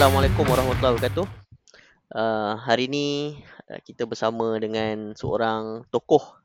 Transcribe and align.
Assalamualaikum 0.00 0.48
warahmatullahi 0.48 0.96
wabarakatuh. 0.96 1.26
Uh, 2.08 2.56
hari 2.56 2.88
ini 2.88 3.36
uh, 3.68 3.84
kita 3.84 4.08
bersama 4.08 4.56
dengan 4.56 5.12
seorang 5.12 5.84
tokoh 5.92 6.40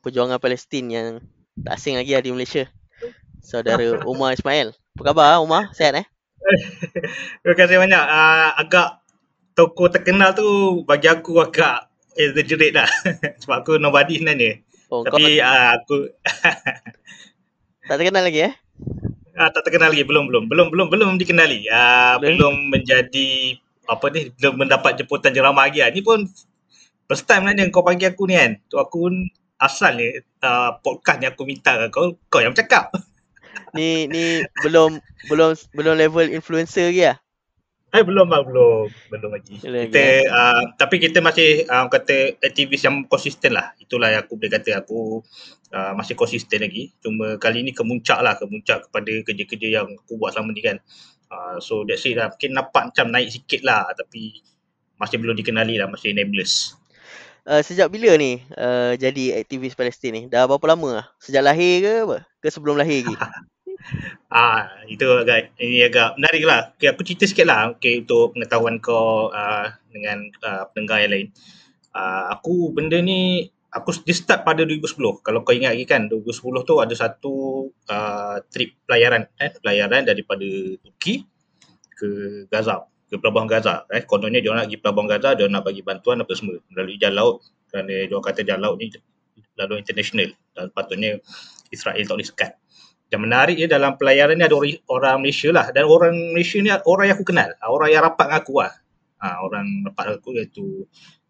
perjuangan 0.00 0.40
Palestin 0.40 0.88
yang 0.88 1.08
tak 1.52 1.76
asing 1.76 2.00
lagi 2.00 2.16
di 2.16 2.32
Malaysia. 2.32 2.64
Saudara 3.44 3.84
Umar 4.08 4.32
Ismail. 4.32 4.72
Apa 4.96 5.12
khabar 5.12 5.36
Umar? 5.44 5.68
Sihat 5.76 6.00
eh? 6.00 6.06
Terima 7.44 7.52
kasih 7.52 7.76
banyak. 7.76 8.04
Uh, 8.08 8.50
agak 8.56 9.04
tokoh 9.52 9.92
terkenal 9.92 10.32
tu 10.32 10.80
bagi 10.88 11.12
aku 11.12 11.44
agak 11.44 11.92
exaggerate 12.16 12.72
lah. 12.72 12.88
Sebab 13.44 13.68
aku 13.68 13.76
nobody 13.76 14.16
sebenarnya. 14.16 14.64
Oh, 14.88 15.04
Tapi 15.04 15.44
kau... 15.44 15.52
uh, 15.52 15.76
aku... 15.76 16.08
tak 17.84 18.00
terkenal 18.00 18.24
lagi 18.24 18.48
eh? 18.48 18.63
Ah, 19.34 19.50
tak 19.50 19.66
terkenal 19.66 19.90
lagi 19.90 20.06
belum 20.06 20.30
belum 20.30 20.46
belum 20.46 20.66
belum 20.70 20.86
belum 20.94 21.10
dikenali. 21.18 21.66
Ah 21.66 22.22
belum, 22.22 22.38
belum 22.38 22.54
menjadi 22.70 23.58
apa 23.90 24.06
ni 24.14 24.30
belum 24.38 24.54
mendapat 24.62 24.94
jemputan 24.94 25.34
jerama 25.34 25.66
lagi. 25.66 25.82
Ah. 25.82 25.90
Ni 25.90 26.00
pun 26.06 26.30
first 27.10 27.26
time 27.26 27.50
lah 27.50 27.54
kau 27.74 27.82
panggil 27.82 28.14
aku 28.14 28.30
ni 28.30 28.38
kan. 28.38 28.56
Tu 28.70 28.78
aku 28.78 29.10
asal 29.58 29.98
ni 29.98 30.22
uh, 30.42 30.78
podcast 30.82 31.18
ni 31.18 31.26
aku 31.26 31.42
minta 31.42 31.74
kau 31.90 32.14
kau 32.30 32.40
yang 32.42 32.54
cakap. 32.54 32.94
Ni 33.74 34.06
ni 34.06 34.46
belum 34.62 35.02
belum 35.26 35.58
belum 35.74 35.94
level 35.98 36.30
influencer 36.30 36.94
lagi 36.94 37.10
ah. 37.10 37.18
Eh 37.94 38.02
belum 38.02 38.26
lah, 38.26 38.42
belum. 38.42 38.90
Belum 39.06 39.30
lagi. 39.30 39.54
Belum 39.62 39.86
kita, 39.86 40.02
lagi, 40.02 40.26
uh, 40.26 40.62
tapi 40.74 40.98
kita 40.98 41.22
masih 41.22 41.62
uh, 41.70 41.86
kata 41.86 42.34
aktivis 42.42 42.82
yang 42.82 43.06
konsisten 43.06 43.54
lah. 43.54 43.70
Itulah 43.78 44.10
yang 44.10 44.26
aku 44.26 44.34
boleh 44.34 44.50
kata. 44.50 44.82
Aku 44.82 45.22
uh, 45.74 45.92
masih 45.98 46.14
konsisten 46.14 46.62
lagi. 46.62 46.94
Cuma 47.02 47.34
kali 47.42 47.66
ni 47.66 47.74
kemuncak 47.74 48.22
lah. 48.22 48.38
Kemuncak 48.38 48.86
kepada 48.88 49.12
kerja-kerja 49.26 49.82
yang 49.82 49.90
aku 49.90 50.14
buat 50.14 50.38
selama 50.38 50.54
ni 50.54 50.62
kan. 50.62 50.78
Uh, 51.26 51.58
so 51.58 51.82
that's 51.82 52.06
it 52.06 52.14
lah. 52.14 52.30
Mungkin 52.30 52.54
nampak 52.54 52.94
macam 52.94 53.10
naik 53.10 53.34
sikit 53.34 53.66
lah. 53.66 53.90
Tapi 53.90 54.38
masih 55.02 55.18
belum 55.18 55.34
dikenali 55.34 55.82
lah. 55.82 55.90
Masih 55.90 56.14
enablers. 56.14 56.78
Uh, 57.44 57.60
sejak 57.60 57.92
bila 57.92 58.16
ni 58.16 58.40
uh, 58.56 58.96
jadi 58.96 59.42
aktivis 59.42 59.74
Palestin 59.76 60.14
ni? 60.14 60.22
Dah 60.30 60.46
berapa 60.46 60.64
lama 60.70 61.02
lah? 61.02 61.06
Sejak 61.18 61.44
lahir 61.44 61.82
ke 61.82 61.92
apa? 62.06 62.18
Ke 62.40 62.48
sebelum 62.48 62.78
lahir 62.78 63.04
lagi? 63.04 63.16
Ah, 64.32 64.82
itu 64.88 65.04
agak 65.04 65.54
ini 65.60 65.84
agak 65.86 66.16
menarik 66.18 66.42
lah. 66.42 66.60
Okay, 66.74 66.90
aku 66.90 67.06
cerita 67.06 67.28
sikit 67.28 67.46
lah 67.46 67.70
okay, 67.70 68.02
untuk 68.02 68.34
pengetahuan 68.34 68.80
kau 68.80 69.30
uh, 69.30 69.70
dengan 69.92 70.26
uh, 70.42 70.66
pendengar 70.72 71.04
yang 71.04 71.12
lain. 71.12 71.28
Uh, 71.94 72.34
aku 72.34 72.74
benda 72.74 72.98
ni, 72.98 73.52
aku 73.74 73.90
dia 74.06 74.14
start 74.14 74.46
pada 74.46 74.62
2010. 74.62 75.26
Kalau 75.26 75.42
kau 75.42 75.50
ingat 75.50 75.74
lagi 75.74 75.84
kan, 75.84 76.06
2010 76.06 76.62
tu 76.62 76.74
ada 76.78 76.94
satu 76.94 77.34
uh, 77.90 78.38
trip 78.48 78.78
pelayaran. 78.86 79.26
Eh, 79.42 79.50
pelayaran 79.58 80.06
daripada 80.06 80.46
Turki 80.78 81.26
ke 81.98 82.10
Gaza, 82.46 82.86
ke 83.10 83.18
pelabuhan 83.18 83.50
Gaza. 83.50 83.84
Eh. 83.90 84.06
Kononnya 84.06 84.38
dia 84.38 84.54
nak 84.54 84.70
pergi 84.70 84.78
pelabuhan 84.78 85.08
Gaza, 85.10 85.34
dia 85.34 85.50
nak 85.50 85.66
bagi 85.66 85.82
bantuan 85.82 86.22
apa 86.22 86.32
semua. 86.38 86.62
Melalui 86.70 86.96
jalan 87.02 87.16
laut, 87.18 87.36
kerana 87.74 88.06
dia 88.06 88.16
kata 88.16 88.40
jalan 88.46 88.62
laut 88.62 88.78
ni 88.78 88.94
lalu 89.58 89.82
international 89.82 90.30
dan 90.54 90.70
patutnya 90.70 91.18
Israel 91.70 92.02
tak 92.02 92.14
boleh 92.14 92.26
sekat 92.26 92.52
yang 93.10 93.22
menarik 93.22 93.54
dia 93.54 93.70
dalam 93.70 93.94
pelayaran 93.94 94.34
ni 94.34 94.44
ada 94.46 94.54
orang, 94.58 94.74
orang 94.90 95.16
Malaysia 95.22 95.50
lah 95.54 95.70
dan 95.70 95.86
orang 95.86 96.14
Malaysia 96.34 96.58
ni 96.58 96.70
orang 96.70 97.06
yang 97.10 97.16
aku 97.18 97.26
kenal 97.26 97.50
orang 97.62 97.88
yang 97.94 98.02
rapat 98.02 98.26
dengan 98.26 98.38
aku 98.42 98.54
lah 98.58 98.72
ha, 99.22 99.26
orang 99.46 99.66
rapat 99.86 100.02
dengan 100.06 100.18
aku 100.18 100.30
iaitu 100.34 100.66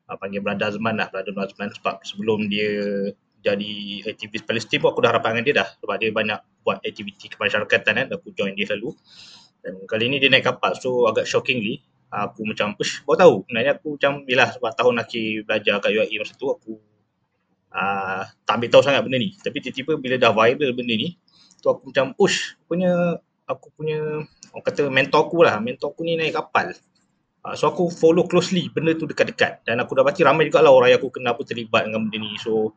ha, 0.08 0.16
panggil 0.16 0.40
Brother 0.44 0.72
Azman 0.72 0.94
lah. 0.96 1.08
Brother 1.08 1.32
Azman 1.36 1.68
sebab 1.72 2.04
sebelum 2.04 2.48
dia 2.48 2.70
jadi 3.44 3.72
aktivis 4.08 4.40
Palestin 4.48 4.80
pun 4.80 4.96
aku 4.96 5.04
dah 5.04 5.12
rapat 5.12 5.36
dengan 5.36 5.44
dia 5.44 5.54
dah. 5.60 5.68
Sebab 5.84 5.94
dia 6.00 6.10
banyak 6.10 6.40
buat 6.64 6.80
aktiviti 6.80 7.28
kemasyarakatan 7.28 7.92
kan 7.92 8.06
aku 8.08 8.32
join 8.32 8.56
dia 8.56 8.64
selalu. 8.64 8.96
Dan 9.60 9.84
kali 9.84 10.08
ni 10.08 10.16
dia 10.16 10.32
naik 10.32 10.48
kapal. 10.48 10.72
So 10.76 11.04
agak 11.08 11.28
shockingly 11.28 11.84
aku 12.08 12.46
macam 12.48 12.72
push 12.72 13.04
baru 13.04 13.16
tahu? 13.20 13.34
Sebenarnya 13.44 13.72
aku 13.76 13.88
macam 14.00 14.12
bila 14.24 14.44
sebab 14.48 14.72
tahun 14.72 14.94
akhir 15.04 15.26
belajar 15.44 15.74
kat 15.82 15.90
UAE 15.92 16.16
masa 16.22 16.34
tu 16.38 16.46
aku 16.48 16.72
uh, 17.74 18.22
tak 18.48 18.54
ambil 18.56 18.68
tahu 18.72 18.82
sangat 18.86 19.00
benda 19.04 19.18
ni. 19.20 19.36
Tapi 19.36 19.56
tiba-tiba 19.60 19.92
bila 20.00 20.14
dah 20.16 20.32
viral 20.32 20.72
benda 20.72 20.94
ni 20.96 21.18
tu 21.60 21.68
aku 21.68 21.92
macam 21.92 22.16
push 22.16 22.56
punya 22.68 23.20
aku 23.44 23.72
punya 23.76 24.24
orang 24.56 24.64
kata 24.64 24.88
mentor 24.88 25.20
aku 25.28 25.44
lah. 25.44 25.60
Mentor 25.60 25.92
aku 25.92 26.00
ni 26.08 26.16
naik 26.16 26.32
kapal 26.32 26.72
uh, 27.44 27.54
so 27.54 27.68
aku 27.70 27.92
follow 27.92 28.24
closely 28.24 28.72
benda 28.72 28.96
tu 28.96 29.04
dekat-dekat 29.04 29.62
dan 29.68 29.78
aku 29.84 29.94
dapati 29.94 30.24
ramai 30.24 30.48
juga 30.48 30.64
lah 30.64 30.72
orang 30.72 30.96
yang 30.96 31.00
aku 31.00 31.12
kenal 31.12 31.36
pun 31.36 31.44
terlibat 31.44 31.86
dengan 31.86 32.08
benda 32.08 32.18
ni 32.24 32.34
so 32.40 32.72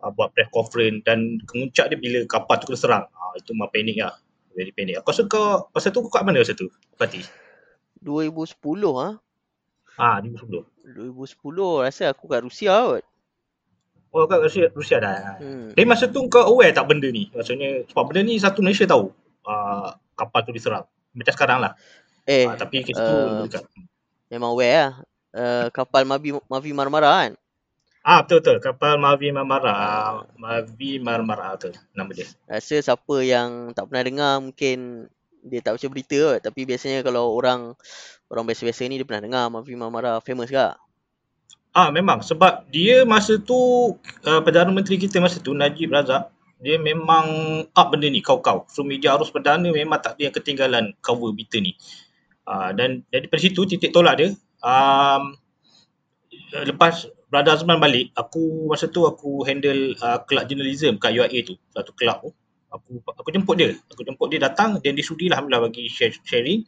uh, 0.00 0.10
buat 0.10 0.32
press 0.32 0.48
conference 0.50 1.04
dan 1.04 1.38
kemuncak 1.44 1.92
dia 1.92 1.98
bila 2.00 2.24
kapal 2.26 2.56
tu 2.58 2.72
kena 2.72 2.78
serang 2.80 3.04
uh, 3.12 3.32
itu 3.36 3.52
mah 3.52 3.68
panik 3.68 4.00
lah 4.00 4.16
very 4.56 4.72
panik 4.72 4.98
aku 4.98 5.12
rasa 5.12 5.22
kau 5.28 5.68
pasal 5.70 5.92
tu 5.92 6.00
kau 6.08 6.12
kat 6.12 6.24
mana 6.24 6.40
masa 6.40 6.56
tu 6.56 6.72
Fatih 6.96 7.24
2010 8.00 8.56
ah 8.96 9.16
ha? 9.96 10.20
Ah, 10.20 10.20
2010. 10.20 10.92
2010 10.92 11.84
rasa 11.84 12.12
aku 12.12 12.28
kat 12.28 12.44
Rusia 12.44 12.72
kot. 12.84 13.04
Oh 14.12 14.24
kat 14.24 14.40
Rusia, 14.44 14.68
Rusia 14.72 14.96
dah. 15.00 15.40
Hmm. 15.40 15.72
Tapi 15.72 15.84
masa 15.84 16.08
tu 16.08 16.24
kau 16.28 16.44
aware 16.44 16.72
tak 16.72 16.88
benda 16.88 17.08
ni? 17.08 17.28
Maksudnya 17.32 17.84
sebab 17.88 18.12
benda 18.12 18.20
ni 18.24 18.40
satu 18.40 18.64
Malaysia 18.64 18.88
tahu 18.88 19.12
uh, 19.44 19.88
kapal 20.16 20.40
tu 20.44 20.52
diserang. 20.52 20.84
Macam 21.16 21.32
sekarang 21.32 21.58
lah. 21.64 21.72
Eh, 22.24 22.48
uh, 22.48 22.56
tapi 22.56 22.84
kes 22.84 22.96
uh, 22.96 23.44
tu 23.48 23.60
Memang 24.30 24.54
aware 24.54 24.74
lah. 24.74 24.92
Uh, 25.36 25.68
kapal 25.68 26.08
Mavi, 26.08 26.32
Mavi 26.48 26.70
Marmara 26.72 27.10
kan? 27.12 27.32
Ah 28.06 28.22
betul 28.22 28.38
betul 28.38 28.56
kapal 28.62 28.96
Mavi 28.96 29.34
Marmara, 29.34 29.74
uh, 29.74 30.14
Mavi 30.38 31.02
Marmara 31.02 31.58
tu 31.58 31.74
nama 31.92 32.08
dia. 32.14 32.30
Rasa 32.46 32.78
siapa 32.78 33.16
yang 33.20 33.74
tak 33.74 33.90
pernah 33.90 34.04
dengar 34.06 34.34
mungkin 34.38 35.10
dia 35.42 35.60
tak 35.60 35.76
baca 35.76 35.86
berita 35.90 36.16
kot. 36.16 36.38
Tapi 36.46 36.60
biasanya 36.64 37.02
kalau 37.02 37.34
orang 37.34 37.74
orang 38.30 38.44
biasa-biasa 38.46 38.86
ni 38.86 39.02
dia 39.02 39.06
pernah 39.06 39.26
dengar 39.26 39.44
Mavi 39.50 39.74
Marmara 39.74 40.22
famous 40.22 40.48
ke? 40.48 40.70
Ah 41.76 41.92
memang 41.92 42.24
sebab 42.24 42.64
dia 42.72 43.04
masa 43.04 43.36
tu 43.36 43.92
uh, 44.24 44.40
Perdana 44.40 44.72
Menteri 44.72 44.96
kita 44.96 45.20
masa 45.20 45.42
tu 45.42 45.52
Najib 45.52 45.92
Razak 45.92 46.32
dia 46.56 46.80
memang 46.80 47.26
up 47.68 47.86
benda 47.92 48.08
ni 48.08 48.24
kau-kau. 48.24 48.64
So 48.72 48.80
media 48.80 49.12
arus 49.12 49.28
perdana 49.28 49.68
memang 49.68 50.00
tak 50.00 50.16
ada 50.16 50.30
yang 50.30 50.34
ketinggalan 50.34 50.84
cover 51.04 51.36
berita 51.36 51.60
ni. 51.60 51.76
Uh, 52.46 52.70
dan 52.78 53.02
dari 53.10 53.26
situ 53.42 53.66
titik 53.66 53.90
tolak 53.90 54.22
dia 54.22 54.30
um, 54.62 55.34
lepas 56.62 57.10
Brother 57.26 57.58
Azman 57.58 57.82
balik 57.82 58.14
aku 58.14 58.70
masa 58.70 58.86
tu 58.86 59.02
aku 59.02 59.42
handle 59.42 59.98
uh, 59.98 60.22
club 60.22 60.46
journalism 60.46 60.94
kat 61.02 61.10
UIA 61.10 61.42
tu 61.42 61.58
satu 61.74 61.90
club 61.98 62.22
tu 62.22 62.30
aku 62.70 63.02
aku 63.02 63.28
jemput 63.34 63.58
dia 63.58 63.74
aku 63.90 64.06
jemput 64.06 64.30
dia 64.30 64.38
datang 64.38 64.78
dan 64.78 64.94
dia 64.94 65.02
sudi 65.02 65.26
lah 65.26 65.42
alhamdulillah 65.42 65.66
bagi 65.66 65.90
share, 65.90 66.14
sharing 66.22 66.62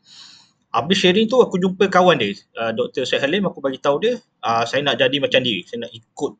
Habis 0.68 1.00
sharing 1.00 1.24
tu 1.32 1.40
aku 1.40 1.56
jumpa 1.56 1.88
kawan 1.88 2.20
dia, 2.20 2.36
uh, 2.60 2.76
Dr. 2.76 3.08
Syed 3.08 3.24
Halim, 3.24 3.48
aku 3.48 3.64
bagi 3.64 3.80
tahu 3.80 4.04
dia, 4.04 4.20
uh, 4.44 4.68
saya 4.68 4.84
nak 4.84 5.00
jadi 5.00 5.16
macam 5.16 5.40
dia, 5.40 5.64
saya 5.64 5.88
nak 5.88 5.92
ikut 5.96 6.32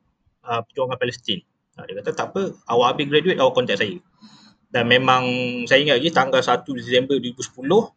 uh, 0.45 0.61
perjuangan 0.69 1.01
Palestin. 1.01 1.41
Uh, 1.73 1.83
dia 1.89 1.97
kata 1.97 2.13
tak 2.13 2.27
apa, 2.37 2.53
awak 2.69 2.93
habis 2.93 3.09
graduate, 3.09 3.41
awak 3.41 3.57
contact 3.57 3.81
saya. 3.81 3.97
Dan 4.69 4.85
memang 4.85 5.25
saya 5.65 5.81
ingat 5.81 5.97
lagi 5.97 6.13
tanggal 6.13 6.41
1 6.45 6.61
Disember 6.77 7.17
2010, 7.17 7.89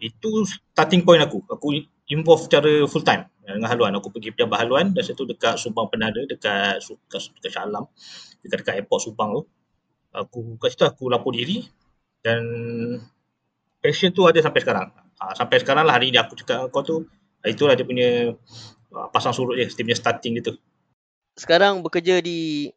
itu 0.00 0.48
starting 0.74 1.04
point 1.04 1.20
aku. 1.20 1.44
Aku 1.46 1.76
involve 2.08 2.42
secara 2.42 2.88
full 2.88 3.04
time 3.04 3.28
dengan 3.44 3.68
haluan. 3.68 3.92
Aku 4.00 4.08
pergi 4.08 4.32
pejabat 4.34 4.66
haluan 4.66 4.96
dan 4.96 5.04
situ 5.04 5.28
dekat 5.28 5.60
Subang 5.60 5.92
Penada, 5.92 6.24
dekat, 6.24 6.80
dekat, 6.82 7.20
dekat 7.38 7.50
Shah 7.52 7.64
Alam, 7.68 7.84
dekat, 8.42 8.64
dekat 8.64 8.74
airport 8.80 9.00
Subang 9.04 9.30
tu. 9.36 9.42
Aku 10.10 10.58
kat 10.58 10.74
situ 10.74 10.82
aku 10.82 11.06
lapor 11.06 11.36
diri 11.36 11.62
dan 12.20 12.42
passion 13.80 14.12
tu 14.12 14.28
ada 14.28 14.38
sampai 14.44 14.60
sekarang 14.60 14.86
uh, 14.92 15.34
sampai 15.36 15.56
sekarang 15.60 15.84
lah 15.88 15.96
hari 15.96 16.12
ni 16.12 16.20
aku 16.20 16.36
cakap 16.36 16.68
kau 16.68 16.84
tu 16.84 16.96
uh, 17.04 17.48
itulah 17.48 17.72
dia 17.72 17.84
punya 17.88 18.36
uh, 18.92 19.08
pasang 19.12 19.32
surut 19.32 19.56
dia 19.56 19.66
dia 19.68 19.84
punya 19.84 19.98
starting 19.98 20.32
dia 20.36 20.52
tu 20.52 20.54
sekarang 21.40 21.80
bekerja 21.80 22.20
di 22.20 22.68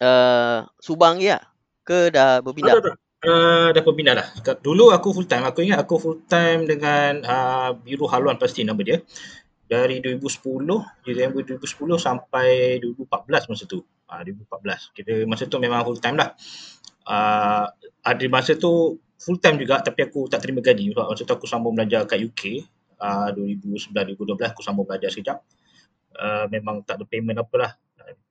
uh, 0.00 0.64
Subang 0.80 1.20
ya 1.20 1.40
ke 1.84 2.08
dah 2.08 2.40
berpindah 2.40 2.80
dah, 2.80 2.92
dah. 2.92 2.96
Uh, 3.24 3.72
dah 3.72 3.80
berpindah 3.80 4.12
dah. 4.12 4.28
Dulu 4.60 4.92
aku 4.92 5.16
full 5.16 5.24
time. 5.24 5.48
Aku 5.48 5.64
ingat 5.64 5.80
aku 5.80 5.96
full 5.96 6.18
time 6.28 6.68
dengan 6.68 7.24
uh, 7.24 7.72
Biru 7.72 8.04
Haluan 8.04 8.36
pasti 8.36 8.60
nama 8.60 8.76
dia. 8.84 9.00
Dari 9.66 9.98
2010 9.98 11.02
Disember 11.02 11.42
2010 11.42 11.64
sampai 11.96 12.76
2014 12.84 13.50
masa 13.50 13.64
tu. 13.64 13.80
Uh, 14.06 14.20
2014 14.22 14.94
kita 14.94 15.12
masa 15.24 15.48
tu 15.48 15.56
memang 15.56 15.80
full 15.88 15.96
time 15.96 16.20
lah. 16.20 16.36
Uh, 17.08 17.66
ada 18.04 18.24
masa 18.28 18.52
tu 18.52 19.00
full 19.16 19.40
time 19.40 19.56
juga 19.56 19.80
tapi 19.80 20.04
aku 20.04 20.28
tak 20.28 20.44
terima 20.44 20.60
gaji 20.60 20.92
sebab 20.92 21.08
masa 21.08 21.22
tu 21.24 21.32
aku 21.32 21.48
sambung 21.48 21.72
belajar 21.72 22.04
kat 22.04 22.20
UK 22.20 22.68
uh, 23.00 23.32
2009-2012 23.32 24.52
aku 24.52 24.60
sambung 24.60 24.84
belajar 24.84 25.08
sekejap. 25.08 25.40
Uh, 26.16 26.44
memang 26.52 26.84
tak 26.84 27.00
ada 27.00 27.04
payment 27.08 27.40
apalah 27.40 27.74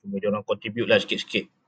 cuma 0.05 0.21
dia 0.21 0.29
orang 0.29 0.45
contribute 0.45 0.87
lah 0.87 1.01
sikit-sikit 1.01 1.64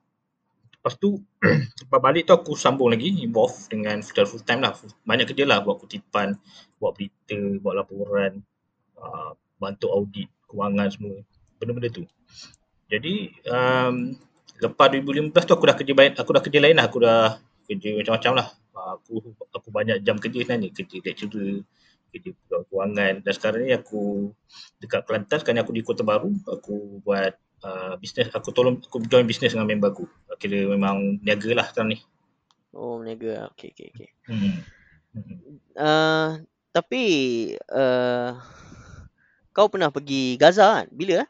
lepas 0.88 1.04
tu 1.04 1.20
lepas 1.84 2.00
balik 2.00 2.32
tu 2.32 2.32
aku 2.32 2.56
sambung 2.56 2.88
lagi 2.88 3.12
involve 3.20 3.60
dengan 3.68 4.00
full, 4.00 4.24
full 4.24 4.40
time 4.48 4.64
lah. 4.64 4.72
Banyak 5.04 5.28
kerja 5.28 5.44
lah 5.44 5.60
buat 5.60 5.84
kutipan 5.84 6.40
buat 6.80 6.96
berita 6.96 7.36
buat 7.60 7.76
laporan 7.76 8.40
uh, 8.96 9.36
bantu 9.60 9.92
audit 9.92 10.32
kewangan 10.48 10.88
semua 10.88 11.20
benda-benda 11.60 11.92
tu. 11.92 12.08
Jadi 12.88 13.36
um, 13.52 14.16
lepas 14.64 14.88
2015 14.96 15.36
tu 15.44 15.54
aku 15.60 15.66
dah 15.68 15.76
kerja 15.76 15.94
aku 16.16 16.32
dah 16.32 16.44
kerja 16.48 16.60
lain 16.64 16.80
lah. 16.80 16.88
Aku 16.88 17.04
dah 17.04 17.36
kerja 17.68 17.90
macam-macam 18.00 18.32
lah. 18.40 18.48
Aku 18.96 19.36
aku 19.52 19.68
banyak 19.68 20.08
jam 20.08 20.16
kerja 20.24 20.40
sebenarnya. 20.40 20.72
Kerja 20.72 21.04
lecturer 21.04 21.68
kerja 22.16 22.32
pegawai 22.32 22.64
kewangan. 22.72 23.14
Dan 23.28 23.34
sekarang 23.36 23.60
ni 23.68 23.76
aku 23.76 24.32
dekat 24.80 25.04
Kelantan 25.04 25.44
sekarang 25.44 25.68
aku 25.68 25.76
di 25.76 25.84
Kota 25.84 26.08
Baru 26.08 26.32
aku 26.48 27.04
buat 27.04 27.36
uh, 27.64 27.94
bisnes 28.02 28.30
aku 28.34 28.50
tolong 28.54 28.78
aku 28.82 29.02
join 29.08 29.26
bisnes 29.26 29.54
dengan 29.54 29.70
member 29.70 29.94
aku 29.94 30.06
kira 30.38 30.68
memang 30.70 31.22
niaga 31.24 31.50
lah 31.58 31.66
sekarang 31.70 31.96
ni 31.96 32.00
Oh, 32.78 33.02
meniaga. 33.02 33.50
Okey, 33.54 33.74
okey, 33.74 33.88
okey. 33.90 34.10
hmm. 34.30 34.62
Hmm. 35.18 35.38
Uh, 35.74 36.30
tapi 36.70 37.04
uh, 37.74 38.38
kau 39.50 39.66
pernah 39.72 39.90
pergi 39.90 40.38
Gaza 40.38 40.84
kan? 40.84 40.86
Bila 40.94 41.26
eh? 41.26 41.30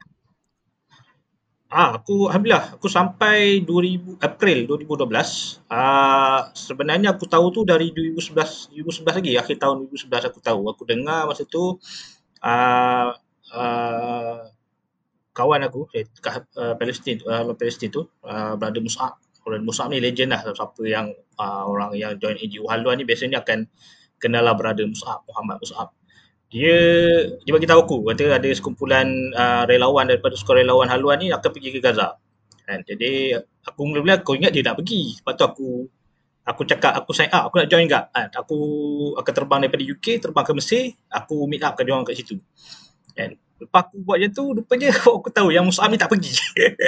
Ah, 1.67 1.99
aku 1.99 2.31
alhamdulillah 2.31 2.79
aku 2.79 2.87
sampai 2.87 3.59
2000 3.63 4.15
April 4.23 4.63
2012. 4.67 5.59
Ah, 5.67 6.47
sebenarnya 6.55 7.11
aku 7.15 7.27
tahu 7.27 7.51
tu 7.51 7.61
dari 7.67 7.91
2011 7.91 8.71
2011 8.71 9.19
lagi 9.19 9.31
akhir 9.35 9.55
tahun 9.59 9.75
2011 9.83 10.23
aku 10.31 10.39
tahu. 10.39 10.61
Aku 10.71 10.83
dengar 10.87 11.27
masa 11.27 11.43
tu 11.43 11.75
ah, 12.39 13.15
ah, 13.51 14.47
kawan 15.37 15.61
aku 15.61 15.85
eh, 15.93 16.09
uh, 16.57 16.73
Palestin 16.73 17.21
uh, 17.29 17.53
Palestin 17.53 17.93
tu 17.93 18.09
uh, 18.25 18.57
brother 18.57 18.81
Mus'ab. 18.81 19.21
Brother 19.45 19.61
Mus'ab 19.61 19.93
ni 19.93 20.01
legend 20.01 20.33
lah 20.33 20.41
siapa 20.41 20.81
yang 20.81 21.13
uh, 21.37 21.63
orang 21.69 21.93
yang 21.93 22.17
join 22.17 22.33
NGO 22.41 22.65
haluan 22.73 22.97
ni 22.97 23.05
biasanya 23.05 23.45
akan 23.45 23.69
kenal 24.17 24.41
lah 24.41 24.57
brother 24.57 24.89
Mus'ab 24.89 25.21
Muhammad 25.29 25.61
Mus'ab 25.61 25.93
dia 26.47 26.79
dia 27.43 27.51
bagi 27.51 27.67
tahu 27.67 27.79
aku 27.83 27.95
kata 28.07 28.39
ada 28.39 28.49
sekumpulan 28.55 29.07
uh, 29.35 29.67
relawan 29.67 30.07
daripada 30.07 30.31
sukarelawan 30.39 30.87
haluan 30.87 31.19
ni 31.19 31.27
akan 31.27 31.49
pergi 31.51 31.75
ke 31.75 31.79
Gaza. 31.83 32.15
Kan? 32.63 32.83
Jadi 32.87 33.35
aku 33.67 33.79
mula-mula 33.83 34.23
aku 34.23 34.39
ingat 34.39 34.55
dia 34.55 34.63
nak 34.63 34.79
pergi. 34.79 35.19
Lepas 35.19 35.33
tu 35.35 35.43
aku 35.43 35.69
aku 36.47 36.61
cakap 36.63 36.95
aku 36.95 37.11
sign 37.11 37.27
up, 37.35 37.51
aku 37.51 37.59
nak 37.59 37.67
join 37.67 37.83
enggak? 37.83 38.07
Kan? 38.15 38.31
Aku 38.31 38.57
akan 39.19 39.33
terbang 39.35 39.59
daripada 39.67 39.83
UK, 39.83 40.23
terbang 40.23 40.45
ke 40.47 40.53
Mesir, 40.55 40.83
aku 41.11 41.35
meet 41.51 41.63
up 41.67 41.75
dengan 41.75 41.83
dia 41.83 41.93
orang 41.99 42.07
kat 42.07 42.15
situ. 42.15 42.39
Kan? 43.11 43.35
Lepas 43.57 43.89
aku 43.89 44.05
buat 44.05 44.21
macam 44.21 44.31
tu, 44.37 44.43
rupanya 44.53 44.89
aku 45.17 45.29
tahu 45.33 45.49
yang 45.49 45.65
Mus'ab 45.65 45.89
ni 45.89 45.97
tak 45.97 46.13
pergi. 46.13 46.29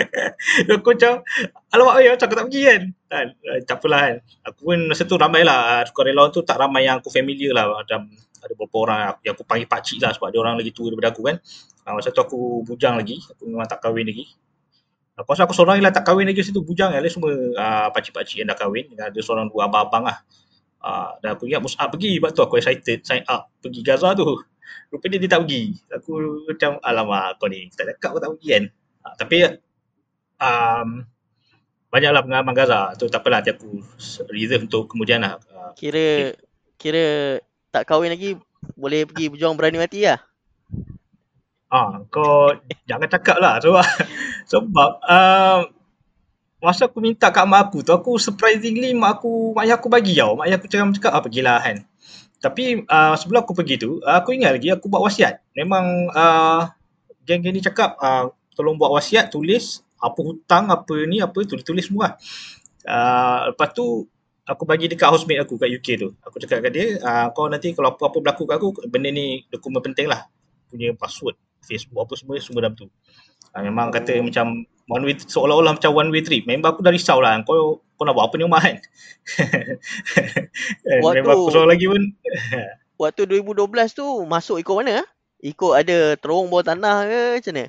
aku 0.69 0.94
macam, 0.94 1.25
alamak 1.74 1.94
ya, 2.06 2.10
macam 2.13 2.25
aku 2.30 2.36
tak 2.38 2.45
pergi 2.45 2.62
kan? 2.62 2.81
kan? 3.10 3.27
Tak 3.66 3.75
apalah 3.81 4.01
kan. 4.06 4.16
Aku 4.54 4.60
pun 4.69 4.80
masa 4.86 5.04
tu 5.10 5.18
ramai 5.18 5.42
lah, 5.42 5.81
sukarelawan 5.89 6.30
tu 6.30 6.45
tak 6.45 6.62
ramai 6.62 6.86
yang 6.86 7.01
aku 7.01 7.10
familiar 7.10 7.57
lah. 7.57 7.74
Macam 7.74 8.06
ada 8.39 8.54
beberapa 8.56 8.77
orang 8.86 9.00
yang 9.25 9.33
aku 9.36 9.44
panggil 9.44 9.68
pakcik 9.68 9.98
lah 10.00 10.13
sebab 10.16 10.30
dia 10.31 10.39
orang 10.39 10.56
lagi 10.56 10.71
tua 10.71 10.94
daripada 10.94 11.10
aku 11.12 11.21
kan. 11.25 11.36
Uh, 11.89 11.94
masa 11.98 12.13
tu 12.13 12.21
aku 12.21 12.62
bujang 12.63 12.95
lagi, 12.95 13.18
aku 13.18 13.50
memang 13.50 13.65
tak 13.65 13.81
kahwin 13.81 14.06
lagi. 14.06 14.30
Aku 15.19 15.36
rasa 15.36 15.44
aku 15.44 15.51
seorang 15.51 15.83
lah 15.83 15.92
tak 15.92 16.07
kahwin 16.07 16.31
lagi 16.31 16.39
situ 16.48 16.63
bujang 16.63 16.95
yang 16.95 17.04
lain 17.04 17.12
semua 17.12 17.33
uh, 17.36 17.88
pakcik-pakcik 17.92 18.39
yang 18.39 18.48
dah 18.48 18.56
kahwin. 18.56 18.88
Ada 18.95 19.19
seorang 19.19 19.51
dua 19.51 19.68
abang-abang 19.68 20.07
lah. 20.07 20.18
Uh, 20.80 21.12
dan 21.19 21.36
aku 21.36 21.44
ingat 21.51 21.60
Mus'ab 21.60 21.92
pergi, 21.92 22.22
sebab 22.22 22.31
tu 22.31 22.39
aku 22.39 22.56
excited 22.56 23.04
sign 23.04 23.27
up 23.27 23.51
pergi 23.60 23.83
Gaza 23.83 24.15
tu. 24.15 24.39
Rupanya 24.89 25.18
dia 25.21 25.30
tak 25.30 25.42
pergi. 25.45 25.63
Aku 25.94 26.12
macam 26.50 26.71
alamak 26.81 27.38
kau 27.38 27.48
ni, 27.48 27.69
tak 27.74 27.94
cakap 27.95 28.10
kau 28.18 28.21
tak 28.21 28.31
pergi 28.36 28.48
kan. 28.50 28.63
Uh, 29.06 29.13
tapi 29.16 29.38
um, 30.42 30.88
banyaklah 31.94 32.21
pengalaman 32.25 32.54
Gaza. 32.57 32.81
Tu 32.98 33.06
tak 33.10 33.21
apalah, 33.21 33.42
nanti 33.42 33.54
aku 33.54 33.81
reserve 34.33 34.66
untuk 34.66 34.89
kemudian 34.89 35.21
lah. 35.21 35.38
Uh, 35.50 35.71
Kira 35.77 36.33
kira 36.80 37.38
tak 37.69 37.86
kahwin 37.86 38.16
lagi 38.16 38.39
boleh 38.74 39.06
pergi 39.06 39.30
berjuang 39.30 39.56
berani 39.60 39.77
mati 39.77 40.07
lah. 40.07 40.19
Ah, 41.69 42.01
kau 42.10 42.50
jangan 42.89 43.10
cakap 43.10 43.38
lah 43.38 43.60
sebab 43.63 43.86
sebab 44.50 44.89
uh, 45.06 45.60
masa 46.60 46.89
aku 46.89 47.00
minta 47.00 47.30
kat 47.31 47.45
mak 47.48 47.69
aku 47.69 47.86
tu 47.86 47.94
aku 47.94 48.19
surprisingly 48.19 48.92
mak 48.92 49.22
aku 49.22 49.54
mak 49.54 49.69
ayah 49.69 49.77
aku 49.77 49.88
bagi 49.88 50.18
tau. 50.18 50.33
Mak 50.39 50.45
ayah 50.50 50.57
aku 50.57 50.68
cakap 50.68 50.88
cakap 50.98 51.12
apa 51.13 51.24
pergilah 51.30 51.60
kan. 51.62 51.77
Tapi 52.39 52.88
uh, 52.88 53.15
sebelum 53.19 53.44
aku 53.44 53.51
pergi 53.51 53.75
tu 53.75 54.00
aku 54.00 54.31
ingat 54.31 54.56
lagi 54.56 54.71
aku 54.71 54.88
buat 54.88 55.03
wasiat. 55.03 55.44
Memang 55.59 56.07
uh, 56.15 56.71
geng-geng 57.27 57.56
ni 57.56 57.62
cakap 57.62 58.00
uh, 58.00 58.31
tolong 58.56 58.80
buat 58.80 58.95
wasiat 58.95 59.31
tulis 59.31 59.83
apa 60.00 60.19
hutang 60.24 60.71
apa 60.71 60.95
ni 61.03 61.19
apa 61.19 61.36
tulis-tulis 61.44 61.91
semua. 61.91 62.15
Uh, 62.88 63.51
lepas 63.51 63.75
tu 63.75 64.07
aku 64.50 64.63
bagi 64.65 64.89
dekat 64.89 65.12
housemate 65.12 65.44
aku 65.45 65.59
kat 65.62 65.69
UK 65.69 65.88
tu. 66.00 66.09
Aku 66.25 66.41
cakap 66.41 66.65
kat 66.65 66.71
dia, 66.74 66.97
uh, 67.06 67.30
kau 67.36 67.45
nanti 67.45 67.75
kalau 67.77 67.94
apa-apa 67.94 68.18
berlaku 68.18 68.44
kat 68.50 68.56
aku, 68.57 68.69
benda 68.89 69.13
ni 69.13 69.45
dokumen 69.53 69.83
penting 69.83 70.09
lah. 70.09 70.25
Punya 70.74 70.95
password, 70.97 71.38
Facebook 71.62 72.01
apa 72.01 72.13
semua, 72.18 72.41
semua 72.41 72.65
dalam 72.65 72.74
tu. 72.74 72.89
Uh, 73.53 73.62
memang 73.62 73.94
kata 73.94 74.18
macam 74.25 74.65
one 74.89 75.03
way, 75.06 75.13
seolah-olah 75.13 75.77
macam 75.77 75.94
one 75.94 76.09
way 76.09 76.25
trip. 76.25 76.50
Member 76.50 76.74
aku 76.74 76.81
dah 76.81 76.89
risau 76.89 77.21
lah, 77.21 77.38
kau, 77.45 77.83
kau 78.00 78.07
nak 78.07 78.16
buat 78.16 78.31
apa 78.31 78.36
ni 78.40 78.48
rumah 78.48 78.63
kan? 78.63 78.78
waktu, 81.04 81.28
aku 81.28 81.51
lagi 81.68 81.86
pun. 81.92 82.04
waktu 82.96 83.22
2012 83.28 83.92
tu, 83.92 84.07
masuk 84.24 84.63
ikut 84.63 84.75
mana? 84.80 85.04
Ikut 85.44 85.75
ada 85.75 86.16
terowong 86.16 86.48
bawah 86.48 86.63
tanah 86.63 87.04
ke 87.04 87.22
macam 87.44 87.54
mana? 87.60 87.66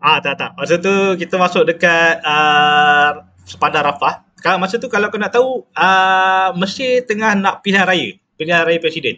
Ah 0.00 0.18
tak 0.24 0.40
tak. 0.40 0.56
Masa 0.56 0.80
tu 0.80 0.92
kita 1.20 1.36
masuk 1.36 1.68
dekat 1.68 2.24
uh, 2.24 3.24
sepadan 3.44 3.84
Rafah 3.86 4.26
kalau 4.42 4.58
masa 4.60 4.76
tu 4.76 4.86
kalau 4.86 5.08
kau 5.08 5.18
nak 5.18 5.32
tahu 5.32 5.64
uh, 5.72 6.48
Mesir 6.58 7.02
tengah 7.06 7.34
nak 7.38 7.66
pilihan 7.66 7.82
raya 7.82 8.14
pilihan 8.36 8.62
raya 8.66 8.78
presiden 8.82 9.16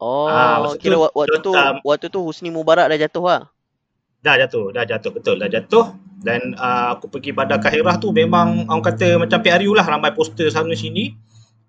oh 0.00 0.26
uh, 0.28 0.74
kira 0.76 0.98
tu, 0.98 1.08
waktu 1.16 1.38
tu 1.40 1.52
um, 1.54 1.76
waktu 1.84 2.06
tu 2.10 2.20
Husni 2.24 2.50
Mubarak 2.50 2.90
dah 2.90 2.98
jatuh 2.98 3.24
lah 3.24 3.42
dah 4.26 4.34
jatuh 4.34 4.74
dah 4.74 4.82
jatuh 4.82 5.10
betul 5.14 5.38
dah 5.38 5.46
jatuh. 5.46 5.94
Dan 6.26 6.58
uh, 6.58 6.98
aku 6.98 7.06
pergi 7.06 7.30
pada 7.30 7.62
Kahirah 7.62 8.02
tu 8.02 8.10
memang 8.10 8.66
orang 8.66 8.82
kata 8.82 9.14
macam 9.14 9.38
PRU 9.38 9.78
lah 9.78 9.86
ramai 9.86 10.10
poster 10.10 10.50
sana 10.50 10.74
sini. 10.74 11.14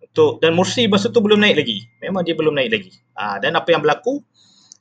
Untuk 0.02 0.42
dan 0.42 0.58
Mursi 0.58 0.90
masa 0.90 1.14
tu 1.14 1.22
belum 1.22 1.38
naik 1.38 1.62
lagi. 1.62 1.86
Memang 2.02 2.26
dia 2.26 2.34
belum 2.34 2.58
naik 2.58 2.70
lagi. 2.74 2.92
Uh, 3.14 3.38
dan 3.38 3.54
apa 3.54 3.70
yang 3.70 3.86
berlaku? 3.86 4.26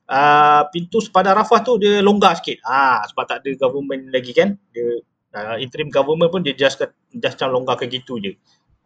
Uh, 0.07 0.65
pintu 0.73 1.03
sepadan 1.03 1.37
Rafah 1.37 1.61
tu 1.61 1.77
dia 1.77 2.01
longgar 2.01 2.41
sikit. 2.41 2.65
Uh, 2.65 3.05
sebab 3.13 3.25
tak 3.29 3.45
ada 3.45 3.51
government 3.61 4.09
lagi 4.09 4.33
kan? 4.33 4.57
Dia 4.73 5.05
uh, 5.37 5.57
interim 5.61 5.93
government 5.93 6.33
pun 6.33 6.41
dia 6.41 6.57
just 6.57 6.81
just 7.13 7.37
macam 7.37 7.61
longgarkan 7.61 7.93
gitu 7.93 8.17
je. 8.17 8.33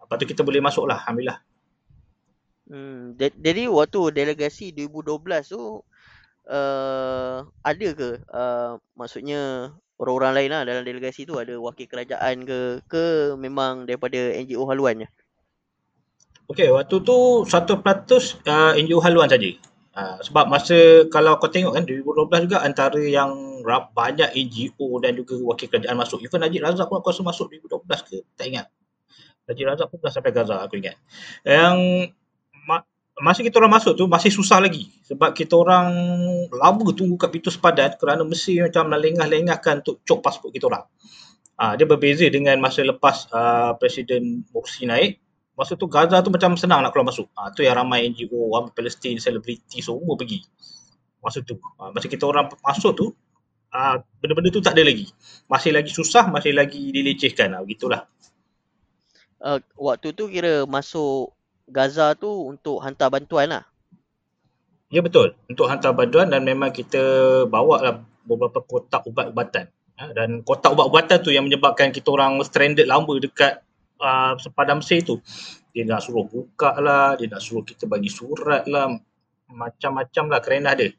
Lepas 0.03 0.17
tu 0.19 0.27
kita 0.27 0.43
boleh 0.43 0.59
masuk 0.59 0.91
lah, 0.91 0.99
Alhamdulillah. 1.07 1.39
Hmm, 2.71 3.19
jadi 3.19 3.67
waktu 3.67 4.15
delegasi 4.15 4.70
2012 4.70 5.55
tu 5.55 5.82
uh, 6.49 7.44
ada 7.61 7.89
ke 7.93 8.23
uh, 8.31 8.81
maksudnya 8.97 9.75
orang-orang 10.01 10.32
lain 10.32 10.51
lah 10.56 10.63
dalam 10.65 10.82
delegasi 10.87 11.29
tu 11.29 11.37
ada 11.37 11.53
wakil 11.61 11.85
kerajaan 11.85 12.49
ke 12.49 12.81
ke 12.89 13.37
memang 13.37 13.85
daripada 13.85 14.17
NGO 14.41 14.65
haluan 14.65 15.05
je? 15.05 15.09
Okay, 16.51 16.67
waktu 16.73 16.97
tu 17.06 17.47
satu 17.47 17.79
peratus 17.79 18.41
uh, 18.49 18.75
NGO 18.75 18.99
haluan 19.05 19.31
saja. 19.31 19.47
Uh, 19.91 20.19
sebab 20.23 20.47
masa 20.47 21.06
kalau 21.11 21.35
kau 21.43 21.51
tengok 21.51 21.75
kan 21.75 21.82
2012 21.82 22.47
juga 22.47 22.59
antara 22.63 23.03
yang 23.03 23.61
rap, 23.63 23.93
banyak 23.93 24.32
NGO 24.35 24.99
dan 25.03 25.15
juga 25.19 25.39
wakil 25.44 25.69
kerajaan 25.69 25.99
masuk. 25.99 26.25
Even 26.25 26.41
Najib 26.41 26.65
Razak 26.65 26.87
pun 26.89 26.99
aku 27.03 27.13
rasa 27.13 27.23
masuk 27.23 27.53
2012 27.53 28.09
ke? 28.09 28.17
Tak 28.35 28.47
ingat. 28.49 28.67
Najib 29.47 29.67
Razak 29.67 29.87
pun 29.91 29.99
dah 30.01 30.13
sampai 30.15 30.32
Gaza 30.32 30.63
aku 30.63 30.79
ingat. 30.81 30.97
Yang 31.44 31.77
masa 33.20 33.44
kita 33.44 33.60
orang 33.60 33.77
masuk 33.81 33.94
tu 33.96 34.05
masih 34.08 34.32
susah 34.32 34.58
lagi. 34.60 34.89
Sebab 35.08 35.36
kita 35.36 35.55
orang 35.56 35.93
lama 36.50 36.86
tunggu 36.96 37.20
kat 37.20 37.31
pintu 37.32 37.53
sepadan 37.53 37.94
kerana 38.00 38.24
mesti 38.24 38.65
macam 38.65 38.91
lengah-lengahkan 38.91 39.84
untuk 39.86 40.03
cop 40.05 40.20
pasport 40.24 40.50
kita 40.50 40.69
orang. 40.69 40.84
Uh, 41.60 41.77
dia 41.77 41.84
berbeza 41.84 42.24
dengan 42.32 42.56
masa 42.56 42.81
lepas 42.81 43.29
uh, 43.31 43.77
Presiden 43.77 44.48
Morsi 44.48 44.89
naik 44.89 45.20
masa 45.60 45.77
tu 45.77 45.84
Gaza 45.93 46.24
tu 46.24 46.32
macam 46.32 46.56
senang 46.56 46.81
nak 46.81 46.96
keluar 46.96 47.12
masuk. 47.12 47.29
Ha, 47.36 47.53
tu 47.53 47.60
yang 47.60 47.77
ramai 47.77 48.08
NGO, 48.08 48.48
orang 48.48 48.72
Palestin, 48.72 49.20
selebriti 49.20 49.84
semua 49.84 50.17
pergi. 50.17 50.41
Masa 51.20 51.44
tu. 51.44 51.60
Ha, 51.77 51.93
masa 51.93 52.08
kita 52.08 52.24
orang 52.24 52.48
masuk 52.65 52.96
tu, 52.96 53.06
ha, 53.69 54.00
benda-benda 54.24 54.48
tu 54.48 54.65
tak 54.65 54.72
ada 54.72 54.89
lagi. 54.89 55.12
Masih 55.53 55.77
lagi 55.77 55.93
susah, 55.93 56.32
masih 56.32 56.56
lagi 56.56 56.89
dilecehkan. 56.89 57.53
Ha, 57.53 57.60
begitulah. 57.60 58.08
Uh, 59.36 59.60
waktu 59.77 60.17
tu 60.17 60.32
kira 60.32 60.65
masuk 60.65 61.36
Gaza 61.70 62.12
tu 62.19 62.29
untuk 62.29 62.82
hantar 62.82 63.08
bantuan 63.08 63.48
lah. 63.50 63.65
Ya 64.91 65.00
betul. 65.00 65.39
Untuk 65.46 65.70
hantar 65.70 65.94
bantuan 65.94 66.29
dan 66.34 66.43
memang 66.43 66.74
kita 66.74 67.03
bawa 67.46 67.77
lah 67.79 67.94
beberapa 68.27 68.58
kotak 68.60 69.06
ubat-ubatan. 69.06 69.70
Ha, 69.96 70.10
dan 70.12 70.43
kotak 70.43 70.74
ubat-ubatan 70.74 71.22
tu 71.22 71.31
yang 71.31 71.46
menyebabkan 71.46 71.94
kita 71.94 72.10
orang 72.10 72.43
stranded 72.43 72.91
lama 72.91 73.15
dekat 73.22 73.62
uh, 74.03 74.34
sepadan 74.41 74.82
Mesir 74.82 75.05
tu 75.05 75.22
dia 75.70 75.86
nak 75.86 76.03
suruh 76.03 76.27
buka 76.27 76.74
lah, 76.82 77.15
dia 77.15 77.31
nak 77.31 77.43
suruh 77.43 77.62
kita 77.62 77.86
bagi 77.86 78.10
surat 78.10 78.67
lah, 78.67 78.91
macam-macam 79.50 80.24
lah 80.27 80.41
kerana 80.43 80.74
ada. 80.74 80.91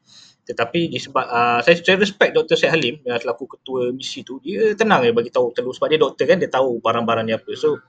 Tetapi 0.48 0.90
disebab 0.92 1.28
uh, 1.28 1.60
saya, 1.60 1.76
saya 1.80 2.00
respect 2.00 2.32
Dr. 2.34 2.56
Syed 2.56 2.72
Halim 2.72 2.96
yang 3.04 3.20
selaku 3.20 3.60
ketua 3.60 3.92
misi 3.92 4.24
tu, 4.24 4.40
dia 4.40 4.74
tenang 4.74 5.04
dia 5.04 5.12
bagi 5.12 5.30
tahu 5.30 5.52
terus 5.52 5.76
sebab 5.76 5.92
dia 5.92 6.00
doktor 6.00 6.24
kan, 6.24 6.40
dia 6.40 6.48
tahu 6.48 6.80
barang-barang 6.80 7.26
ni 7.28 7.34
apa. 7.36 7.52
So 7.60 7.84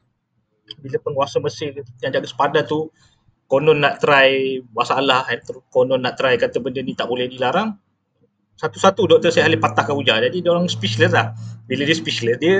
bila 0.80 0.96
penguasa 1.02 1.42
Mesir 1.42 1.74
yang 2.02 2.12
jaga 2.14 2.26
sepadan 2.26 2.64
tu 2.66 2.88
konon 3.50 3.84
nak 3.84 4.00
try 4.00 4.62
masalah, 4.72 5.28
eh, 5.28 5.42
konon 5.68 6.00
nak 6.00 6.16
try 6.16 6.40
kata 6.40 6.56
benda 6.62 6.80
ni 6.80 6.96
tak 6.96 7.04
boleh 7.04 7.28
dilarang, 7.28 7.76
satu-satu 8.56 9.04
Dr. 9.04 9.28
Syed 9.28 9.44
Halim 9.44 9.60
patahkan 9.60 9.92
hujah. 9.92 10.22
Jadi 10.22 10.40
dia 10.40 10.50
orang 10.54 10.70
speechless 10.70 11.12
lah. 11.12 11.36
Bila 11.66 11.82
dia 11.82 11.96
speechless, 11.98 12.38
dia 12.38 12.56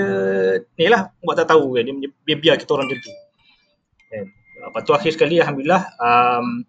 ni 0.77 0.85
lah 0.91 1.09
buat 1.23 1.39
tak 1.39 1.49
tahu 1.55 1.79
kan. 1.79 1.87
Dia 1.87 2.09
biar, 2.11 2.37
biar 2.43 2.55
kita 2.59 2.71
orang 2.77 2.91
tentu. 2.91 3.09
Kan? 4.11 4.25
Lepas 4.63 4.81
tu 4.83 4.91
akhir 4.95 5.11
sekali 5.15 5.43
Alhamdulillah 5.43 5.83
um, 5.99 6.63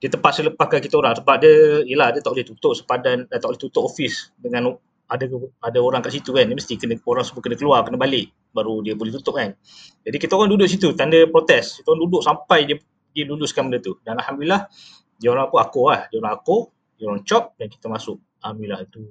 dia 0.00 0.08
terpaksa 0.08 0.44
lepaskan 0.44 0.80
kita 0.80 0.96
orang 0.96 1.12
sebab 1.16 1.34
dia 1.40 1.84
yelah 1.88 2.08
dia 2.12 2.20
tak 2.24 2.32
boleh 2.36 2.44
tutup 2.44 2.72
sepadan 2.72 3.28
eh, 3.28 3.38
tak 3.40 3.48
boleh 3.48 3.60
tutup 3.60 3.84
office 3.84 4.32
dengan 4.40 4.76
ada 5.10 5.26
ada 5.60 5.78
orang 5.82 6.00
kat 6.06 6.14
situ 6.14 6.30
kan 6.30 6.46
dia 6.46 6.54
mesti 6.54 6.78
kena 6.78 6.94
orang 7.02 7.26
semua 7.26 7.42
kena 7.42 7.58
keluar 7.58 7.82
kena 7.82 7.98
balik 7.98 8.30
baru 8.54 8.80
dia 8.86 8.94
boleh 8.94 9.10
tutup 9.18 9.36
kan 9.36 9.58
jadi 10.06 10.16
kita 10.16 10.38
orang 10.38 10.54
duduk 10.54 10.70
situ 10.70 10.94
tanda 10.94 11.18
protes 11.26 11.82
kita 11.82 11.90
orang 11.90 12.02
duduk 12.06 12.22
sampai 12.22 12.58
dia 12.70 12.76
dia 13.10 13.26
luluskan 13.26 13.66
benda 13.66 13.82
tu 13.82 13.98
dan 14.06 14.22
alhamdulillah 14.22 14.70
dia 15.18 15.28
orang 15.34 15.50
pun 15.50 15.58
aku 15.58 15.80
lah 15.90 16.06
dia 16.08 16.22
orang 16.22 16.34
aku 16.38 16.70
dia 16.94 17.04
orang 17.10 17.22
chop 17.26 17.58
dan 17.58 17.66
kita 17.66 17.90
masuk 17.90 18.22
alhamdulillah 18.38 18.86
itu 18.86 19.02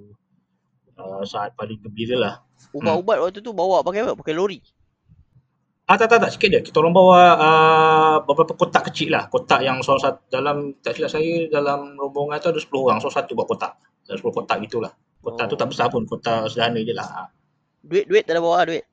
uh, 0.95 1.21
saat 1.27 1.51
paling 1.59 1.83
gembira 1.83 2.15
lah 2.15 2.35
Ubat-ubat 2.75 3.17
waktu 3.23 3.39
tu 3.41 3.51
bawa 3.55 3.81
pakai 3.81 4.05
apa? 4.05 4.13
Pakai 4.13 4.35
lori. 4.35 4.59
Ah 5.89 5.97
tak 5.97 6.13
tak 6.13 6.21
tak 6.21 6.31
sikit 6.37 6.49
dia. 6.53 6.61
Kita 6.61 6.85
orang 6.85 6.93
bawa 6.93 7.19
uh, 7.33 8.15
beberapa 8.21 8.53
kotak 8.53 8.93
kecil 8.93 9.17
lah. 9.17 9.25
Kotak 9.25 9.65
yang 9.65 9.81
salah 9.81 10.01
satu 10.05 10.21
dalam 10.29 10.77
tak 10.85 10.93
silap 10.93 11.09
saya 11.09 11.49
dalam 11.49 11.97
rombongan 11.97 12.37
tu 12.37 12.53
ada 12.53 12.61
10 12.61 12.69
orang. 12.69 12.97
So 13.01 13.09
satu 13.09 13.33
buat 13.33 13.49
kotak. 13.49 13.73
Ada 14.05 14.21
10 14.21 14.29
kotak 14.29 14.61
gitulah. 14.69 14.93
Kotak 15.19 15.45
oh. 15.45 15.49
tu 15.51 15.57
tak 15.59 15.69
besar 15.71 15.87
pun. 15.91 16.03
Kotak 16.07 16.51
sederhana 16.51 16.79
je 16.79 16.93
lah. 16.95 17.27
Duit 17.83 18.07
duit 18.07 18.23
tak 18.23 18.39
ada 18.39 18.41
bawa 18.43 18.63
duit. 18.67 18.83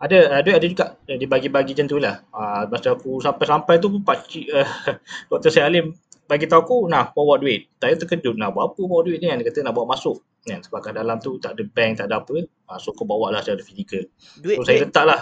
Ada, 0.00 0.18
uh, 0.36 0.40
duit 0.44 0.54
ada 0.56 0.66
juga. 0.66 0.86
Dia 1.08 1.28
bagi-bagi 1.28 1.72
macam 1.72 1.86
tu 1.88 1.98
lah. 2.02 2.20
Uh, 2.34 2.68
masa 2.68 2.92
aku 2.92 3.22
sampai-sampai 3.22 3.80
tu 3.80 3.88
pakcik 4.04 4.46
uh, 4.52 4.68
Dr. 5.30 5.50
Syed 5.52 5.64
Alim 5.64 5.96
bagi 6.24 6.48
tahu 6.48 6.60
aku 6.64 6.76
nak 6.88 7.12
bawa 7.12 7.36
duit. 7.36 7.68
Saya 7.76 8.00
terkejut 8.00 8.36
nak 8.40 8.56
buat 8.56 8.72
apa 8.72 8.80
bawa 8.84 9.00
duit 9.04 9.20
ni 9.20 9.28
kan. 9.28 9.40
Dia 9.40 9.46
kata 9.52 9.60
nak 9.64 9.74
bawa 9.76 9.96
masuk. 9.96 10.24
Kan? 10.44 10.60
Sebab 10.60 10.80
kat 10.80 10.92
dalam 10.96 11.16
tu 11.20 11.36
tak 11.40 11.56
ada 11.56 11.64
bank, 11.68 12.00
tak 12.00 12.06
ada 12.08 12.20
apa. 12.24 12.36
Uh, 12.44 12.78
so 12.80 12.92
aku 12.92 13.04
bawa 13.04 13.32
lah 13.32 13.40
secara 13.44 13.60
fizikal. 13.60 14.04
Duit, 14.40 14.56
so 14.60 14.64
duit. 14.64 14.68
saya 14.68 14.76
letak 14.88 15.04
lah 15.04 15.20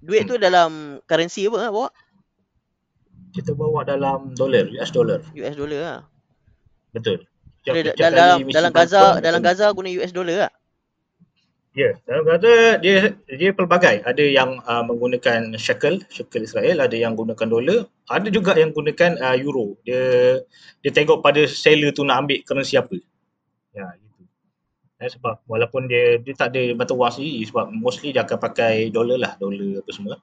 Duit 0.00 0.24
hmm. 0.24 0.30
tu 0.32 0.36
dalam 0.40 0.70
currency 1.04 1.44
apa 1.48 1.58
lah 1.60 1.70
bawa? 1.72 1.88
Kita 3.30 3.52
bawa 3.52 3.84
dalam 3.84 4.32
dolar, 4.32 4.64
US 4.80 4.90
dollar. 4.90 5.20
US 5.36 5.54
dollar 5.56 5.80
lah. 5.80 6.00
Betul. 6.96 7.28
Dia, 7.60 7.92
dalam 7.92 8.48
dalam 8.48 8.72
Gaza, 8.72 9.20
dalam 9.20 9.40
Gaza 9.44 9.68
guna 9.76 9.88
US 10.00 10.12
dollar 10.16 10.48
lah. 10.48 10.52
Ya, 11.70 11.92
yeah, 11.92 11.94
dalam 12.08 12.24
Gaza 12.26 12.52
dia 12.82 12.96
dia 13.28 13.50
pelbagai. 13.52 14.02
Ada 14.02 14.24
yang 14.24 14.58
uh, 14.64 14.82
menggunakan 14.82 15.54
shekel, 15.60 16.02
shekel 16.08 16.48
Israel, 16.48 16.82
ada 16.82 16.96
yang 16.96 17.14
gunakan 17.14 17.46
dolar, 17.46 17.86
ada 18.08 18.28
juga 18.32 18.56
yang 18.56 18.72
gunakan 18.72 19.20
uh, 19.20 19.36
euro. 19.36 19.76
Dia 19.84 20.40
dia 20.80 20.90
tengok 20.90 21.20
pada 21.20 21.44
seller 21.46 21.92
tu 21.92 22.02
nak 22.02 22.26
ambil 22.26 22.40
currency 22.42 22.80
apa. 22.80 22.96
Ya, 23.70 23.86
Eh, 25.00 25.08
sebab 25.08 25.40
walaupun 25.48 25.88
dia 25.88 26.20
dia 26.20 26.36
tak 26.36 26.52
ada 26.52 26.76
mata 26.76 26.92
wang 26.92 27.08
sendiri 27.08 27.48
sebab 27.48 27.72
mostly 27.72 28.12
dia 28.12 28.20
akan 28.20 28.36
pakai 28.36 28.92
dolar 28.92 29.16
lah, 29.16 29.32
dolar 29.40 29.80
apa 29.80 29.90
semua. 29.96 30.20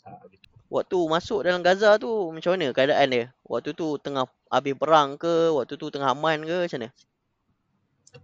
Ha, 0.00 0.16
gitu. 0.32 0.48
Waktu 0.72 0.96
masuk 0.96 1.44
dalam 1.44 1.60
Gaza 1.60 2.00
tu 2.00 2.32
macam 2.32 2.56
mana 2.56 2.72
keadaan 2.72 3.08
dia? 3.12 3.24
Waktu 3.44 3.76
tu 3.76 4.00
tengah 4.00 4.24
habis 4.54 4.74
perang 4.78 5.18
ke? 5.18 5.50
Waktu 5.50 5.74
tu 5.74 5.90
tengah 5.90 6.14
aman 6.14 6.46
ke 6.46 6.56
macam 6.66 6.78
mana? 6.78 6.90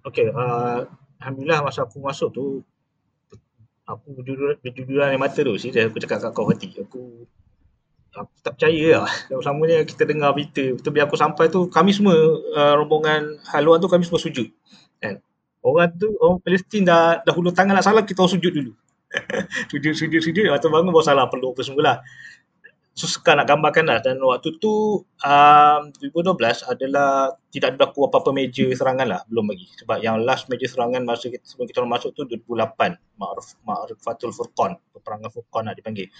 Okay, 0.07 0.27
uh, 0.31 0.87
Alhamdulillah 1.19 1.61
masa 1.67 1.85
aku 1.85 1.99
masuk 1.99 2.31
tu 2.31 2.45
aku 3.85 4.23
berjudul 4.23 5.03
yang 5.03 5.19
mata 5.19 5.43
tu 5.43 5.59
sih 5.59 5.75
aku 5.75 5.99
cakap 5.99 6.23
kat 6.23 6.31
kau 6.31 6.47
hati. 6.47 6.71
Aku 6.79 7.27
aku 8.15 8.33
tak 8.43 8.59
percaya 8.59 9.05
lah. 9.05 9.13
Sama-samanya 9.27 9.83
kita 9.83 10.07
dengar 10.07 10.35
berita. 10.35 10.75
Betul 10.79 10.91
bila 10.95 11.11
aku 11.11 11.19
sampai 11.19 11.51
tu 11.51 11.67
kami 11.67 11.91
semua 11.91 12.15
uh, 12.55 12.75
rombongan 12.79 13.39
haluan 13.51 13.83
tu 13.83 13.91
kami 13.91 14.07
semua 14.07 14.23
sujud. 14.23 14.47
Kan? 15.03 15.19
Orang 15.61 15.93
tu, 16.01 16.09
orang 16.17 16.41
Palestin 16.41 16.89
dah, 16.89 17.21
dah 17.21 17.33
hulur 17.37 17.53
tangan 17.53 17.77
nak 17.77 17.85
salam, 17.85 18.01
kita 18.09 18.25
sujud 18.25 18.49
dulu. 18.49 18.73
sujud, 19.71 19.93
sujud, 19.93 20.21
sujud. 20.25 20.45
Tu 20.49 20.69
bangun 20.73 20.89
baru 20.89 21.05
salam 21.05 21.29
perlu 21.29 21.53
apa 21.53 21.61
semua 21.61 21.83
lah. 21.85 21.97
Sekarang 22.95 23.45
nak 23.45 23.49
gambarkan 23.49 23.85
lah. 23.87 23.99
Dan 24.03 24.21
waktu 24.21 24.59
tu, 24.59 25.01
um, 25.07 25.81
2012 26.03 26.67
adalah 26.67 27.33
tidak 27.49 27.79
berlaku 27.79 28.11
apa-apa 28.11 28.31
meja 28.35 28.67
serangan 28.75 29.07
lah. 29.07 29.21
Belum 29.31 29.49
lagi. 29.49 29.71
Sebab 29.81 30.03
yang 30.03 30.21
last 30.27 30.51
meja 30.51 30.67
serangan 30.67 31.07
masa 31.07 31.31
kita, 31.31 31.43
sebelum 31.47 31.67
kita 31.71 31.87
masuk 31.87 32.11
tu 32.13 32.27
2008. 32.27 32.99
Ma'ruf, 33.17 33.57
Ma'ruf 33.65 33.99
Fatul 34.03 34.35
Furqan. 34.35 34.77
Peperangan 34.93 35.31
Furqan 35.33 35.71
lah 35.71 35.75
dipanggil. 35.75 36.11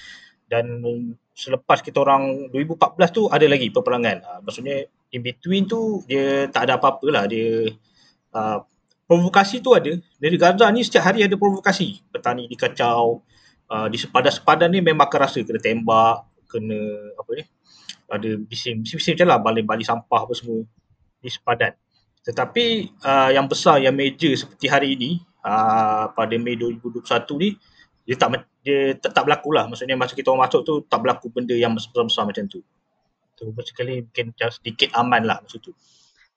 Dan 0.51 0.83
selepas 1.31 1.79
kita 1.79 2.03
orang 2.03 2.51
2014 2.51 3.15
tu 3.15 3.23
ada 3.31 3.47
lagi 3.47 3.71
peperangan. 3.71 4.17
Uh, 4.25 4.41
maksudnya 4.43 4.83
in 5.15 5.23
between 5.23 5.67
tu 5.67 6.03
dia 6.07 6.51
tak 6.51 6.67
ada 6.71 6.79
apa-apa 6.79 7.07
lah. 7.11 7.25
Dia 7.31 7.71
uh, 8.35 8.59
provokasi 9.11 9.59
tu 9.59 9.75
ada. 9.75 9.95
Dari 10.19 10.37
Gaza 10.39 10.71
ni 10.71 10.87
setiap 10.87 11.11
hari 11.11 11.27
ada 11.27 11.35
provokasi. 11.35 12.03
Petani 12.11 12.47
dikacau. 12.47 13.23
Uh, 13.71 13.87
di 13.87 13.95
sepadan-sepadan 13.95 14.67
ni 14.75 14.83
memang 14.83 15.07
akan 15.07 15.31
rasa 15.31 15.47
kena 15.47 15.63
tembak, 15.63 16.30
kena 16.51 16.79
apa 17.15 17.31
ni. 17.39 17.45
Ada 18.11 18.43
bising, 18.43 18.83
bising 18.83 19.15
macam 19.15 19.29
lah 19.31 19.39
balik-balik 19.39 19.87
sampah 19.87 20.27
apa 20.27 20.35
semua 20.35 20.67
di 21.23 21.31
sepadan. 21.31 21.73
Tetapi 22.27 22.67
uh, 23.01 23.31
yang 23.33 23.47
besar, 23.47 23.81
yang 23.81 23.95
major 23.97 24.35
seperti 24.35 24.67
hari 24.67 24.99
ini 24.99 25.11
uh, 25.47 26.11
pada 26.13 26.35
Mei 26.37 26.59
2021 26.59 27.07
ni 27.41 27.51
dia 28.05 28.17
tak 28.19 28.43
dia 28.61 28.99
tak 28.99 29.23
berlaku 29.25 29.55
lah. 29.55 29.71
Maksudnya 29.71 29.97
masa 29.97 30.13
kita 30.13 30.35
orang 30.35 30.51
masuk 30.51 30.67
tu 30.67 30.75
tak 30.85 31.01
berlaku 31.01 31.33
benda 31.33 31.55
yang 31.57 31.73
besar-besar 31.73 32.27
macam 32.29 32.45
tu. 32.51 32.61
Tu 33.39 33.45
sekali 33.71 34.05
mungkin 34.05 34.37
sedikit 34.37 34.93
aman 34.99 35.25
lah 35.25 35.39
masa 35.41 35.57
tu. 35.63 35.73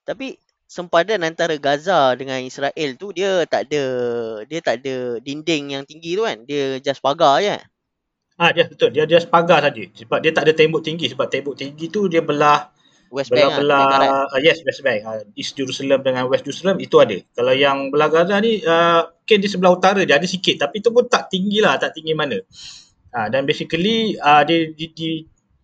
Tapi 0.08 0.40
sempadan 0.70 1.26
antara 1.28 1.60
Gaza 1.60 2.16
dengan 2.16 2.40
Israel 2.40 2.90
tu 2.96 3.12
dia 3.12 3.44
tak 3.50 3.68
ada 3.70 3.84
dia 4.48 4.60
tak 4.64 4.86
ada 4.86 5.20
dinding 5.20 5.76
yang 5.76 5.84
tinggi 5.84 6.16
tu 6.16 6.24
kan. 6.24 6.46
Dia 6.48 6.80
just 6.80 7.04
pagar 7.04 7.44
je. 7.44 7.60
Ah 8.38 8.50
ya 8.50 8.66
betul. 8.66 8.90
Dia 8.90 9.06
just 9.06 9.30
pagar 9.30 9.62
saja. 9.62 9.84
Sebab 9.94 10.18
dia 10.22 10.34
tak 10.34 10.50
ada 10.50 10.54
tembok 10.58 10.82
tinggi 10.82 11.06
sebab 11.10 11.30
tembok 11.30 11.54
tinggi 11.54 11.86
tu 11.94 12.10
dia 12.10 12.26
belah 12.26 12.74
West 13.14 13.30
Bank 13.30 13.62
belah, 13.62 13.86
belah 13.94 14.26
uh, 14.26 14.40
yes 14.42 14.66
West 14.66 14.82
Bank. 14.82 15.06
Uh, 15.06 15.22
East 15.38 15.54
Jerusalem 15.54 16.02
dengan 16.02 16.26
West 16.26 16.50
Jerusalem 16.50 16.82
itu 16.82 16.98
ada. 16.98 17.14
Kalau 17.38 17.54
yang 17.54 17.94
belah 17.94 18.10
Gaza 18.10 18.42
ni 18.42 18.58
uh, 18.66 19.06
mungkin 19.06 19.38
di 19.38 19.48
sebelah 19.48 19.72
utara 19.78 20.02
dia 20.02 20.18
ada 20.18 20.26
sikit 20.26 20.66
tapi 20.66 20.82
tu 20.82 20.90
pun 20.90 21.06
tak 21.06 21.30
tinggi 21.30 21.62
lah, 21.62 21.78
tak 21.78 21.94
tinggi 21.94 22.18
mana. 22.18 22.42
Uh, 23.14 23.30
dan 23.30 23.46
basically 23.46 24.18
uh, 24.18 24.42
dia 24.42 24.74
di, 24.74 24.90
di, 24.90 25.10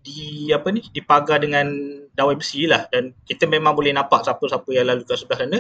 di 0.06 0.20
apa 0.54 0.70
ni 0.70 0.86
dipagar 0.94 1.42
dengan 1.42 1.66
dawai 2.14 2.38
besi 2.38 2.70
lah 2.70 2.86
dan 2.94 3.18
kita 3.26 3.50
memang 3.50 3.74
boleh 3.74 3.90
nampak 3.90 4.22
siapa-siapa 4.22 4.70
yang 4.70 4.86
lalu 4.86 5.02
ke 5.10 5.18
sebelah 5.18 5.40
sana 5.42 5.60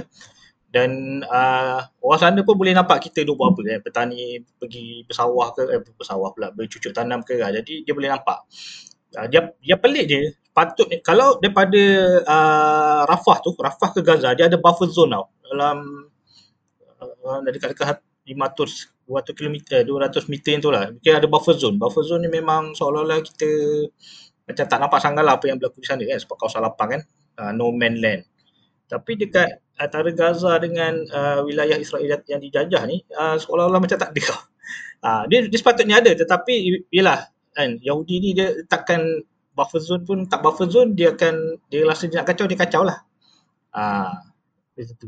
dan 0.70 1.22
uh, 1.26 1.82
orang 2.06 2.20
sana 2.22 2.40
pun 2.46 2.54
boleh 2.54 2.78
nampak 2.78 3.10
kita 3.10 3.26
duk 3.26 3.42
buat 3.42 3.58
apa 3.58 3.62
kan 3.66 3.82
petani 3.82 4.38
pergi 4.62 5.02
bersawah 5.02 5.50
ke 5.58 5.66
eh 5.66 5.82
bersawah 5.82 6.30
pula 6.30 6.54
bercucuk 6.54 6.94
tanam 6.94 7.26
ke 7.26 7.42
uh, 7.42 7.50
jadi 7.50 7.74
dia 7.82 7.94
boleh 7.98 8.14
nampak. 8.14 8.46
Uh, 9.18 9.26
dia 9.26 9.50
dia 9.66 9.76
pelik 9.82 10.06
je. 10.06 10.22
Patut 10.54 10.86
kalau 11.02 11.42
daripada 11.42 11.82
uh, 12.22 13.02
Rafah 13.10 13.38
tu 13.42 13.58
Rafah 13.58 13.90
ke 13.98 14.06
Gaza 14.06 14.38
dia 14.38 14.46
ada 14.46 14.62
buffer 14.62 14.86
zone 14.94 15.18
tau. 15.18 15.26
Dalam 15.50 15.78
uh, 17.02 17.40
dekat-dekat 17.50 18.06
500 18.30 19.10
200 19.10 19.34
km 19.34 19.58
200 19.90 20.30
meter 20.30 20.62
tu 20.62 20.70
lah. 20.70 20.94
Mungkin 20.94 21.14
ada 21.18 21.26
buffer 21.26 21.58
zone. 21.58 21.82
Buffer 21.82 22.06
zone 22.06 22.30
ni 22.30 22.30
memang 22.30 22.78
seolah-olah 22.78 23.26
kita 23.26 23.50
macam 24.46 24.66
tak 24.70 24.78
nampak 24.78 25.02
sangat 25.02 25.26
lah 25.26 25.34
apa 25.42 25.50
yang 25.50 25.58
berlaku 25.58 25.82
di 25.82 25.90
sana 25.90 26.06
kan? 26.06 26.22
Sebab 26.22 26.36
kawasan 26.38 26.62
lapang 26.62 26.90
kan? 26.94 27.02
Uh, 27.42 27.52
no 27.58 27.74
man 27.74 27.98
land 27.98 28.22
tapi 28.90 29.14
dekat 29.22 29.62
antara 29.80 30.12
Gaza 30.12 30.60
dengan 30.60 31.08
uh, 31.08 31.40
wilayah 31.48 31.80
Israel 31.80 32.20
yang 32.28 32.44
dijajah 32.44 32.84
ni 32.84 33.08
uh, 33.16 33.40
seolah-olah 33.40 33.80
macam 33.80 33.96
tak 33.96 34.12
ada. 34.12 34.36
Uh, 35.00 35.24
dia, 35.32 35.48
dia 35.48 35.58
sepatutnya 35.58 36.04
ada 36.04 36.12
tetapi 36.12 36.86
yelah 36.92 37.32
kan 37.56 37.80
Yahudi 37.80 38.16
ni 38.20 38.30
dia 38.36 38.60
takkan 38.68 39.24
buffer 39.56 39.80
zone 39.80 40.04
pun 40.04 40.28
tak 40.28 40.44
buffer 40.44 40.68
zone 40.68 40.94
dia 40.94 41.16
akan 41.16 41.58
dia 41.72 41.88
rasa 41.88 42.12
dia 42.12 42.22
nak 42.22 42.28
kacau 42.28 42.46
dia 42.46 42.60
kacau 42.60 42.84
lah. 42.84 43.00
Uh, 43.72 44.12
itu 44.76 45.08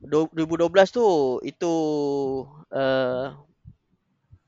2012 0.00 0.96
tu 0.96 1.06
itu 1.44 1.74
uh, 2.72 3.36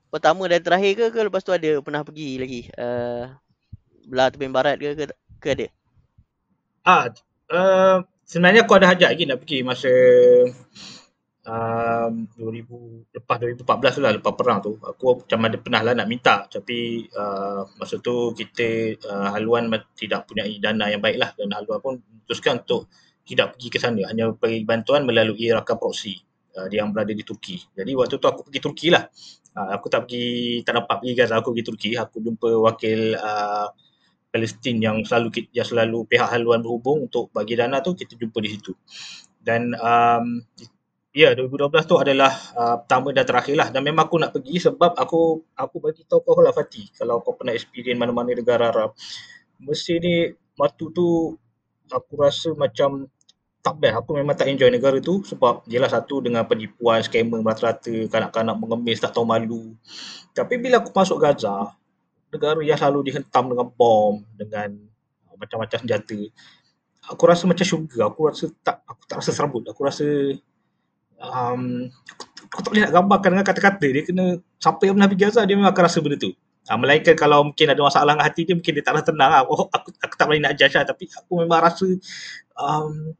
pertama 0.09 0.49
dan 0.49 0.61
terakhir 0.61 0.91
ke 0.97 1.05
ke 1.13 1.19
lepas 1.29 1.45
tu 1.45 1.53
ada 1.53 1.81
pernah 1.81 2.01
pergi 2.01 2.29
lagi? 2.37 2.61
Uh, 2.73 3.33
belah 4.09 4.29
tepi 4.33 4.49
barat 4.49 4.81
ke 4.81 4.89
ke, 4.97 5.05
ke 5.41 5.47
ada? 5.53 5.67
Ah 6.83 7.13
uh, 7.53 8.01
sebenarnya 8.23 8.65
aku 8.65 8.73
ada 8.79 8.91
hajat 8.91 9.09
lagi 9.13 9.23
nak 9.27 9.39
pergi 9.43 9.59
masa 9.61 9.91
um, 11.47 12.13
2000 12.39 13.15
lepas 13.19 13.35
2014 13.39 13.97
tu 13.97 14.01
lah 14.01 14.11
lepas 14.15 14.33
perang 14.35 14.59
tu. 14.63 14.73
Aku 14.79 15.23
macam 15.23 15.39
ada 15.47 15.57
pernah 15.59 15.81
lah 15.83 15.93
nak 15.95 16.07
minta 16.07 16.47
tapi 16.47 17.07
uh, 17.13 17.67
masa 17.77 17.99
tu 17.99 18.31
kita 18.33 18.97
uh, 19.07 19.29
haluan 19.35 19.69
tidak 19.95 20.27
punya 20.27 20.47
dana 20.59 20.89
yang 20.89 21.03
baik 21.03 21.17
lah 21.19 21.29
dan 21.35 21.51
haluan 21.53 21.79
pun 21.83 21.93
memutuskan 21.99 22.63
untuk 22.63 22.87
tidak 23.23 23.55
pergi 23.55 23.67
ke 23.71 23.77
sana. 23.79 24.01
Hanya 24.11 24.31
bagi 24.35 24.63
bantuan 24.67 25.07
melalui 25.07 25.51
rakan 25.51 25.77
proksi 25.79 26.15
uh, 26.59 26.67
yang 26.71 26.91
berada 26.91 27.11
di 27.11 27.23
Turki. 27.23 27.59
Jadi 27.71 27.91
waktu 27.95 28.15
tu 28.19 28.27
aku 28.27 28.47
pergi 28.47 28.59
Turki 28.63 28.87
lah. 28.91 29.03
Uh, 29.53 29.69
aku 29.77 29.85
tak 29.85 30.09
pergi, 30.09 30.65
tak 30.65 30.81
dapat 30.81 30.95
pergi 30.97 31.13
Gaza, 31.13 31.37
aku 31.37 31.53
pergi 31.53 31.65
Turki. 31.65 31.89
Aku 31.93 32.17
jumpa 32.19 32.49
wakil 32.57 33.13
uh, 33.15 33.67
Palestin 34.33 34.81
yang 34.81 35.05
selalu 35.05 35.45
yang 35.53 35.67
selalu 35.69 36.09
pihak 36.09 36.25
haluan 36.33 36.65
berhubung 36.65 37.05
untuk 37.05 37.29
bagi 37.29 37.53
dana 37.53 37.85
tu, 37.85 37.93
kita 37.93 38.17
jumpa 38.17 38.41
di 38.41 38.49
situ. 38.49 38.73
Dan 39.37 39.77
um, 39.77 40.41
ya, 41.13 41.37
2012 41.37 41.85
tu 41.85 41.95
adalah 42.01 42.33
uh, 42.57 42.81
pertama 42.81 43.13
dan 43.13 43.29
terakhir 43.29 43.53
lah. 43.53 43.69
Dan 43.69 43.85
memang 43.85 44.09
aku 44.09 44.17
nak 44.17 44.33
pergi 44.33 44.57
sebab 44.57 44.97
aku 44.97 45.45
aku 45.53 45.75
bagi 45.77 46.01
tahu 46.09 46.25
kau 46.25 46.41
lah 46.41 46.49
Fatih, 46.49 46.89
kalau 46.97 47.21
kau 47.21 47.37
pernah 47.37 47.53
experience 47.53 48.01
mana-mana 48.01 48.33
negara 48.33 48.73
Arab, 48.73 48.97
Mesir 49.61 50.01
ni 50.01 50.33
waktu 50.57 50.85
tu 50.89 51.37
aku 51.93 52.13
rasa 52.17 52.57
macam 52.57 53.05
tak 53.63 53.79
best. 53.79 53.95
Aku 53.95 54.11
memang 54.17 54.35
tak 54.35 54.51
enjoy 54.51 54.67
negara 54.67 54.99
tu 54.99 55.23
sebab 55.23 55.63
jelas 55.69 55.93
satu 55.95 56.19
dengan 56.19 56.43
penipuan, 56.43 56.99
scammer 56.99 57.39
merata-rata, 57.39 58.11
kanak-kanak 58.11 58.59
mengemis 58.59 58.99
tak 58.99 59.15
tahu 59.15 59.23
malu. 59.23 59.71
Tapi 60.35 60.59
bila 60.59 60.83
aku 60.83 60.91
masuk 60.91 61.21
Gaza, 61.23 61.71
negara 62.33 62.59
yang 62.65 62.75
selalu 62.75 63.13
dihentam 63.13 63.53
dengan 63.53 63.67
bom, 63.69 64.25
dengan 64.33 64.69
macam-macam 65.37 65.77
senjata, 65.85 66.17
aku 67.09 67.23
rasa 67.27 67.43
macam 67.45 67.65
syurga. 67.65 68.07
Aku 68.07 68.19
rasa 68.27 68.49
tak 68.63 68.81
aku 68.87 69.03
tak 69.05 69.17
rasa 69.19 69.31
serabut. 69.35 69.63
Aku 69.67 69.81
rasa 69.83 70.05
um, 71.19 71.91
aku 72.51 72.59
tak 72.63 72.69
boleh 72.71 72.81
nak 72.87 72.93
gambarkan 72.95 73.29
dengan 73.37 73.45
kata-kata. 73.47 73.87
Dia 73.89 74.03
kena 74.05 74.25
siapa 74.59 74.81
yang 74.87 74.95
pernah 74.97 75.09
pergi 75.11 75.23
Gaza 75.27 75.41
dia 75.43 75.55
memang 75.57 75.71
akan 75.71 75.83
rasa 75.83 75.99
benda 75.99 76.17
tu. 76.19 76.31
Ha, 76.63 76.79
melainkan 76.79 77.11
kalau 77.19 77.51
mungkin 77.51 77.67
ada 77.67 77.81
masalah 77.83 78.15
dengan 78.15 78.23
hati 78.23 78.47
dia 78.47 78.55
mungkin 78.55 78.71
dia 78.71 78.83
taklah 78.87 79.03
tenang 79.03 79.31
lah. 79.35 79.43
Oh, 79.43 79.67
aku, 79.67 79.91
aku 79.99 80.13
tak 80.15 80.25
boleh 80.31 80.39
nak 80.39 80.55
judge 80.55 80.75
lah 80.79 80.87
tapi 80.87 81.11
aku 81.11 81.43
memang 81.43 81.59
rasa 81.59 81.87
um, 82.55 83.11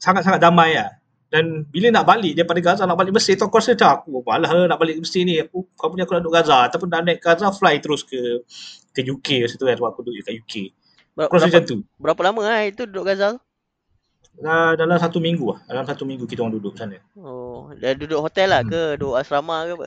sangat-sangat 0.00 0.40
damai 0.40 0.80
lah. 0.80 0.96
Dan 1.26 1.66
bila 1.66 1.90
nak 1.90 2.06
balik 2.06 2.38
daripada 2.38 2.60
Gaza 2.62 2.86
nak 2.86 2.94
balik 2.94 3.10
Mesir 3.10 3.34
tu 3.34 3.44
aku 3.44 3.58
rasa 3.58 3.74
macam 3.74 3.90
aku 3.98 4.10
malah 4.22 4.46
lah 4.46 4.66
nak 4.70 4.78
balik 4.78 5.02
Mesir 5.02 5.26
ni. 5.26 5.42
Aku 5.42 5.66
kau 5.74 5.90
punya 5.90 6.06
aku 6.06 6.14
nak 6.14 6.22
duduk 6.22 6.34
Gaza 6.34 6.56
ataupun 6.66 6.86
nak 6.86 7.02
naik 7.02 7.18
Gaza 7.18 7.50
fly 7.50 7.82
terus 7.82 8.06
ke 8.06 8.46
ke 8.90 9.02
UK 9.02 9.42
masa 9.42 9.58
tu 9.58 9.66
kan 9.66 9.74
sebab 9.74 9.90
aku 9.90 10.00
duduk 10.06 10.22
kat 10.22 10.34
UK. 10.38 10.54
Ber- 11.12 11.26
Aku 11.26 11.34
rasa 11.34 11.48
berapa, 11.48 11.58
macam 11.58 11.62
tu. 11.64 11.76
berapa 11.98 12.20
lama 12.22 12.40
lah 12.44 12.62
itu 12.64 12.82
duduk 12.86 13.04
Gaza? 13.04 13.26
tu? 13.34 13.40
Uh, 14.36 14.76
dalam 14.76 15.00
satu 15.00 15.16
minggu 15.16 15.48
lah. 15.48 15.60
Dalam 15.64 15.82
satu 15.82 16.04
minggu 16.04 16.28
kita 16.28 16.44
orang 16.44 16.54
duduk 16.54 16.76
sana. 16.76 17.00
Oh, 17.16 17.72
dah 17.74 17.96
duduk 17.96 18.20
hotel 18.20 18.52
lah 18.52 18.60
Hmm. 18.62 18.68
ke? 18.68 18.82
Duduk 18.94 19.16
asrama 19.16 19.64
ke 19.64 19.72
apa? 19.74 19.86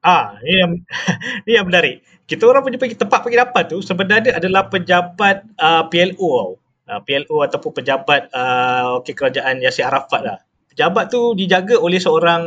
Ah, 0.00 0.40
ni 0.40 0.52
yang 0.56 0.72
ni 1.44 1.52
yang 1.56 1.66
menarik. 1.66 2.00
Kita 2.24 2.46
orang 2.46 2.62
punya 2.62 2.78
pergi 2.78 2.94
tempat 2.94 3.20
pergi 3.20 3.36
dapat 3.36 3.64
tu 3.66 3.82
sebenarnya 3.82 4.38
adalah 4.38 4.68
pejabat 4.68 5.42
uh, 5.58 5.82
PLO 5.88 6.30
tau. 6.30 6.50
Uh, 6.90 6.98
PLO 7.06 7.46
ataupun 7.46 7.70
pejabat 7.70 8.34
uh, 8.34 8.98
wakil 8.98 9.14
kerajaan 9.14 9.62
Yasir 9.62 9.86
Arafat 9.86 10.20
lah. 10.26 10.38
Pejabat 10.74 11.06
tu 11.06 11.38
dijaga 11.38 11.78
oleh 11.78 12.02
seorang 12.02 12.42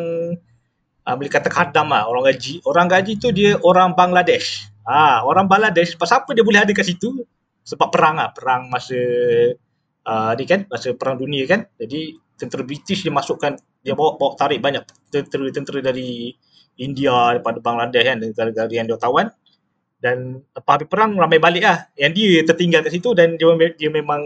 uh, 1.07 1.15
boleh 1.15 1.31
kata 1.31 1.47
khadam 1.47 1.95
lah, 1.95 2.12
orang 2.12 2.27
gaji. 2.27 2.59
Orang 2.67 2.91
gaji 2.91 3.23
tu 3.23 3.31
dia 3.31 3.55
orang 3.63 3.95
Bangladesh. 3.95 4.67
Ah, 4.83 5.23
orang 5.23 5.47
Bangladesh. 5.47 5.95
Pasal 5.95 6.27
apa 6.27 6.35
dia 6.35 6.43
boleh 6.43 6.59
ada 6.59 6.71
kat 6.75 6.83
situ? 6.83 7.23
Sebab 7.63 7.88
perang 7.88 8.19
lah, 8.19 8.35
perang 8.35 8.67
masa 8.67 9.00
uh, 10.03 10.31
ni 10.35 10.43
kan, 10.43 10.67
masa 10.67 10.91
perang 10.91 11.15
dunia 11.15 11.47
kan. 11.47 11.63
Jadi 11.79 12.19
tentera 12.35 12.67
British 12.67 13.07
dia 13.07 13.13
masukkan 13.15 13.55
dia 13.79 13.95
bawa 13.95 14.19
bawa 14.19 14.35
tarik 14.35 14.59
banyak 14.59 14.83
tentera-tentera 15.07 15.79
dari 15.79 16.35
India 16.81 17.31
daripada 17.31 17.63
Bangladesh 17.63 18.03
kan 18.03 18.17
negara-negara 18.19 18.71
yang 18.73 18.88
dia 18.89 18.97
tawan 18.97 19.27
dan 20.03 20.43
lepas 20.51 20.75
habis 20.75 20.91
perang 20.91 21.15
ramai 21.15 21.39
balik 21.39 21.63
lah. 21.63 21.88
Yang 21.95 22.12
dia 22.19 22.33
tertinggal 22.43 22.83
kat 22.83 22.91
situ 22.91 23.15
dan 23.15 23.39
dia, 23.39 23.48
dia 23.79 23.88
memang 23.88 24.19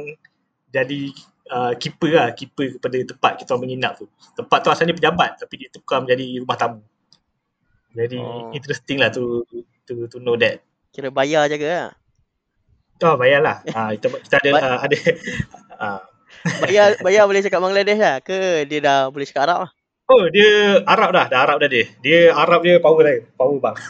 jadi 0.73 1.13
uh, 1.53 1.77
keeper 1.77 2.17
lah. 2.17 2.33
Keeper 2.33 2.81
kepada 2.81 2.97
tempat 3.05 3.31
kita 3.37 3.53
orang 3.53 3.69
menginap 3.69 4.01
tu. 4.01 4.09
Tempat 4.33 4.65
tu 4.65 4.73
asalnya 4.73 4.97
pejabat 4.97 5.37
tapi 5.37 5.61
dia 5.61 5.69
tukar 5.69 6.01
menjadi 6.01 6.41
rumah 6.41 6.57
tamu. 6.57 6.81
Jadi 7.93 8.17
Oh. 8.17 8.49
interesting 8.57 8.97
lah 8.97 9.13
to, 9.13 9.45
to, 9.85 10.09
to 10.09 10.17
know 10.17 10.33
that. 10.33 10.65
Kira 10.89 11.13
bayar 11.13 11.45
jaga 11.45 11.69
lah. 11.69 11.89
oh 12.97 13.13
bayarlah 13.13 13.61
uh, 13.77 13.93
kita, 13.93 14.09
kita 14.25 14.35
ada 14.41 14.51
uh, 14.57 14.77
ada. 14.81 14.97
Uh, 15.77 16.01
Bayar 16.65 16.97
bayar 17.01 17.23
boleh 17.23 17.39
cakap 17.39 17.61
Bangladesh 17.63 18.01
lah 18.01 18.17
ke 18.19 18.65
dia 18.67 18.79
dah 18.83 19.07
boleh 19.09 19.25
cakap 19.25 19.47
Arab 19.47 19.59
lah? 19.67 19.71
Oh 20.07 20.23
dia 20.31 20.79
Arab 20.87 21.11
dah, 21.11 21.27
dah 21.27 21.39
Arab 21.43 21.59
dah 21.59 21.67
dia. 21.67 21.85
Dia 21.99 22.31
Arab 22.31 22.63
dia 22.63 22.79
power 22.79 23.03
dah, 23.03 23.15
power 23.35 23.59
bang. 23.59 23.77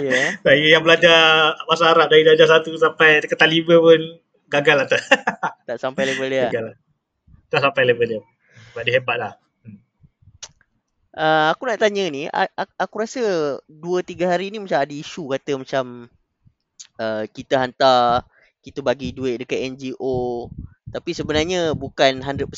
Yeah. 0.00 0.40
Saya 0.40 0.64
yang 0.64 0.80
belajar 0.86 1.52
bahasa 1.68 1.92
Arab 1.92 2.08
dari 2.08 2.24
darjah 2.24 2.48
satu 2.48 2.72
sampai 2.80 3.20
ke 3.20 3.36
lima 3.44 3.76
pun 3.76 4.00
gagal 4.48 4.76
lah 4.80 4.86
tak. 4.88 5.02
Tak 5.68 5.76
sampai 5.76 6.08
level 6.08 6.32
dia. 6.32 6.48
gagal 6.48 6.72
lah. 6.72 6.76
Tak 7.52 7.60
sampai 7.60 7.82
level 7.84 8.06
dia. 8.08 8.20
Sebab 8.72 8.82
dia 8.88 8.92
hebat 8.96 9.16
lah. 9.20 9.32
Uh, 11.10 11.52
aku 11.52 11.68
nak 11.68 11.82
tanya 11.82 12.06
ni, 12.08 12.30
aku 12.80 12.94
rasa 13.02 13.58
2-3 13.66 14.30
hari 14.30 14.48
ni 14.48 14.62
macam 14.62 14.78
ada 14.78 14.94
isu 14.94 15.28
kata 15.36 15.58
macam 15.58 16.08
uh, 16.96 17.24
kita 17.28 17.60
hantar, 17.60 18.24
kita 18.64 18.80
bagi 18.80 19.12
duit 19.12 19.42
dekat 19.42 19.68
NGO 19.74 20.48
tapi 20.90 21.14
sebenarnya 21.14 21.72
bukan 21.78 22.18
100% 22.20 22.50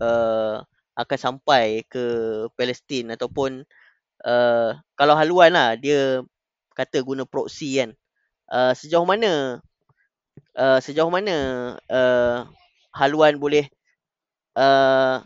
uh, 0.00 0.60
akan 0.98 1.18
sampai 1.18 1.86
ke 1.86 2.04
Palestin 2.58 3.14
ataupun 3.14 3.62
uh, 4.26 4.74
kalau 4.98 5.14
haluan 5.14 5.54
lah 5.54 5.78
dia 5.78 6.26
kata 6.74 7.06
guna 7.06 7.22
proxy 7.22 7.78
kan. 7.78 7.94
Uh, 8.50 8.72
sejauh 8.74 9.06
mana 9.06 9.62
uh, 10.58 10.78
sejauh 10.82 11.12
mana 11.12 11.36
uh, 11.86 12.48
haluan 12.90 13.38
boleh 13.38 13.70
uh, 14.58 15.22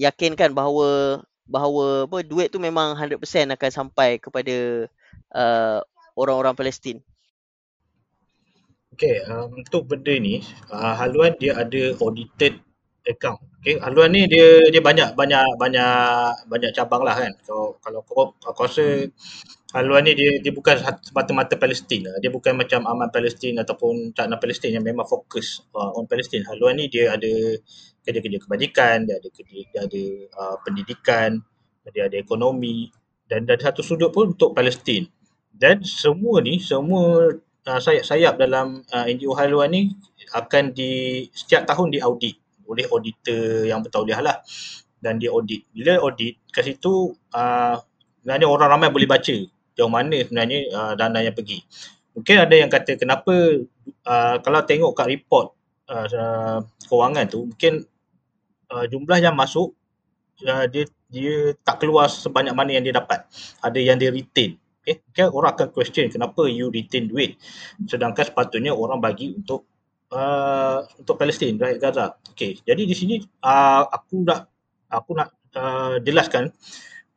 yakinkan 0.00 0.50
bahawa 0.50 1.22
bahawa 1.46 2.10
apa 2.10 2.26
duit 2.26 2.50
tu 2.50 2.58
memang 2.58 2.98
100% 2.98 3.22
akan 3.54 3.70
sampai 3.70 4.18
kepada 4.18 4.90
uh, 5.30 5.78
orang-orang 6.18 6.58
Palestin. 6.58 6.98
Okay, 8.96 9.20
um, 9.28 9.52
untuk 9.52 9.92
benda 9.92 10.16
ni, 10.16 10.40
uh, 10.72 10.96
haluan 10.96 11.36
dia 11.36 11.52
ada 11.52 11.92
audited 12.00 12.65
account. 13.06 13.40
Okay, 13.62 13.78
haluan 13.82 14.10
ni 14.14 14.26
dia 14.30 14.66
dia 14.70 14.82
banyak 14.82 15.14
banyak 15.18 15.58
banyak 15.58 15.94
banyak 16.50 16.70
cabang 16.74 17.02
lah 17.06 17.14
kan. 17.14 17.32
So, 17.46 17.78
kalau 17.82 18.02
kau 18.06 18.34
aku 18.42 18.60
rasa 18.66 19.06
haluan 19.74 20.06
ni 20.06 20.12
dia 20.18 20.38
dia 20.42 20.52
bukan 20.54 20.78
semata-mata 21.02 21.54
Palestin 21.58 22.06
lah. 22.06 22.18
Dia 22.22 22.30
bukan 22.30 22.54
macam 22.58 22.86
Aman 22.86 23.10
Palestin 23.10 23.58
ataupun 23.58 24.14
Cakna 24.14 24.38
Palestin 24.38 24.74
yang 24.74 24.84
memang 24.86 25.06
fokus 25.06 25.62
uh, 25.74 25.98
on 25.98 26.06
Palestin. 26.10 26.42
Haluan 26.46 26.78
ni 26.78 26.86
dia 26.90 27.14
ada 27.14 27.32
kerja-kerja 28.06 28.38
kebajikan, 28.46 29.06
dia 29.06 29.18
ada 29.18 29.28
kerja, 29.30 29.58
dia 29.66 29.80
ada 29.82 30.02
uh, 30.38 30.56
pendidikan, 30.62 31.42
dia 31.90 32.06
ada 32.06 32.16
ekonomi 32.18 32.90
dan 33.26 33.42
dari 33.42 33.58
satu 33.58 33.82
sudut 33.82 34.14
pun 34.14 34.34
untuk 34.34 34.54
Palestin. 34.54 35.06
Dan 35.56 35.82
semua 35.82 36.44
ni, 36.44 36.60
semua 36.62 37.32
uh, 37.66 37.80
sayap-sayap 37.80 38.38
dalam 38.38 38.86
uh, 38.92 39.04
NGO 39.10 39.34
haluan 39.34 39.74
ni 39.74 39.82
akan 40.30 40.70
di 40.70 41.24
setiap 41.34 41.66
tahun 41.66 41.90
diaudit 41.90 42.45
oleh 42.66 42.84
auditor 42.90 43.66
yang 43.66 43.80
bertauliah 43.80 44.20
lah 44.20 44.42
dan 45.00 45.20
dia 45.22 45.30
audit. 45.30 45.64
Bila 45.70 46.02
audit 46.02 46.40
kat 46.50 46.66
situ 46.66 47.14
uh, 47.34 47.76
sebenarnya 48.20 48.46
orang 48.50 48.68
ramai 48.74 48.88
boleh 48.90 49.06
baca 49.06 49.36
jauh 49.76 49.92
mana 49.92 50.18
sebenarnya 50.24 50.58
uh, 50.72 50.92
dana 50.98 51.22
yang 51.22 51.36
pergi. 51.36 51.62
Mungkin 52.16 52.36
ada 52.42 52.54
yang 52.56 52.72
kata 52.72 52.96
kenapa 52.96 53.34
uh, 54.08 54.36
kalau 54.40 54.60
tengok 54.64 54.96
kat 54.96 55.06
report 55.12 55.52
uh, 55.92 56.06
uh, 56.08 56.58
kewangan 56.88 57.28
tu 57.28 57.46
mungkin 57.52 57.84
uh, 58.72 58.84
jumlah 58.88 59.20
yang 59.20 59.36
masuk 59.36 59.76
uh, 60.48 60.64
dia 60.66 60.88
dia 61.06 61.54
tak 61.62 61.86
keluar 61.86 62.10
sebanyak 62.10 62.56
mana 62.56 62.74
yang 62.74 62.84
dia 62.88 62.96
dapat. 62.96 63.28
Ada 63.60 63.78
yang 63.78 64.00
dia 64.00 64.10
retain. 64.10 64.56
Okay, 64.86 65.02
okay 65.12 65.26
orang 65.26 65.54
akan 65.54 65.68
question 65.74 66.06
kenapa 66.06 66.46
you 66.46 66.70
retain 66.70 67.10
duit 67.10 67.42
sedangkan 67.90 68.22
sepatutnya 68.22 68.70
orang 68.70 69.02
bagi 69.02 69.34
untuk 69.34 69.66
uh, 70.12 70.84
untuk 71.00 71.16
Palestin, 71.18 71.58
rakyat 71.58 71.78
Gaza. 71.80 72.06
Okay, 72.36 72.60
jadi 72.62 72.82
di 72.84 72.94
sini 72.94 73.16
uh, 73.42 73.82
aku 73.88 74.22
nak 74.22 74.50
aku 74.92 75.16
nak 75.16 75.32
uh, 75.56 75.96
jelaskan 76.04 76.52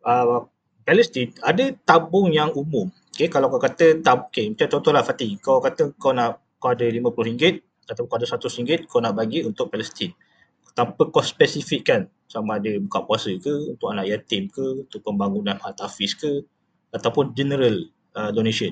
uh, 0.08 0.48
Palestin 0.82 1.36
ada 1.44 1.70
tabung 1.86 2.32
yang 2.34 2.50
umum. 2.56 2.90
Okay, 3.14 3.28
kalau 3.28 3.52
kau 3.52 3.60
kata 3.60 4.00
tab, 4.00 4.32
okay, 4.32 4.48
macam 4.48 4.80
contohlah 4.80 5.04
Fatih, 5.04 5.36
kau 5.44 5.60
kata 5.60 5.92
kau 6.00 6.16
nak 6.16 6.40
kau 6.56 6.72
ada 6.72 6.88
RM50 6.88 7.60
atau 7.90 8.06
kau 8.08 8.16
ada 8.16 8.26
RM100 8.30 8.88
kau 8.88 9.04
nak 9.04 9.14
bagi 9.18 9.44
untuk 9.44 9.68
Palestin. 9.68 10.16
Tanpa 10.72 11.10
kau 11.12 11.20
spesifikkan 11.20 12.08
sama 12.30 12.62
ada 12.62 12.72
buka 12.80 13.04
puasa 13.04 13.34
ke, 13.36 13.76
untuk 13.76 13.92
anak 13.92 14.08
yatim 14.08 14.48
ke, 14.48 14.86
untuk 14.88 15.02
pembangunan 15.04 15.58
tahfiz 15.76 16.16
ke, 16.16 16.46
ataupun 16.94 17.34
general 17.36 17.76
uh, 18.16 18.32
donation. 18.32 18.72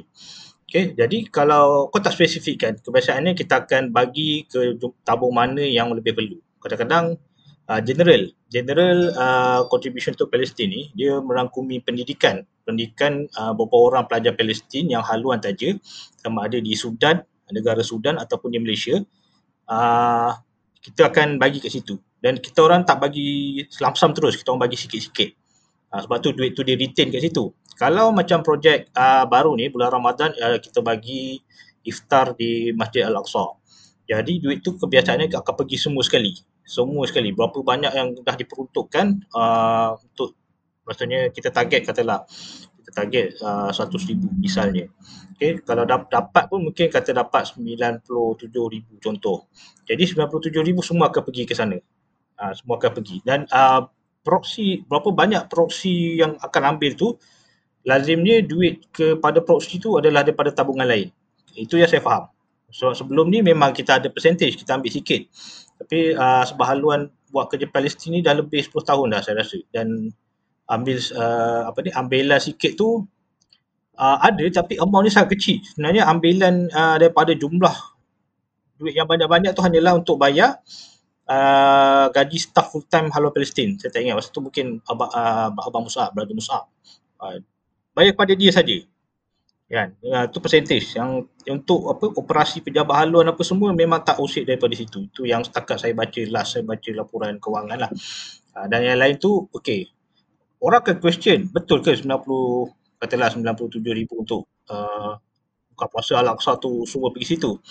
Okay, 0.68 0.92
jadi 1.00 1.24
kalau 1.32 1.88
kau 1.88 2.04
tak 2.04 2.12
spesifikkan, 2.12 2.76
kebiasaannya 2.84 3.40
kita 3.40 3.64
akan 3.64 3.96
bagi 3.96 4.44
ke 4.52 4.76
tabung 5.08 5.32
mana 5.32 5.64
yang 5.64 5.96
lebih 5.96 6.12
perlu. 6.12 6.44
Kadang-kadang 6.60 7.16
uh, 7.72 7.80
general, 7.80 8.28
general 8.52 9.16
uh, 9.16 9.64
contribution 9.72 10.12
to 10.20 10.28
Palestine 10.28 10.68
ni 10.68 10.82
dia 10.92 11.24
merangkumi 11.24 11.80
pendidikan. 11.80 12.44
Pendidikan 12.68 13.32
uh, 13.40 13.56
beberapa 13.56 13.96
orang 13.96 14.12
pelajar 14.12 14.36
Palestin 14.36 14.92
yang 14.92 15.08
haluan 15.08 15.40
saja 15.40 15.72
sama 16.20 16.52
ada 16.52 16.60
di 16.60 16.76
Sudan, 16.76 17.24
negara 17.48 17.80
Sudan 17.80 18.20
ataupun 18.20 18.52
di 18.52 18.60
Malaysia. 18.60 19.00
Uh, 19.72 20.36
kita 20.84 21.08
akan 21.08 21.40
bagi 21.40 21.64
kat 21.64 21.72
situ. 21.72 21.96
Dan 22.20 22.44
kita 22.44 22.68
orang 22.68 22.84
tak 22.84 23.00
bagi 23.00 23.64
selamsam 23.72 24.12
terus, 24.12 24.36
kita 24.36 24.52
orang 24.52 24.68
bagi 24.68 24.76
sikit-sikit. 24.76 25.47
Uh, 25.88 26.02
sebab 26.04 26.20
tu 26.20 26.36
duit 26.36 26.52
tu 26.52 26.68
dia 26.68 26.76
retain 26.76 27.08
kat 27.08 27.24
situ. 27.24 27.56
Kalau 27.78 28.12
macam 28.12 28.44
projek 28.44 28.92
uh, 28.98 29.24
baru 29.30 29.56
ni 29.56 29.72
bulan 29.72 29.94
Ramadan 29.94 30.34
uh, 30.36 30.60
kita 30.60 30.84
bagi 30.84 31.40
iftar 31.88 32.36
di 32.36 32.76
Masjid 32.76 33.08
Al-Aqsa. 33.08 33.56
Jadi 34.08 34.40
duit 34.40 34.60
tu 34.64 34.76
kebiasaannya 34.76 35.32
akan 35.32 35.54
pergi 35.56 35.78
semua 35.80 36.04
sekali. 36.04 36.36
Semua 36.68 37.08
sekali. 37.08 37.32
Berapa 37.32 37.60
banyak 37.64 37.92
yang 37.96 38.08
dah 38.20 38.36
diperuntukkan 38.36 39.32
uh, 39.32 39.96
untuk 40.00 40.36
maksudnya 40.88 41.32
kita 41.32 41.52
target 41.52 41.84
katalah 41.84 42.24
kita 42.80 42.92
target 42.92 43.28
uh, 43.44 43.72
100,000 43.72 44.16
misalnya. 44.40 44.88
Okay, 45.36 45.60
kalau 45.62 45.84
dap- 45.84 46.10
dapat 46.10 46.50
pun 46.50 46.66
mungkin 46.66 46.88
kata 46.88 47.14
dapat 47.14 47.52
97,000 47.52 48.48
contoh. 49.04 49.46
Jadi 49.86 50.04
97,000 50.18 50.56
semua 50.82 51.12
akan 51.12 51.22
pergi 51.24 51.44
ke 51.46 51.54
sana. 51.54 51.78
Uh, 52.40 52.54
semua 52.56 52.80
akan 52.80 52.92
pergi. 52.96 53.20
Dan 53.22 53.44
uh, 53.52 53.86
proxy, 54.28 54.84
berapa 54.84 55.08
banyak 55.16 55.48
proxy 55.48 56.20
yang 56.20 56.36
akan 56.44 56.76
ambil 56.76 56.92
tu, 57.00 57.16
lazimnya 57.88 58.44
duit 58.44 58.84
kepada 58.92 59.40
proxy 59.40 59.80
tu 59.80 59.96
adalah 59.96 60.28
daripada 60.28 60.52
tabungan 60.52 60.84
lain. 60.84 61.08
Itu 61.56 61.80
yang 61.80 61.88
saya 61.88 62.04
faham. 62.04 62.28
So 62.68 62.92
sebelum 62.92 63.32
ni 63.32 63.40
memang 63.40 63.72
kita 63.72 64.04
ada 64.04 64.12
percentage, 64.12 64.60
kita 64.60 64.76
ambil 64.76 64.92
sikit. 64.92 65.24
Tapi 65.80 66.12
uh, 66.12 66.44
sebab 66.44 66.66
haluan 66.68 67.08
buat 67.32 67.48
kerja 67.48 67.72
Palestin 67.72 68.12
ni 68.12 68.20
dah 68.20 68.36
lebih 68.36 68.60
10 68.60 68.76
tahun 68.84 69.16
dah 69.16 69.22
saya 69.24 69.40
rasa. 69.40 69.56
Dan 69.72 70.12
ambil 70.68 71.00
uh, 71.16 71.72
apa 71.72 71.80
ni 71.80 71.96
ambilan 71.96 72.44
sikit 72.44 72.76
tu 72.76 73.08
uh, 73.96 74.18
ada 74.20 74.44
tapi 74.52 74.76
amount 74.76 75.08
ni 75.08 75.12
sangat 75.16 75.40
kecil. 75.40 75.64
Sebenarnya 75.64 76.04
ambilan 76.12 76.68
uh, 76.76 77.00
daripada 77.00 77.32
jumlah 77.32 77.76
duit 78.78 78.94
yang 78.94 79.10
banyak-banyak 79.10 79.58
tu 79.58 79.64
hanyalah 79.64 79.98
untuk 79.98 80.22
bayar 80.22 80.62
uh, 81.28 82.06
gaji 82.10 82.38
staff 82.40 82.72
full 82.72 82.88
time 82.88 83.12
Haluan 83.12 83.36
Palestin. 83.36 83.76
Saya 83.78 83.92
tak 83.92 84.02
ingat 84.04 84.16
masa 84.18 84.32
tu 84.32 84.42
mungkin 84.42 84.80
Abang, 84.88 85.12
uh, 85.12 85.52
Abang 85.54 85.86
Musab, 85.86 86.16
Brother 86.16 86.34
Musab. 86.34 86.72
Uh, 87.20 87.44
bayar 87.92 88.16
kepada 88.16 88.34
dia 88.34 88.52
saja. 88.56 88.78
Kan? 89.68 90.00
Uh, 90.00 90.26
tu 90.32 90.40
percentage. 90.40 90.96
Yang 90.96 91.28
untuk 91.52 91.92
apa 91.92 92.06
operasi 92.16 92.64
pejabat 92.64 92.96
haluan 92.96 93.28
apa 93.28 93.44
semua 93.44 93.76
memang 93.76 94.00
tak 94.00 94.18
usik 94.24 94.48
daripada 94.48 94.74
situ. 94.74 95.12
Itu 95.12 95.28
yang 95.28 95.44
setakat 95.44 95.84
saya 95.84 95.92
baca 95.92 96.22
last 96.32 96.56
saya 96.56 96.64
baca 96.64 96.90
laporan 96.96 97.36
kewangan 97.38 97.78
lah. 97.88 97.92
Uh, 98.56 98.66
dan 98.72 98.82
yang 98.82 98.98
lain 98.98 99.20
tu 99.22 99.46
okey 99.54 99.86
orang 100.64 100.82
akan 100.82 100.98
question 100.98 101.46
betul 101.54 101.86
ke 101.86 101.94
90 101.94 102.10
katalah 102.98 103.30
97 103.30 103.78
ribu 103.94 104.26
untuk 104.26 104.50
uh, 104.74 105.14
buka 105.70 105.86
puasa 105.94 106.18
Al-Aqsa 106.18 106.58
tu 106.58 106.82
semua 106.90 107.14
pergi 107.14 107.38
situ? 107.38 107.62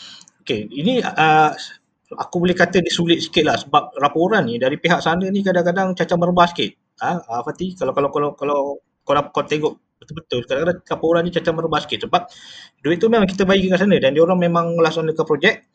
Okey 0.46 0.70
ini 0.70 1.02
uh, 1.02 1.50
aku 2.14 2.36
boleh 2.38 2.54
kata 2.54 2.78
dia 2.78 2.92
sulit 2.92 3.18
sikit 3.18 3.42
lah 3.42 3.58
sebab 3.58 3.98
laporan 3.98 4.46
ni 4.46 4.62
dari 4.62 4.78
pihak 4.78 5.02
sana 5.02 5.26
ni 5.26 5.42
kadang-kadang 5.42 5.96
cacah 5.98 6.14
merebah 6.14 6.46
sikit. 6.46 6.70
Ha, 7.02 7.10
uh, 7.18 7.42
Fatih 7.42 7.74
kalau 7.74 7.92
kalau 7.92 8.08
kalau 8.14 8.28
kalau 8.32 8.58
kau, 9.02 9.14
kau 9.34 9.42
tengok 9.42 9.74
betul-betul 9.96 10.40
kadang-kadang 10.46 10.78
laporan 10.86 11.20
ni 11.26 11.30
cacat 11.34 11.52
merubah 11.56 11.80
sikit 11.82 12.06
sebab 12.06 12.22
duit 12.84 13.00
tu 13.00 13.08
memang 13.10 13.26
kita 13.26 13.42
bagi 13.42 13.66
kat 13.66 13.80
sana 13.80 13.96
dan 13.98 14.14
dia 14.14 14.22
orang 14.22 14.38
memang 14.38 14.76
melaksanakan 14.76 15.24
projek 15.26 15.66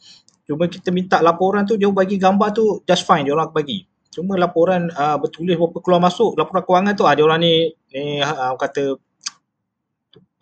cuma 0.46 0.70
kita 0.70 0.90
minta 0.94 1.18
laporan 1.20 1.68
tu 1.68 1.76
dia 1.76 1.90
bagi 1.92 2.16
gambar 2.16 2.50
tu 2.56 2.80
just 2.88 3.04
fine 3.04 3.28
dia 3.28 3.36
orang 3.36 3.52
bagi. 3.52 3.84
Cuma 4.12 4.36
laporan 4.36 4.92
uh, 4.92 5.16
bertulis 5.20 5.56
berapa 5.56 5.80
keluar 5.80 6.02
masuk 6.04 6.36
laporan 6.36 6.64
kewangan 6.68 6.94
tu 6.96 7.04
uh, 7.08 7.14
dia 7.16 7.24
orang 7.24 7.40
ni 7.44 7.54
ni 7.92 8.20
uh, 8.20 8.56
kata 8.60 9.00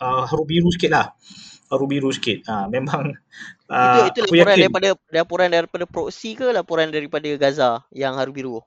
uh, 0.01 0.23
haru 0.25 0.43
biru 0.45 0.69
sikit 0.73 0.91
lah 0.93 1.07
biru 1.69 2.09
sikit 2.09 2.47
uh, 2.49 2.65
memang 2.73 3.13
uh, 3.69 4.09
itu, 4.09 4.25
itu 4.25 4.33
laporan 4.33 4.55
yakin. 4.57 4.63
daripada 4.65 4.89
laporan 5.13 5.49
daripada 5.53 5.85
proxy 5.85 6.33
ke 6.33 6.49
laporan 6.49 6.89
daripada 6.89 7.29
Gaza 7.37 7.85
yang 7.93 8.17
haru 8.17 8.33
biru 8.33 8.57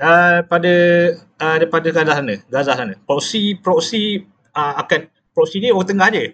uh, 0.00 0.38
pada 0.46 0.74
uh, 1.14 1.56
daripada 1.60 1.88
Gaza 1.94 2.12
sana, 2.18 2.34
Gaza 2.50 2.72
sana. 2.74 2.94
Proxy 3.06 3.58
proxy 3.60 4.24
uh, 4.54 4.74
akan 4.82 5.10
proxy 5.34 5.62
ni 5.62 5.70
orang 5.70 5.88
tengah 5.88 6.08
je. 6.10 6.24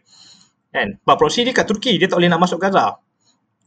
Kan? 0.70 0.88
Sebab 1.02 1.16
proxy 1.18 1.40
ni 1.42 1.52
kat 1.52 1.66
Turki, 1.66 1.98
dia 1.98 2.06
tak 2.06 2.22
boleh 2.22 2.30
nak 2.30 2.40
masuk 2.40 2.62
Gaza. 2.62 3.00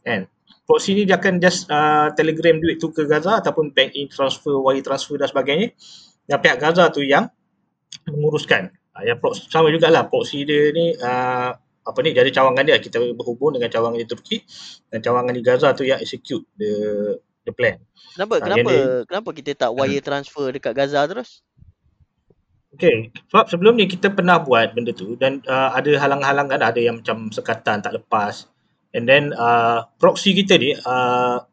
Kan? 0.02 0.26
Proxy 0.64 0.96
ni 0.96 1.02
dia 1.04 1.20
akan 1.20 1.34
just 1.38 1.68
uh, 1.68 2.10
telegram 2.16 2.56
duit 2.56 2.80
tu 2.80 2.90
ke 2.90 3.04
Gaza 3.04 3.44
ataupun 3.44 3.76
bank 3.76 3.92
in 3.92 4.08
transfer, 4.08 4.56
wire 4.56 4.80
transfer 4.80 5.20
dan 5.20 5.28
sebagainya. 5.28 5.76
Dan 6.24 6.40
pihak 6.40 6.56
Gaza 6.56 6.88
tu 6.88 7.04
yang 7.04 7.28
menguruskan. 8.08 8.72
Uh, 8.94 9.04
yang 9.04 9.18
proxy, 9.20 9.44
sama 9.52 9.68
jugalah 9.68 10.08
proxy 10.08 10.48
dia 10.48 10.72
ni 10.72 10.96
uh, 10.96 11.52
apa 11.84 11.98
ni 12.00 12.16
jadi 12.16 12.32
cawangan 12.32 12.64
dia 12.64 12.80
kita 12.80 12.96
berhubung 13.12 13.54
dengan 13.54 13.68
cawangan 13.68 14.00
di 14.00 14.08
Turki 14.08 14.36
dan 14.88 15.04
cawangan 15.04 15.36
di 15.36 15.42
Gaza 15.44 15.76
tu 15.76 15.84
yang 15.84 16.00
execute 16.00 16.44
the 16.56 16.72
the 17.44 17.52
plan. 17.52 17.76
Kenapa? 18.16 18.40
Ha, 18.40 18.44
kenapa? 18.48 18.70
Dia, 18.72 18.84
kenapa 19.04 19.28
kita 19.36 19.50
tak 19.52 19.70
wire 19.76 20.00
transfer 20.00 20.48
dekat 20.48 20.72
Gaza 20.72 21.04
terus? 21.04 21.44
Okay, 22.74 23.14
sebab 23.30 23.46
sebelum 23.46 23.78
ni 23.78 23.86
kita 23.86 24.10
pernah 24.10 24.42
buat 24.42 24.74
benda 24.74 24.90
tu 24.90 25.14
dan 25.14 25.38
uh, 25.46 25.70
ada 25.78 25.94
halang-halangan, 25.94 26.58
ada 26.58 26.80
yang 26.82 26.98
macam 26.98 27.30
sekatan 27.30 27.78
tak 27.78 27.94
lepas. 27.94 28.50
And 28.90 29.06
then 29.06 29.30
uh, 29.30 29.86
proxy 30.02 30.34
kita 30.34 30.58
ni, 30.58 30.74
uh, 30.74 31.46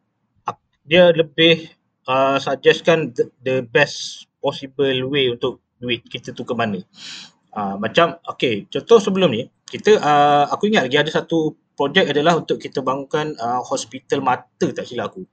dia 0.85 1.13
lebih 1.13 1.69
uh, 2.09 2.41
suggestkan 2.41 3.13
the, 3.13 3.29
the 3.45 3.55
best 3.61 4.25
possible 4.41 5.13
way 5.13 5.29
untuk 5.29 5.61
duit 5.77 6.01
kita 6.09 6.33
tu 6.33 6.41
ke 6.41 6.57
mana. 6.57 6.81
Uh, 7.53 7.77
macam, 7.77 8.17
okay, 8.25 8.65
contoh 8.73 8.97
sebelum 8.97 9.29
ni, 9.29 9.45
kita, 9.71 9.95
uh, 10.03 10.51
aku 10.51 10.67
ingat 10.67 10.91
lagi 10.91 10.99
ada 10.99 11.07
satu 11.07 11.55
projek 11.79 12.12
adalah 12.12 12.43
untuk 12.43 12.60
kita 12.60 12.84
bangunkan 12.84 13.31
uh, 13.39 13.63
hospital 13.63 14.19
mata 14.19 14.67
tak 14.75 14.84
silap 14.84 15.15
aku. 15.15 15.23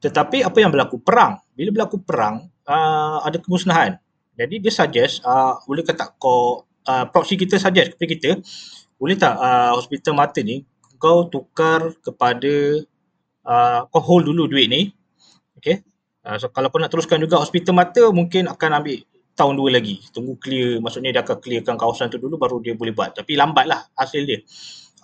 Tetapi 0.00 0.40
apa 0.40 0.56
yang 0.56 0.72
berlaku? 0.72 0.96
Perang. 1.04 1.36
Bila 1.52 1.76
berlaku 1.76 2.00
perang, 2.00 2.48
uh, 2.64 3.20
ada 3.20 3.36
kemusnahan. 3.36 4.00
Jadi 4.36 4.64
dia 4.64 4.72
suggest, 4.72 5.20
uh, 5.28 5.60
boleh 5.68 5.84
kata 5.84 6.16
kau, 6.16 6.64
uh, 6.88 7.04
proxy 7.12 7.36
kita 7.36 7.60
suggest 7.60 7.96
kepada 7.96 8.06
kita, 8.08 8.30
boleh 8.96 9.16
tak 9.20 9.36
uh, 9.36 9.76
hospital 9.76 10.16
mata 10.16 10.40
ni, 10.40 10.64
kau 10.96 11.28
tukar 11.28 11.92
kepada, 12.00 12.80
uh, 13.44 13.80
kau 13.92 14.00
hold 14.00 14.24
dulu 14.32 14.48
duit 14.48 14.72
ni. 14.72 14.88
Okay. 15.60 15.84
Uh, 16.24 16.36
so 16.40 16.48
kalau 16.48 16.72
kau 16.72 16.80
nak 16.80 16.88
teruskan 16.88 17.20
juga 17.20 17.40
hospital 17.40 17.76
mata, 17.76 18.08
mungkin 18.08 18.48
akan 18.48 18.70
ambil 18.80 19.04
tahun 19.36 19.60
dua 19.60 19.76
lagi. 19.76 20.00
Tunggu 20.10 20.40
clear, 20.40 20.80
maksudnya 20.80 21.12
dia 21.12 21.22
akan 21.22 21.36
clearkan 21.38 21.76
kawasan 21.76 22.08
tu 22.08 22.16
dulu 22.16 22.40
baru 22.40 22.56
dia 22.64 22.72
boleh 22.72 22.96
buat. 22.96 23.12
Tapi 23.12 23.36
lambat 23.36 23.68
lah 23.68 23.84
hasil 23.94 24.24
dia. 24.24 24.40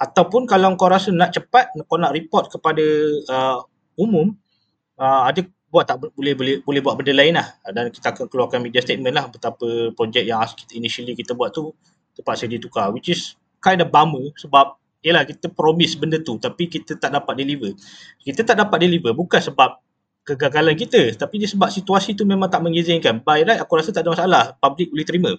Ataupun 0.00 0.48
kalau 0.48 0.72
kau 0.74 0.88
rasa 0.88 1.12
nak 1.12 1.36
cepat, 1.36 1.76
kau 1.84 2.00
nak 2.00 2.16
report 2.16 2.48
kepada 2.48 2.82
uh, 3.28 3.60
umum, 4.00 4.32
uh, 4.96 5.28
ada 5.28 5.44
buat 5.72 5.88
tak 5.88 6.04
boleh 6.04 6.36
boleh 6.36 6.54
boleh 6.60 6.80
buat 6.84 7.00
benda 7.00 7.16
lain 7.16 7.32
lah 7.40 7.48
dan 7.72 7.88
kita 7.88 8.12
akan 8.12 8.28
keluarkan 8.28 8.60
media 8.60 8.84
statement 8.84 9.16
lah 9.16 9.24
betapa 9.32 9.88
projek 9.96 10.28
yang 10.28 10.44
kita 10.44 10.76
initially 10.76 11.16
kita 11.16 11.32
buat 11.32 11.48
tu 11.56 11.72
terpaksa 12.12 12.44
ditukar 12.44 12.92
which 12.92 13.08
is 13.08 13.40
kind 13.64 13.80
of 13.80 13.88
bummer 13.88 14.20
sebab 14.36 14.76
yalah 15.00 15.24
kita 15.24 15.48
promise 15.48 15.96
benda 15.96 16.20
tu 16.20 16.36
tapi 16.36 16.68
kita 16.68 17.00
tak 17.00 17.16
dapat 17.16 17.40
deliver 17.40 17.72
kita 18.20 18.44
tak 18.44 18.60
dapat 18.60 18.84
deliver 18.84 19.16
bukan 19.16 19.40
sebab 19.40 19.80
kegagalan 20.22 20.78
kita 20.78 21.18
tapi 21.18 21.42
dia 21.42 21.48
sebab 21.50 21.68
situasi 21.68 22.14
tu 22.14 22.22
memang 22.22 22.46
tak 22.46 22.62
mengizinkan 22.62 23.22
by 23.22 23.42
right 23.42 23.58
aku 23.58 23.78
rasa 23.78 23.90
tak 23.90 24.06
ada 24.06 24.14
masalah 24.14 24.42
public 24.58 24.90
boleh 24.94 25.06
terima 25.06 25.30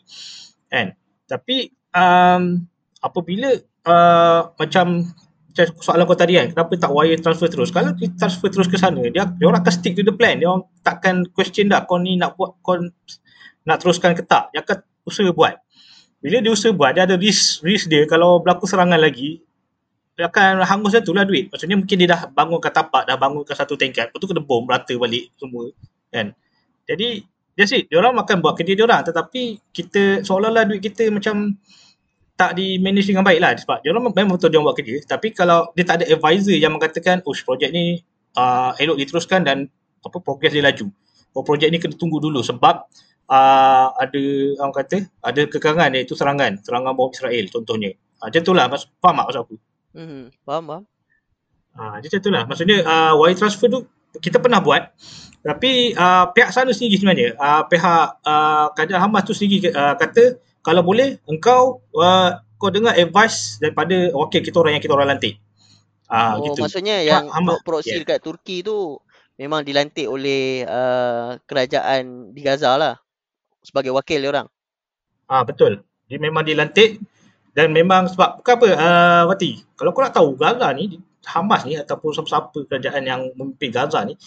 kan 0.67 0.91
tapi 1.27 1.71
um, 1.95 2.67
apabila 2.99 3.55
uh, 3.87 4.51
macam 4.59 5.07
soalan 5.53 6.09
kau 6.09 6.17
tadi 6.17 6.33
kan, 6.33 6.49
kenapa 6.49 6.73
tak 6.81 6.89
wire 6.89 7.19
transfer 7.21 7.45
terus? 7.45 7.69
Kalau 7.69 7.93
kita 7.93 8.17
transfer 8.17 8.49
terus 8.49 8.65
ke 8.65 8.73
sana, 8.73 9.05
dia, 9.13 9.29
dia 9.29 9.45
orang 9.45 9.61
akan 9.61 9.73
stick 9.73 9.93
to 9.93 10.01
the 10.01 10.09
plan. 10.09 10.41
Dia 10.41 10.49
orang 10.49 10.65
takkan 10.81 11.29
question 11.29 11.69
dah 11.69 11.85
kau 11.85 12.01
ni 12.01 12.17
nak 12.17 12.33
buat, 12.33 12.57
kau 12.65 12.81
nak 13.63 13.77
teruskan 13.77 14.17
ke 14.17 14.25
tak. 14.25 14.49
Dia 14.49 14.65
akan 14.65 14.81
usaha 15.05 15.29
buat. 15.29 15.61
Bila 16.25 16.41
dia 16.41 16.51
usaha 16.51 16.73
buat, 16.73 16.97
dia 16.97 17.05
ada 17.05 17.15
risk, 17.19 17.61
risk 17.61 17.85
dia 17.85 18.09
kalau 18.09 18.41
berlaku 18.41 18.65
serangan 18.65 18.97
lagi, 18.97 19.45
akan 20.21 20.61
hangus 20.61 20.93
satu 20.93 21.15
lah 21.17 21.25
duit. 21.25 21.49
Maksudnya 21.49 21.77
mungkin 21.79 21.97
dia 21.97 22.09
dah 22.13 22.21
bangun 22.29 22.61
ke 22.61 22.69
tapak, 22.69 23.09
dah 23.09 23.17
bangun 23.17 23.41
ke 23.41 23.53
satu 23.57 23.73
tingkat, 23.73 24.13
lepas 24.13 24.19
tu 24.21 24.29
kena 24.29 24.45
bom, 24.45 24.61
rata 24.69 24.93
balik 24.93 25.33
semua. 25.41 25.73
Kan? 26.13 26.37
Jadi, 26.85 27.25
dia 27.57 27.65
sih, 27.65 27.89
dia 27.89 27.97
orang 27.97 28.17
akan 28.21 28.37
buat 28.45 28.53
kerja 28.53 28.77
dia 28.77 28.85
orang. 28.85 29.01
Tetapi 29.01 29.73
kita, 29.73 30.21
seolah-olah 30.21 30.69
duit 30.69 30.81
kita 30.85 31.09
macam 31.09 31.57
tak 32.33 32.57
di 32.57 32.81
manage 32.81 33.05
dengan 33.05 33.21
baik 33.21 33.39
lah 33.39 33.53
sebab 33.53 33.77
dia 33.85 33.93
orang 33.93 34.09
memang 34.09 34.35
betul 34.41 34.49
dia 34.49 34.57
buat 34.57 34.73
kerja 34.73 35.05
tapi 35.05 35.37
kalau 35.37 35.69
dia 35.77 35.85
tak 35.85 36.01
ada 36.01 36.05
advisor 36.09 36.57
yang 36.57 36.73
mengatakan 36.73 37.21
oh 37.29 37.35
projek 37.45 37.69
ni 37.69 38.01
uh, 38.33 38.73
elok 38.81 38.97
diteruskan 38.97 39.45
dan 39.45 39.69
apa 40.01 40.17
progress 40.17 40.49
dia 40.49 40.65
laju 40.65 40.89
oh 41.37 41.43
projek 41.45 41.69
ni 41.69 41.77
kena 41.77 41.93
tunggu 41.93 42.17
dulu 42.17 42.41
sebab 42.41 42.89
uh, 43.29 43.87
ada 43.93 44.23
orang 44.65 44.73
kata 44.73 45.05
ada 45.21 45.41
kekangan 45.45 45.93
iaitu 45.93 46.17
serangan 46.17 46.57
serangan 46.65 46.97
bom 46.97 47.13
Israel 47.13 47.45
contohnya 47.53 47.93
uh, 48.17 48.25
macam 48.25 48.41
tu 48.41 48.51
lah 48.57 48.65
faham 48.97 49.13
tak 49.21 49.25
maksud 49.29 49.41
aku 49.45 49.55
hmm, 49.93 50.33
faham 50.45 50.63
faham 50.65 50.83
uh, 51.77 51.95
macam 52.01 52.19
tu 52.19 52.29
lah 52.29 52.43
maksudnya 52.49 52.77
uh, 52.85 53.13
wire 53.17 53.37
transfer 53.37 53.69
tu 53.69 53.85
kita 54.21 54.37
pernah 54.37 54.61
buat 54.61 54.93
tapi 55.43 55.91
uh, 55.97 56.31
pihak 56.31 56.55
sana 56.55 56.71
sendiri 56.71 57.01
sebenarnya 57.01 57.29
uh, 57.35 57.63
pihak 57.67 58.07
uh, 58.23 58.71
kajian 58.75 59.01
Hamas 59.01 59.27
tu 59.27 59.35
sendiri 59.35 59.71
uh, 59.73 59.95
kata 59.99 60.39
kalau 60.63 60.81
boleh 60.81 61.19
engkau 61.27 61.83
uh, 61.99 62.39
kau 62.55 62.71
dengar 62.71 62.95
advice 62.95 63.59
daripada 63.59 64.07
wakil 64.15 64.39
kita 64.39 64.55
orang 64.55 64.79
yang 64.79 64.83
kita 64.87 64.95
orang 64.95 65.11
lantik. 65.11 65.35
Ah 66.07 66.39
uh, 66.39 66.39
oh, 66.39 66.47
gitu. 66.47 66.63
Maksudnya 66.63 67.03
yang 67.03 67.27
ha, 67.27 67.59
proxy 67.67 67.99
yeah. 67.99 68.07
dekat 68.07 68.23
Turki 68.23 68.63
tu 68.63 68.95
memang 69.35 69.67
dilantik 69.67 70.07
oleh 70.07 70.63
uh, 70.63 71.35
kerajaan 71.43 72.31
di 72.31 72.39
Gaza 72.39 72.79
lah 72.79 72.95
sebagai 73.59 73.91
wakil 73.91 74.23
dia 74.23 74.31
orang. 74.31 74.47
Ah 75.27 75.43
betul. 75.43 75.83
Dia 76.07 76.23
memang 76.23 76.47
dilantik 76.47 77.03
dan 77.53 77.69
memang 77.69 78.09
sebab 78.09 78.41
bukan 78.41 78.53
apa 78.57 78.67
uh, 78.73 79.23
Wati. 79.29 79.61
Kalau 79.77 79.93
kau 79.93 80.01
nak 80.01 80.13
tahu 80.13 80.33
Gaza 80.37 80.73
ni 80.73 80.97
Hamas 81.23 81.63
ni 81.63 81.79
ataupun 81.79 82.11
siapa-siapa 82.11 82.67
kerajaan 82.67 83.03
yang 83.05 83.21
memimpin 83.37 83.69
Gaza 83.69 84.01
ni 84.03 84.17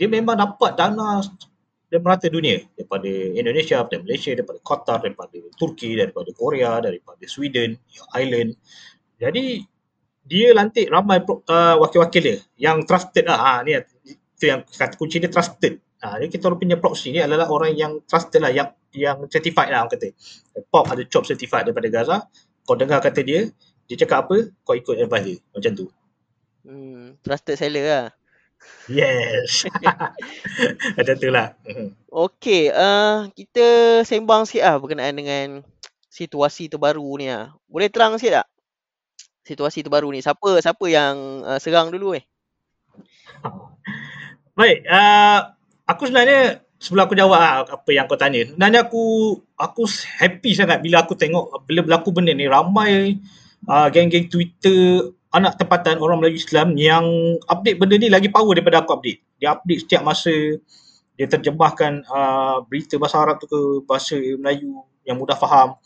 dia 0.00 0.08
memang 0.08 0.32
dapat 0.32 0.80
dana 0.80 1.20
dia 1.90 1.98
merata 1.98 2.30
dunia 2.30 2.62
daripada 2.78 3.10
Indonesia, 3.10 3.82
daripada 3.82 3.98
Malaysia, 4.06 4.30
daripada 4.30 4.58
Qatar, 4.62 4.98
daripada 5.02 5.38
Turki, 5.58 5.98
daripada 5.98 6.30
Korea, 6.30 6.78
daripada 6.78 7.24
Sweden, 7.26 7.74
Ireland. 8.14 8.54
Jadi 9.18 9.58
dia 10.22 10.54
lantik 10.54 10.86
ramai 10.86 11.18
uh, 11.26 11.76
wakil-wakil 11.82 12.22
dia 12.22 12.36
yang 12.56 12.86
trusted 12.86 13.26
lah. 13.26 13.38
Ha, 13.42 13.52
ni 13.66 13.74
itu 13.74 14.44
yang 14.46 14.62
kata 14.62 14.94
kunci 14.94 15.18
dia 15.18 15.26
trusted. 15.26 15.82
Ha, 16.00 16.16
jadi 16.22 16.30
kita 16.30 16.48
orang 16.48 16.60
punya 16.62 16.76
proxy 16.78 17.10
ni 17.12 17.20
adalah 17.20 17.50
orang 17.50 17.74
yang 17.74 17.98
trusted 18.06 18.40
lah, 18.40 18.54
yang 18.54 18.70
yang 18.94 19.26
certified 19.26 19.74
lah 19.74 19.84
orang 19.84 19.92
kata. 19.92 20.14
Pop 20.70 20.86
ada 20.86 21.02
job 21.04 21.26
certified 21.26 21.66
daripada 21.66 21.90
Gaza. 21.90 22.16
Kau 22.70 22.78
dengar 22.78 23.02
kata 23.02 23.26
dia, 23.26 23.50
dia 23.90 23.98
cakap 23.98 24.30
apa, 24.30 24.46
kau 24.62 24.78
ikut 24.78 24.94
advice 24.94 25.26
dia. 25.26 25.38
Macam 25.50 25.72
tu. 25.74 25.86
Hmm, 26.62 27.18
trusted 27.18 27.58
seller 27.58 27.82
lah. 27.82 28.06
Yes. 28.86 29.66
Macam 30.94 31.14
tu 31.18 31.34
lah. 31.34 31.58
Okay, 32.06 32.70
uh, 32.70 33.26
kita 33.34 33.66
sembang 34.06 34.46
sikit 34.46 34.70
lah 34.70 34.78
berkenaan 34.78 35.18
dengan 35.18 35.66
situasi 36.14 36.70
terbaru 36.70 37.02
ni 37.18 37.26
lah. 37.26 37.50
Boleh 37.66 37.90
terang 37.90 38.14
sikit 38.22 38.38
tak? 38.38 38.46
Situasi 39.50 39.82
terbaru 39.82 40.14
ni. 40.14 40.22
Siapa 40.22 40.62
siapa 40.62 40.86
yang 40.86 41.42
uh, 41.42 41.58
serang 41.58 41.90
dulu 41.90 42.22
eh? 42.22 42.22
Baik, 44.54 44.86
uh, 44.86 45.58
aku 45.90 46.06
sebenarnya 46.06 46.62
sebelum 46.80 47.04
aku 47.04 47.14
jawab 47.14 47.36
lah 47.36 47.52
apa 47.68 47.90
yang 47.92 48.08
kau 48.08 48.16
tanya. 48.16 48.48
Sebenarnya 48.48 48.88
aku 48.88 49.36
aku 49.60 49.84
happy 50.16 50.56
sangat 50.56 50.80
bila 50.80 51.04
aku 51.04 51.12
tengok 51.12 51.68
bila 51.68 51.84
berlaku 51.84 52.08
benda 52.10 52.32
ni 52.32 52.48
ramai 52.48 53.20
uh, 53.68 53.92
geng-geng 53.92 54.32
Twitter 54.32 55.12
anak 55.30 55.60
tempatan 55.60 56.00
orang 56.00 56.18
Melayu 56.18 56.40
Islam 56.40 56.74
yang 56.74 57.04
update 57.46 57.76
benda 57.78 57.94
ni 58.00 58.08
lagi 58.08 58.32
power 58.32 58.56
daripada 58.56 58.80
aku 58.80 58.96
update. 58.96 59.20
Dia 59.36 59.54
update 59.54 59.84
setiap 59.84 60.02
masa 60.02 60.32
dia 61.20 61.28
terjemahkan 61.28 62.00
uh, 62.08 62.64
berita 62.64 62.96
bahasa 62.96 63.20
Arab 63.20 63.36
tu 63.44 63.46
ke 63.46 63.60
bahasa 63.84 64.16
Melayu 64.16 64.80
yang 65.04 65.20
mudah 65.20 65.36
faham. 65.36 65.76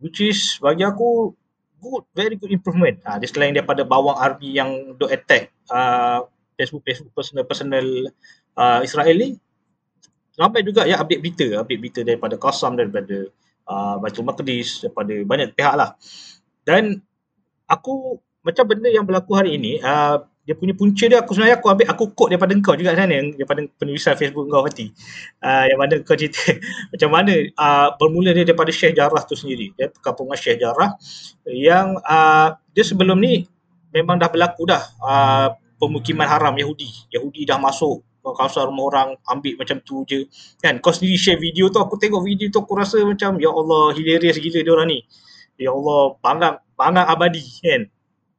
Which 0.00 0.24
is 0.24 0.56
bagi 0.56 0.88
aku 0.88 1.36
good, 1.84 2.04
very 2.16 2.40
good 2.40 2.48
improvement. 2.48 2.96
Uh, 3.04 3.20
dia 3.20 3.28
selain 3.28 3.52
daripada 3.52 3.84
bawang 3.84 4.16
army 4.16 4.56
yang 4.56 4.96
duk 4.96 5.12
attack 5.12 5.52
uh, 5.68 6.24
Facebook 6.56 6.80
Facebook 6.80 7.12
personal 7.12 7.44
personal 7.44 7.86
uh, 8.56 8.80
Israel 8.80 9.16
ni 9.20 9.36
ramai 10.34 10.60
juga 10.66 10.82
yang 10.84 10.98
update 11.02 11.20
berita, 11.22 11.46
update 11.62 11.80
berita 11.80 12.00
daripada 12.02 12.34
Qasam 12.38 12.74
daripada 12.74 13.30
uh, 13.70 13.96
Baitul 14.02 14.26
Maqdis 14.26 14.82
daripada 14.82 15.14
banyak 15.24 15.54
pihak 15.54 15.74
lah. 15.74 15.94
Dan 16.66 16.98
aku 17.70 18.18
macam 18.44 18.64
benda 18.68 18.88
yang 18.92 19.06
berlaku 19.06 19.32
hari 19.38 19.56
ini, 19.56 19.80
uh, 19.80 20.20
dia 20.44 20.52
punya 20.52 20.76
punca 20.76 21.08
dia 21.08 21.24
aku 21.24 21.32
sebenarnya 21.32 21.56
aku 21.56 21.66
ambil 21.72 21.86
aku 21.88 22.04
quote 22.12 22.36
daripada 22.36 22.52
kau 22.60 22.76
juga 22.76 22.92
sana 22.92 23.16
daripada 23.32 23.64
penulisan 23.80 24.12
Facebook 24.12 24.44
kau 24.52 24.60
Fatih. 24.68 24.92
Uh, 25.40 25.64
yang 25.72 25.78
mana 25.80 25.94
kau 26.04 26.12
cerita 26.12 26.52
macam 26.92 27.10
mana 27.16 27.32
uh, 27.56 27.88
bermula 27.96 28.36
dia 28.36 28.44
daripada 28.44 28.68
Syekh 28.68 29.00
Jarrah 29.00 29.24
tu 29.24 29.32
sendiri. 29.32 29.72
Dia 29.72 29.88
perkampungan 29.88 30.36
Syekh 30.36 30.60
Jarrah 30.60 31.00
yang 31.48 31.96
uh, 32.04 32.52
dia 32.76 32.84
sebelum 32.84 33.16
ni 33.24 33.48
memang 33.96 34.20
dah 34.20 34.28
berlaku 34.28 34.68
dah 34.68 34.84
uh, 35.00 35.56
pemukiman 35.80 36.28
haram 36.28 36.52
Yahudi. 36.52 37.08
Yahudi 37.08 37.48
dah 37.48 37.56
masuk 37.56 38.04
kawasan 38.32 38.72
rumah 38.72 38.84
orang 38.88 39.08
ambil 39.28 39.60
macam 39.60 39.76
tu 39.84 40.08
je. 40.08 40.24
Kan 40.64 40.80
kau 40.80 40.96
sendiri 40.96 41.20
share 41.20 41.36
video 41.36 41.68
tu 41.68 41.76
aku 41.76 42.00
tengok 42.00 42.24
video 42.24 42.48
tu 42.48 42.64
aku 42.64 42.72
rasa 42.80 43.04
macam 43.04 43.36
ya 43.36 43.52
Allah 43.52 43.92
hilarious 43.92 44.40
gila 44.40 44.64
dia 44.64 44.72
orang 44.72 44.88
ni. 44.88 44.98
Ya 45.60 45.74
Allah 45.76 46.16
bangang 46.24 46.56
bangang 46.78 47.06
abadi 47.10 47.44
kan 47.60 47.92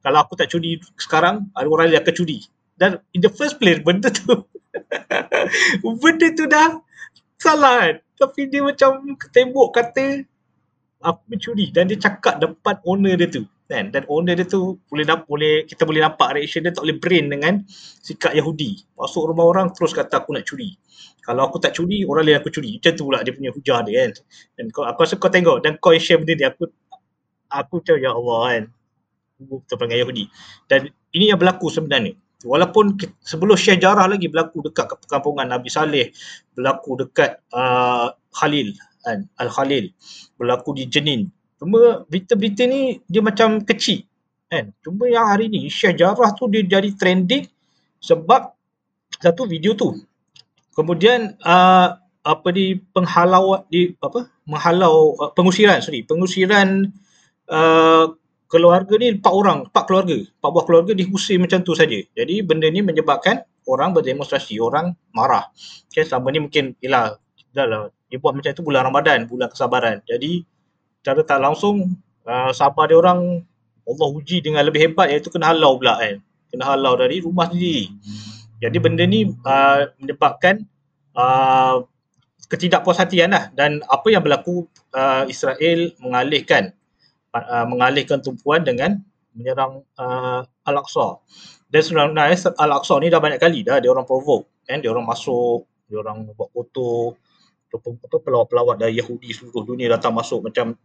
kalau 0.06 0.22
aku 0.22 0.38
tak 0.38 0.54
curi 0.54 0.78
sekarang, 1.02 1.50
ada 1.58 1.66
orang 1.66 1.90
yang 1.90 2.06
akan 2.06 2.14
curi. 2.14 2.46
Dan 2.78 3.02
in 3.18 3.26
the 3.26 3.32
first 3.34 3.58
place, 3.58 3.82
benda 3.82 4.14
tu, 4.14 4.46
benda 6.06 6.30
tu 6.38 6.46
dah 6.46 6.78
salah 7.42 7.90
kan. 7.90 7.96
Tapi 8.14 8.46
dia 8.46 8.62
macam 8.62 9.18
tembok 9.34 9.74
kata, 9.74 10.22
aku 11.02 11.22
mencuri. 11.26 11.74
Dan 11.74 11.90
dia 11.90 11.98
cakap 11.98 12.38
depan 12.38 12.78
owner 12.86 13.18
dia 13.18 13.34
tu. 13.34 13.50
Kan? 13.66 13.90
Dan 13.90 14.06
owner 14.14 14.38
dia 14.38 14.46
tu, 14.46 14.78
boleh, 14.86 15.06
boleh 15.26 15.66
kita 15.66 15.90
boleh 15.90 16.06
nampak 16.06 16.38
reaction 16.38 16.62
dia 16.62 16.74
tak 16.74 16.86
boleh 16.86 16.98
brain 17.02 17.26
dengan 17.30 17.66
sikap 18.02 18.38
Yahudi. 18.38 18.86
Masuk 18.94 19.34
rumah 19.34 19.50
orang, 19.50 19.74
terus 19.74 19.90
kata 19.90 20.22
aku 20.22 20.38
nak 20.38 20.46
curi. 20.46 20.78
Kalau 21.26 21.50
aku 21.50 21.58
tak 21.58 21.74
curi, 21.74 22.06
orang 22.06 22.30
lain 22.30 22.38
aku 22.38 22.54
curi. 22.54 22.78
Macam 22.78 22.92
tu 22.94 23.04
pula 23.10 23.26
dia 23.26 23.34
punya 23.34 23.50
hujah 23.50 23.80
dia 23.82 24.06
kan. 24.06 24.12
Dan 24.54 24.66
kau, 24.70 24.86
aku 24.86 25.00
rasa 25.02 25.18
kau 25.18 25.34
tengok, 25.34 25.66
dan 25.66 25.82
kau 25.82 25.98
share 25.98 26.22
benda 26.22 26.34
ni, 26.38 26.46
aku 26.46 26.70
aku 27.50 27.74
macam 27.82 27.96
ya 27.98 28.12
Allah 28.14 28.40
kan 28.46 28.64
terperangai 29.68 30.00
Yahudi. 30.00 30.26
Dan 30.70 30.88
ini 31.12 31.34
yang 31.34 31.40
berlaku 31.42 31.68
sebenarnya. 31.74 32.16
Walaupun 32.46 32.94
sebelum 33.26 33.58
Syekh 33.58 33.82
Jarrah 33.82 34.06
lagi 34.06 34.30
berlaku 34.30 34.62
dekat 34.62 34.86
perkampungan 35.02 35.50
Nabi 35.50 35.66
Saleh, 35.74 36.14
berlaku 36.54 37.02
dekat 37.02 37.42
uh, 37.50 38.14
Khalil, 38.30 38.78
kan? 39.02 39.26
Al-Khalil, 39.42 39.90
berlaku 40.38 40.78
di 40.78 40.86
Jenin. 40.86 41.26
Berita-berita 42.08 42.64
ni 42.70 43.02
dia 43.10 43.22
macam 43.26 43.62
kecil. 43.66 44.06
Kan? 44.46 44.72
Cuma 44.86 45.10
yang 45.10 45.26
hari 45.26 45.50
ni 45.50 45.68
Syekh 45.68 45.98
Jarrah 46.00 46.32
tu 46.38 46.46
dia 46.46 46.62
jadi 46.62 46.94
trending 46.94 47.50
sebab 47.98 48.54
satu 49.18 49.50
video 49.50 49.74
tu. 49.74 49.98
Kemudian 50.78 51.34
uh, 51.42 51.98
apa 52.26 52.48
di 52.54 52.78
penghalau 52.94 53.66
di 53.70 53.94
apa 54.02 54.30
menghalau 54.50 55.14
uh, 55.18 55.32
pengusiran 55.34 55.78
sorry 55.78 56.02
pengusiran 56.02 56.90
uh, 57.50 58.06
keluarga 58.46 58.94
ni 59.02 59.18
empat 59.18 59.34
orang, 59.34 59.60
empat 59.68 59.84
keluarga, 59.84 60.16
empat 60.16 60.50
buah 60.54 60.66
keluarga 60.66 60.92
diusir 60.94 61.42
macam 61.42 61.60
tu 61.66 61.74
saja. 61.74 61.98
Jadi 62.16 62.46
benda 62.46 62.70
ni 62.70 62.80
menyebabkan 62.86 63.44
orang 63.66 63.92
berdemonstrasi, 63.92 64.62
orang 64.62 64.94
marah. 65.12 65.50
Okay, 65.90 66.06
selama 66.06 66.30
ni 66.32 66.40
mungkin, 66.46 66.78
ialah, 66.80 67.18
dah 67.52 67.66
lah, 67.66 67.82
dia 68.08 68.18
buat 68.22 68.38
macam 68.38 68.54
tu 68.54 68.62
bulan 68.62 68.86
Ramadan, 68.86 69.26
bulan 69.26 69.50
kesabaran. 69.50 70.06
Jadi, 70.06 70.46
cara 71.06 71.22
tak 71.22 71.38
langsung, 71.38 71.94
uh, 72.26 72.50
sabar 72.50 72.90
dia 72.90 72.98
orang, 72.98 73.46
Allah 73.86 74.08
uji 74.10 74.42
dengan 74.42 74.66
lebih 74.66 74.90
hebat 74.90 75.14
iaitu 75.14 75.30
kena 75.30 75.54
halau 75.54 75.78
pula 75.78 76.02
kan. 76.02 76.18
Kena 76.50 76.74
halau 76.74 76.98
dari 76.98 77.22
rumah 77.22 77.46
sendiri. 77.46 77.94
Jadi 78.58 78.78
benda 78.82 79.06
ni 79.06 79.30
uh, 79.30 79.94
menyebabkan 80.02 80.66
uh, 81.14 81.86
ketidakpuashatian 82.50 83.30
lah. 83.30 83.54
Dan 83.54 83.86
apa 83.86 84.10
yang 84.10 84.26
berlaku 84.26 84.66
uh, 84.98 85.30
Israel 85.30 85.94
mengalihkan 86.02 86.74
uh, 87.38 87.70
mengalihkan 87.70 88.26
tumpuan 88.26 88.66
dengan 88.66 88.98
menyerang 89.38 89.86
uh, 90.02 90.42
Al-Aqsa. 90.66 91.22
Dan 91.70 91.82
sebenarnya 91.86 92.34
Al-Aqsa 92.58 92.98
ni 92.98 93.14
dah 93.14 93.22
banyak 93.22 93.38
kali 93.38 93.62
dah 93.62 93.78
dia 93.78 93.94
orang 93.94 94.08
provoke 94.10 94.50
kan 94.66 94.82
dia 94.82 94.90
orang 94.90 95.06
masuk, 95.06 95.70
dia 95.86 96.02
orang 96.02 96.26
buat 96.34 96.50
apa 97.76 98.18
pelawat-pelawat 98.24 98.82
dari 98.82 98.98
Yahudi 98.98 99.36
seluruh 99.36 99.68
dunia 99.68 99.92
datang 99.92 100.16
masuk 100.16 100.48
macam 100.48 100.80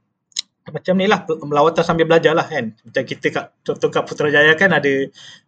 macam 0.71 0.95
ni 0.97 1.07
lah 1.07 1.27
melawatan 1.27 1.83
sambil 1.83 2.07
belajar 2.07 2.33
lah 2.35 2.47
kan 2.47 2.73
macam 2.73 3.03
kita 3.03 3.27
kat 3.31 3.45
contoh 3.67 3.89
kat 3.91 4.03
Putrajaya 4.07 4.55
kan 4.55 4.71
ada 4.71 4.93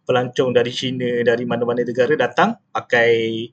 pelancong 0.03 0.51
dari 0.51 0.71
China 0.71 1.07
dari 1.23 1.43
mana-mana 1.47 1.81
negara 1.81 2.13
datang 2.15 2.59
pakai 2.71 3.47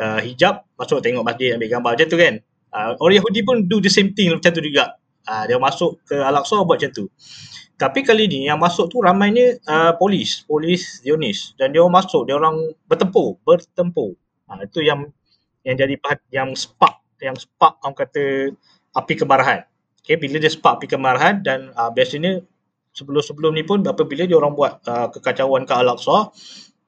uh, 0.00 0.20
hijab 0.24 0.66
masuk 0.74 1.04
tengok 1.04 1.24
masjid 1.24 1.56
ambil 1.56 1.68
gambar 1.68 1.90
macam 1.96 2.08
tu 2.08 2.18
kan 2.18 2.34
uh, 2.72 2.96
orang 2.98 3.16
Yahudi 3.20 3.40
pun 3.44 3.56
do 3.68 3.78
the 3.78 3.92
same 3.92 4.16
thing 4.16 4.32
macam 4.32 4.52
tu 4.52 4.64
juga 4.64 5.00
Uh, 5.28 5.44
dia 5.44 5.60
masuk 5.60 6.00
ke 6.08 6.16
Al-Aqsa 6.16 6.64
buat 6.64 6.80
macam 6.80 6.90
tu. 6.90 7.04
Tapi 7.76 8.02
kali 8.04 8.28
ni 8.28 8.50
yang 8.50 8.60
masuk 8.60 8.92
tu 8.92 8.98
ramainya 9.00 9.56
uh, 9.68 9.92
polis, 9.96 10.44
polis 10.44 11.00
Zionis 11.00 11.56
dan 11.56 11.72
dia 11.72 11.80
orang 11.80 12.02
masuk, 12.02 12.28
dia 12.28 12.36
orang 12.36 12.56
bertempur, 12.90 13.40
bertempur. 13.44 14.16
Ha, 14.50 14.64
itu 14.66 14.84
yang 14.84 15.08
yang 15.64 15.76
jadi 15.78 15.94
yang 16.34 16.50
spark, 16.56 17.00
yang 17.22 17.36
spark 17.38 17.80
orang 17.84 17.96
kata 17.96 18.52
api 18.96 19.14
kemarahan. 19.16 19.69
Okay, 20.00 20.16
bila 20.16 20.40
dia 20.40 20.48
spark 20.48 20.80
api 20.80 20.86
kemarahan 20.96 21.44
dan 21.44 21.70
uh, 21.76 21.92
biasanya 21.92 22.40
sebelum-sebelum 22.96 23.52
ni 23.54 23.62
pun 23.62 23.84
apabila 23.84 24.24
dia 24.24 24.36
orang 24.36 24.56
buat 24.56 24.80
uh, 24.88 25.12
kekacauan 25.12 25.68
ke 25.68 25.74
Al-Aqsa, 25.76 26.32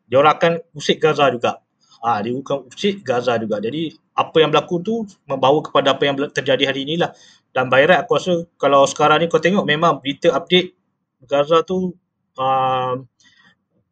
dia 0.08 0.16
orang 0.18 0.34
akan 0.36 0.52
usik 0.74 0.98
Gaza 0.98 1.28
juga. 1.28 1.60
Ah, 2.02 2.18
ha, 2.18 2.20
dia 2.24 2.34
akan 2.34 2.66
usik 2.66 3.06
Gaza 3.06 3.38
juga. 3.38 3.62
Jadi 3.62 3.94
apa 4.12 4.36
yang 4.42 4.50
berlaku 4.52 4.82
tu 4.84 4.94
membawa 5.24 5.62
kepada 5.64 5.96
apa 5.96 6.02
yang 6.04 6.16
terjadi 6.28 6.68
hari 6.68 6.84
inilah 6.84 7.16
dan 7.52 7.68
Bayrat 7.72 8.04
aku 8.04 8.16
rasa 8.16 8.34
kalau 8.60 8.84
sekarang 8.84 9.24
ni 9.24 9.26
kau 9.28 9.40
tengok 9.40 9.64
memang 9.64 10.00
berita 10.00 10.32
update 10.32 10.76
Gaza 11.24 11.64
tu 11.64 11.96
uh, 12.36 12.94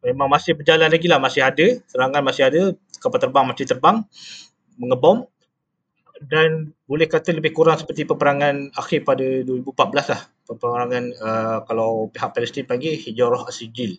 memang 0.05 0.29
masih 0.29 0.57
berjalan 0.57 0.89
lagi 0.89 1.07
lah 1.09 1.21
masih 1.21 1.45
ada 1.45 1.67
serangan 1.89 2.21
masih 2.25 2.43
ada 2.49 2.63
kapal 3.01 3.21
terbang 3.21 3.45
masih 3.49 3.65
terbang 3.69 3.97
mengebom 4.77 5.29
dan 6.21 6.77
boleh 6.85 7.09
kata 7.09 7.33
lebih 7.33 7.57
kurang 7.57 7.81
seperti 7.81 8.05
peperangan 8.05 8.77
akhir 8.77 9.09
pada 9.09 9.25
2014 9.25 10.13
lah. 10.13 10.23
Peperangan 10.45 11.05
uh, 11.17 11.59
kalau 11.65 12.13
pihak 12.13 12.37
Palestin 12.37 12.69
panggil 12.69 12.99
Hijrah 13.01 13.49
Asijil 13.49 13.97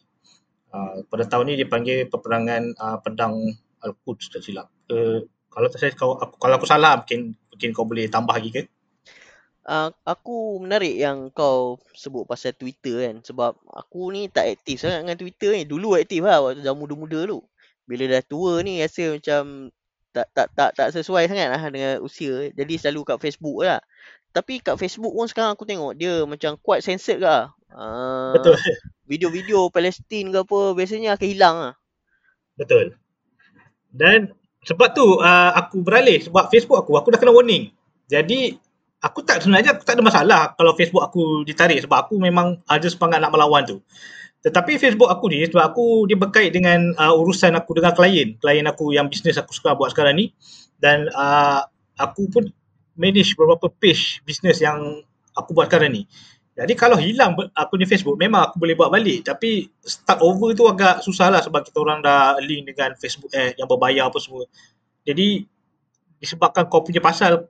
uh, 0.70 1.02
pada 1.10 1.26
tahun 1.26 1.50
ni 1.50 1.54
dia 1.58 1.68
panggil 1.68 2.06
peperangan 2.06 2.78
uh, 2.78 2.98
pedang 3.02 3.58
Al-Quds 3.82 4.38
tak 4.38 4.42
silap. 4.46 4.70
Uh, 4.94 5.26
kalau 5.50 5.68
saya 5.74 5.92
kalau 5.98 6.16
aku, 6.22 6.38
kalau 6.38 6.56
aku 6.62 6.68
salah 6.70 7.02
mungkin 7.02 7.34
mungkin 7.50 7.70
kau 7.74 7.86
boleh 7.90 8.06
tambah 8.08 8.38
lagi 8.38 8.54
ke? 8.54 8.62
Uh, 9.62 9.94
aku 10.06 10.58
menarik 10.58 10.98
yang 10.98 11.30
kau 11.34 11.78
sebut 11.94 12.26
pasal 12.30 12.54
Twitter 12.54 13.10
kan. 13.10 13.16
Sebab 13.26 13.58
aku 13.74 14.14
ni 14.14 14.30
tak 14.30 14.62
aktif 14.62 14.82
sangat 14.82 15.06
dengan 15.06 15.18
Twitter 15.18 15.52
ni. 15.58 15.64
Dulu 15.66 15.98
aktif 15.98 16.22
lah 16.22 16.42
waktu 16.42 16.62
zaman 16.62 16.78
muda-muda 16.86 17.26
dulu. 17.26 17.42
Bila 17.86 18.08
dah 18.08 18.24
tua 18.24 18.62
ni 18.62 18.80
rasa 18.80 19.18
macam 19.18 19.74
tak 20.12 20.28
tak 20.36 20.48
tak 20.56 20.70
tak 20.76 20.88
sesuai 20.92 21.32
sangat 21.32 21.48
lah 21.52 21.64
dengan 21.72 22.04
usia. 22.04 22.52
Jadi 22.52 22.74
selalu 22.76 23.08
kat 23.08 23.18
Facebook 23.20 23.64
lah. 23.64 23.80
Tapi 24.32 24.64
kat 24.64 24.80
Facebook 24.80 25.12
pun 25.12 25.28
sekarang 25.28 25.56
aku 25.56 25.68
tengok 25.68 25.92
dia 25.96 26.24
macam 26.24 26.56
kuat 26.60 26.84
censored 26.84 27.20
ke. 27.20 27.38
Uh, 27.72 28.36
Betul. 28.36 28.56
Video-video 29.08 29.68
Palestin 29.72 30.32
ke 30.32 30.40
apa 30.44 30.60
biasanya 30.76 31.20
akan 31.20 31.28
hilang 31.28 31.56
lah. 31.60 31.74
Betul. 32.56 32.96
Dan 33.92 34.32
sebab 34.64 34.96
tu 34.96 35.20
uh, 35.20 35.52
aku 35.58 35.84
beralih 35.84 36.22
sebab 36.24 36.48
Facebook 36.48 36.80
aku 36.80 36.96
aku 36.96 37.12
dah 37.12 37.20
kena 37.20 37.36
warning. 37.36 37.76
Jadi 38.08 38.56
aku 39.04 39.26
tak 39.26 39.44
sebenarnya 39.44 39.76
aku 39.76 39.84
tak 39.84 40.00
ada 40.00 40.04
masalah 40.06 40.42
kalau 40.56 40.78
Facebook 40.78 41.04
aku 41.04 41.44
ditarik 41.44 41.82
sebab 41.84 42.08
aku 42.08 42.16
memang 42.22 42.62
ada 42.70 42.88
semangat 42.88 43.20
nak 43.20 43.34
melawan 43.36 43.68
tu. 43.68 43.84
Tetapi 44.42 44.82
Facebook 44.82 45.06
aku 45.06 45.30
ni 45.30 45.46
sebab 45.46 45.62
aku 45.62 46.10
dia 46.10 46.18
berkait 46.18 46.50
dengan 46.50 46.98
uh, 46.98 47.14
urusan 47.14 47.54
aku 47.54 47.78
dengan 47.78 47.94
klien, 47.94 48.34
klien 48.42 48.66
aku 48.66 48.90
yang 48.90 49.06
bisnes 49.06 49.38
aku 49.38 49.54
suka 49.54 49.78
buat 49.78 49.94
sekarang 49.94 50.18
ni 50.18 50.34
dan 50.82 51.06
uh, 51.14 51.62
aku 52.02 52.26
pun 52.26 52.50
manage 52.98 53.38
beberapa 53.38 53.70
page 53.70 54.26
bisnes 54.26 54.58
yang 54.58 55.06
aku 55.38 55.54
buat 55.54 55.70
sekarang 55.70 55.94
ni. 55.94 56.04
Jadi 56.58 56.74
kalau 56.74 56.98
hilang 56.98 57.38
aku 57.54 57.78
ni 57.78 57.86
Facebook 57.86 58.18
memang 58.18 58.50
aku 58.50 58.58
boleh 58.58 58.74
buat 58.74 58.90
balik 58.90 59.30
tapi 59.30 59.70
start 59.86 60.20
over 60.26 60.58
tu 60.58 60.66
agak 60.66 61.06
susah 61.06 61.30
lah 61.30 61.42
sebab 61.46 61.62
kita 61.62 61.78
orang 61.78 62.02
dah 62.02 62.42
link 62.42 62.66
dengan 62.66 62.98
Facebook 62.98 63.30
ad 63.38 63.54
yang 63.62 63.70
berbayar 63.70 64.10
apa 64.10 64.18
semua. 64.18 64.50
Jadi 65.06 65.46
disebabkan 66.18 66.66
kau 66.66 66.82
punya 66.82 67.02
pasal 67.02 67.46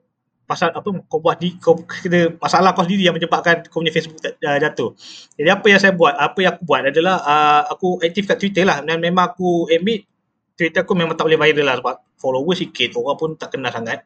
pasal 0.46 0.74
apa 0.74 0.88
kau 1.06 1.18
buat 1.22 1.38
di 1.38 1.56
kau 1.56 1.78
kena 1.86 2.34
masalah 2.36 2.76
kau 2.76 2.84
sendiri 2.84 3.08
yang 3.08 3.16
menyebabkan 3.16 3.64
kau 3.70 3.80
punya 3.80 3.94
Facebook 3.94 4.20
uh, 4.20 4.58
jatuh. 4.58 4.92
Jadi 5.38 5.48
apa 5.48 5.66
yang 5.70 5.80
saya 5.80 5.92
buat, 5.94 6.12
apa 6.12 6.38
yang 6.42 6.52
aku 6.58 6.62
buat 6.66 6.80
adalah 6.88 7.16
uh, 7.22 7.62
aku 7.72 8.02
aktif 8.02 8.28
kat 8.28 8.36
Twitter 8.36 8.64
lah 8.66 8.84
dan 8.84 9.00
memang 9.00 9.32
aku 9.32 9.70
admit 9.70 10.04
Twitter 10.58 10.84
aku 10.84 10.92
memang 10.92 11.16
tak 11.16 11.24
boleh 11.30 11.40
viral 11.40 11.64
lah 11.64 11.76
sebab 11.80 11.96
followers 12.20 12.58
sikit, 12.60 12.94
orang 13.00 13.16
pun 13.16 13.30
tak 13.40 13.56
kenal 13.56 13.72
sangat. 13.72 14.04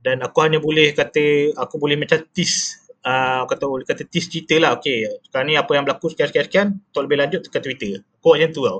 Dan 0.00 0.24
aku 0.24 0.40
hanya 0.40 0.58
boleh 0.58 0.96
kata 0.96 1.54
aku 1.60 1.76
boleh 1.76 2.00
macam 2.00 2.24
tease 2.32 2.80
uh, 3.04 3.42
kata 3.48 3.64
boleh 3.64 3.84
kata 3.84 4.04
tease 4.08 4.28
cerita 4.28 4.56
lah 4.60 4.76
okay 4.76 5.08
sekarang 5.28 5.46
ni 5.52 5.54
apa 5.56 5.70
yang 5.76 5.84
berlaku 5.84 6.12
sekian-sekian-sekian 6.12 6.80
untuk 6.92 7.02
lebih 7.04 7.16
lanjut 7.20 7.40
tekan 7.48 7.60
Twitter 7.64 8.04
buat 8.20 8.40
macam 8.40 8.50
tu 8.52 8.62
tau 8.64 8.78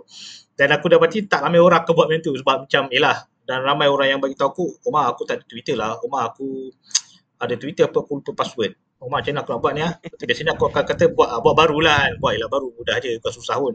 dan 0.57 0.69
aku 0.77 0.87
berarti 0.93 1.25
tak 1.25 1.41
ramai 1.41 1.61
orang 1.61 1.81
akan 1.85 1.93
buat 1.97 2.07
macam 2.09 2.23
tu 2.25 2.33
sebab 2.37 2.57
macam 2.69 2.83
yelah 2.93 3.17
dan 3.51 3.67
ramai 3.67 3.91
orang 3.91 4.15
yang 4.15 4.21
bagi 4.23 4.39
tahu 4.39 4.49
aku 4.55 4.65
Omar 4.87 5.11
aku 5.11 5.27
tak 5.27 5.43
ada 5.43 5.45
Twitter 5.51 5.75
lah. 5.75 5.99
Omar 6.07 6.31
aku 6.31 6.71
ada 7.43 7.59
Twitter 7.59 7.91
apa 7.91 7.99
aku 7.99 8.23
lupa 8.23 8.31
password. 8.39 8.79
Omar 9.03 9.27
macam 9.27 9.35
mana 9.35 9.43
aku 9.43 9.51
nak 9.51 9.61
buat 9.65 9.73
ni 9.75 9.83
lah 9.83 9.93
biasanya 9.99 10.53
aku 10.55 10.71
akan 10.71 10.83
kata 10.87 11.11
buat 11.11 11.43
buat 11.43 11.55
baru 11.59 11.79
lah 11.83 11.99
kan. 12.07 12.13
Buat 12.23 12.33
yelah 12.39 12.47
baru 12.47 12.71
mudah 12.71 12.97
je 13.03 13.19
bukan 13.19 13.33
susah 13.35 13.59
pun. 13.59 13.75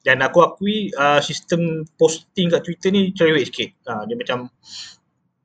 Dan 0.00 0.24
aku 0.24 0.40
akui 0.40 0.88
uh, 0.96 1.20
sistem 1.20 1.84
posting 2.00 2.48
kat 2.48 2.64
Twitter 2.64 2.88
ni 2.88 3.12
cerewet 3.12 3.52
sikit. 3.52 3.76
Uh, 3.84 4.08
dia 4.08 4.16
macam 4.16 4.48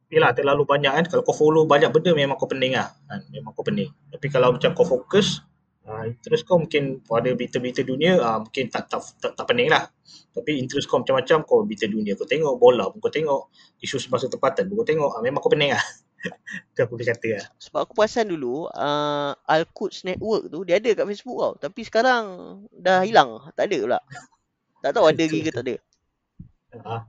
yelah 0.08 0.32
terlalu 0.32 0.64
banyak 0.64 0.96
kan. 0.96 1.04
Kalau 1.12 1.28
kau 1.28 1.36
follow 1.36 1.68
banyak 1.68 1.92
benda 1.92 2.16
memang 2.16 2.40
kau 2.40 2.48
pening 2.48 2.80
lah. 2.80 2.96
Kan? 3.12 3.28
memang 3.28 3.52
kau 3.52 3.68
pening. 3.68 3.92
Tapi 4.08 4.28
kalau 4.32 4.56
macam 4.56 4.72
kau 4.72 4.88
fokus 4.88 5.44
uh, 5.86 6.04
interest 6.10 6.44
kau 6.46 6.58
mungkin 6.58 7.02
pada 7.06 7.30
berita-berita 7.34 7.86
dunia 7.86 8.18
uh, 8.18 8.40
mungkin 8.42 8.70
tak, 8.74 8.90
tak, 8.90 9.02
tak, 9.22 9.32
tak 9.38 9.46
pening 9.46 9.70
lah. 9.70 9.88
Tapi 10.34 10.60
interest 10.60 10.90
kau 10.90 11.00
macam-macam 11.00 11.46
kau 11.46 11.64
berita 11.64 11.86
dunia 11.88 12.18
kau 12.18 12.28
tengok 12.28 12.58
bola 12.58 12.90
pun 12.90 13.00
kau 13.00 13.14
tengok 13.14 13.54
isu 13.82 14.02
semasa 14.02 14.28
tempatan 14.28 14.68
pun 14.68 14.82
kau 14.82 14.88
tengok 14.88 15.12
uh, 15.14 15.22
memang 15.22 15.40
kau 15.40 15.54
pening 15.54 15.74
lah. 15.74 15.86
Tu 16.74 16.82
aku 16.82 16.98
boleh 16.98 17.06
kata 17.06 17.30
lah. 17.38 17.46
Sebab 17.62 17.80
aku 17.86 17.94
perasan 17.94 18.34
dulu 18.34 18.66
uh, 18.66 19.32
Al-Quds 19.46 20.10
Network 20.10 20.50
tu 20.50 20.66
dia 20.66 20.82
ada 20.82 20.90
kat 20.98 21.06
Facebook 21.06 21.38
tau. 21.38 21.54
Tapi 21.70 21.82
sekarang 21.86 22.24
dah 22.74 23.06
hilang. 23.06 23.46
Tak 23.54 23.70
ada 23.70 23.78
pula. 23.78 24.00
Tak 24.82 24.92
tahu 24.98 25.06
ada 25.06 25.22
lagi 25.22 25.40
ke 25.46 25.54
tak 25.54 25.64
ada. 25.70 25.76
Uh, 26.76 27.02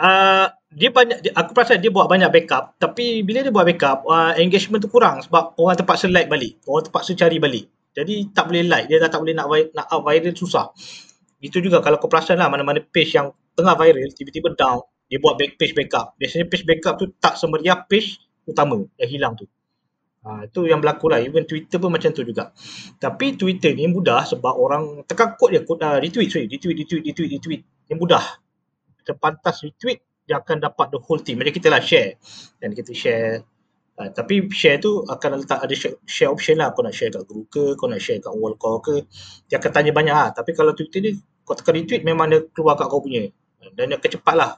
uh, 0.00 0.46
dia 0.72 0.88
banyak 0.88 1.20
dia, 1.20 1.32
aku 1.36 1.52
perasan 1.52 1.84
dia 1.84 1.92
buat 1.92 2.08
banyak 2.08 2.32
backup. 2.32 2.80
Tapi 2.80 3.20
bila 3.28 3.44
dia 3.44 3.52
buat 3.52 3.68
backup 3.68 4.08
uh, 4.08 4.32
engagement 4.40 4.80
tu 4.80 4.88
kurang 4.88 5.20
sebab 5.20 5.52
orang 5.60 5.76
terpaksa 5.76 6.08
like 6.08 6.32
balik. 6.32 6.56
Orang 6.64 6.88
terpaksa 6.88 7.12
cari 7.12 7.36
balik 7.36 7.75
jadi 7.96 8.14
tak 8.36 8.52
boleh 8.52 8.68
like 8.68 8.86
dia 8.92 9.00
dah 9.00 9.08
tak 9.08 9.24
boleh 9.24 9.32
nak 9.32 9.48
nak 9.72 9.86
up 9.88 10.04
viral 10.04 10.36
susah 10.36 10.70
itu 11.40 11.64
juga 11.64 11.80
kalau 11.80 11.96
kau 11.96 12.12
perasan 12.12 12.36
lah 12.36 12.52
mana-mana 12.52 12.84
page 12.84 13.16
yang 13.16 13.32
tengah 13.56 13.72
viral 13.72 14.12
tiba-tiba 14.12 14.52
down 14.52 14.84
dia 15.08 15.16
buat 15.16 15.40
back 15.40 15.56
page 15.56 15.72
backup 15.72 16.12
biasanya 16.20 16.46
page 16.46 16.68
backup 16.68 17.00
tu 17.00 17.08
tak 17.16 17.40
semeriah 17.40 17.80
page 17.88 18.20
utama 18.44 18.84
yang 19.00 19.10
hilang 19.10 19.34
tu 19.34 19.48
Ha, 20.26 20.50
itu 20.50 20.66
yang 20.66 20.82
berlaku 20.82 21.06
lah. 21.06 21.22
Even 21.22 21.46
Twitter 21.46 21.78
pun 21.78 21.94
macam 21.94 22.10
tu 22.10 22.26
juga. 22.26 22.50
Tapi 22.98 23.38
Twitter 23.38 23.70
ni 23.78 23.86
mudah 23.86 24.26
sebab 24.26 24.58
orang 24.58 25.06
tekan 25.06 25.38
kod 25.38 25.54
dia, 25.54 25.62
kod 25.62 25.78
uh, 25.78 26.02
retweet, 26.02 26.26
sorry, 26.34 26.50
retweet, 26.50 26.82
retweet, 26.82 27.14
retweet, 27.14 27.30
retweet. 27.38 27.62
Yang 27.86 27.98
mudah. 28.02 28.24
Terpantas 29.06 29.62
retweet, 29.62 30.02
dia 30.26 30.42
akan 30.42 30.66
dapat 30.66 30.90
the 30.90 30.98
whole 30.98 31.22
thing. 31.22 31.38
Macam 31.38 31.54
kita 31.54 31.70
lah 31.70 31.78
share. 31.78 32.18
Dan 32.58 32.74
kita 32.74 32.90
share. 32.90 33.46
Uh, 33.96 34.12
tapi 34.12 34.44
share 34.52 34.76
tu 34.76 35.00
akan 35.08 35.40
letak 35.40 35.64
ada 35.64 35.72
share, 35.72 35.96
share 36.04 36.28
option 36.28 36.60
lah. 36.60 36.76
Kau 36.76 36.84
nak 36.84 36.92
share 36.92 37.08
kat 37.08 37.24
group 37.24 37.48
ke, 37.48 37.72
kau 37.80 37.88
nak 37.88 37.96
share 37.96 38.20
kat 38.20 38.28
wall 38.36 38.52
kau 38.60 38.76
ke. 38.84 39.08
Dia 39.48 39.56
akan 39.56 39.70
tanya 39.72 39.92
banyak 39.96 40.12
lah. 40.12 40.28
Tapi 40.36 40.52
kalau 40.52 40.76
Twitter 40.76 41.00
ni, 41.00 41.10
kau 41.48 41.56
tekan 41.56 41.80
retweet 41.80 42.04
memang 42.04 42.28
dia 42.28 42.44
keluar 42.52 42.76
kat 42.76 42.92
kau 42.92 43.00
punya. 43.00 43.24
Dan 43.72 43.88
dia 43.88 43.96
akan 43.96 44.10
cepat 44.20 44.34
lah. 44.36 44.52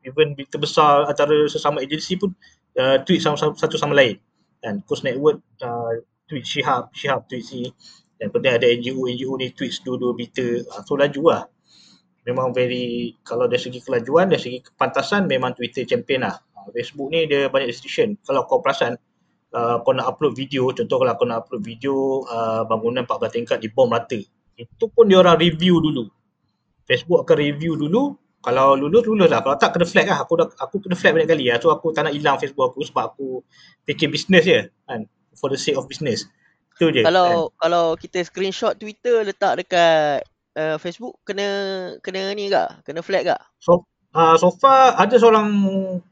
Even 0.00 0.32
berita 0.32 0.56
besar 0.56 1.04
antara 1.04 1.36
sesama 1.52 1.84
agensi 1.84 2.16
pun 2.16 2.32
uh, 2.80 2.96
tweet 3.04 3.20
sama, 3.20 3.36
sama, 3.36 3.52
satu 3.60 3.76
sama 3.76 3.92
lain. 3.92 4.16
Dan 4.64 4.80
Coast 4.88 5.04
Network 5.04 5.44
uh, 5.60 6.00
tweet 6.24 6.48
Shihab, 6.48 6.88
Shihab 6.96 7.28
tweet 7.28 7.44
si. 7.44 7.68
Dan 8.16 8.32
kemudian 8.32 8.56
ada 8.56 8.66
NGO, 8.72 9.04
NGO 9.04 9.36
ni 9.36 9.52
tweet 9.52 9.84
dua-dua 9.84 10.16
berita. 10.16 10.64
Uh, 10.64 10.80
so 10.88 10.96
laju 10.96 11.22
lah 11.28 11.44
memang 12.28 12.52
very 12.52 13.16
kalau 13.24 13.48
dari 13.48 13.56
segi 13.56 13.80
kelajuan 13.80 14.28
dari 14.28 14.36
segi 14.36 14.60
kepantasan 14.60 15.24
memang 15.24 15.56
Twitter 15.56 15.88
champion 15.88 16.28
lah 16.28 16.36
Facebook 16.74 17.08
ni 17.12 17.28
dia 17.28 17.48
banyak 17.48 17.68
restriction. 17.70 18.14
Kalau 18.22 18.44
kau 18.44 18.60
perasan 18.60 18.96
uh, 19.54 19.80
kau 19.80 19.92
nak 19.96 20.06
upload 20.08 20.36
video 20.36 20.68
contoh 20.72 20.96
kalau 21.00 21.12
kau 21.16 21.26
nak 21.28 21.46
upload 21.46 21.62
video 21.64 22.24
uh, 22.28 22.64
bangunan 22.68 23.04
14 23.04 23.34
tingkat 23.34 23.58
di 23.62 23.68
bom 23.72 23.88
rata. 23.88 24.18
Itu 24.58 24.90
pun 24.90 25.08
dia 25.08 25.22
orang 25.22 25.38
review 25.38 25.78
dulu. 25.78 26.10
Facebook 26.88 27.24
akan 27.24 27.36
review 27.38 27.78
dulu. 27.78 28.16
Kalau 28.38 28.78
lulus 28.78 29.04
lulus 29.04 29.28
lah. 29.28 29.42
Kalau 29.42 29.56
tak 29.58 29.76
kena 29.76 29.86
flag 29.86 30.06
lah. 30.08 30.18
Aku 30.24 30.32
dah 30.38 30.48
aku 30.58 30.80
kena 30.82 30.94
flag 30.94 31.12
banyak 31.18 31.28
kali. 31.28 31.44
Lah 31.50 31.58
so 31.60 31.70
aku 31.70 31.94
tak 31.94 32.08
nak 32.08 32.14
hilang 32.14 32.38
Facebook 32.38 32.74
aku 32.74 32.86
sebab 32.86 33.14
aku 33.14 33.42
fikir 33.88 34.08
business 34.12 34.44
je 34.44 34.60
kan? 34.88 35.04
For 35.38 35.50
the 35.52 35.58
sake 35.58 35.78
of 35.78 35.86
business. 35.86 36.26
Tu 36.78 36.94
je 36.94 37.02
kalau 37.02 37.50
kan? 37.50 37.66
kalau 37.66 37.84
kita 37.98 38.22
screenshot 38.22 38.78
Twitter 38.78 39.26
letak 39.26 39.58
dekat 39.58 40.22
uh, 40.54 40.76
Facebook 40.78 41.18
kena 41.26 41.46
kena 42.02 42.30
ni 42.38 42.46
ke? 42.50 42.64
Kena 42.86 43.02
flag 43.02 43.26
ke? 43.26 43.36
So 43.58 43.87
uh, 44.14 44.36
so 44.36 44.52
far 44.54 44.96
ada 44.96 45.16
seorang 45.18 45.48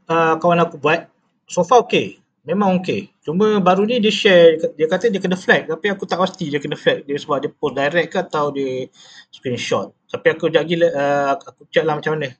uh, 0.09 0.35
kawan 0.37 0.61
aku 0.61 0.77
buat 0.81 1.07
so 1.47 1.63
far 1.63 1.85
okey. 1.85 2.19
Memang 2.47 2.79
okey. 2.79 3.11
Cuma 3.27 3.59
baru 3.59 3.83
ni 3.83 3.99
dia 3.99 4.13
share 4.13 4.55
dia 4.79 4.87
kata 4.87 5.11
dia 5.11 5.19
kena 5.19 5.35
flag 5.35 5.67
tapi 5.67 5.91
aku 5.91 6.07
tak 6.07 6.19
pasti 6.19 6.47
dia 6.47 6.63
kena 6.63 6.79
flag 6.79 7.03
dia 7.03 7.19
sebab 7.19 7.43
dia 7.43 7.51
post 7.51 7.75
direct 7.75 8.07
ke 8.13 8.17
atau 8.23 8.55
dia 8.55 8.87
screenshot. 9.31 9.91
Tapi 10.07 10.27
aku 10.31 10.47
jap 10.47 10.63
gila 10.63 10.87
uh, 10.87 11.31
aku 11.35 11.67
check 11.67 11.83
lah 11.83 11.99
macam 11.99 12.15
mana. 12.15 12.31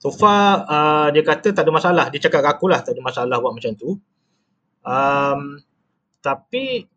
So 0.00 0.12
far 0.12 0.64
uh, 0.64 1.08
dia 1.12 1.20
kata 1.20 1.52
tak 1.52 1.64
ada 1.64 1.72
masalah. 1.72 2.06
Dia 2.08 2.20
cakap 2.24 2.40
kat 2.44 2.52
aku 2.56 2.66
lah 2.72 2.80
tak 2.80 2.96
ada 2.96 3.02
masalah 3.04 3.36
buat 3.40 3.52
macam 3.52 3.72
tu. 3.76 4.00
Um, 4.84 5.60
tapi 6.24 6.88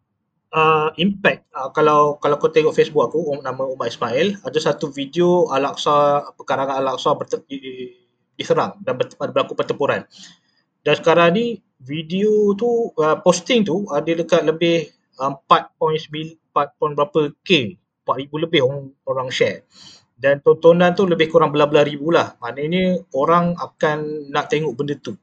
uh, 0.54 0.90
impact 0.96 1.48
uh, 1.52 1.70
kalau 1.76 2.16
kalau 2.22 2.36
kau 2.40 2.52
tengok 2.52 2.76
Facebook 2.76 3.12
aku 3.12 3.36
um, 3.36 3.40
nama 3.44 3.64
Umar 3.68 3.92
Ismail 3.92 4.40
ada 4.44 4.60
satu 4.60 4.92
video 4.92 5.50
Al-Aqsa 5.52 6.30
perkarangan 6.38 6.80
Al-Aqsa 6.84 7.18
diserang 8.38 8.78
dan 8.86 8.96
berlaku 9.00 9.58
pertempuran. 9.58 10.06
Dan 10.86 10.94
sekarang 10.94 11.36
ni 11.36 11.46
video 11.82 12.54
tu 12.54 12.94
uh, 12.96 13.18
posting 13.20 13.66
tu 13.66 13.90
ada 13.90 14.08
dekat 14.08 14.46
lebih 14.46 14.94
uh, 15.20 15.34
4.9 15.50 16.38
4. 16.54 16.98
berapa 16.98 17.22
k 17.46 17.76
4000 18.06 18.44
lebih 18.48 18.62
orang, 18.64 18.84
orang 19.04 19.30
share. 19.34 19.68
Dan 20.18 20.42
tontonan 20.42 20.98
tu 20.98 21.06
lebih 21.06 21.30
kurang 21.30 21.54
belah-belah 21.54 21.86
ribu 21.86 22.10
lah. 22.10 22.34
Maknanya 22.42 23.06
orang 23.14 23.54
akan 23.54 24.30
nak 24.34 24.50
tengok 24.50 24.74
benda 24.74 24.98
tu. 24.98 25.14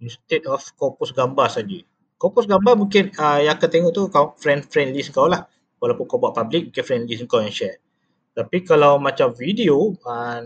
Instead 0.00 0.48
of 0.48 0.64
kau 0.76 0.96
post 0.96 1.12
gambar 1.12 1.48
saja 1.52 1.80
kau 2.24 2.32
post 2.32 2.48
gambar 2.48 2.80
mungkin 2.80 3.12
uh, 3.20 3.44
yang 3.44 3.60
akan 3.60 3.68
tengok 3.68 3.92
tu 3.92 4.08
kau 4.08 4.32
friend 4.40 4.64
friend 4.64 4.96
list 4.96 5.12
kau 5.12 5.28
lah. 5.28 5.44
Walaupun 5.76 6.08
kau 6.08 6.16
buat 6.16 6.32
public 6.32 6.72
mungkin 6.72 6.80
friend 6.80 7.04
list 7.04 7.28
kau 7.28 7.44
yang 7.44 7.52
share. 7.52 7.84
Tapi 8.32 8.64
kalau 8.64 8.96
macam 8.96 9.36
video 9.36 9.92
uh, 10.08 10.40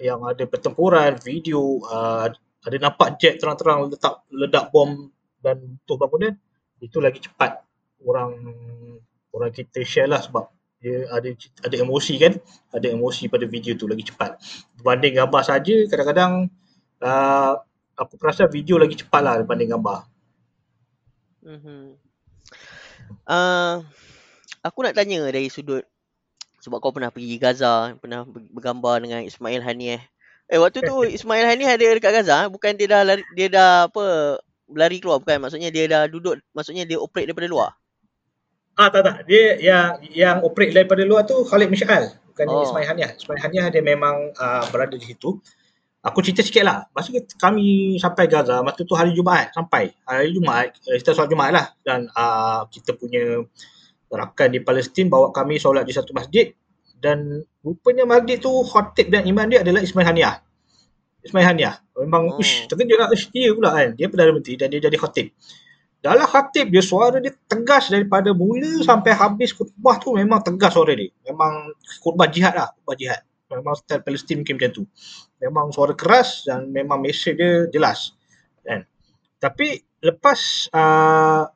yang 0.00 0.24
ada 0.24 0.48
pertempuran 0.48 1.20
video 1.20 1.84
uh, 1.84 2.32
ada 2.64 2.76
nampak 2.80 3.20
jet 3.20 3.36
terang-terang 3.36 3.92
letak 3.92 4.24
ledak 4.32 4.72
bom 4.72 5.12
dan 5.44 5.76
tu 5.84 6.00
bangunan 6.00 6.32
itu 6.80 6.96
lagi 6.96 7.20
cepat 7.20 7.60
orang 8.08 8.32
orang 9.36 9.52
kita 9.52 9.84
share 9.84 10.08
lah 10.08 10.24
sebab 10.24 10.48
dia 10.80 11.12
ada 11.12 11.28
ada 11.60 11.76
emosi 11.76 12.16
kan? 12.16 12.40
Ada 12.72 12.96
emosi 12.96 13.28
pada 13.28 13.44
video 13.44 13.76
tu 13.76 13.84
lagi 13.84 14.08
cepat. 14.08 14.40
Berbanding 14.80 15.20
gambar 15.20 15.42
saja 15.44 15.76
kadang-kadang 15.92 16.48
uh, 17.04 17.52
aku 18.00 18.16
rasa 18.16 18.48
video 18.48 18.80
lagi 18.80 18.96
cepat 18.96 19.20
lah 19.20 19.36
berbanding 19.44 19.76
gambar 19.76 20.08
Mhm. 21.48 21.96
Uh, 23.24 23.80
aku 24.60 24.84
nak 24.84 24.92
tanya 24.92 25.24
dari 25.32 25.48
sudut 25.48 25.80
sebab 26.60 26.82
kau 26.84 26.92
pernah 26.92 27.08
pergi 27.08 27.40
Gaza, 27.40 27.96
pernah 27.96 28.28
bergambar 28.28 29.00
dengan 29.00 29.24
Ismail 29.24 29.64
Hanieh. 29.64 30.02
Eh 30.52 30.58
waktu 30.60 30.84
tu 30.84 30.92
Ismail 31.16 31.48
Hani 31.48 31.64
ada 31.64 31.80
dekat 31.80 32.12
Gaza, 32.12 32.44
eh? 32.44 32.48
bukan 32.52 32.76
dia 32.76 32.88
dah 32.90 33.02
lari, 33.04 33.24
dia 33.32 33.48
dah 33.48 33.88
apa 33.88 34.36
lari 34.68 35.00
keluar 35.00 35.24
bukan 35.24 35.40
maksudnya 35.40 35.72
dia 35.72 35.88
dah 35.88 36.04
duduk 36.04 36.36
maksudnya 36.52 36.84
dia 36.84 37.00
operate 37.00 37.32
daripada 37.32 37.48
luar. 37.48 37.70
Ah 38.76 38.92
tak 38.92 39.02
tak. 39.08 39.16
Dia 39.24 39.56
yang 39.58 39.88
yang 40.12 40.36
operate 40.44 40.76
daripada 40.76 41.02
luar 41.08 41.24
tu 41.24 41.40
Khalid 41.48 41.72
Mishal. 41.72 42.12
Bukan 42.30 42.44
Oh. 42.46 42.62
Ismail 42.62 42.86
Haniah. 42.86 43.10
Ismail 43.16 43.40
Haniah 43.42 43.66
dia 43.72 43.82
memang 43.82 44.30
uh, 44.38 44.64
berada 44.70 44.94
di 44.94 45.02
situ. 45.02 45.40
Aku 45.98 46.22
cerita 46.22 46.46
sikit 46.46 46.62
lah. 46.62 46.86
Masa 46.94 47.10
kami 47.42 47.98
sampai 47.98 48.30
Gaza, 48.30 48.62
masa 48.62 48.86
tu 48.86 48.94
hari 48.94 49.10
Jumaat 49.18 49.50
sampai. 49.50 49.90
Hari 50.06 50.30
Jumaat, 50.30 50.78
eh, 50.86 50.98
kita 51.02 51.10
solat 51.10 51.30
Jumaat 51.34 51.50
lah. 51.50 51.66
Dan 51.82 52.06
uh, 52.14 52.62
kita 52.70 52.94
punya 52.94 53.42
rakan 54.06 54.48
di 54.54 54.62
Palestin 54.62 55.10
bawa 55.10 55.34
kami 55.34 55.58
solat 55.58 55.82
di 55.82 55.90
satu 55.90 56.14
masjid. 56.14 56.54
Dan 56.98 57.42
rupanya 57.66 58.06
masjid 58.06 58.38
tu 58.38 58.50
khotib 58.62 59.10
dan 59.10 59.26
imam 59.26 59.46
dia 59.50 59.66
adalah 59.66 59.82
Ismail 59.82 60.06
Haniah. 60.06 60.34
Ismail 61.26 61.46
Haniah. 61.50 61.74
Memang, 61.98 62.30
oh. 62.30 62.38
ush, 62.38 62.70
terkejut 62.70 62.98
lah. 62.98 63.08
Ush, 63.10 63.34
dia 63.34 63.50
pula 63.50 63.74
kan. 63.74 63.88
Dia 63.98 64.06
Perdana 64.06 64.30
Menteri 64.30 64.54
dan 64.54 64.70
dia 64.70 64.78
jadi 64.78 64.94
khotib. 64.94 65.34
Dalam 65.98 66.30
khatib 66.30 66.70
dia 66.70 66.78
suara 66.78 67.18
dia 67.18 67.34
tegas 67.50 67.90
daripada 67.90 68.30
mula 68.30 68.86
sampai 68.86 69.18
habis 69.18 69.50
khutbah 69.50 69.98
tu 69.98 70.14
memang 70.14 70.38
tegas 70.46 70.70
suara 70.78 70.94
dia. 70.94 71.10
Memang 71.26 71.74
khutbah 71.98 72.30
jihad 72.30 72.54
lah, 72.54 72.70
khutbah 72.70 72.94
jihad. 72.94 73.26
Memang 73.50 73.74
style 73.74 74.04
Palestin 74.06 74.44
mungkin 74.44 74.62
macam 74.62 74.70
tu. 74.70 74.82
Memang 75.38 75.70
suara 75.70 75.94
keras 75.94 76.46
dan 76.46 76.70
memang 76.70 76.98
mesej 76.98 77.38
dia 77.38 77.52
jelas. 77.70 78.14
Kan? 78.66 78.84
Tapi 79.38 79.78
lepas 80.02 80.70
uh, 80.74 81.46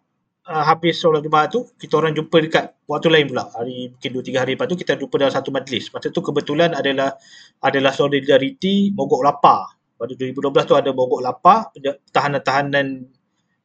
uh, 0.46 0.64
habis 0.66 0.98
solat 0.98 1.22
Jumaat 1.22 1.50
tu, 1.50 1.66
kita 1.78 1.98
orang 1.98 2.14
jumpa 2.14 2.36
dekat 2.42 2.64
waktu 2.86 3.08
lain 3.10 3.26
pula. 3.30 3.50
Hari 3.50 3.94
mungkin 3.94 4.10
2 4.22 4.30
3 4.34 4.42
hari 4.42 4.52
lepas 4.54 4.66
tu 4.70 4.78
kita 4.78 4.98
jumpa 4.98 5.14
dalam 5.18 5.34
satu 5.34 5.50
majlis. 5.54 5.90
Masa 5.90 6.10
tu 6.10 6.22
kebetulan 6.22 6.74
adalah 6.74 7.14
adalah 7.62 7.92
solidariti 7.94 8.90
mogok 8.94 9.22
lapar. 9.22 9.78
Pada 9.98 10.12
2012 10.18 10.66
tu 10.66 10.74
ada 10.74 10.90
mogok 10.90 11.22
lapar, 11.22 11.70
tahanan-tahanan 12.10 13.06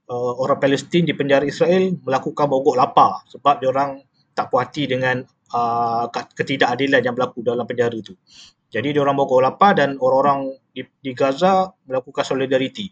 uh, 0.10 0.34
orang 0.38 0.60
Palestin 0.62 1.04
di 1.06 1.14
penjara 1.18 1.44
Israel 1.46 1.98
melakukan 2.02 2.46
mogok 2.46 2.78
lapar 2.78 3.26
sebab 3.30 3.58
dia 3.58 3.70
orang 3.74 4.02
tak 4.38 4.54
puas 4.54 4.70
hati 4.70 4.86
dengan 4.86 5.26
uh, 5.54 6.06
ketidakadilan 6.14 7.02
yang 7.02 7.18
berlaku 7.18 7.42
dalam 7.42 7.66
penjara 7.66 7.98
tu. 8.06 8.14
Jadi 8.68 8.96
dia 8.96 9.02
orang 9.02 9.16
mogok 9.16 9.40
lapar 9.40 9.80
dan 9.80 9.96
orang-orang 9.96 10.52
di, 10.76 10.84
di 11.00 11.12
Gaza 11.16 11.72
melakukan 11.88 12.24
solidariti. 12.28 12.92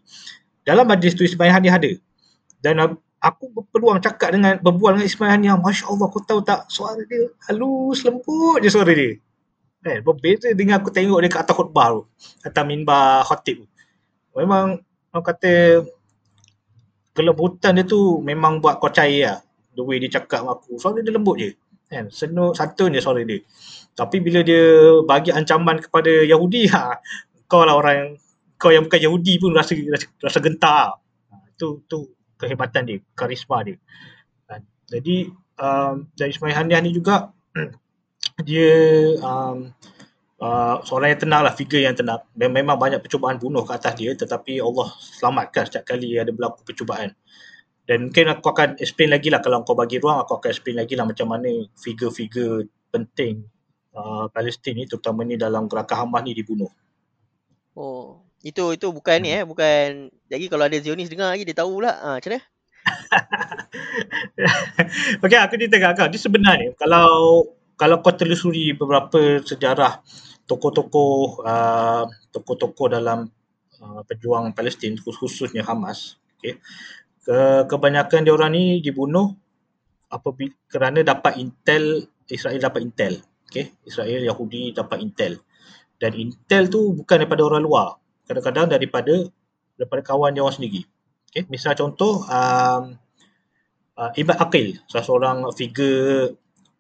Dalam 0.64 0.88
majlis 0.88 1.14
tu 1.14 1.28
Ismail 1.28 1.52
Hani 1.52 1.70
ada. 1.70 1.92
Dan 2.64 2.98
aku 3.20 3.52
berpeluang 3.52 4.00
cakap 4.02 4.34
dengan 4.34 4.58
berbual 4.64 4.98
dengan 4.98 5.08
Ismail 5.08 5.32
Hani, 5.36 5.48
Masya 5.60 5.86
Allah 5.92 6.08
kau 6.10 6.24
tahu 6.24 6.40
tak 6.42 6.66
suara 6.72 7.04
dia 7.06 7.30
halus 7.52 8.02
lembut 8.08 8.64
je 8.64 8.70
suara 8.72 8.90
dia. 8.96 9.20
Eh, 9.86 10.02
berbeza 10.02 10.50
dengan 10.58 10.82
aku 10.82 10.90
tengok 10.90 11.22
dia 11.22 11.30
kat 11.30 11.46
atas 11.46 11.54
khutbah 11.54 11.88
tu. 11.94 12.02
Atas 12.42 12.64
minbar 12.66 13.22
khatib 13.28 13.62
tu. 13.62 13.68
Memang 14.34 14.82
orang 15.14 15.26
kata 15.26 15.86
kelembutan 17.14 17.78
dia 17.78 17.86
tu 17.86 18.20
memang 18.26 18.58
buat 18.58 18.82
kau 18.82 18.90
cair 18.90 19.22
lah. 19.30 19.40
The 19.76 19.84
way 19.84 20.00
dia 20.02 20.18
cakap 20.18 20.42
dengan 20.42 20.58
aku. 20.58 20.80
Suara 20.80 21.04
dia 21.04 21.14
lembut 21.14 21.36
je. 21.38 21.54
Kan? 21.90 22.10
Senuk, 22.10 22.58
santun 22.58 22.94
je 22.94 23.02
suara 23.02 23.22
dia. 23.22 23.40
Tapi 23.96 24.20
bila 24.20 24.44
dia 24.44 24.92
bagi 25.08 25.32
ancaman 25.32 25.80
kepada 25.80 26.12
Yahudi, 26.26 26.68
ha, 26.74 27.00
kau 27.48 27.64
lah 27.64 27.78
orang 27.78 28.18
kau 28.60 28.72
yang 28.72 28.88
bukan 28.88 29.00
Yahudi 29.00 29.38
pun 29.40 29.52
rasa 29.56 29.78
rasa, 29.78 30.08
rasa 30.20 30.40
gentar. 30.42 31.00
Ha, 31.32 31.36
tu 31.56 31.86
tu 31.88 32.12
kehebatan 32.36 32.84
dia, 32.90 32.98
karisma 33.16 33.64
dia. 33.64 33.78
Ha, 34.52 34.60
jadi 34.92 35.32
um, 35.62 36.10
dari 36.14 36.30
Ismail 36.36 36.56
Haniah 36.56 36.82
ni 36.84 36.92
juga 36.92 37.32
dia 38.48 38.74
um, 39.24 39.72
uh, 40.44 40.76
seorang 40.84 41.16
yang 41.16 41.22
tenang 41.22 41.42
lah, 41.48 41.54
figure 41.56 41.84
yang 41.84 41.96
tenang. 41.96 42.20
Mem- 42.36 42.52
Memang 42.52 42.76
banyak 42.76 43.00
percubaan 43.00 43.40
bunuh 43.40 43.64
ke 43.64 43.72
atas 43.76 43.96
dia 43.96 44.12
tetapi 44.12 44.60
Allah 44.60 44.92
selamatkan 45.22 45.70
setiap 45.70 45.96
kali 45.96 46.20
ada 46.20 46.32
berlaku 46.36 46.68
percubaan. 46.68 47.16
Dan 47.86 48.10
mungkin 48.10 48.34
aku 48.34 48.50
akan 48.50 48.82
explain 48.82 49.14
lagi 49.14 49.30
lah 49.30 49.46
kalau 49.46 49.62
kau 49.62 49.78
bagi 49.78 50.02
ruang 50.02 50.26
aku 50.26 50.42
akan 50.42 50.50
explain 50.50 50.82
lagi 50.82 50.98
lah 50.98 51.06
macam 51.06 51.30
mana 51.30 51.70
figure-figure 51.78 52.66
penting 52.90 53.46
uh, 53.94 54.26
Palestin 54.34 54.82
ni 54.82 54.90
terutama 54.90 55.22
ni 55.22 55.38
dalam 55.38 55.70
gerakan 55.70 56.10
Hamas 56.10 56.26
ni 56.26 56.34
dibunuh. 56.34 56.74
Oh. 57.78 58.26
Itu 58.46 58.78
itu 58.78 58.94
bukan 58.94 59.26
ni 59.26 59.34
eh, 59.34 59.42
bukan 59.42 60.14
jadi 60.30 60.46
kalau 60.46 60.70
ada 60.70 60.78
Zionis 60.78 61.10
dengar 61.10 61.34
lagi 61.34 61.50
dia 61.50 61.58
tahu 61.58 61.82
pula. 61.82 61.98
Ha, 61.98 62.22
macam 62.22 62.38
mana? 62.38 62.46
Okey, 65.26 65.40
aku 65.42 65.58
cerita 65.58 65.82
kat 65.82 65.98
kau. 65.98 66.06
Dia 66.06 66.22
sebenarnya 66.22 66.78
kalau 66.78 67.10
kalau 67.74 68.06
kau 68.06 68.14
telusuri 68.14 68.78
beberapa 68.78 69.42
sejarah 69.42 70.06
tokoh-tokoh 70.46 71.42
uh, 71.42 72.06
tokoh-tokoh 72.30 72.94
dalam 72.94 73.34
uh, 73.82 74.06
pejuang 74.06 74.54
Palestin 74.54 74.94
khususnya 75.02 75.66
Hamas, 75.66 76.22
okey. 76.38 76.62
Ke, 77.26 77.66
kebanyakan 77.66 78.22
dia 78.22 78.34
orang 78.38 78.54
ni 78.54 78.86
dibunuh 78.86 79.34
apabila 80.14 80.54
kerana 80.70 81.02
dapat 81.02 81.42
intel 81.42 82.06
Israel 82.30 82.62
dapat 82.62 82.86
intel. 82.86 83.22
Okey, 83.50 83.74
Israel 83.86 84.22
Yahudi 84.26 84.74
dapat 84.74 85.02
intel. 85.02 85.42
Dan 85.98 86.14
intel 86.18 86.70
tu 86.70 86.94
bukan 86.94 87.26
daripada 87.26 87.42
orang 87.46 87.62
luar. 87.66 87.88
Kadang-kadang 88.26 88.78
daripada 88.78 89.14
daripada 89.78 90.02
kawan 90.02 90.34
dia 90.34 90.42
orang 90.42 90.58
sendiri. 90.58 90.82
Okey, 91.30 91.46
misal 91.50 91.74
contoh 91.78 92.26
um, 92.26 92.98
uh, 93.98 94.12
Imad 94.18 94.38
Aqil, 94.42 94.78
salah 94.90 95.06
seorang 95.06 95.38
figure 95.54 96.34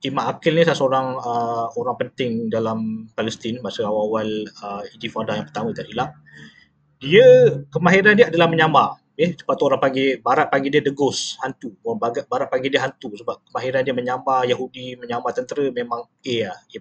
Imad 0.05 0.37
Aqil 0.37 0.53
ni 0.57 0.63
salah 0.65 0.79
seorang 0.79 1.07
uh, 1.17 1.65
orang 1.77 1.97
penting 1.97 2.49
dalam 2.49 3.09
Palestin 3.13 3.61
masa 3.61 3.85
awal-awal 3.85 4.27
uh, 4.61 4.81
intifada 4.93 5.37
yang 5.37 5.47
pertama 5.49 5.73
tak 5.73 5.89
silap. 5.89 6.13
Dia 7.01 7.61
kemahiran 7.69 8.17
dia 8.17 8.29
adalah 8.29 8.49
menyamar. 8.49 9.01
Eh, 9.23 9.31
sebab 9.39 9.53
tu 9.59 9.63
orang 9.67 9.79
panggil 9.79 10.19
barat 10.19 10.47
panggil 10.51 10.71
dia 10.75 10.83
the 10.83 10.91
ghost, 10.91 11.39
hantu. 11.41 11.69
Orang 11.87 11.99
barat, 12.03 12.25
barat 12.31 12.47
panggil 12.51 12.69
dia 12.73 12.81
hantu 12.85 13.07
sebab 13.15 13.35
kemahiran 13.47 13.81
dia 13.87 13.95
menyamar 13.95 14.43
Yahudi, 14.51 14.99
menyamar 14.99 15.31
tentera 15.37 15.65
memang 15.71 16.01
A 16.03 16.35
lah, 16.51 16.57
A+. 16.67 16.79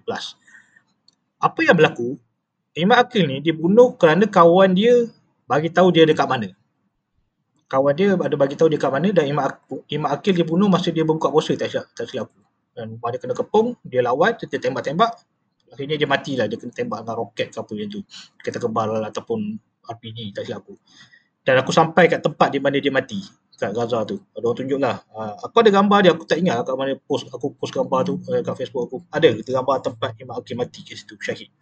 Apa 1.47 1.59
yang 1.63 1.75
berlaku? 1.79 2.19
Imad 2.75 2.97
Aqil 3.07 3.23
ni 3.31 3.37
dia 3.45 3.55
bunuh 3.55 3.95
kerana 4.01 4.25
kawan 4.27 4.71
dia 4.79 4.95
bagi 5.47 5.69
tahu 5.71 5.87
dia 5.95 6.03
dekat 6.03 6.27
mana 6.27 6.49
kawan 7.71 7.93
dia 7.97 8.13
ada 8.15 8.35
bagi 8.37 8.55
tahu 8.59 8.69
dia 8.71 8.79
kat 8.81 8.91
mana 8.93 9.09
dan 9.17 9.25
Imam, 9.31 9.43
Ak- 9.49 9.65
Imam 9.89 10.09
Akil 10.13 10.33
dia 10.37 10.45
bunuh 10.45 10.69
masa 10.69 10.89
dia 10.95 11.03
berbuka 11.07 11.29
puasa 11.33 11.53
tak 11.57 11.69
silap, 11.71 11.85
tak 11.97 12.05
silap 12.09 12.29
aku. 12.29 12.39
Dan 12.75 12.87
dia 12.99 13.19
kena 13.23 13.33
kepung, 13.33 13.67
dia 13.87 14.01
lawan, 14.03 14.35
dia 14.35 14.59
tembak-tembak. 14.59 15.11
Akhirnya 15.71 15.95
dia 15.95 16.07
mati 16.13 16.31
lah, 16.39 16.45
dia 16.51 16.57
kena 16.59 16.73
tembak 16.75 16.99
dengan 17.03 17.15
roket 17.23 17.47
ke 17.53 17.57
apa 17.63 17.71
yang 17.79 17.89
tu. 17.89 18.01
Kereta 18.39 18.59
kebal 18.59 18.89
ataupun 19.09 19.39
RPG, 19.87 20.19
tak 20.35 20.43
silap 20.45 20.67
aku. 20.67 20.75
Dan 21.45 21.61
aku 21.61 21.69
sampai 21.69 22.09
kat 22.09 22.25
tempat 22.25 22.49
di 22.49 22.57
mana 22.57 22.81
dia 22.81 22.89
mati, 22.89 23.21
kat 23.53 23.69
Gaza 23.69 24.01
tu. 24.01 24.17
Ada 24.33 24.41
orang 24.49 24.57
tunjuk 24.57 24.79
lah. 24.81 24.97
Uh, 25.13 25.37
aku 25.45 25.61
ada 25.61 25.69
gambar 25.69 25.97
dia, 26.01 26.11
aku 26.17 26.25
tak 26.25 26.41
ingat 26.41 26.57
lah 26.57 26.65
kat 26.65 26.73
mana 26.73 26.97
post, 26.97 27.29
aku 27.29 27.53
post 27.53 27.69
gambar 27.69 28.01
tu 28.01 28.17
uh, 28.17 28.41
kat 28.41 28.53
Facebook 28.57 28.89
aku. 28.89 28.97
Ada, 29.13 29.29
kita 29.37 29.61
gambar 29.61 29.85
tempat 29.85 30.17
Imam 30.17 30.41
Akil 30.41 30.57
mati 30.57 30.81
kat 30.81 30.97
situ, 30.97 31.13
syahid. 31.21 31.53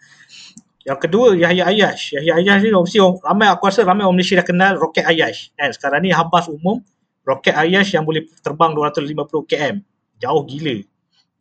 Yang 0.83 0.99
kedua 1.07 1.35
Yahya 1.35 1.67
Ayash. 1.67 2.15
Yahya 2.15 2.39
Ayash 2.39 2.63
ni 2.63 2.71
mesti 2.71 2.99
orang, 2.99 3.19
ramai 3.23 3.47
aku 3.51 3.63
rasa 3.67 3.87
ramai 3.87 4.03
orang 4.03 4.19
Malaysia 4.19 4.39
dah 4.39 4.47
kenal 4.47 4.73
roket 4.75 5.03
Ayash. 5.07 5.51
Kan 5.55 5.71
sekarang 5.71 6.03
ni 6.03 6.11
habas 6.11 6.47
umum 6.51 6.79
roket 7.23 7.55
Ayash 7.55 7.95
yang 7.95 8.03
boleh 8.03 8.27
terbang 8.43 8.75
250 8.75 9.47
km. 9.47 9.79
Jauh 10.19 10.43
gila. 10.43 10.77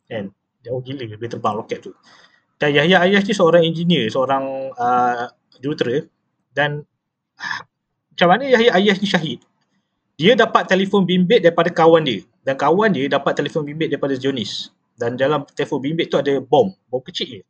Kan? 0.07 0.31
Jauh 0.63 0.79
gila 0.79 1.03
boleh 1.15 1.31
terbang 1.31 1.53
roket 1.59 1.79
tu. 1.83 1.91
Dan 2.55 2.71
Yahya 2.71 3.03
Ayash 3.03 3.27
ni 3.27 3.35
seorang 3.35 3.63
engineer, 3.67 4.07
seorang 4.07 4.71
uh, 4.75 5.27
jurutera 5.59 6.07
dan 6.55 6.87
ah, 7.35 7.67
macam 8.23 8.39
mana 8.39 8.47
Yahya 8.47 8.71
Ayash 8.79 9.03
ni 9.03 9.07
syahid? 9.11 9.39
Dia 10.15 10.39
dapat 10.39 10.63
telefon 10.71 11.03
bimbit 11.03 11.43
daripada 11.43 11.67
kawan 11.67 12.07
dia 12.07 12.23
dan 12.47 12.55
kawan 12.55 12.95
dia 12.95 13.11
dapat 13.11 13.35
telefon 13.35 13.67
bimbit 13.67 13.91
daripada 13.91 14.15
Zionis. 14.15 14.71
Dan 14.95 15.19
dalam 15.19 15.43
telefon 15.51 15.83
bimbit 15.83 16.07
tu 16.07 16.15
ada 16.15 16.39
bom, 16.39 16.71
bom 16.87 17.03
kecil 17.03 17.27
je. 17.27 17.41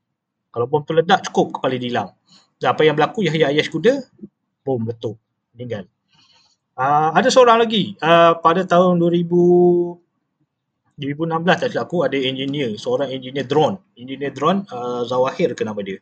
Kalau 0.49 0.65
bom 0.65 0.81
tu 0.81 0.97
ledak 0.97 1.29
cukup 1.29 1.61
kepala 1.61 1.77
dia 1.77 1.93
hilang. 1.93 2.09
Dan 2.57 2.73
apa 2.73 2.81
yang 2.81 2.97
berlaku 2.97 3.21
Yahya 3.21 3.53
Ayash 3.53 3.69
kuda, 3.69 4.01
bom 4.65 4.81
meletup, 4.81 5.13
meninggal. 5.53 5.85
Uh, 6.73 7.13
ada 7.13 7.29
seorang 7.29 7.61
lagi 7.61 7.93
uh, 8.01 8.33
pada 8.41 8.65
tahun 8.65 8.97
2000 8.97 10.01
2016 10.97 11.61
tak 11.61 11.69
silap 11.69 11.85
aku 11.85 12.01
ada 12.05 12.17
engineer, 12.17 12.73
seorang 12.81 13.13
engineer 13.13 13.45
drone. 13.45 13.77
Engineer 13.93 14.33
drone 14.33 14.65
uh, 14.73 15.05
Zawahir 15.05 15.53
ke 15.53 15.61
nama 15.61 15.77
dia. 15.85 16.01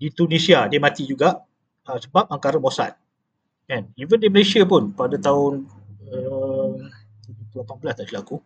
Di 0.00 0.08
Tunisia 0.08 0.64
dia 0.72 0.80
mati 0.80 1.04
juga 1.04 1.44
uh, 1.84 1.98
sebab 2.00 2.32
angkara 2.32 2.56
Mossad. 2.56 2.96
Kan? 3.68 3.92
Even 4.00 4.16
di 4.16 4.32
Malaysia 4.32 4.64
pun 4.64 4.96
pada 4.96 5.20
tahun 5.20 5.68
uh, 6.08 6.72
2018 7.52 7.98
tak 8.00 8.06
silap 8.08 8.24
aku 8.24 8.40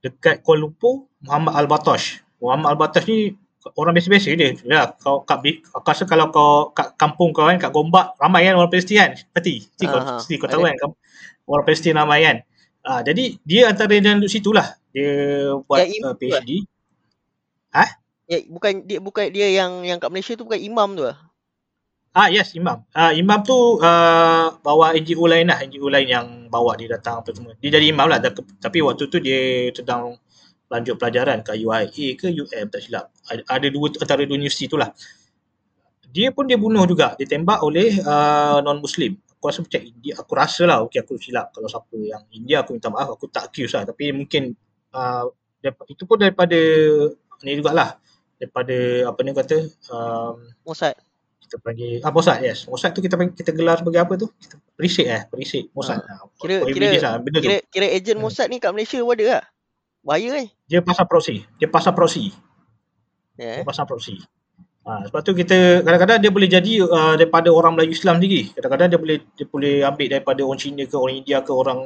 dekat 0.00 0.40
Kuala 0.40 0.64
Lumpur 0.64 1.10
Muhammad 1.20 1.52
Al-Batosh. 1.60 2.24
Muhammad 2.40 2.72
Al-Batosh 2.78 3.06
ni 3.10 3.36
orang 3.76 3.92
biasa-biasa 3.92 4.32
dia. 4.32 4.56
Ya, 4.64 4.88
kau 4.96 5.26
kat 5.26 5.44
aku 5.76 5.84
rasa 5.84 6.08
kalau 6.08 6.32
kau 6.32 6.72
kat 6.72 6.96
kampung 6.96 7.36
kau 7.36 7.44
kan 7.44 7.60
kat 7.60 7.68
Gombak 7.68 8.16
ramai 8.16 8.48
kan 8.48 8.56
orang 8.56 8.72
Palestin 8.72 8.96
kan. 8.96 9.10
Pasti. 9.36 9.68
Mesti 9.68 9.84
kau, 9.84 10.00
mesti 10.00 10.34
kau 10.40 10.48
tahu 10.48 10.62
kan 10.64 10.76
orang 11.44 11.64
Palestin 11.68 11.94
ramai 11.98 12.24
kan. 12.24 12.36
Ah, 12.80 13.04
jadi 13.04 13.36
dia 13.44 13.68
antara 13.68 13.92
yang 13.92 14.24
duduk 14.24 14.32
situ 14.32 14.56
lah. 14.56 14.72
Dia 14.96 15.52
buat 15.68 15.84
Yang 15.84 15.90
uh, 15.90 16.14
tu 16.16 16.26
lah. 16.32 16.40
PhD. 16.40 16.50
Ya, 18.30 18.38
bukan 18.46 18.72
dia 18.86 18.98
bukan 19.02 19.26
dia 19.28 19.48
yang 19.52 19.82
yang 19.84 19.98
kat 20.00 20.08
Malaysia 20.08 20.38
tu 20.38 20.46
bukan 20.48 20.62
imam 20.62 20.96
tu 20.96 21.04
lah. 21.04 21.18
Ah 22.10 22.26
yes 22.26 22.58
imam. 22.58 22.82
Ah 22.90 23.14
imam 23.14 23.38
tu 23.46 23.78
uh, 23.78 24.46
bawa 24.66 24.98
NGO 24.98 25.30
lain 25.30 25.46
lah, 25.46 25.62
NGO 25.62 25.86
lain 25.86 26.08
yang 26.10 26.26
bawa 26.50 26.74
dia 26.74 26.90
datang 26.90 27.22
apa 27.22 27.30
semua. 27.30 27.54
Dia 27.62 27.78
jadi 27.78 27.94
imam 27.94 28.10
lah 28.10 28.18
tapi 28.58 28.82
waktu 28.82 29.06
tu 29.06 29.22
dia 29.22 29.70
sedang 29.70 30.18
lanjut 30.66 30.98
pelajaran 30.98 31.38
ke 31.46 31.54
UIA 31.54 32.18
ke 32.18 32.26
UM 32.34 32.66
tak 32.66 32.82
silap. 32.82 33.14
Ada, 33.30 33.70
dua 33.70 33.94
antara 33.94 34.26
dua 34.26 34.34
universiti 34.34 34.66
tu 34.66 34.74
lah. 34.74 34.90
Dia 36.10 36.34
pun 36.34 36.50
dia 36.50 36.58
bunuh 36.58 36.82
juga, 36.90 37.14
ditembak 37.14 37.62
oleh 37.62 38.02
uh, 38.02 38.58
non 38.58 38.82
muslim. 38.82 39.14
Aku 39.38 39.46
rasa 39.46 39.62
macam 39.62 39.80
India, 39.86 40.12
aku 40.18 40.32
rasa 40.34 40.62
lah 40.66 40.82
okay, 40.82 41.00
aku 41.06 41.14
silap 41.14 41.54
kalau 41.54 41.70
siapa 41.70 41.94
yang 41.94 42.26
India 42.34 42.60
aku 42.60 42.76
minta 42.76 42.90
maaf 42.92 43.16
aku 43.16 43.30
tak 43.32 43.48
accuse 43.48 43.72
lah 43.72 43.88
tapi 43.88 44.12
mungkin 44.12 44.52
uh, 44.92 45.24
itu 45.88 46.04
pun 46.04 46.20
daripada 46.20 46.60
ni 47.40 47.56
jugalah 47.56 47.96
daripada 48.36 49.08
apa 49.08 49.20
ni 49.24 49.32
kata 49.32 49.56
um, 49.88 50.44
Mossad 50.60 50.92
kita 51.50 51.58
panggil 51.58 51.98
ah 52.06 52.14
Mossad 52.14 52.38
yes 52.46 52.70
Mossad 52.70 52.94
tu 52.94 53.02
kita 53.02 53.18
panggil, 53.18 53.34
kita 53.34 53.50
gelar 53.50 53.82
sebagai 53.82 54.06
apa 54.06 54.14
tu 54.14 54.30
kita 54.38 54.54
perisik 54.78 55.06
eh 55.10 55.26
perisik 55.26 55.74
Mossad 55.74 55.98
ha. 56.06 56.22
kira 56.38 56.62
kira, 56.70 56.86
lah, 57.02 57.18
kira 57.18 57.56
kira 57.66 57.86
ejen. 57.90 58.22
Mossad 58.22 58.46
ni 58.46 58.62
kat 58.62 58.70
Malaysia 58.70 59.02
pun 59.02 59.18
ada 59.18 59.26
lah 59.26 59.44
bahaya 60.06 60.46
eh 60.46 60.48
dia 60.70 60.78
pasal 60.78 61.10
proxy 61.10 61.42
dia 61.58 61.66
pasal 61.66 61.90
proxy 61.90 62.30
yeah. 63.34 63.60
dia 63.60 63.66
pasal 63.66 63.82
proxy 63.90 64.22
Ha, 64.80 65.04
sebab 65.06 65.20
tu 65.20 65.36
kita 65.36 65.84
kadang-kadang 65.84 66.24
dia 66.24 66.32
boleh 66.32 66.48
jadi 66.48 66.80
uh, 66.80 67.12
daripada 67.12 67.52
orang 67.52 67.76
Melayu 67.76 67.92
Islam 67.92 68.16
sendiri. 68.16 68.48
Kadang-kadang 68.56 68.88
dia 68.88 68.98
boleh 68.98 69.16
dia 69.36 69.44
boleh 69.44 69.74
ambil 69.84 70.08
daripada 70.08 70.40
orang 70.40 70.56
Cina 70.56 70.82
ke 70.88 70.96
orang 70.96 71.20
India 71.20 71.44
ke 71.44 71.52
orang 71.52 71.84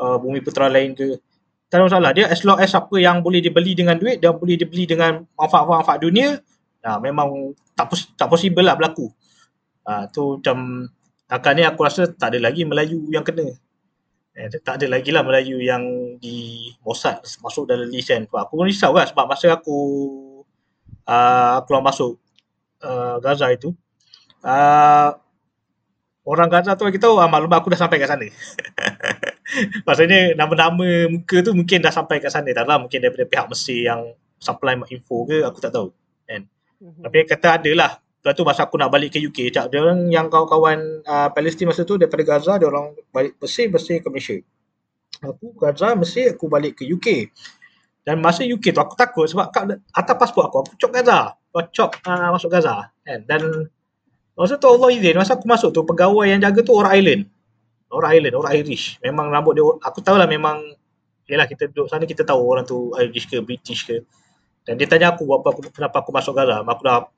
uh, 0.00 0.16
bumi 0.16 0.40
putera 0.40 0.72
lain 0.72 0.96
ke. 0.96 1.20
Tak 1.68 1.78
ada 1.78 1.82
masalah. 1.86 2.10
Dia 2.16 2.32
as 2.32 2.40
long 2.42 2.56
as 2.56 2.72
apa 2.72 2.96
yang 2.96 3.20
boleh 3.20 3.44
dibeli 3.44 3.76
dengan 3.76 4.00
duit 4.00 4.24
dan 4.24 4.40
boleh 4.40 4.56
dibeli 4.56 4.88
dengan 4.88 5.20
manfaat-manfaat 5.36 6.00
dunia, 6.00 6.40
Nah, 6.80 6.96
memang 6.98 7.52
tak 7.76 7.86
pos- 7.92 8.10
tak 8.16 8.28
possible 8.32 8.64
lah 8.64 8.76
berlaku. 8.76 9.12
Ah 9.84 10.04
tu 10.08 10.40
macam 10.40 10.88
takkan 11.24 11.56
ni 11.56 11.64
aku 11.64 11.80
rasa 11.84 12.08
tak 12.08 12.36
ada 12.36 12.38
lagi 12.50 12.64
Melayu 12.68 13.08
yang 13.12 13.24
kena. 13.24 13.48
Eh, 14.36 14.46
tak 14.62 14.80
ada 14.80 14.86
lagi 14.86 15.10
lah 15.10 15.26
Melayu 15.26 15.58
yang 15.58 15.82
di 16.22 16.70
Mossad 16.86 17.20
masuk 17.42 17.68
dalam 17.68 17.90
list 17.90 18.08
kan. 18.08 18.24
Aku 18.24 18.56
pun 18.56 18.66
risau 18.68 18.94
kan 18.94 19.08
sebab 19.08 19.24
masa 19.28 19.52
aku 19.52 19.76
uh, 21.04 21.58
keluar 21.66 21.82
masuk 21.82 22.16
uh, 22.84 23.18
Gaza 23.18 23.50
itu 23.50 23.74
uh, 24.44 25.10
orang 26.24 26.48
Gaza 26.48 26.78
tu 26.78 26.86
kita 26.88 27.10
tahu 27.10 27.18
uh, 27.18 27.28
maklum 27.28 27.52
aku 27.52 27.72
dah 27.72 27.80
sampai 27.80 27.98
kat 27.98 28.08
sana. 28.08 28.26
Maksudnya 29.86 30.38
nama-nama 30.38 31.10
muka 31.10 31.42
tu 31.42 31.50
mungkin 31.56 31.82
dah 31.82 31.92
sampai 31.92 32.22
kat 32.22 32.30
sana. 32.30 32.54
Tak 32.54 32.64
lah 32.64 32.78
mungkin 32.78 33.02
daripada 33.02 33.26
pihak 33.26 33.46
Mesir 33.50 33.82
yang 33.82 34.14
supply 34.38 34.78
info 34.88 35.26
ke 35.26 35.42
aku 35.42 35.58
tak 35.58 35.74
tahu. 35.74 35.90
Kan? 36.24 36.46
Mm-hmm. 36.80 37.02
Tapi 37.04 37.16
kata 37.28 37.48
ada 37.60 37.72
lah. 37.76 37.92
Lepas 38.20 38.36
tu 38.36 38.44
masa 38.44 38.68
aku 38.68 38.76
nak 38.76 38.92
balik 38.92 39.16
ke 39.16 39.18
UK, 39.20 39.48
cak 39.48 39.72
dia 39.72 39.80
orang 39.80 40.12
yang 40.12 40.28
kawan-kawan 40.28 41.00
uh, 41.08 41.32
Palestin 41.32 41.64
masa 41.64 41.88
tu 41.88 41.96
daripada 41.96 42.20
Gaza, 42.20 42.60
dia 42.60 42.68
orang 42.68 42.92
balik 43.16 43.40
Mesir 43.40 43.72
ke 44.04 44.08
Malaysia. 44.12 44.36
Aku 45.24 45.56
Gaza, 45.56 45.96
Mesir, 45.96 46.36
aku 46.36 46.44
balik 46.44 46.80
ke 46.80 46.84
UK. 46.84 47.32
Dan 48.04 48.20
masa 48.20 48.44
UK 48.44 48.76
tu 48.76 48.80
aku 48.80 48.92
takut 48.92 49.24
sebab 49.24 49.48
kat 49.48 49.80
atas 49.96 50.16
pasport 50.20 50.52
aku, 50.52 50.68
aku 50.68 50.72
cop 50.76 50.92
Gaza. 50.92 51.32
Aku 51.48 51.72
cop 51.72 51.90
uh, 52.04 52.28
masuk 52.36 52.52
Gaza. 52.52 52.92
Kan? 53.08 53.24
Dan 53.24 53.72
masa 54.36 54.60
tu 54.60 54.68
Allah 54.68 54.88
izin, 54.92 55.16
masa 55.16 55.40
aku 55.40 55.48
masuk 55.48 55.72
tu, 55.72 55.80
pegawai 55.88 56.28
yang 56.28 56.44
jaga 56.44 56.60
tu 56.60 56.76
orang 56.76 56.92
island. 57.00 57.22
Orang 57.88 58.10
island, 58.20 58.34
orang 58.36 58.52
Irish. 58.52 59.00
Memang 59.00 59.32
rambut 59.32 59.56
dia, 59.56 59.64
aku 59.64 60.04
tahu 60.04 60.20
lah 60.20 60.28
memang, 60.28 60.60
yelah 61.24 61.48
kita 61.48 61.72
duduk 61.72 61.88
sana 61.88 62.04
kita 62.04 62.20
tahu 62.28 62.40
orang 62.44 62.68
tu 62.68 62.92
Irish 63.00 63.32
ke 63.32 63.40
British 63.40 63.88
ke. 63.88 64.04
Dan 64.70 64.78
dia 64.78 64.86
tanya 64.86 65.10
aku 65.10 65.26
apa 65.34 65.50
aku, 65.50 65.66
kenapa 65.74 65.98
aku 65.98 66.14
masuk 66.14 66.30
Gaza. 66.30 66.62
Aku 66.62 66.82
dah 66.86 67.10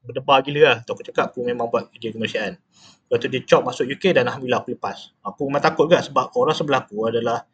berdebar 0.00 0.40
gila 0.40 0.60
lah. 0.64 0.76
Tu 0.80 0.96
aku 0.96 1.04
cakap 1.04 1.28
aku 1.28 1.44
memang 1.44 1.68
buat 1.68 1.92
kerja 1.92 2.08
kemanusiaan. 2.08 2.56
Lepas 2.56 3.16
tu 3.20 3.28
dia 3.28 3.44
chop 3.44 3.68
masuk 3.68 3.84
UK 3.84 4.16
dan 4.16 4.24
Alhamdulillah 4.32 4.64
aku 4.64 4.72
lepas. 4.72 5.12
Aku 5.20 5.44
memang 5.44 5.60
takut 5.60 5.92
juga 5.92 6.00
sebab 6.00 6.32
orang 6.32 6.56
sebelah 6.56 6.80
aku 6.88 7.04
adalah 7.04 7.44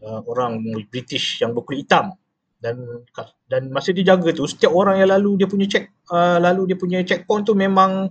uh, 0.00 0.24
orang 0.24 0.64
British 0.88 1.44
yang 1.44 1.52
berkulit 1.52 1.84
hitam. 1.84 2.16
Dan 2.56 3.04
dan 3.44 3.68
masa 3.68 3.92
dia 3.92 4.08
jaga 4.08 4.32
tu 4.32 4.48
setiap 4.48 4.72
orang 4.72 5.04
yang 5.04 5.12
lalu 5.12 5.44
dia 5.44 5.46
punya 5.52 5.68
check 5.68 5.92
uh, 6.08 6.40
lalu 6.40 6.72
dia 6.72 6.76
punya 6.80 6.98
checkpoint 7.04 7.46
tu 7.46 7.54
memang 7.54 8.10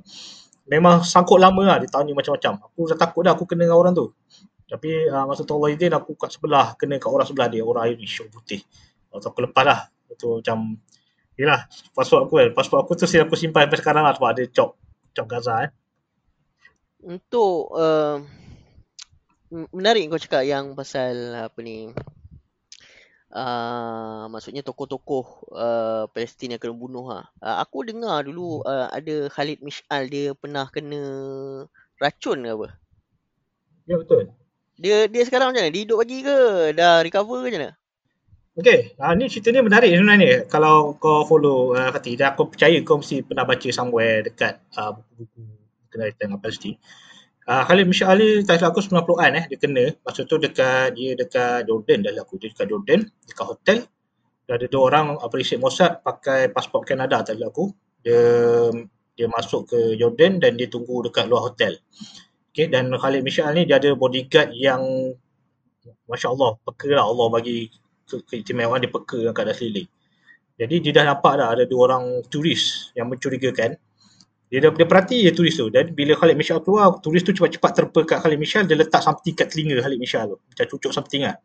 memang 0.69 1.03
sangkut 1.03 1.41
lama 1.41 1.73
lah 1.73 1.81
dia 1.81 1.89
tanya 1.89 2.13
macam-macam. 2.13 2.69
Aku 2.69 2.85
dah 2.85 2.95
takut 3.01 3.25
dah 3.25 3.33
aku 3.33 3.49
kena 3.49 3.65
dengan 3.65 3.81
orang 3.81 3.97
tu. 3.97 4.13
Tapi 4.69 5.09
uh, 5.09 5.25
masa 5.25 5.41
tu 5.41 5.57
Allah 5.57 5.73
izin 5.73 5.89
aku 5.89 6.13
kat 6.13 6.37
sebelah 6.37 6.77
kena 6.77 7.01
kat 7.01 7.09
orang 7.09 7.25
sebelah 7.25 7.49
dia 7.49 7.65
orang 7.65 7.89
Irish 7.97 8.21
orang 8.21 8.29
putih. 8.29 8.61
Lepas 9.09 9.25
aku 9.25 9.41
lepas 9.41 9.65
lah 9.65 9.79
tu 10.15 10.39
macam 10.39 10.79
Yelah, 11.37 11.69
pasport 11.93 12.25
aku 12.25 12.41
kan. 12.41 12.49
Pasport 12.57 12.81
aku 12.81 12.97
tu 12.97 13.05
aku 13.05 13.37
simpan 13.37 13.69
sampai 13.69 13.77
sekarang 13.77 14.03
lah 14.09 14.17
sebab 14.17 14.29
ada 14.33 14.43
cop, 14.49 14.73
cop 15.13 15.25
Gaza 15.29 15.69
eh. 15.69 15.71
Untuk 17.05 17.69
uh, 17.77 18.25
menarik 19.69 20.09
kau 20.09 20.17
cakap 20.17 20.49
yang 20.49 20.73
pasal 20.73 21.37
apa 21.37 21.61
ni 21.61 21.93
uh, 23.37 24.25
maksudnya 24.33 24.65
tokoh-tokoh 24.65 25.45
uh, 25.53 26.03
Palestin 26.09 26.57
yang 26.57 26.59
kena 26.59 26.73
bunuh 26.73 27.05
ha. 27.13 27.29
Uh, 27.37 27.61
aku 27.61 27.85
dengar 27.85 28.25
dulu 28.25 28.65
uh, 28.65 28.89
ada 28.89 29.29
Khalid 29.29 29.61
Mish'al 29.61 30.09
dia 30.09 30.33
pernah 30.33 30.65
kena 30.73 30.99
racun 32.01 32.43
ke 32.43 32.49
apa? 32.49 32.67
Ya 33.85 33.95
betul. 34.01 34.33
Dia 34.81 35.05
dia 35.05 35.21
sekarang 35.21 35.53
macam 35.53 35.61
mana? 35.61 35.69
Dia 35.69 35.81
hidup 35.85 36.01
lagi 36.01 36.17
ke? 36.25 36.39
Dah 36.73 37.05
recover 37.05 37.45
ke 37.45 37.53
macam 37.53 37.61
mana? 37.61 37.71
Okay, 38.57 38.97
uh, 38.97 39.13
ni 39.13 39.29
cerita 39.29 39.53
ni 39.53 39.61
menarik 39.61 39.93
sebenarnya. 39.93 40.49
Kalau 40.49 40.97
kau 40.97 41.21
follow 41.29 41.77
uh, 41.77 41.93
Fatih, 41.93 42.17
dan 42.17 42.33
aku 42.33 42.49
percaya 42.49 42.73
kau 42.81 42.97
mesti 42.97 43.21
pernah 43.21 43.45
baca 43.45 43.69
somewhere 43.69 44.25
dekat 44.25 44.57
uh, 44.73 44.97
buku-buku 44.97 45.45
kena 45.93 46.09
dengan 46.17 46.41
Palestin. 46.41 46.73
Uh, 47.45 47.61
Khalid 47.69 47.85
Misha 47.85 48.09
Ali, 48.09 48.41
tak 48.41 48.65
aku 48.65 48.81
90-an 48.81 49.31
eh, 49.37 49.45
dia 49.45 49.61
kena. 49.61 49.93
Masa 50.01 50.25
tu 50.25 50.41
dekat, 50.41 50.97
dia 50.97 51.13
dekat 51.13 51.69
Jordan 51.69 52.01
dah 52.01 52.17
aku. 52.17 52.41
Dia 52.41 52.49
dekat 52.49 52.65
Jordan, 52.65 52.99
dekat 53.29 53.45
hotel. 53.45 53.77
Dia 54.49 54.53
ada 54.57 54.65
dua 54.65 54.81
orang 54.89 55.21
appreciate 55.21 55.61
Mossad 55.61 56.01
pakai 56.01 56.49
pasport 56.49 56.81
Kanada 56.81 57.21
tak 57.21 57.37
aku. 57.37 57.69
Dia 58.01 58.17
dia 59.13 59.29
masuk 59.29 59.69
ke 59.69 59.79
Jordan 60.01 60.41
dan 60.41 60.57
dia 60.57 60.65
tunggu 60.65 61.05
dekat 61.05 61.29
luar 61.29 61.53
hotel. 61.53 61.77
Okay, 62.49 62.73
dan 62.73 62.89
Khalid 62.89 63.21
Misha 63.21 63.45
ni 63.53 63.69
dia 63.69 63.77
ada 63.77 63.93
bodyguard 63.93 64.49
yang 64.57 64.81
Masya 66.09 66.33
Allah, 66.33 66.57
peka 66.65 66.89
lah 66.89 67.05
Allah 67.05 67.29
bagi 67.29 67.69
ke 68.07 68.23
keistimewaan 68.23 68.79
dia 68.79 68.89
peka 68.89 69.19
kat 69.35 69.43
atas 69.43 69.59
seliling. 69.59 69.87
Jadi 70.57 70.75
dia 70.81 70.91
dah 70.95 71.13
nampak 71.13 71.37
dah 71.37 71.47
ada 71.53 71.63
dua 71.69 71.93
orang 71.93 72.25
turis 72.33 72.89
yang 72.97 73.11
mencurigakan. 73.11 73.77
Dia 74.47 74.57
dah 74.63 74.71
dia 74.73 74.87
perhati 74.89 75.27
je 75.27 75.31
turis 75.35 75.53
tu. 75.53 75.69
Dan 75.69 75.93
bila 75.93 76.17
Khalid 76.17 76.33
Mishal 76.39 76.63
keluar, 76.65 76.97
turis 77.03 77.21
tu 77.21 77.35
cepat-cepat 77.35 77.71
terpekat 77.77 78.17
Khalid 78.25 78.39
Mishal, 78.41 78.63
dia 78.65 78.79
letak 78.79 79.05
something 79.05 79.35
kat 79.37 79.53
telinga 79.53 79.83
Khalid 79.83 79.99
Mishal 80.01 80.33
tu. 80.33 80.37
Macam 80.39 80.65
cucuk 80.71 80.91
something 80.95 81.29
lah. 81.29 81.37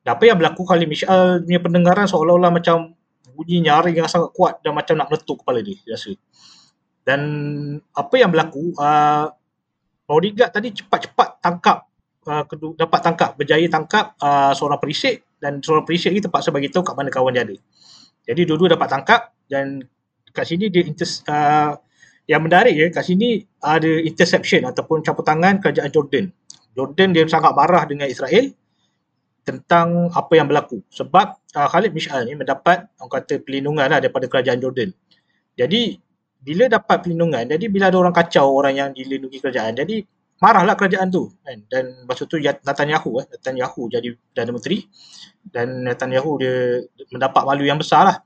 Dan 0.00 0.10
apa 0.16 0.24
yang 0.24 0.38
berlaku 0.40 0.62
Khalid 0.64 0.88
Mishal 0.88 1.44
punya 1.44 1.60
pendengaran 1.60 2.06
seolah-olah 2.08 2.48
macam 2.54 2.96
bunyi 3.36 3.60
nyaring 3.60 4.00
yang 4.00 4.08
sangat 4.08 4.32
kuat 4.32 4.64
dan 4.64 4.72
macam 4.72 4.96
nak 4.96 5.12
meletup 5.12 5.44
kepala 5.44 5.60
dia, 5.60 5.76
dia 5.84 5.92
rasa. 5.92 6.16
Dan 7.04 7.20
apa 7.92 8.14
yang 8.16 8.32
berlaku, 8.32 8.72
uh, 8.80 9.28
bodyguard 10.08 10.50
tadi 10.54 10.72
cepat-cepat 10.72 11.44
tangkap, 11.44 11.84
uh, 12.24 12.42
dapat 12.72 13.00
tangkap, 13.04 13.30
berjaya 13.36 13.66
tangkap 13.68 14.16
uh, 14.22 14.56
seorang 14.56 14.80
perisik 14.80 15.25
dan 15.46 15.62
seorang 15.62 15.86
perisik 15.86 16.10
ni 16.10 16.18
terpaksa 16.18 16.50
bagi 16.50 16.74
tahu 16.74 16.82
kat 16.82 16.98
mana 16.98 17.06
kawan 17.14 17.30
dia 17.30 17.46
ada. 17.46 17.54
Jadi 18.26 18.42
dua-dua 18.42 18.74
dapat 18.74 18.90
tangkap 18.90 19.30
dan 19.46 19.86
kat 20.34 20.42
sini 20.50 20.66
dia 20.66 20.82
inter, 20.82 21.06
uh, 21.30 21.78
yang 22.26 22.42
menarik 22.42 22.74
ya 22.74 22.90
kat 22.90 23.06
sini 23.06 23.46
ada 23.62 23.86
interception 24.02 24.66
ataupun 24.66 25.06
campur 25.06 25.22
tangan 25.22 25.62
kerajaan 25.62 25.94
Jordan. 25.94 26.34
Jordan 26.74 27.14
dia 27.14 27.22
sangat 27.30 27.54
marah 27.54 27.86
dengan 27.86 28.10
Israel 28.10 28.50
tentang 29.46 30.10
apa 30.10 30.32
yang 30.34 30.50
berlaku 30.50 30.82
sebab 30.90 31.38
uh, 31.54 31.68
Khalid 31.70 31.94
Mish'al 31.94 32.26
ni 32.26 32.34
mendapat 32.34 32.90
orang 32.98 33.12
kata 33.22 33.38
perlindungan 33.46 33.86
lah 33.86 34.02
daripada 34.02 34.26
kerajaan 34.26 34.58
Jordan. 34.58 34.90
Jadi 35.54 36.02
bila 36.42 36.66
dapat 36.66 37.06
perlindungan, 37.06 37.46
jadi 37.46 37.64
bila 37.70 37.94
ada 37.94 37.98
orang 38.02 38.14
kacau 38.14 38.50
orang 38.50 38.74
yang 38.74 38.90
dilindungi 38.90 39.38
kerajaan, 39.38 39.78
jadi 39.78 40.02
marahlah 40.40 40.74
kerajaan 40.76 41.08
tu. 41.08 41.32
Kan? 41.42 41.64
Dan 41.68 42.04
masa 42.04 42.28
tu 42.28 42.36
Netanyahu 42.40 43.24
eh. 43.24 43.26
Netanyahu 43.32 43.88
jadi 43.88 44.08
Perdana 44.14 44.50
Menteri. 44.52 44.78
Dan 45.46 45.86
Netanyahu 45.86 46.30
dia 46.40 46.82
mendapat 47.12 47.42
malu 47.46 47.64
yang 47.64 47.80
besar 47.80 48.02
lah. 48.04 48.16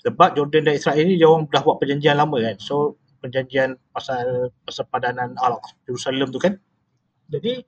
Sebab 0.00 0.32
Jordan 0.32 0.64
dan 0.64 0.74
Israel 0.80 1.04
ni 1.04 1.20
dia 1.20 1.28
orang 1.28 1.44
dah 1.52 1.60
buat 1.60 1.76
perjanjian 1.76 2.16
lama 2.16 2.36
kan? 2.40 2.56
So 2.56 2.96
perjanjian 3.20 3.76
pasal 3.92 4.48
persepadanan 4.64 5.36
Al-Aqsa 5.36 5.76
Jerusalem 5.84 6.28
tu 6.32 6.40
kan? 6.40 6.56
Jadi 7.28 7.60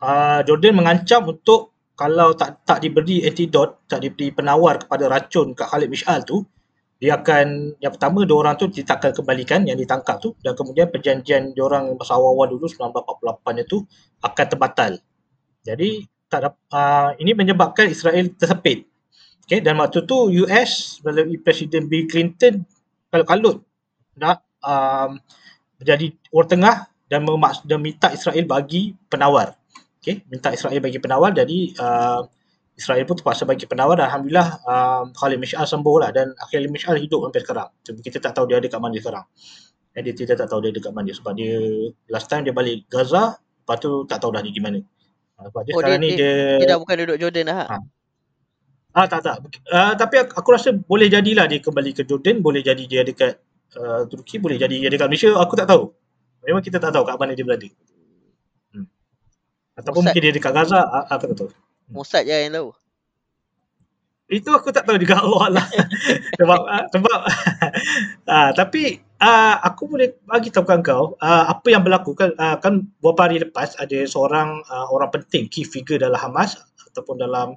uh, 0.00 0.40
Jordan 0.46 0.78
mengancam 0.78 1.26
untuk 1.26 1.74
kalau 1.98 2.30
tak 2.38 2.62
tak 2.62 2.78
diberi 2.78 3.26
antidot 3.26 3.82
tak 3.90 4.06
diberi 4.06 4.30
penawar 4.30 4.78
kepada 4.78 5.10
racun 5.10 5.50
kat 5.58 5.66
Khalid 5.66 5.90
Mish'al 5.90 6.22
tu 6.22 6.46
dia 6.98 7.14
akan 7.14 7.78
yang 7.78 7.94
pertama 7.94 8.26
dua 8.26 8.38
orang 8.42 8.54
tu 8.58 8.66
kita 8.66 8.98
akan 8.98 9.14
kembalikan 9.14 9.62
yang 9.62 9.78
ditangkap 9.78 10.18
tu 10.18 10.34
dan 10.42 10.58
kemudian 10.58 10.90
perjanjian 10.90 11.54
dia 11.54 11.62
orang 11.62 11.94
masa 11.94 12.18
awal-awal 12.18 12.58
dulu 12.58 12.66
1948 12.66 13.64
itu 13.64 13.86
akan 14.18 14.46
terbatal. 14.50 14.92
Jadi 15.62 15.90
tak 16.26 16.38
ada, 16.42 16.50
uh, 16.74 17.10
ini 17.22 17.38
menyebabkan 17.38 17.86
Israel 17.86 18.34
tersepit. 18.34 18.90
Okay, 19.46 19.64
dan 19.64 19.80
waktu 19.80 20.04
tu 20.04 20.28
US 20.44 21.00
melalui 21.06 21.40
Presiden 21.40 21.88
Bill 21.88 22.04
Clinton 22.04 22.66
kalau 23.08 23.24
kalut 23.24 23.56
nak 24.18 24.44
um, 24.60 25.16
menjadi 25.80 26.12
orang 26.34 26.50
tengah 26.50 26.76
dan 27.08 27.24
memaks 27.24 27.64
dan 27.64 27.80
minta 27.80 28.12
Israel 28.12 28.44
bagi 28.44 28.92
penawar. 29.06 29.56
Okey, 30.02 30.26
minta 30.28 30.50
Israel 30.50 30.82
bagi 30.82 30.98
penawar 30.98 31.30
jadi 31.30 31.58
uh, 31.78 32.26
Israel 32.78 33.04
pun 33.10 33.18
terpaksa 33.18 33.42
bagi 33.42 33.66
penawar 33.66 33.98
dan 33.98 34.06
Alhamdulillah 34.06 34.48
uh, 34.62 35.02
Khalid 35.18 35.42
Mish'al 35.42 35.66
sembuh 35.66 35.96
lah 35.98 36.14
dan 36.14 36.30
Khalid 36.38 36.70
Mish'al 36.70 37.02
hidup 37.02 37.26
sampai 37.26 37.42
sekarang. 37.42 37.68
Cuma 37.82 37.98
kita 37.98 38.22
tak 38.22 38.38
tahu 38.38 38.46
dia 38.46 38.62
ada 38.62 38.70
kat 38.70 38.78
mana 38.78 38.94
sekarang. 39.02 39.26
Dan 39.90 40.00
dia 40.06 40.14
tidak 40.14 40.36
tak 40.38 40.48
tahu 40.54 40.62
dia 40.62 40.70
dekat 40.70 40.94
mana 40.94 41.10
sebab 41.10 41.34
dia 41.34 41.58
last 42.06 42.30
time 42.30 42.46
dia 42.46 42.54
balik 42.54 42.86
Gaza 42.86 43.34
lepas 43.34 43.76
tu 43.82 44.06
tak 44.06 44.22
tahu 44.22 44.30
dah 44.30 44.46
dia 44.46 44.54
gimana. 44.54 44.78
Uh, 45.42 45.50
sebab 45.50 45.62
dia 45.66 45.72
Oh, 45.74 45.80
sekarang 45.82 45.98
dia, 45.98 46.06
ni 46.06 46.10
dia, 46.14 46.22
dia, 46.22 46.58
dia 46.62 46.66
dah 46.70 46.78
bukan 46.78 46.94
duduk 47.02 47.16
Jordan 47.18 47.44
dah. 47.50 47.58
Ha. 47.66 47.76
Ah 48.94 49.06
tak 49.10 49.20
tak. 49.26 49.36
Uh, 49.66 49.92
tapi 49.98 50.14
aku, 50.22 50.32
aku 50.38 50.48
rasa 50.54 50.70
boleh 50.70 51.10
jadilah 51.10 51.50
dia 51.50 51.58
kembali 51.58 51.90
ke 51.98 52.06
Jordan, 52.06 52.38
boleh 52.38 52.62
jadi 52.62 52.84
dia 52.86 53.02
dekat 53.02 53.42
uh, 53.74 54.06
Turki, 54.06 54.38
boleh 54.38 54.54
jadi 54.54 54.86
dia 54.86 54.90
dekat 54.94 55.10
Malaysia, 55.10 55.34
aku 55.34 55.58
tak 55.58 55.66
tahu. 55.66 55.90
Memang 56.46 56.62
kita 56.62 56.78
tak 56.78 56.94
tahu 56.94 57.02
kat 57.02 57.18
mana 57.18 57.34
dia 57.34 57.42
berada. 57.42 57.68
Hmm. 58.70 58.86
Ataupun 59.74 60.06
Mossad. 60.06 60.14
mungkin 60.14 60.22
dia 60.22 60.32
dekat 60.32 60.52
Gaza, 60.54 60.78
ah, 60.78 61.04
aku 61.10 61.34
tak 61.34 61.38
tahu. 61.42 61.50
Mossad 61.88 62.28
je 62.28 62.36
yang 62.36 62.52
tahu. 62.52 62.70
Itu 64.28 64.52
aku 64.52 64.68
tak 64.68 64.84
tahu 64.84 65.00
juga 65.00 65.20
Allah 65.24 65.60
lah. 65.60 65.66
sebab 66.36 66.60
ah, 66.68 66.84
sebab 66.92 67.18
ah, 68.32 68.50
tapi 68.52 69.00
ah, 69.18 69.56
aku 69.64 69.88
boleh 69.88 70.20
bagi 70.24 70.52
tahu 70.52 70.68
kat 70.68 70.84
kau 70.84 71.16
ah, 71.18 71.48
apa 71.48 71.66
yang 71.72 71.82
berlaku 71.82 72.12
kan 72.12 72.36
ah, 72.36 72.60
kan 72.60 72.86
beberapa 73.00 73.28
hari 73.28 73.40
lepas 73.40 73.74
ada 73.80 74.04
seorang 74.04 74.62
ah, 74.68 74.86
orang 74.92 75.10
penting 75.10 75.48
key 75.48 75.64
figure 75.64 75.98
dalam 75.98 76.20
Hamas 76.20 76.60
ataupun 76.88 77.20
dalam 77.20 77.54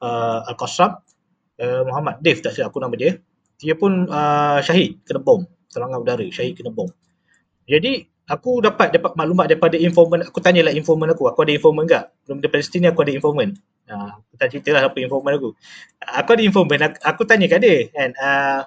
uh, 0.00 0.40
Al-Qassam 0.48 1.02
uh, 1.58 1.82
Muhammad 1.84 2.22
Dave 2.22 2.40
tak 2.40 2.54
silap 2.54 2.70
aku 2.70 2.80
nama 2.80 2.94
dia 2.94 3.18
dia 3.58 3.74
pun 3.74 4.06
uh, 4.06 4.62
syahid 4.62 5.02
kena 5.02 5.20
bom 5.20 5.42
serangan 5.68 5.98
udara 6.00 6.24
syahid 6.30 6.54
kena 6.54 6.70
bom 6.70 6.86
jadi 7.66 8.06
aku 8.28 8.60
dapat 8.60 8.92
dapat 8.92 9.12
maklumat 9.16 9.48
daripada 9.48 9.76
informan 9.80 10.22
aku 10.28 10.38
tanyalah 10.44 10.72
informan 10.76 11.10
aku 11.16 11.26
aku 11.32 11.48
ada 11.48 11.52
informan 11.56 11.84
enggak 11.88 12.04
belum 12.28 12.38
di 12.44 12.48
Palestin 12.52 12.86
aku 12.88 13.00
ada 13.02 13.12
informan 13.16 13.56
uh, 13.88 14.10
aku 14.20 14.34
tak 14.36 14.48
cerita 14.52 14.70
lah 14.76 14.82
apa 14.88 14.96
informan 15.00 15.32
aku. 15.36 15.50
Aku 16.04 16.30
ada 16.36 16.42
informan 16.44 16.80
aku, 16.84 16.96
aku 17.02 17.22
tanya 17.24 17.46
kat 17.48 17.60
dia 17.64 17.76
kan 17.90 18.10
uh, 18.16 18.60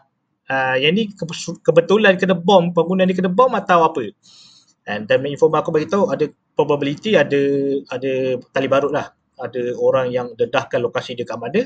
uh, 0.49 0.75
yang 0.81 0.93
ni 0.97 1.09
ke- 1.13 1.59
kebetulan 1.61 2.17
kena 2.17 2.35
bom 2.35 2.73
bangunan 2.73 3.05
ni 3.05 3.13
kena 3.15 3.29
bom 3.31 3.53
atau 3.53 3.85
apa? 3.85 4.11
Dan 4.85 5.05
dan 5.05 5.21
informan 5.29 5.61
aku 5.61 5.69
bagi 5.69 5.87
tahu 5.87 6.09
ada 6.09 6.25
probability 6.57 7.15
ada 7.15 7.39
ada 7.93 8.41
tali 8.51 8.67
barut 8.67 8.91
lah. 8.91 9.13
Ada 9.41 9.73
orang 9.73 10.13
yang 10.13 10.27
dedahkan 10.37 10.77
lokasi 10.77 11.17
dia 11.17 11.25
kat 11.25 11.37
mana 11.37 11.65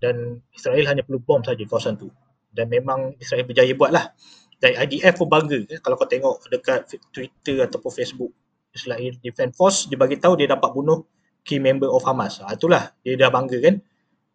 dan 0.00 0.40
Israel 0.56 0.84
hanya 0.88 1.04
perlu 1.04 1.20
bom 1.20 1.40
saja 1.44 1.60
kawasan 1.64 2.00
tu. 2.00 2.08
Dan 2.54 2.70
memang 2.70 3.18
Israel 3.18 3.44
berjaya 3.44 3.72
buat 3.74 3.90
lah 3.90 4.14
dan 4.62 4.78
IDF 4.86 5.14
pun 5.18 5.28
bangga 5.30 5.58
eh, 5.70 5.78
kalau 5.82 5.94
kau 5.98 6.08
tengok 6.08 6.46
dekat 6.50 6.90
Twitter 7.10 7.64
ataupun 7.64 7.90
Facebook 7.90 8.32
Israel 8.74 9.14
Defense 9.22 9.54
Force 9.54 9.78
dia 9.86 9.98
bagi 9.98 10.18
tahu 10.18 10.38
dia 10.38 10.50
dapat 10.50 10.70
bunuh 10.74 11.06
key 11.44 11.60
member 11.60 11.92
of 11.92 12.02
Hamas. 12.08 12.40
Ha, 12.40 12.56
itulah. 12.56 12.96
Dia 13.04 13.20
dah 13.20 13.28
bangga 13.28 13.60
kan? 13.60 13.76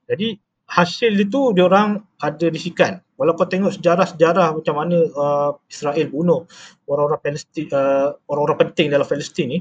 Jadi 0.05 0.37
hasil 0.69 1.17
itu 1.17 1.51
dia 1.57 1.65
orang 1.65 1.97
ada 2.21 2.45
risikan 2.47 3.01
kalau 3.19 3.35
kau 3.35 3.49
tengok 3.51 3.75
sejarah-sejarah 3.75 4.55
macam 4.55 4.75
mana 4.79 4.95
uh, 5.11 5.51
Israel 5.67 6.07
bunuh 6.07 6.47
orang-orang 6.87 7.19
Palestin 7.19 7.67
uh, 7.73 8.15
orang-orang 8.31 8.57
penting 8.63 8.87
dalam 8.93 9.03
Palestin 9.03 9.47
ni 9.49 9.59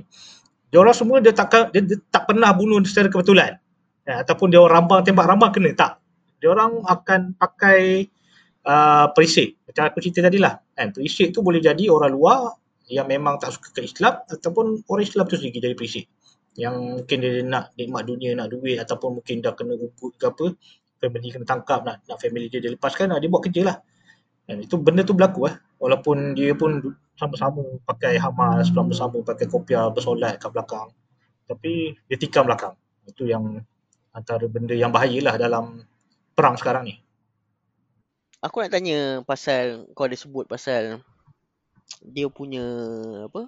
dia 0.71 0.79
orang 0.79 0.95
semua 0.95 1.19
dia 1.19 1.35
tak 1.35 1.75
dia, 1.75 1.83
dia 1.83 1.99
tak 2.07 2.31
pernah 2.31 2.55
bunuh 2.55 2.79
secara 2.87 3.11
kebetulan. 3.11 3.59
Ya, 4.07 4.23
ataupun 4.23 4.53
dia 4.53 4.61
orang 4.63 4.87
rambang 4.87 5.01
tembak 5.03 5.27
rambang 5.27 5.51
kena 5.53 5.73
tak. 5.75 5.93
Dia 6.39 6.55
orang 6.55 6.87
akan 6.87 7.35
pakai 7.35 8.09
uh, 8.63 9.11
perisik 9.11 9.58
macam 9.69 9.83
aku 9.85 10.01
cerita 10.01 10.25
tadi 10.25 10.41
lah 10.41 10.57
kan? 10.73 10.97
Perisik 10.97 11.37
tu 11.37 11.45
boleh 11.45 11.61
jadi 11.61 11.93
orang 11.93 12.17
luar 12.17 12.57
yang 12.89 13.05
memang 13.05 13.37
tak 13.37 13.53
suka 13.53 13.69
ke 13.77 13.85
Islam 13.85 14.25
ataupun 14.25 14.81
orang 14.89 15.05
Islam 15.05 15.29
tu 15.29 15.37
sendiri 15.37 15.61
jadi 15.61 15.77
perisik. 15.77 16.09
Yang 16.57 17.05
mungkin 17.05 17.17
dia 17.21 17.45
nak 17.45 17.77
nikmat 17.77 18.03
dunia 18.09 18.33
nak 18.33 18.49
duit 18.49 18.81
ataupun 18.81 19.21
mungkin 19.21 19.45
dah 19.45 19.53
kena 19.53 19.77
ubud 19.77 20.17
ke 20.17 20.25
apa 20.25 20.57
family 20.99 21.29
kena 21.31 21.45
tangkap 21.45 21.85
nak 21.85 22.01
nak 22.09 22.19
family 22.19 22.49
dia 22.49 22.65
dia 22.65 22.73
lepaskan 22.73 23.13
dia 23.21 23.29
buat 23.29 23.45
kerja 23.45 23.63
lah. 23.69 23.77
Dan 24.49 24.65
itu 24.65 24.81
benda 24.81 25.05
tu 25.05 25.13
berlaku 25.13 25.53
lah 25.53 25.61
walaupun 25.77 26.33
dia 26.33 26.57
pun 26.57 26.81
sama-sama 27.21 27.61
pakai 27.85 28.17
Hamas 28.17 28.73
sama-sama 28.73 29.21
pakai 29.21 29.53
kopiah 29.53 29.93
bersolat 29.93 30.41
kat 30.41 30.49
belakang. 30.49 30.89
Tapi 31.45 31.93
dia 32.09 32.17
tikam 32.17 32.49
belakang. 32.49 32.73
Itu 33.05 33.29
yang 33.29 33.61
antara 34.17 34.49
benda 34.49 34.73
yang 34.73 34.89
bahayalah 34.89 35.37
dalam 35.37 35.85
perang 36.33 36.57
sekarang 36.57 36.89
ni 36.89 36.97
Aku 38.39 38.63
nak 38.63 38.71
tanya 38.71 39.27
pasal 39.27 39.91
kau 39.99 40.07
ada 40.07 40.15
sebut 40.15 40.47
pasal 40.47 41.03
dia 42.05 42.27
punya 42.31 42.63
apa? 43.27 43.43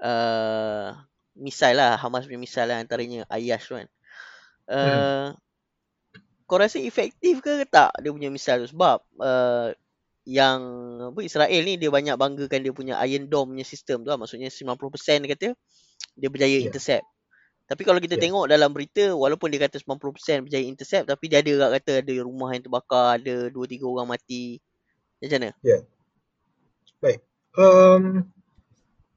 Uh, 0.00 0.88
misal 1.36 1.76
lah 1.78 1.98
Hamas 2.00 2.24
punya 2.26 2.40
misal 2.40 2.70
lah 2.70 2.78
antaranya 2.80 3.28
Ayash 3.28 3.68
kan. 3.70 3.88
Uh, 4.70 5.32
Hmm. 5.32 5.36
Kau 6.44 6.60
rasa 6.60 6.76
efektif 6.76 7.40
ke 7.40 7.64
tak 7.64 7.88
dia 8.04 8.12
punya 8.12 8.28
misal 8.28 8.60
tu 8.60 8.68
sebab 8.68 9.00
uh, 9.16 9.72
yang 10.28 10.60
apa 11.12 11.20
Israel 11.24 11.60
ni 11.64 11.76
dia 11.80 11.88
banyak 11.92 12.16
banggakan 12.16 12.60
dia 12.64 12.72
punya 12.72 12.94
Iron 13.08 13.28
Dome 13.28 13.56
punya 13.56 13.64
sistem 13.64 14.04
tu 14.04 14.08
lah. 14.12 14.20
Maksudnya 14.20 14.48
90% 14.52 15.24
dia 15.24 15.30
kata 15.36 15.48
dia 16.16 16.28
berjaya 16.32 16.58
Ya. 16.60 16.68
intercept. 16.68 17.04
Tapi 17.64 17.82
kalau 17.82 17.96
kita 17.96 18.20
Ya. 18.20 18.28
tengok 18.28 18.44
dalam 18.44 18.70
berita 18.76 19.16
walaupun 19.16 19.48
dia 19.48 19.64
kata 19.64 19.80
90% 19.80 20.44
berjaya 20.44 20.64
intercept 20.68 21.08
tapi 21.08 21.32
dia 21.32 21.40
ada 21.40 21.48
juga 21.48 21.66
kata 21.72 22.04
ada 22.04 22.12
rumah 22.20 22.52
yang 22.52 22.62
terbakar, 22.68 23.16
ada 23.16 23.48
2 23.48 23.64
3 23.64 23.88
orang 23.88 24.08
mati. 24.12 24.60
Macam 25.20 25.40
mana? 25.40 25.50
Baik. 27.00 27.20
Um, 27.56 28.04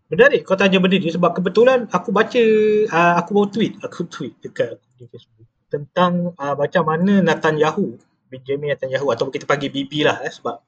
menarik 0.08 0.48
kau 0.48 0.56
tanya 0.56 0.80
benda 0.80 0.96
ni 0.96 1.12
sebab 1.12 1.36
kebetulan 1.36 1.92
aku 1.92 2.16
baca 2.16 2.44
uh, 2.88 3.14
aku 3.20 3.30
baru 3.36 3.48
tweet 3.52 3.74
aku 3.84 4.08
tweet 4.08 4.34
dekat 4.40 4.80
di 4.96 5.04
Facebook 5.12 5.48
tentang 5.68 6.32
uh, 6.40 6.56
macam 6.56 6.88
mana 6.88 7.20
Netanyahu 7.20 8.00
Benjamin 8.32 8.72
Netanyahu 8.72 9.12
atau 9.12 9.28
kita 9.28 9.44
panggil 9.44 9.68
Bibi 9.68 10.08
lah 10.08 10.24
eh, 10.24 10.32
sebab 10.32 10.64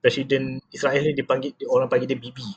Presiden 0.00 0.58
Israel 0.72 1.02
ni 1.06 1.12
dipanggil 1.12 1.52
orang 1.68 1.86
panggil 1.86 2.08
dia 2.08 2.18
Bibi. 2.18 2.48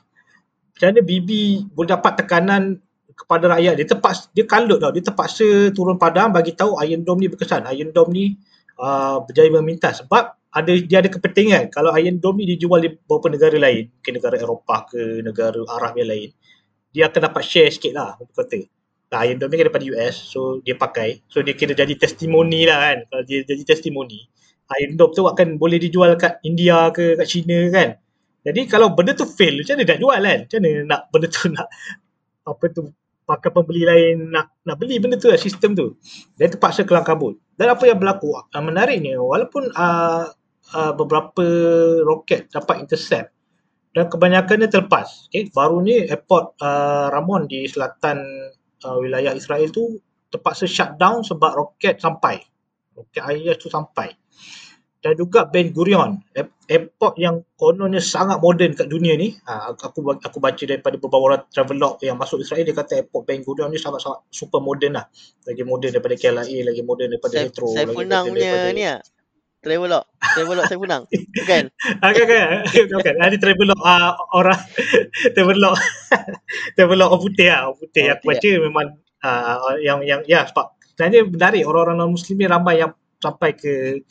Macam 0.74 0.86
mana 0.96 1.02
Bibi 1.04 1.68
boleh 1.76 1.90
dapat 1.92 2.14
tekanan 2.24 2.80
kepada 3.24 3.56
rakyat. 3.58 3.74
Dia 3.80 3.88
terpaksa 3.88 4.24
dia 4.36 4.46
kalut 4.46 4.84
tau. 4.84 4.92
Dia 4.92 5.04
terpaksa 5.04 5.72
turun 5.72 5.96
padang 5.96 6.36
bagi 6.36 6.52
tahu 6.54 6.76
Iron 6.84 7.08
Dome 7.08 7.24
ni 7.24 7.28
berkesan. 7.32 7.64
Iron 7.72 7.96
Dome 7.96 8.12
ni 8.12 8.26
uh, 8.78 9.24
berjaya 9.24 9.50
meminta 9.50 9.96
sebab 9.96 10.36
ada 10.54 10.72
dia 10.76 11.00
ada 11.00 11.10
kepentingan. 11.10 11.72
Kalau 11.72 11.96
Iron 11.96 12.20
Dome 12.20 12.44
ni 12.44 12.60
dijual 12.60 12.84
di 12.84 12.92
beberapa 12.92 13.32
negara 13.32 13.56
lain 13.56 13.90
mungkin 13.90 14.14
negara 14.20 14.36
Eropah 14.36 14.80
ke 14.92 15.02
negara 15.24 15.60
Arab 15.72 15.96
yang 15.98 16.12
lain 16.12 16.30
dia 16.94 17.10
akan 17.10 17.22
dapat 17.28 17.42
share 17.42 17.74
sikit 17.74 17.98
lah 17.98 18.14
kata 18.22 18.70
nah, 19.10 19.26
Iron 19.26 19.42
Dome 19.42 19.58
ni 19.58 19.58
kan 19.60 19.66
daripada 19.68 19.86
US 19.90 20.16
so 20.30 20.62
dia 20.62 20.78
pakai. 20.78 21.26
So 21.26 21.42
dia 21.42 21.58
kira 21.58 21.74
jadi 21.74 21.94
testimoni 21.98 22.70
lah 22.70 22.78
kan. 22.80 22.98
Kalau 23.10 23.24
dia 23.26 23.42
jadi 23.42 23.64
testimoni 23.66 24.22
Iron 24.80 24.94
Dome 24.96 25.14
tu 25.18 25.26
akan 25.26 25.58
boleh 25.58 25.82
dijual 25.82 26.14
kat 26.16 26.40
India 26.46 26.94
ke 26.94 27.18
kat 27.18 27.28
China 27.28 27.58
kan. 27.74 27.98
Jadi 28.46 28.62
kalau 28.70 28.94
benda 28.94 29.18
tu 29.18 29.26
fail 29.26 29.58
macam 29.58 29.76
mana 29.82 29.90
nak 29.90 30.00
jual 30.00 30.20
kan? 30.22 30.40
Macam 30.46 30.60
mana 30.62 30.80
nak 30.86 31.02
benda 31.10 31.28
tu 31.28 31.44
nak 31.50 31.68
apa 32.44 32.66
tu 32.70 32.82
pakai 33.24 33.50
pembeli 33.50 33.84
lain 33.88 34.30
nak 34.32 34.52
nak 34.68 34.76
beli 34.80 35.00
benda 35.00 35.16
tu 35.16 35.32
lah 35.32 35.40
sistem 35.40 35.74
tu. 35.74 35.96
Dia 36.36 36.52
terpaksa 36.52 36.84
kelang 36.84 37.08
kabut. 37.08 37.40
Dan 37.56 37.72
apa 37.72 37.84
yang 37.88 37.98
berlaku 38.00 38.34
uh, 38.36 38.64
menariknya 38.64 39.20
walaupun 39.20 39.72
uh, 39.74 40.28
uh, 40.76 40.94
beberapa 40.96 41.46
roket 42.04 42.52
dapat 42.52 42.84
intercept 42.84 43.32
dan 43.94 44.10
kebanyakannya 44.10 44.68
terlepas. 44.68 45.30
Okay? 45.30 45.50
baru 45.54 45.80
ni 45.82 46.06
airport 46.10 46.58
uh, 46.60 47.14
Ramon 47.14 47.46
di 47.46 47.70
selatan 47.70 48.20
uh, 48.84 48.98
wilayah 49.00 49.32
Israel 49.38 49.70
tu 49.70 50.02
terpaksa 50.34 50.66
shutdown 50.66 51.22
sebab 51.22 51.52
roket 51.54 52.02
sampai. 52.02 52.42
Roket 52.94 53.26
IS 53.26 53.58
tu 53.58 53.70
sampai 53.70 54.14
dan 55.04 55.20
juga 55.20 55.44
Ben 55.52 55.76
Gurion 55.76 56.16
air- 56.32 56.56
airport 56.72 57.20
yang 57.20 57.44
kononnya 57.60 58.00
sangat 58.00 58.40
moden 58.40 58.72
kat 58.72 58.88
dunia 58.88 59.20
ni 59.20 59.36
ha, 59.44 59.76
aku 59.76 60.00
aku 60.16 60.40
baca 60.40 60.64
daripada 60.64 60.96
beberapa 60.96 61.20
orang 61.20 61.44
travelog 61.52 62.00
yang 62.00 62.16
masuk 62.16 62.40
Israel 62.40 62.64
dia 62.64 62.72
kata 62.72 63.04
airport 63.04 63.28
Ben 63.28 63.44
Gurion 63.44 63.68
ni 63.68 63.76
sangat-sangat 63.76 64.24
super 64.32 64.64
moden 64.64 64.96
lah 64.96 65.04
lagi 65.44 65.64
moden 65.68 65.92
daripada 65.92 66.16
KLIA 66.16 66.60
lagi 66.64 66.82
moden 66.88 67.12
daripada 67.12 67.36
Saya 67.36 67.52
Heathrow 67.52 67.72
saya 67.76 67.86
lagi 67.92 67.98
punang 68.00 68.24
punya 68.32 68.40
daripada 68.48 68.72
ni 68.72 68.86
ah. 68.88 69.00
Travelog. 69.64 70.04
Travelog 70.20 70.68
saya 70.68 70.76
punang. 70.76 71.04
Bukan? 71.40 71.64
Ah, 72.04 72.12
kan 72.12 72.26
kan 72.28 72.40
kan 72.92 73.00
kan 73.00 73.16
ada 73.16 73.36
travelog 73.40 73.80
uh, 73.80 74.12
orang 74.36 74.60
travelog 75.36 75.76
travelog 76.76 77.08
orang 77.08 77.24
putih 77.24 77.48
lah 77.48 77.60
orang 77.72 77.80
putih 77.80 78.04
aku 78.12 78.24
baca 78.28 78.50
memang 78.60 78.88
uh, 79.24 79.80
yang 79.80 80.04
yang 80.04 80.20
ya 80.28 80.44
sebab 80.44 80.76
sebenarnya 80.94 81.32
menarik 81.32 81.64
orang-orang 81.64 81.96
non 81.96 82.12
muslim 82.12 82.36
ni 82.36 82.46
ramai 82.46 82.84
yang 82.84 82.92
sampai 83.24 83.56
ke 83.56 84.04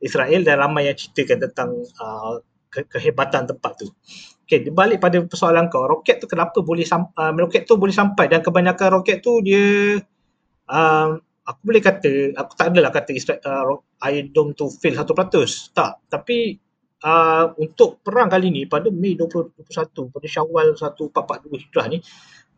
Israel 0.00 0.42
dan 0.42 0.56
ramai 0.60 0.88
yang 0.88 0.96
ceritakan 0.96 1.38
tentang 1.48 1.70
uh, 2.00 2.40
ke- 2.72 2.88
kehebatan 2.88 3.48
tempat 3.48 3.72
tu. 3.84 3.86
Okey, 4.46 4.72
balik 4.74 4.98
pada 4.98 5.22
persoalan 5.22 5.70
kau, 5.70 5.86
roket 5.86 6.18
tu 6.18 6.26
kenapa 6.26 6.58
boleh 6.64 6.82
sam- 6.82 7.12
uh, 7.14 7.30
roket 7.36 7.68
tu 7.68 7.78
boleh 7.78 7.94
sampai 7.94 8.26
dan 8.26 8.42
kebanyakan 8.42 8.98
roket 8.98 9.22
tu 9.22 9.38
dia 9.44 10.00
um, 10.66 11.20
aku 11.46 11.60
boleh 11.62 11.82
kata 11.82 12.34
aku 12.34 12.52
tak 12.58 12.66
adalah 12.74 12.90
kata 12.90 13.10
Israel, 13.14 13.40
uh, 13.46 13.78
Iron 14.10 14.28
Dome 14.34 14.52
tu 14.58 14.66
fail 14.70 14.96
100%. 14.98 15.76
Tak, 15.76 16.10
tapi 16.10 16.58
uh, 17.04 17.52
untuk 17.60 18.00
perang 18.04 18.28
kali 18.28 18.48
ni 18.52 18.62
pada 18.68 18.88
Mei 18.92 19.16
2021 19.16 20.12
pada 20.12 20.26
Syawal 20.28 20.66
1442 20.76 21.62
Hijrah 21.68 21.86
ni 21.88 21.98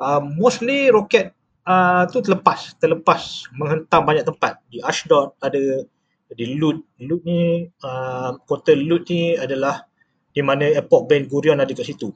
uh, 0.03 0.21
mostly 0.23 0.91
roket 0.91 1.35
uh, 1.67 2.05
tu 2.11 2.23
terlepas 2.23 2.75
terlepas 2.79 3.47
menghentam 3.55 4.03
banyak 4.03 4.25
tempat 4.27 4.63
di 4.71 4.83
Ashdod 4.83 5.39
ada 5.39 5.87
di 6.35 6.57
Lut 6.59 6.83
Lut 7.03 7.23
ni 7.25 7.67
uh, 7.67 8.31
kota 8.49 8.73
Lut 8.75 9.09
ni 9.09 9.37
adalah 9.37 9.85
di 10.33 10.41
mana 10.41 10.69
airport 10.73 11.09
Ben 11.09 11.29
Gurion 11.29 11.61
ada 11.61 11.71
kat 11.71 11.87
situ 11.87 12.11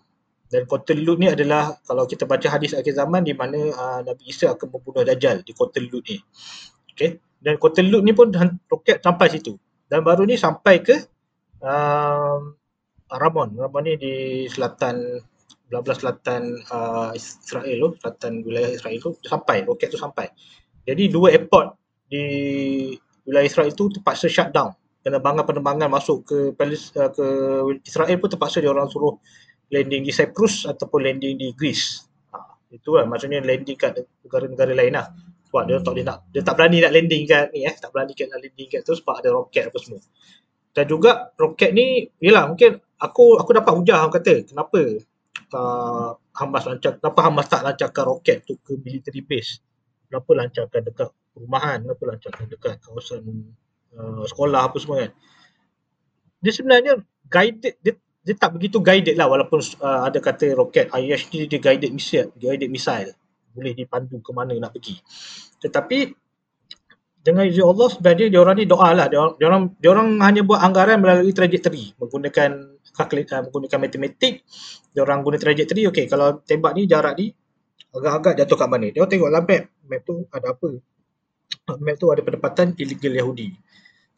dan 0.49 0.65
kota 0.65 0.95
Lut 0.95 1.19
ni 1.21 1.29
adalah 1.29 1.77
kalau 1.85 2.09
kita 2.09 2.25
baca 2.25 2.47
hadis 2.49 2.73
akhir 2.73 2.97
zaman 2.97 3.23
di 3.27 3.37
mana 3.37 3.59
uh, 3.73 4.01
Nabi 4.03 4.25
Isa 4.31 4.53
akan 4.57 4.67
membunuh 4.73 5.05
Dajjal 5.05 5.45
di 5.45 5.53
kota 5.53 5.79
Lut 5.83 6.03
ni 6.07 6.17
okay? 6.93 7.21
dan 7.43 7.61
kota 7.61 7.85
Lut 7.85 8.03
ni 8.03 8.17
pun 8.17 8.33
roket 8.69 9.03
sampai 9.05 9.27
situ 9.33 9.59
dan 9.87 10.03
baru 10.03 10.25
ni 10.25 10.35
sampai 10.35 10.83
ke 10.83 10.97
uh, 11.63 12.39
Ramon 13.07 13.49
Ramon 13.55 13.83
ni 13.85 13.95
di 14.01 14.15
selatan 14.51 15.23
belah-belah 15.67 15.99
selatan 15.99 16.43
uh, 16.71 17.11
Israel 17.15 17.91
tu, 17.91 17.91
selatan 18.03 18.33
wilayah 18.47 18.71
Israel 18.71 18.99
tu 19.03 19.11
sampai, 19.27 19.67
roket 19.67 19.91
tu 19.91 19.99
sampai. 19.99 20.31
Jadi 20.87 21.11
dua 21.11 21.35
airport 21.35 21.75
di 22.07 22.25
wilayah 23.27 23.45
Israel 23.45 23.71
tu 23.75 23.91
terpaksa 23.91 24.31
shut 24.31 24.55
down. 24.55 24.73
Penerbangan-penerbangan 25.03 25.87
masuk 25.91 26.27
ke 26.27 26.39
Palis, 26.55 26.91
uh, 26.99 27.11
ke 27.11 27.27
Israel 27.87 28.17
pun 28.19 28.31
terpaksa 28.31 28.59
dia 28.63 28.71
orang 28.71 28.91
suruh 28.91 29.19
landing 29.71 30.03
di 30.07 30.11
Cyprus 30.15 30.67
ataupun 30.67 31.03
landing 31.03 31.35
di 31.39 31.51
Greece. 31.55 32.07
Ha, 32.31 32.39
lah 32.71 33.07
maksudnya 33.07 33.43
landing 33.43 33.79
kat 33.79 33.99
negara-negara 34.23 34.73
lain 34.75 34.95
lah. 34.95 35.07
Sebab 35.47 35.63
dia 35.63 35.79
tak, 35.79 35.95
dia, 35.95 36.05
nak, 36.07 36.19
dia 36.35 36.43
tak 36.43 36.55
berani 36.59 36.79
nak 36.83 36.93
landing 36.95 37.23
kat 37.23 37.45
ni 37.55 37.61
eh. 37.63 37.75
Tak 37.75 37.91
berani 37.95 38.13
nak 38.19 38.41
landing 38.43 38.69
kat 38.71 38.81
tu 38.83 38.95
sebab 38.99 39.15
ada 39.23 39.29
roket 39.31 39.71
apa 39.71 39.79
semua. 39.79 40.01
Dan 40.75 40.85
juga 40.91 41.33
roket 41.39 41.71
ni, 41.71 42.05
yelah 42.19 42.51
mungkin 42.51 42.83
aku 42.99 43.41
aku 43.41 43.51
dapat 43.55 43.73
hujah 43.79 43.97
orang 44.05 44.13
kata 44.13 44.45
kenapa 44.45 44.81
uh, 45.57 46.11
Hamas 46.37 46.69
lancar, 46.69 47.01
kenapa 47.01 47.21
Hamas 47.25 47.47
tak 47.49 47.63
lancarkan 47.65 48.05
roket 48.05 48.45
tu 48.45 48.61
ke 48.61 48.77
military 48.77 49.25
base? 49.25 49.63
Kenapa 50.11 50.31
lancarkan 50.37 50.81
dekat 50.85 51.09
perumahan? 51.37 51.85
Kenapa 51.85 52.03
lancarkan 52.09 52.47
dekat 52.49 52.75
kawasan 52.81 53.53
uh, 53.93 54.25
sekolah 54.25 54.73
apa 54.73 54.77
semua 54.81 55.05
kan? 55.05 55.13
Dia 56.41 56.53
sebenarnya 56.57 56.93
guided, 57.29 57.77
dia, 57.85 57.93
dia 58.25 58.35
tak 58.41 58.57
begitu 58.57 58.81
guided 58.81 59.21
lah 59.21 59.29
walaupun 59.29 59.61
uh, 59.85 60.09
ada 60.09 60.17
kata 60.17 60.57
roket 60.57 60.89
IHD 60.89 61.53
dia 61.53 61.61
guided 61.61 61.93
missile, 61.93 62.33
guided 62.41 62.73
missile. 62.73 63.13
Boleh 63.53 63.77
dipandu 63.77 64.25
ke 64.25 64.33
mana 64.33 64.57
nak 64.57 64.73
pergi. 64.73 64.97
Tetapi 65.61 66.25
dengan 67.21 67.45
izin 67.45 67.67
Allah 67.69 67.89
sebenarnya 67.93 68.27
dia 68.33 68.41
orang 68.41 68.57
ni 68.57 68.65
doa 68.65 68.89
lah. 68.97 69.07
Dia 69.13 69.21
orang, 69.21 69.77
dia 69.77 69.91
orang, 69.93 70.09
hanya 70.25 70.41
buat 70.41 70.65
anggaran 70.65 71.05
melalui 71.05 71.37
trajectory 71.37 71.93
menggunakan 72.01 72.77
kalkulator 72.97 73.45
menggunakan 73.45 73.79
matematik 73.79 74.35
dia 74.97 75.01
orang 75.05 75.21
guna 75.21 75.37
trajectory 75.37 75.85
okey 75.93 76.09
kalau 76.09 76.41
tembak 76.41 76.73
ni 76.73 76.89
jarak 76.89 77.13
ni 77.21 77.37
agak-agak 77.93 78.41
jatuh 78.41 78.57
kat 78.57 78.69
mana 78.73 78.89
dia 78.89 79.05
orang 79.05 79.13
tengok 79.13 79.31
lah 79.31 79.43
map 79.45 79.63
map 79.85 80.01
tu 80.09 80.15
ada 80.33 80.49
apa 80.57 80.69
map 81.79 81.97
tu 81.99 82.07
ada 82.11 82.23
pendapatan 82.23 82.75
illegal 82.79 83.13
Yahudi 83.15 83.55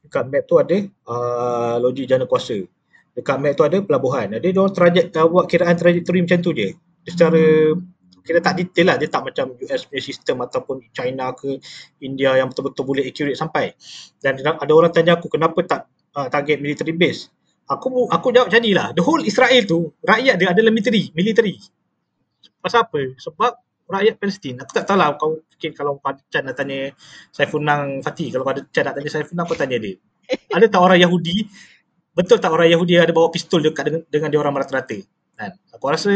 dekat 0.04 0.24
map 0.28 0.42
tu 0.48 0.56
ada 0.60 0.76
uh, 1.08 1.76
loji 1.80 2.04
jana 2.04 2.24
kuasa 2.24 2.56
dekat 3.16 3.36
map 3.40 3.52
tu 3.56 3.64
ada 3.64 3.78
pelabuhan 3.80 4.36
jadi 4.36 4.48
dia 4.52 4.60
orang 4.60 4.74
trajek 4.74 5.04
buat 5.14 5.46
kiraan 5.48 5.76
trajectory 5.76 6.20
macam 6.24 6.38
tu 6.40 6.50
je 6.54 6.68
dia 6.76 7.10
secara 7.10 7.42
kira 8.24 8.44
tak 8.44 8.60
detail 8.60 8.92
lah 8.92 8.96
dia 9.00 9.08
tak 9.08 9.24
macam 9.24 9.56
US 9.56 9.88
punya 9.88 10.02
sistem 10.04 10.36
ataupun 10.44 10.84
China 10.92 11.32
ke 11.32 11.56
India 12.04 12.36
yang 12.36 12.52
betul-betul 12.52 12.84
boleh 12.84 13.04
accurate 13.08 13.40
sampai 13.40 13.72
dan 14.20 14.36
ada 14.36 14.72
orang 14.76 14.92
tanya 14.92 15.16
aku 15.16 15.32
kenapa 15.32 15.64
tak 15.64 15.88
uh, 16.12 16.28
target 16.28 16.60
military 16.60 16.92
base 16.92 17.32
aku 17.68 18.08
aku 18.08 18.32
jawab 18.32 18.48
macam 18.48 18.62
ni 18.64 18.72
lah. 18.72 18.96
The 18.96 19.04
whole 19.04 19.22
Israel 19.22 19.62
tu, 19.68 19.92
rakyat 20.00 20.40
dia 20.40 20.48
adalah 20.50 20.72
military. 20.72 21.12
military. 21.12 21.60
Pasal 22.58 22.88
apa? 22.88 23.14
Sebab 23.20 23.52
rakyat 23.90 24.14
Palestin. 24.20 24.54
Aku 24.60 24.70
tak 24.70 24.84
tahu 24.84 24.96
lah 25.00 25.16
kau 25.16 25.40
fikir 25.56 25.72
kalau 25.72 25.96
Pak 25.96 26.28
Chan 26.28 26.44
nak 26.44 26.56
tanya 26.56 26.92
Saifunang 27.32 28.04
Fatih. 28.04 28.28
Kalau 28.30 28.44
Pak 28.44 28.68
Chan 28.70 28.84
nak 28.84 28.94
tanya 28.94 29.10
Saifunang, 29.10 29.44
kau 29.48 29.56
tanya 29.56 29.80
dia. 29.80 29.96
Ada 30.56 30.68
tak 30.68 30.80
orang 30.84 31.00
Yahudi, 31.00 31.48
betul 32.12 32.36
tak 32.36 32.52
orang 32.52 32.68
Yahudi 32.68 33.00
ada 33.00 33.12
bawa 33.16 33.32
pistol 33.32 33.64
dekat 33.64 33.88
dengan, 33.88 34.00
dengan 34.12 34.28
dia 34.28 34.38
orang 34.44 34.52
rata-rata? 34.52 34.98
Kan? 35.38 35.56
Aku 35.72 35.88
rasa, 35.88 36.12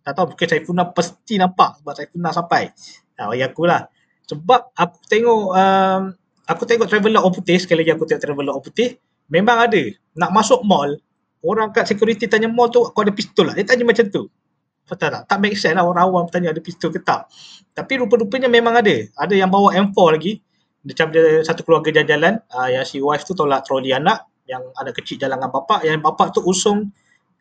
tak 0.00 0.16
tahu 0.16 0.32
mungkin 0.32 0.46
Saifunang 0.48 0.88
pasti 0.96 1.36
nampak 1.36 1.84
sebab 1.84 1.92
Saifunang 1.92 2.32
sampai. 2.32 2.72
Nah, 3.20 3.28
bagi 3.28 3.44
aku 3.44 3.68
lah. 3.68 3.84
Sebab 4.24 4.72
aku 4.72 4.98
tengok, 5.10 5.42
um, 5.52 6.02
aku 6.48 6.62
tengok 6.64 6.88
Traveller 6.88 7.20
Orang 7.20 7.36
Putih, 7.36 7.60
sekali 7.60 7.84
lagi 7.84 7.92
aku 7.92 8.08
tengok 8.08 8.22
Traveller 8.24 8.52
Orang 8.56 8.64
Putih, 8.64 8.96
memang 9.30 9.60
ada 9.60 9.82
nak 10.16 10.30
masuk 10.34 10.64
mall 10.66 10.96
orang 11.40 11.72
kat 11.72 11.88
security 11.88 12.28
tanya 12.28 12.50
mall 12.50 12.68
tu 12.68 12.84
kau 12.84 13.00
ada 13.00 13.14
pistol 13.14 13.48
lah 13.48 13.54
dia 13.56 13.64
tanya 13.64 13.86
macam 13.86 14.04
tu 14.10 14.28
betul 14.90 15.14
tak? 15.14 15.22
Tak 15.30 15.38
make 15.38 15.54
sense 15.54 15.78
lah 15.78 15.86
orang 15.86 16.10
awam 16.10 16.26
tanya 16.26 16.50
ada 16.50 16.58
pistol 16.58 16.90
ke 16.90 16.98
tak. 17.00 17.30
Tapi 17.70 18.02
rupa-rupanya 18.02 18.50
memang 18.50 18.74
ada. 18.74 18.94
Ada 19.14 19.34
yang 19.38 19.48
bawa 19.48 19.70
M4 19.78 19.98
lagi. 20.10 20.42
Macam 20.82 21.06
dia 21.14 21.46
satu 21.46 21.62
keluarga 21.62 21.94
jalan-jalan. 21.94 22.42
Uh, 22.50 22.68
yang 22.74 22.82
si 22.82 22.98
wife 22.98 23.22
tu 23.22 23.32
tolak 23.38 23.62
troli 23.62 23.94
anak 23.94 24.26
yang 24.50 24.66
ada 24.74 24.90
kecil 24.90 25.22
jalan 25.22 25.38
dengan 25.38 25.54
bapak. 25.54 25.86
Yang 25.86 26.02
bapak 26.02 26.26
tu 26.34 26.42
usung 26.42 26.90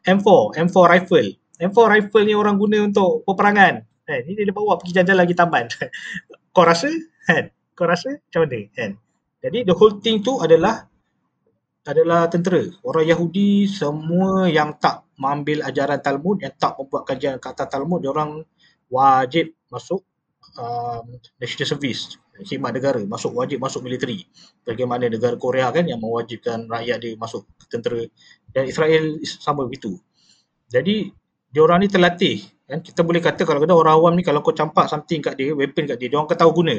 M4 0.06 0.30
M4 0.62 0.78
rifle. 0.86 1.30
M4 1.60 1.80
rifle 1.89 2.24
ni 2.24 2.34
orang 2.38 2.56
guna 2.56 2.86
untuk 2.86 3.26
peperangan. 3.26 3.84
Eh, 4.10 4.26
ni 4.26 4.34
dia 4.34 4.50
bawa 4.50 4.78
pergi 4.82 4.97
jalan-jalan 4.97 5.22
lagi 5.22 5.36
taman 5.38 5.66
kau 6.56 6.66
rasa? 6.66 6.89
Kan? 7.30 7.54
Kau 7.78 7.86
rasa? 7.86 8.10
Macam 8.18 8.50
mana? 8.50 8.60
Kan? 8.74 8.91
Jadi 9.39 9.70
the 9.70 9.76
whole 9.78 10.02
thing 10.02 10.26
tu 10.26 10.41
adalah 10.41 10.89
adalah 11.88 12.27
tentera. 12.27 12.63
Orang 12.84 13.05
Yahudi 13.07 13.69
semua 13.69 14.47
yang 14.51 14.75
tak 14.77 15.07
mengambil 15.15 15.63
ajaran 15.67 15.99
Talmud, 15.99 16.43
yang 16.43 16.53
tak 16.55 16.75
membuat 16.80 17.07
kajian 17.07 17.39
kata 17.39 17.67
Talmud, 17.67 18.03
orang 18.03 18.43
wajib 18.91 19.55
masuk 19.71 20.03
um, 20.59 21.05
national 21.39 21.67
service, 21.67 22.19
khidmat 22.43 22.75
negara, 22.75 23.01
masuk 23.03 23.32
wajib 23.36 23.59
masuk 23.63 23.86
militeri. 23.86 24.27
Bagaimana 24.67 25.07
negara 25.07 25.36
Korea 25.39 25.71
kan 25.71 25.88
yang 25.88 26.01
mewajibkan 26.03 26.67
rakyat 26.67 26.97
dia 26.99 27.13
masuk 27.15 27.47
tentera 27.71 28.03
dan 28.51 28.67
Israel 28.67 29.19
sama 29.23 29.67
begitu. 29.67 29.99
Jadi 30.69 31.09
dia 31.49 31.61
orang 31.65 31.82
ni 31.82 31.89
terlatih 31.89 32.45
kan 32.69 32.86
kita 32.86 33.01
boleh 33.01 33.17
kata 33.17 33.41
kalau 33.49 33.65
ada 33.65 33.73
orang 33.73 33.97
awam 33.97 34.13
ni 34.13 34.21
kalau 34.21 34.45
kau 34.45 34.53
campak 34.53 34.86
something 34.86 35.25
kat 35.25 35.34
dia 35.34 35.57
weapon 35.57 35.89
kat 35.89 35.97
dia 35.97 36.05
dia 36.05 36.21
orang 36.21 36.30
tahu 36.30 36.61
guna 36.61 36.77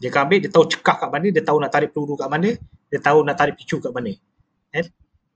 dia 0.00 0.08
akan 0.08 0.20
ambil 0.24 0.38
dia 0.40 0.48
tahu 0.48 0.64
cekak 0.64 0.96
kat 0.96 1.10
mana 1.12 1.28
dia 1.28 1.44
tahu 1.44 1.60
nak 1.60 1.70
tarik 1.76 1.92
peluru 1.92 2.16
kat 2.16 2.28
mana 2.32 2.56
dia 2.88 2.98
tahu 3.04 3.20
nak 3.20 3.36
tarik 3.36 3.60
picu 3.60 3.76
kat 3.76 3.92
mana 3.92 4.16
kan 4.72 4.84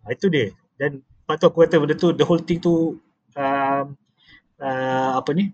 uh, 0.06 0.10
itu 0.12 0.26
dia. 0.32 0.46
Dan 0.80 1.04
lepas 1.04 1.36
tu 1.38 1.46
aku 1.46 1.58
kata 1.66 1.76
benda 1.78 1.94
tu 1.96 2.08
the 2.16 2.24
whole 2.24 2.42
thing 2.42 2.58
tu 2.58 2.96
uh, 3.36 3.84
uh, 4.60 5.10
apa 5.18 5.30
ni? 5.36 5.52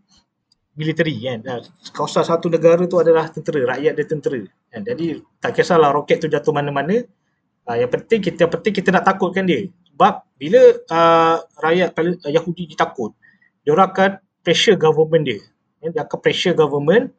Military 0.77 1.17
kan? 1.25 1.41
Uh, 1.45 1.61
kawasan 1.93 2.25
satu 2.25 2.53
negara 2.53 2.85
tu 2.85 3.01
adalah 3.01 3.29
tentera 3.33 3.77
rakyat 3.77 3.93
dia 3.97 4.07
tentera. 4.07 4.41
Kan? 4.71 4.83
Jadi 4.85 5.25
tak 5.41 5.57
kisahlah 5.57 5.91
roket 5.91 6.21
tu 6.21 6.29
jatuh 6.29 6.53
mana-mana. 6.53 7.03
Uh, 7.67 7.77
yang 7.77 7.91
penting 7.91 8.23
kita 8.23 8.47
yang 8.47 8.53
penting 8.53 8.75
kita 8.77 8.89
nak 8.95 9.05
takutkan 9.09 9.49
dia. 9.49 9.67
Sebab 9.93 10.15
bila 10.37 10.63
uh, 10.93 11.37
rakyat 11.59 11.97
Yahudi 12.29 12.77
ditakut 12.77 13.17
dia 13.67 13.75
orang 13.75 13.91
akan 13.91 14.11
pressure 14.47 14.79
government 14.79 15.27
dia. 15.27 15.41
Dia 15.83 16.07
akan 16.07 16.19
pressure 16.23 16.55
government 16.55 17.11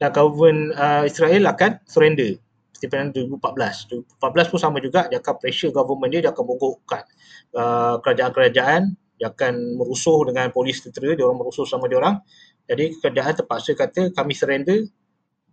dan 0.00 0.08
government 0.16 0.72
uh, 0.78 1.04
Israel 1.04 1.44
akan 1.52 1.76
surrender 1.84 2.40
seperti 2.80 3.28
2014. 3.28 4.16
2014 4.16 4.50
pun 4.50 4.58
sama 4.58 4.80
juga, 4.80 5.04
dia 5.12 5.20
akan 5.20 5.34
pressure 5.36 5.70
government 5.70 6.10
dia, 6.10 6.20
dia 6.24 6.32
akan 6.32 6.44
mogokkan 6.48 7.04
uh, 7.52 8.00
kerajaan-kerajaan, 8.00 8.82
dia 9.20 9.28
akan 9.28 9.76
merusuh 9.76 10.24
dengan 10.24 10.48
polis 10.48 10.80
tentera, 10.80 11.12
dia 11.12 11.28
orang 11.28 11.44
merusuh 11.44 11.68
sama 11.68 11.86
dia 11.92 12.00
orang. 12.00 12.24
Jadi 12.64 12.96
kerajaan 12.96 13.34
terpaksa 13.36 13.76
kata 13.76 14.16
kami 14.16 14.32
surrender 14.32 14.88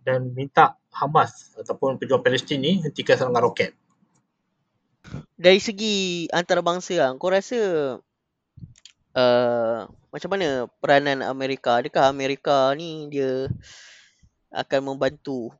dan 0.08 0.32
minta 0.32 0.80
Hamas 0.88 1.52
ataupun 1.60 2.00
pejuang 2.00 2.24
Palestin 2.24 2.64
ni 2.64 2.80
hentikan 2.80 3.20
serangan 3.20 3.44
roket. 3.44 3.76
Dari 5.36 5.60
segi 5.60 6.26
antarabangsa 6.32 6.96
lah, 6.96 7.10
kau 7.20 7.28
rasa 7.28 7.60
uh, 9.14 9.78
macam 10.08 10.30
mana 10.32 10.66
peranan 10.80 11.20
Amerika? 11.20 11.76
Adakah 11.76 12.08
Amerika 12.08 12.72
ni 12.72 13.12
dia 13.12 13.52
akan 14.48 14.94
membantu 14.94 15.52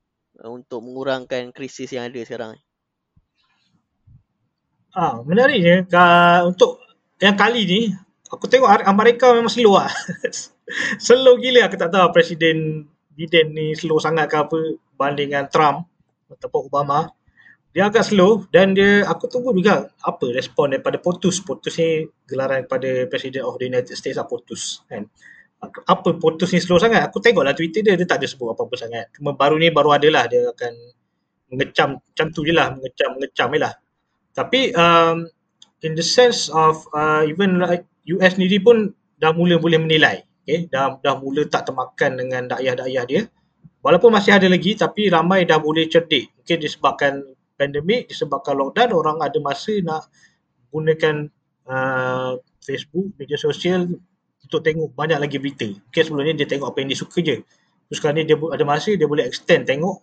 untuk 0.47 0.85
mengurangkan 0.85 1.51
krisis 1.51 1.91
yang 1.91 2.07
ada 2.07 2.23
sekarang 2.23 2.55
Ah, 4.99 5.21
menariknya 5.23 5.85
uh, 5.93 6.49
untuk 6.49 6.81
yang 7.21 7.37
kali 7.37 7.63
ni 7.69 7.81
aku 8.33 8.49
tengok 8.49 8.83
Amerika 8.89 9.31
memang 9.37 9.53
slow 9.53 9.77
lah. 9.77 9.93
slow 11.07 11.37
gila 11.37 11.69
aku 11.69 11.77
tak 11.77 11.93
tahu 11.93 12.09
Presiden 12.11 12.89
Biden 13.13 13.53
ni 13.53 13.77
slow 13.77 14.01
sangat 14.01 14.27
ke 14.33 14.37
apa 14.41 14.59
banding 14.97 15.31
dengan 15.31 15.47
Trump 15.53 15.87
ataupun 16.33 16.73
Obama. 16.73 17.13
Dia 17.77 17.93
agak 17.93 18.11
slow 18.11 18.49
dan 18.49 18.73
dia 18.73 19.05
aku 19.05 19.29
tunggu 19.29 19.53
juga 19.53 19.93
apa 20.01 20.25
respon 20.33 20.73
daripada 20.73 20.97
POTUS. 20.99 21.45
POTUS 21.45 21.75
ni 21.79 21.91
gelaran 22.25 22.65
kepada 22.65 23.07
Presiden 23.13 23.45
of 23.45 23.61
the 23.61 23.69
United 23.69 23.95
States 23.95 24.17
lah 24.17 24.25
POTUS 24.27 24.89
kan 24.89 25.05
apa 25.63 26.09
putus 26.23 26.55
ni 26.55 26.63
slow 26.63 26.79
sangat 26.79 27.03
aku 27.03 27.19
tengoklah 27.19 27.51
Twitter 27.53 27.83
dia 27.83 27.99
dia 27.99 28.07
tak 28.07 28.23
ada 28.23 28.27
sebut 28.31 28.55
apa-apa 28.55 28.79
sangat 28.79 29.11
cuma 29.15 29.35
baru 29.35 29.59
ni 29.59 29.75
baru 29.75 29.91
ada 29.91 30.07
lah 30.07 30.25
dia 30.31 30.55
akan 30.55 30.73
mengecam 31.51 31.99
macam 31.99 32.27
tu 32.31 32.47
je 32.47 32.55
lah 32.55 32.71
mengecam 32.71 33.19
mengecam 33.19 33.49
je 33.51 33.59
lah 33.59 33.75
tapi 34.39 34.71
um, 34.79 35.27
in 35.83 35.99
the 35.99 36.07
sense 36.07 36.47
of 36.55 36.87
uh, 36.95 37.27
even 37.27 37.59
like 37.59 37.83
US 38.07 38.39
sendiri 38.39 38.63
pun 38.63 38.95
dah 39.19 39.35
mula 39.35 39.59
boleh 39.59 39.83
menilai. 39.83 40.23
Okay, 40.47 40.71
dah 40.71 40.97
dah 41.03 41.19
mula 41.19 41.45
tak 41.51 41.69
termakan 41.69 42.23
dengan 42.23 42.47
dakyah-dakyah 42.49 43.05
dia. 43.05 43.23
Walaupun 43.83 44.15
masih 44.15 44.39
ada 44.39 44.47
lagi 44.47 44.79
tapi 44.79 45.11
ramai 45.11 45.43
dah 45.43 45.59
boleh 45.59 45.91
cerdik. 45.91 46.31
Mungkin 46.39 46.59
disebabkan 46.63 47.13
pandemik, 47.59 48.09
disebabkan 48.09 48.55
lockdown, 48.57 48.95
orang 48.95 49.19
ada 49.21 49.39
masa 49.43 49.75
nak 49.83 50.07
gunakan 50.71 51.29
uh, 51.67 52.39
Facebook, 52.63 53.13
media 53.19 53.37
sosial 53.37 53.91
untuk 54.49 54.65
tengok 54.65 54.97
banyak 54.97 55.21
lagi 55.21 55.37
berita. 55.37 55.69
Mungkin 55.69 56.03
sebelum 56.03 56.25
ni 56.25 56.33
dia 56.41 56.49
tengok 56.49 56.73
apa 56.73 56.79
yang 56.81 56.89
dia 56.89 56.99
suka 56.99 57.21
je. 57.21 57.37
Terus 57.45 57.97
sekarang 58.01 58.17
ni 58.17 58.25
dia 58.25 58.37
ada 58.41 58.65
masa 58.65 58.97
dia 58.97 59.05
boleh 59.05 59.29
extend 59.29 59.69
tengok 59.69 60.01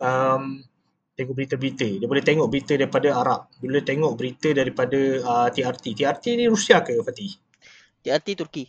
um, 0.00 0.64
tengok 1.12 1.34
berita-berita. 1.36 1.88
Dia 2.00 2.08
boleh 2.08 2.24
tengok 2.24 2.48
berita 2.48 2.72
daripada 2.74 3.08
Arab. 3.12 3.40
Dia 3.60 3.68
boleh 3.68 3.84
tengok 3.84 4.12
berita 4.16 4.48
daripada 4.56 5.00
uh, 5.20 5.48
TRT. 5.52 5.84
TRT 5.92 6.24
ni 6.40 6.44
Rusia 6.48 6.80
ke 6.80 6.96
Fatih? 7.04 7.36
TRT 8.00 8.28
Turki. 8.40 8.64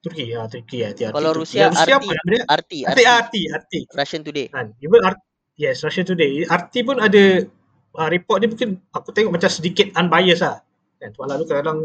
Turki 0.00 0.24
ya, 0.32 0.48
Turki 0.48 0.76
ya, 0.80 0.90
TRT. 0.96 1.12
Kalau. 1.12 1.32
Rusia, 1.36 1.68
Rusia 1.68 1.84
RT, 1.84 1.92
apa 2.00 2.10
nama 2.16 2.30
dia? 2.32 2.42
RT, 2.48 2.72
RT, 2.88 3.00
RT, 3.04 3.34
RT. 3.60 3.72
Russian 3.92 4.22
Today. 4.24 4.46
Kan. 4.48 4.72
Even 4.80 5.00
RT, 5.04 5.20
yes, 5.60 5.84
Russia 5.84 6.02
Today. 6.02 6.48
RT 6.48 6.74
pun 6.88 6.96
ada 6.96 7.44
uh, 7.92 8.08
report 8.08 8.40
dia 8.40 8.48
mungkin 8.48 8.80
aku 8.94 9.12
tengok 9.12 9.36
macam 9.36 9.50
sedikit 9.52 9.92
unbiased 10.00 10.40
lah. 10.40 10.64
Kan. 10.96 11.12
Lalu 11.12 11.44
kadang-kadang 11.44 11.80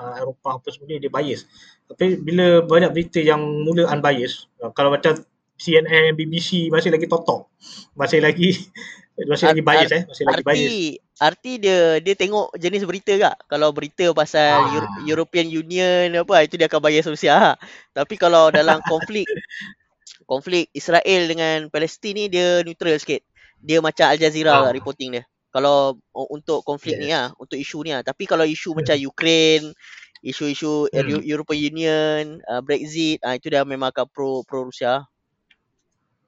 uh, 0.00 0.16
Eropah 0.16 0.56
apa 0.56 0.72
semua 0.72 0.88
ni 0.88 0.96
dia 0.96 1.12
bias. 1.12 1.44
Tapi 1.84 2.16
bila 2.16 2.64
banyak 2.64 2.90
berita 2.90 3.20
yang 3.20 3.38
mula 3.38 3.84
unbiased, 3.86 4.48
uh, 4.58 4.72
kalau 4.72 4.88
macam 4.88 5.12
CNN, 5.54 6.16
BBC 6.16 6.72
masih 6.72 6.88
lagi 6.88 7.04
totok. 7.04 7.44
Masih 7.92 8.18
lagi 8.18 8.56
masih 9.30 9.52
lagi 9.52 9.60
bias 9.60 9.90
eh, 9.92 10.02
masih 10.08 10.24
lagi 10.24 10.40
RT, 10.40 10.48
bias. 10.48 10.72
RT 11.20 11.44
dia 11.60 11.78
dia 12.00 12.14
tengok 12.16 12.56
jenis 12.56 12.88
berita 12.88 13.12
tak? 13.14 13.36
Kalau 13.46 13.68
berita 13.68 14.08
pasal 14.10 14.56
Ah. 14.56 14.72
Euro- 14.72 14.96
European 15.04 15.44
Union 15.46 16.08
apa 16.16 16.40
itu 16.40 16.56
dia 16.56 16.64
akan 16.64 16.80
bias 16.80 17.04
Rusia. 17.04 17.60
Tapi 17.92 18.16
kalau 18.16 18.48
dalam 18.48 18.80
konflik 18.82 19.28
konflik 20.30 20.70
Israel 20.72 21.22
dengan 21.28 21.68
Palestin 21.68 22.16
ni 22.16 22.24
dia 22.26 22.64
neutral 22.64 22.96
sikit. 22.96 23.20
Dia 23.60 23.84
macam 23.84 24.08
Al 24.08 24.16
Jazeera 24.16 24.56
Ah. 24.56 24.60
lah 24.64 24.72
reporting 24.72 25.12
dia. 25.12 25.24
Kalau 25.50 25.98
u- 26.14 26.30
untuk 26.30 26.62
konflik 26.62 26.94
ni 26.98 27.10
lah, 27.10 27.34
untuk 27.36 27.58
isu 27.58 27.82
ni 27.82 27.90
lah. 27.90 28.02
Tapi 28.06 28.22
kalau 28.26 28.46
isu 28.46 28.74
macam 28.78 28.94
Ukraine, 28.96 29.74
isu-isu 30.22 30.86
Hmm. 30.90 31.08
Eu- 31.10 31.24
European 31.24 31.60
Union, 31.74 32.24
uh, 32.46 32.62
Brexit, 32.62 33.18
ah 33.26 33.34
itu 33.34 33.50
dia 33.50 33.66
memang 33.66 33.90
akan 33.90 34.06
pro 34.14 34.46
pro 34.46 34.68
Rusia. 34.68 35.02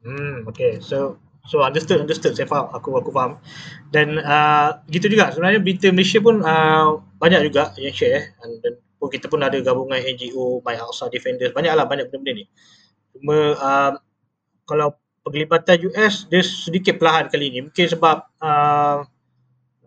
Hmm, 0.02 0.42
okay. 0.50 0.82
So 0.82 1.18
so 1.46 1.62
understood 1.62 1.98
understood 2.02 2.34
saya 2.34 2.46
faham 2.50 2.70
aku 2.74 2.98
aku 2.98 3.10
faham. 3.14 3.38
Dan 3.94 4.18
uh, 4.18 4.82
gitu 4.90 5.06
juga 5.06 5.30
sebenarnya 5.30 5.62
berita 5.62 5.86
Malaysia 5.94 6.18
pun 6.18 6.42
uh, 6.42 6.98
banyak 7.22 7.40
juga 7.50 7.70
yang 7.78 7.94
share 7.94 8.14
eh. 8.18 8.24
Dan 8.62 8.72
pun 8.98 9.06
kita 9.10 9.26
pun 9.30 9.42
ada 9.42 9.54
gabungan 9.62 9.98
NGO 9.98 10.62
My 10.66 10.78
Aqsa 10.78 11.06
Defenders 11.10 11.54
banyaklah 11.54 11.86
banyak 11.86 12.10
benda-benda 12.10 12.32
ni. 12.42 12.44
Cuma 13.14 13.54
uh, 13.54 13.92
kalau 14.66 14.96
penglibatan 15.22 15.86
US 15.92 16.26
dia 16.26 16.42
sedikit 16.42 16.98
perlahan 16.98 17.30
kali 17.30 17.46
ni 17.54 17.58
mungkin 17.62 17.86
sebab 17.86 18.26
uh, 18.42 19.06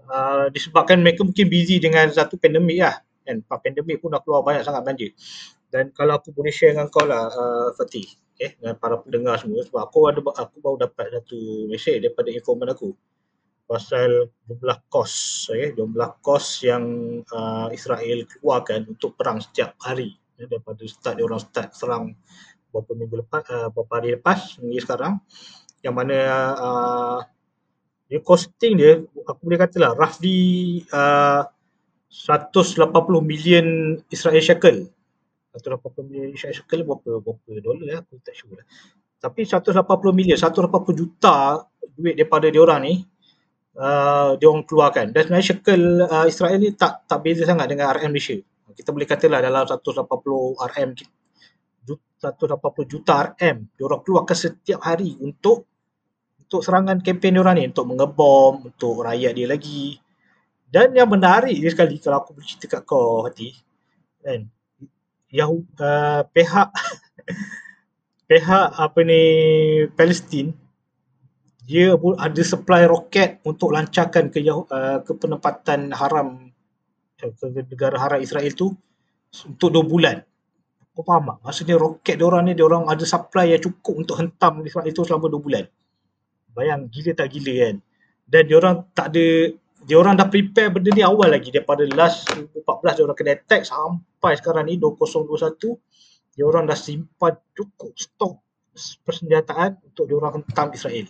uh, 0.09 0.47
disebabkan 0.49 1.01
mereka 1.01 1.25
mungkin 1.25 1.47
busy 1.47 1.77
dengan 1.81 2.09
satu 2.09 2.39
pandemik 2.39 2.79
lah 2.81 2.95
kan? 3.25 3.41
Pak 3.41 3.59
pandemik 3.65 4.01
pun 4.01 4.13
dah 4.13 4.21
keluar 4.21 4.45
banyak 4.45 4.63
sangat 4.65 4.81
belanja 4.85 5.07
dan 5.73 5.91
kalau 5.91 6.21
aku 6.21 6.31
boleh 6.31 6.53
share 6.53 6.77
dengan 6.77 6.87
kau 6.87 7.03
lah 7.03 7.27
uh, 7.27 7.69
Fatih 7.75 8.05
okay, 8.37 8.55
dengan 8.61 8.77
para 8.77 9.01
pendengar 9.01 9.41
semua 9.41 9.65
sebab 9.65 9.81
aku 9.85 9.97
ada 10.07 10.21
aku 10.21 10.55
baru 10.61 10.87
dapat 10.87 11.05
satu 11.11 11.67
mesej 11.67 11.99
daripada 12.05 12.29
informan 12.31 12.71
aku 12.71 12.93
pasal 13.65 14.29
jumlah 14.45 14.77
kos 14.93 15.13
okay, 15.49 15.73
jumlah 15.73 16.21
kos 16.21 16.61
yang 16.63 16.85
uh, 17.33 17.67
Israel 17.73 18.23
keluarkan 18.29 18.93
untuk 18.93 19.17
perang 19.17 19.41
setiap 19.41 19.73
hari 19.81 20.13
ya, 20.37 20.45
daripada 20.45 20.85
start 20.85 21.17
orang 21.17 21.41
start 21.41 21.73
serang 21.73 22.13
beberapa 22.75 22.91
minggu 22.99 23.15
lepas 23.23 23.43
uh, 23.47 23.67
beberapa 23.71 23.93
hari 23.95 24.09
lepas 24.19 24.59
hingga 24.59 24.79
sekarang. 24.83 25.13
Yang 25.79 25.95
mana 25.95 26.17
uh, 26.59 27.19
dia 28.05 28.19
costing 28.21 28.73
dia 28.77 29.01
aku 29.25 29.39
boleh 29.49 29.59
katalah 29.59 29.97
roughly 29.97 30.81
uh, 30.93 31.41
180 32.09 32.79
million 33.25 33.65
Israel 34.07 34.39
shekel. 34.39 34.87
180 35.57 36.07
million 36.07 36.29
Israel 36.31 36.55
shekel 36.55 36.85
berapa 36.85 37.19
berapa 37.19 37.49
dolar 37.59 37.85
ya 37.87 37.97
aku 38.05 38.21
tak 38.21 38.35
sure 38.37 38.55
lah. 38.55 38.65
tapi 39.19 39.41
180 39.41 39.73
million 40.13 40.37
180 40.37 40.69
juta 40.93 41.65
duit 41.97 42.13
daripada 42.13 42.45
dia 42.45 42.61
orang 42.61 42.79
ni 42.85 42.93
uh, 43.75 44.37
dia 44.37 44.47
orang 44.47 44.63
keluarkan. 44.63 45.09
Dan 45.09 45.25
sebenarnya 45.25 45.47
shekel 45.49 45.81
uh, 46.05 46.25
Israel 46.29 46.57
ni 46.61 46.71
tak 46.77 47.09
tak 47.09 47.19
beza 47.25 47.43
sangat 47.47 47.65
dengan 47.67 47.89
RM 47.89 48.13
Malaysia. 48.13 48.37
Kita 48.75 48.91
boleh 48.91 49.07
katalah 49.07 49.39
dalam 49.39 49.63
180 49.65 50.61
RM 50.61 50.89
ki- 50.93 51.11
ju- 51.87 52.03
180 52.21 52.91
juta 52.91 53.33
RM 53.33 53.57
dia 53.73 53.83
orang 53.87 54.01
keluarkan 54.03 54.35
setiap 54.37 54.83
hari 54.83 55.15
untuk 55.23 55.65
untuk 56.45 56.61
serangan 56.61 57.01
kempen 57.01 57.35
dia 57.35 57.41
orang 57.41 57.55
ni 57.57 57.63
untuk 57.69 57.85
mengebom 57.89 58.69
untuk 58.69 59.01
rakyat 59.01 59.33
dia 59.33 59.47
lagi 59.49 59.97
dan 60.69 60.93
yang 60.93 61.09
menarik 61.09 61.57
dia 61.57 61.71
sekali 61.73 61.97
kalau 61.97 62.21
aku 62.21 62.37
boleh 62.37 62.47
cerita 62.47 62.77
kat 62.77 62.81
kau 62.85 63.25
hati 63.25 63.53
kan 64.21 64.45
yang 65.33 65.65
uh, 65.81 66.21
pihak 66.29 66.69
pihak 68.29 68.67
apa 68.77 68.99
ni 69.01 69.21
Palestin 69.97 70.53
dia 71.65 71.97
pun 71.97 72.13
ada 72.21 72.41
supply 72.45 72.85
roket 72.85 73.41
untuk 73.41 73.73
lancarkan 73.73 74.29
ke 74.29 74.45
uh, 74.45 75.01
ke 75.01 75.11
penempatan 75.17 75.89
haram 75.97 76.53
uh, 77.25 77.31
ke 77.33 77.45
negara 77.65 77.97
haram 77.97 78.21
Israel 78.21 78.53
tu 78.53 78.69
untuk 79.49 79.73
2 79.73 79.83
bulan. 79.83 80.21
Kau 80.95 81.03
faham 81.03 81.35
tak? 81.35 81.37
Maksudnya 81.43 81.75
roket 81.75 82.15
dia 82.21 82.27
orang 82.29 82.47
ni 82.47 82.53
dia 82.53 82.63
orang 82.63 82.87
ada 82.87 83.03
supply 83.03 83.51
yang 83.51 83.59
cukup 83.59 84.05
untuk 84.05 84.15
hentam 84.21 84.61
Israel 84.63 84.87
itu 84.87 85.01
selama 85.03 85.27
2 85.27 85.41
bulan. 85.41 85.65
Bayang 86.55 86.87
gila 86.87 87.11
tak 87.11 87.35
gila 87.35 87.53
kan. 87.67 87.75
Dan 88.25 88.41
dia 88.47 88.55
orang 88.57 88.75
tak 88.95 89.13
ada 89.13 89.53
dia 89.85 89.95
orang 90.01 90.17
dah 90.17 90.25
prepare 90.25 90.73
benda 90.73 90.89
ni 90.89 91.05
awal 91.05 91.29
lagi 91.29 91.53
daripada 91.53 91.85
last 91.93 92.25
2014 92.33 92.97
dia 92.97 93.03
orang 93.05 93.17
kena 93.19 93.31
attack 93.37 93.61
sampai 93.69 94.33
sekarang 94.39 94.65
ni 94.65 94.81
2021 94.81 95.61
dia 96.33 96.43
orang 96.47 96.65
dah 96.65 96.73
simpan 96.79 97.37
cukup 97.53 97.93
stok 97.93 98.41
persenjataan 99.05 99.77
untuk 99.85 100.09
dia 100.09 100.15
orang 100.17 100.41
hentam 100.41 100.73
Israel 100.73 101.05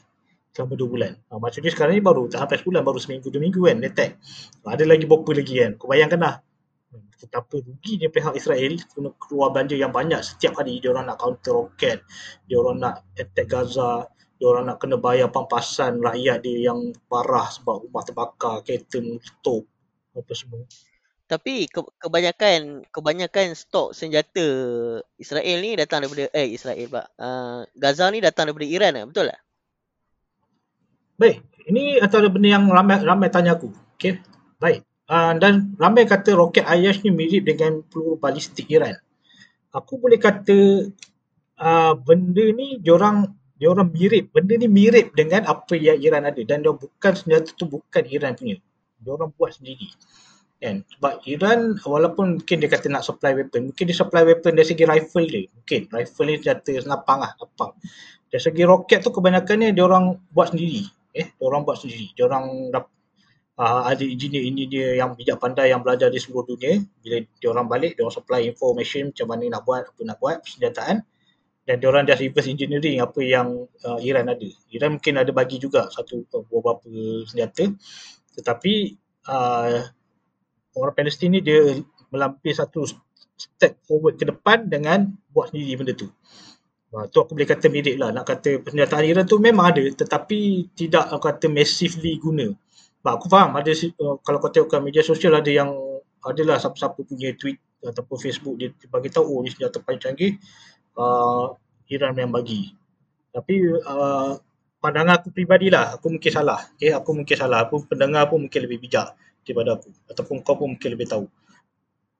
selama 0.51 0.73
2 0.75 0.91
bulan. 0.91 1.13
Ha, 1.31 1.39
maksudnya 1.39 1.71
sekarang 1.71 1.95
ni 1.95 2.03
baru 2.03 2.27
tak 2.27 2.43
sampai 2.43 2.57
sebulan 2.59 2.81
baru 2.83 2.99
seminggu 2.99 3.27
dua 3.31 3.41
minggu 3.43 3.61
kan 3.63 3.77
dia 3.79 3.89
attack. 3.91 4.11
Ada 4.67 4.83
lagi 4.83 5.03
berapa 5.07 5.31
lagi 5.31 5.53
kan. 5.55 5.71
Kau 5.79 5.87
bayangkan 5.87 6.19
lah 6.19 6.35
betapa 7.25 7.57
ruginya 7.57 8.07
pihak 8.07 8.33
Israel 8.37 8.73
kena 8.93 9.09
keluar 9.17 9.49
belanja 9.51 9.75
yang 9.75 9.89
banyak 9.89 10.21
setiap 10.21 10.61
hari 10.61 10.77
dia 10.77 10.93
orang 10.93 11.09
nak 11.09 11.17
counter 11.17 11.57
roket, 11.57 12.05
dia 12.45 12.55
orang 12.61 12.77
nak 12.79 12.95
attack 13.17 13.49
Gaza, 13.49 14.07
dia 14.07 14.14
orang 14.45 14.69
nak 14.69 14.77
kena 14.77 15.01
bayar 15.01 15.33
pampasan 15.33 15.97
rakyat 16.01 16.45
dia 16.45 16.69
yang 16.69 16.93
parah 17.09 17.49
sebab 17.49 17.89
rumah 17.89 18.03
terbakar, 18.05 18.61
kereta 18.61 19.01
meletup 19.01 19.65
apa 20.15 20.33
semua. 20.37 20.63
Tapi 21.25 21.65
ke, 21.65 21.81
kebanyakan 21.97 22.85
kebanyakan 22.93 23.57
stok 23.57 23.97
senjata 23.97 24.45
Israel 25.17 25.57
ni 25.57 25.73
datang 25.73 26.05
daripada 26.05 26.29
eh 26.37 26.53
Israel 26.53 26.85
pula. 26.85 27.05
Uh, 27.17 27.65
Gaza 27.73 28.05
ni 28.13 28.21
datang 28.21 28.45
daripada 28.45 28.69
Iran 28.69 28.93
lah, 28.93 29.05
betul 29.09 29.25
tak? 29.33 29.41
Baik, 31.17 31.37
ini 31.65 31.97
antara 31.97 32.29
benda 32.29 32.49
yang 32.53 32.69
ramai 32.69 33.01
ramai 33.01 33.33
tanya 33.33 33.57
aku. 33.57 33.73
Okey. 33.97 34.21
Baik. 34.61 34.85
Uh, 35.05 35.33
dan 35.37 35.73
ramai 35.81 36.05
kata 36.05 36.33
roket 36.37 36.65
Ayash 36.65 37.01
ni 37.01 37.09
mirip 37.09 37.45
dengan 37.45 37.81
peluru 37.85 38.17
balistik 38.17 38.69
Iran. 38.69 38.97
Aku 39.73 39.97
boleh 39.97 40.17
kata 40.21 40.89
uh, 41.59 41.93
benda 41.99 42.45
ni 42.55 42.79
diorang 42.79 43.34
diorang 43.59 43.89
mirip. 43.91 44.31
Benda 44.35 44.53
ni 44.59 44.67
mirip 44.67 45.15
dengan 45.15 45.47
apa 45.47 45.73
yang 45.75 45.99
Iran 45.99 46.27
ada 46.27 46.41
dan 46.43 46.63
dia 46.63 46.73
bukan 46.75 47.13
senjata 47.15 47.51
tu 47.55 47.65
bukan 47.67 48.03
Iran 48.11 48.35
punya. 48.35 48.59
Diorang 48.99 49.31
buat 49.35 49.55
sendiri. 49.55 49.91
Kan? 50.59 50.81
Sebab 50.97 51.13
Iran 51.27 51.77
walaupun 51.83 52.39
mungkin 52.41 52.57
dia 52.63 52.69
kata 52.71 52.87
nak 52.89 53.03
supply 53.03 53.35
weapon, 53.35 53.71
mungkin 53.71 53.83
dia 53.85 53.97
supply 53.97 54.23
weapon 54.23 54.55
dari 54.55 54.67
segi 54.67 54.83
rifle 54.87 55.27
dia. 55.27 55.47
Mungkin 55.51 55.81
rifle 55.91 56.27
ni 56.27 56.35
senjata 56.39 56.71
senapang 56.79 57.19
lah, 57.21 57.31
lapang. 57.37 57.71
Dari 58.31 58.41
segi 58.41 58.63
roket 58.65 59.03
tu 59.03 59.11
kebanyakannya 59.13 59.71
diorang 59.75 60.15
buat 60.31 60.55
sendiri. 60.55 60.83
Eh, 61.15 61.31
diorang 61.39 61.63
buat 61.63 61.79
sendiri. 61.79 62.11
Diorang 62.17 62.73
dap- 62.73 62.91
uh, 63.59 63.87
ada 63.87 64.03
engineer-engineer 64.03 64.99
yang 64.99 65.15
bijak 65.15 65.39
pandai 65.39 65.71
yang 65.71 65.79
belajar 65.83 66.11
di 66.11 66.19
seluruh 66.19 66.55
dunia. 66.55 66.83
Bila 67.03 67.23
diorang 67.39 67.67
balik, 67.71 67.95
diorang 67.95 68.15
supply 68.15 68.43
information 68.43 69.11
macam 69.15 69.27
mana 69.31 69.43
nak 69.59 69.61
buat, 69.63 69.83
apa 69.87 70.01
nak 70.03 70.17
buat, 70.19 70.37
persenjataan. 70.43 71.03
Dan 71.65 71.81
diorang 71.81 72.05
just 72.05 72.21
reverse 72.21 72.45
engineering 72.45 73.01
apa 73.01 73.19
yang 73.25 73.65
uh, 73.81 73.97
Iran 73.97 74.29
ada. 74.29 74.49
Iran 74.69 75.01
mungkin 75.01 75.17
ada 75.17 75.33
bagi 75.33 75.57
juga 75.57 75.89
satu 75.89 76.21
uh, 76.29 76.45
beberapa 76.45 76.85
senjata. 77.25 77.73
Tetapi 78.37 78.73
uh, 79.25 79.81
orang 80.77 80.93
Palestin 80.93 81.33
ni 81.33 81.41
dia 81.41 81.81
melampir 82.13 82.53
satu 82.53 82.85
step 83.35 83.81
forward 83.89 84.15
ke 84.15 84.29
depan 84.29 84.69
dengan 84.69 85.09
buat 85.33 85.49
sendiri 85.51 85.81
benda 85.81 85.93
tu. 85.97 86.07
Ha, 86.95 87.11
tu 87.11 87.19
aku 87.19 87.35
boleh 87.35 87.49
kata 87.49 87.67
mirip 87.67 87.97
lah. 87.97 88.13
Nak 88.13 88.23
kata 88.23 88.61
persenjataan 88.61 89.03
Iran 89.03 89.25
tu 89.25 89.41
memang 89.41 89.73
ada 89.73 89.83
tetapi 89.83 90.71
tidak 90.77 91.11
aku 91.11 91.23
kata 91.27 91.45
massively 91.51 92.21
guna. 92.21 92.53
aku 93.05 93.29
faham 93.29 93.53
ada 93.57 93.69
uh, 93.73 94.17
kalau 94.21 94.37
kau 94.41 94.49
tengok 94.49 94.81
media 94.81 95.05
sosial 95.05 95.37
ada 95.37 95.49
yang 95.49 95.69
adalah 96.25 96.57
siapa-siapa 96.57 97.05
punya 97.05 97.37
tweet 97.37 97.61
ataupun 97.85 98.17
Facebook 98.17 98.55
dia 98.57 98.73
bagi 98.89 99.13
tahu 99.13 99.25
oh 99.29 99.39
ni 99.45 99.53
senjata 99.53 99.77
paling 99.77 100.01
canggih 100.01 100.41
uh, 100.97 101.55
Iran 101.91 102.17
yang 102.17 102.31
bagi. 102.33 102.73
Tapi 103.31 103.55
uh, 103.83 104.39
pandangan 104.79 105.21
aku 105.21 105.29
pribadilah 105.35 105.99
aku 105.99 106.13
mungkin 106.13 106.31
salah. 106.31 106.59
Okay, 106.75 106.95
aku 106.95 107.11
mungkin 107.13 107.35
salah. 107.35 107.67
Aku 107.67 107.83
pendengar 107.85 108.27
pun 108.31 108.47
mungkin 108.47 108.61
lebih 108.63 108.87
bijak 108.87 109.13
daripada 109.45 109.77
aku 109.77 109.89
ataupun 110.09 110.35
kau 110.41 110.55
pun 110.57 110.73
mungkin 110.75 110.89
lebih 110.95 111.07
tahu. 111.07 111.25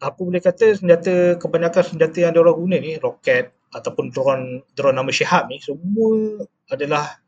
Aku 0.04 0.28
boleh 0.28 0.44
kata 0.44 0.76
senjata 0.76 1.40
kebanyakan 1.40 1.84
senjata 1.96 2.18
yang 2.20 2.36
diorang 2.36 2.60
guna 2.60 2.76
ni 2.78 3.00
roket 3.00 3.56
ataupun 3.72 4.12
drone 4.12 4.68
drone 4.76 4.96
nama 4.96 5.08
Shihab 5.08 5.48
ni 5.48 5.58
semua 5.64 6.44
adalah 6.68 7.20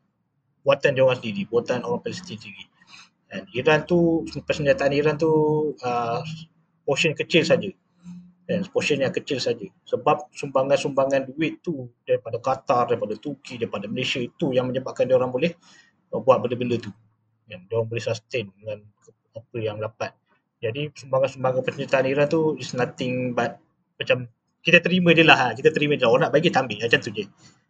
buatan 0.62 0.92
dia 0.92 1.02
orang 1.02 1.16
sendiri, 1.16 1.48
buatan 1.48 1.80
orang 1.80 2.04
Palestin 2.04 2.36
sendiri. 2.36 2.68
Dan 3.28 3.44
Iran 3.56 3.84
tu 3.88 4.24
persenjataan 4.24 4.92
Iran 4.92 5.16
tu 5.16 5.32
uh, 5.80 6.20
portion 6.84 7.16
kecil 7.16 7.44
saja. 7.44 7.68
Dan 8.48 8.64
portion 8.72 9.04
yang 9.04 9.12
kecil 9.12 9.36
saja. 9.36 9.68
Sebab 9.84 10.32
sumbangan-sumbangan 10.32 11.28
duit 11.28 11.60
tu 11.60 11.84
daripada 12.08 12.40
Qatar, 12.40 12.88
daripada 12.88 13.12
Turki, 13.20 13.60
daripada 13.60 13.84
Malaysia 13.92 14.24
itu 14.24 14.56
yang 14.56 14.72
menyebabkan 14.72 15.04
dia 15.04 15.20
orang 15.20 15.28
boleh 15.28 15.52
buat 16.08 16.40
benda-benda 16.40 16.80
tu. 16.80 16.88
Dan 17.44 17.68
dia 17.68 17.76
orang 17.76 17.92
boleh 17.92 18.00
sustain 18.00 18.48
dengan 18.48 18.80
apa 19.36 19.56
yang 19.60 19.76
dapat. 19.76 20.16
Jadi 20.64 20.90
sumbangan-sumbangan 20.96 21.60
persenjataan 21.60 22.08
Iran 22.08 22.26
tu 22.26 22.56
is 22.56 22.72
nothing 22.72 23.36
but 23.36 23.60
macam 24.00 24.26
kita 24.64 24.80
terima 24.82 25.14
je 25.14 25.22
lah. 25.22 25.36
Ha. 25.38 25.46
Kita 25.54 25.70
terima 25.70 25.94
je 25.94 26.02
lah. 26.02 26.10
Orang 26.10 26.22
nak 26.28 26.32
bagi, 26.34 26.50
tak 26.50 26.66
ambil. 26.66 26.82
Macam 26.82 27.00
tu 27.04 27.10
je. 27.14 27.24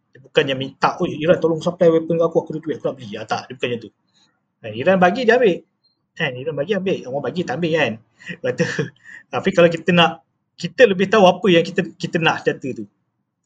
Dia 0.09 0.19
bukannya 0.25 0.55
minta, 0.57 0.97
oh 0.97 1.05
Iran 1.05 1.37
tolong 1.37 1.61
supply 1.61 1.85
weapon 1.85 2.17
aku, 2.17 2.41
aku 2.41 2.49
ada 2.57 2.59
duit, 2.65 2.75
aku 2.81 2.85
nak 2.89 2.95
beli. 2.97 3.13
Ya, 3.13 3.21
tak, 3.29 3.45
dia 3.45 3.53
bukan 3.53 3.67
macam 3.69 3.81
tu. 3.85 3.89
Kan, 4.59 4.71
Iran 4.73 4.97
bagi, 4.97 5.21
dia 5.21 5.37
ambil. 5.37 5.57
Kan, 6.17 6.31
Iran 6.33 6.53
bagi, 6.57 6.71
ambil. 6.73 6.97
Orang 7.05 7.23
bagi, 7.23 7.41
tak 7.45 7.55
ambil 7.61 7.71
kan. 7.77 7.93
Tapi 9.33 9.49
kalau 9.53 9.69
kita 9.69 9.89
nak, 9.93 10.25
kita 10.59 10.83
lebih 10.83 11.07
tahu 11.07 11.23
apa 11.23 11.47
yang 11.47 11.63
kita 11.63 11.95
kita 11.95 12.19
nak 12.19 12.43
senjata 12.43 12.83
tu. 12.83 12.85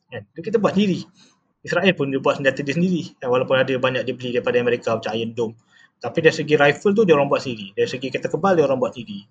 Kan, 0.09 0.26
kita 0.34 0.57
buat 0.57 0.74
sendiri. 0.74 1.05
Israel 1.61 1.93
pun 1.93 2.09
dia 2.09 2.20
buat 2.20 2.41
senjata 2.41 2.66
dia 2.66 2.74
sendiri. 2.74 3.14
Kan, 3.22 3.30
walaupun 3.30 3.55
ada 3.61 3.74
banyak 3.78 4.01
dia 4.01 4.14
beli 4.18 4.30
daripada 4.34 4.57
Amerika 4.57 4.97
macam 4.97 5.14
Iron 5.14 5.32
Dome. 5.38 5.53
Tapi 6.01 6.20
dari 6.20 6.36
segi 6.36 6.57
rifle 6.57 6.91
tu 6.97 7.05
dia 7.05 7.14
orang 7.14 7.30
buat 7.30 7.45
sendiri. 7.45 7.78
Dari 7.78 7.88
segi 7.88 8.09
kereta 8.09 8.28
kebal 8.34 8.57
dia 8.57 8.66
orang 8.66 8.82
buat 8.82 8.97
sendiri. 8.97 9.24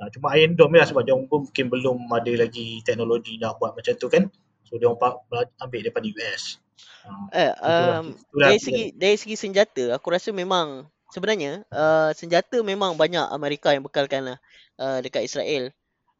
Ha, 0.00 0.08
cuma 0.08 0.32
Iron 0.40 0.56
Dome 0.56 0.80
lah 0.80 0.88
sebab 0.88 1.04
dia 1.04 1.12
orang 1.12 1.28
pun 1.28 1.46
mungkin 1.46 1.66
belum 1.68 1.98
ada 2.08 2.32
lagi 2.32 2.80
teknologi 2.82 3.36
nak 3.36 3.60
buat 3.60 3.76
macam 3.76 3.92
tu 3.94 4.08
kan. 4.08 4.24
So 4.64 4.80
dia 4.80 4.88
orang 4.88 5.20
ambil 5.60 5.80
daripada 5.84 6.08
US. 6.08 6.58
Eh, 7.32 7.52
um, 7.64 8.12
dari 8.36 8.58
segi 8.60 8.84
dari 8.92 9.16
segi 9.16 9.36
senjata, 9.36 9.96
aku 9.96 10.12
rasa 10.12 10.32
memang 10.32 10.86
sebenarnya 11.12 11.64
uh, 11.72 12.12
senjata 12.12 12.60
memang 12.60 12.94
banyak 13.00 13.24
Amerika 13.32 13.72
yang 13.72 13.84
bekalkan 13.84 14.34
lah 14.34 14.38
uh, 14.80 14.98
dekat 15.00 15.24
Israel. 15.24 15.72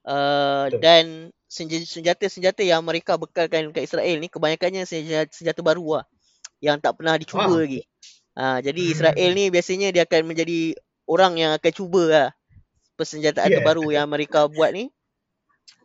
Uh, 0.07 0.73
dan 0.81 1.35
senjata-senjata 1.49 2.65
yang 2.65 2.81
Amerika 2.81 3.17
bekalkan 3.17 3.73
dekat 3.73 3.89
Israel 3.89 4.17
ni 4.21 4.29
kebanyakannya 4.29 4.85
senjata, 4.89 5.29
senjata 5.33 5.61
baru 5.61 6.01
lah 6.01 6.05
yang 6.61 6.81
tak 6.81 6.97
pernah 6.97 7.17
dicuba 7.17 7.49
ah. 7.49 7.61
lagi. 7.61 7.83
Uh, 8.39 8.59
jadi 8.63 8.83
hmm. 8.83 8.93
Israel 8.95 9.31
ni 9.35 9.45
biasanya 9.51 9.89
dia 9.91 10.07
akan 10.07 10.23
menjadi 10.31 10.79
orang 11.09 11.41
yang 11.41 11.53
akan 11.57 11.73
cuba 11.75 12.03
lah 12.07 12.29
persenjataan 12.95 13.49
yeah. 13.51 13.57
terbaru 13.59 13.89
yang 13.91 14.05
Amerika 14.07 14.47
buat 14.47 14.71
ni 14.71 14.93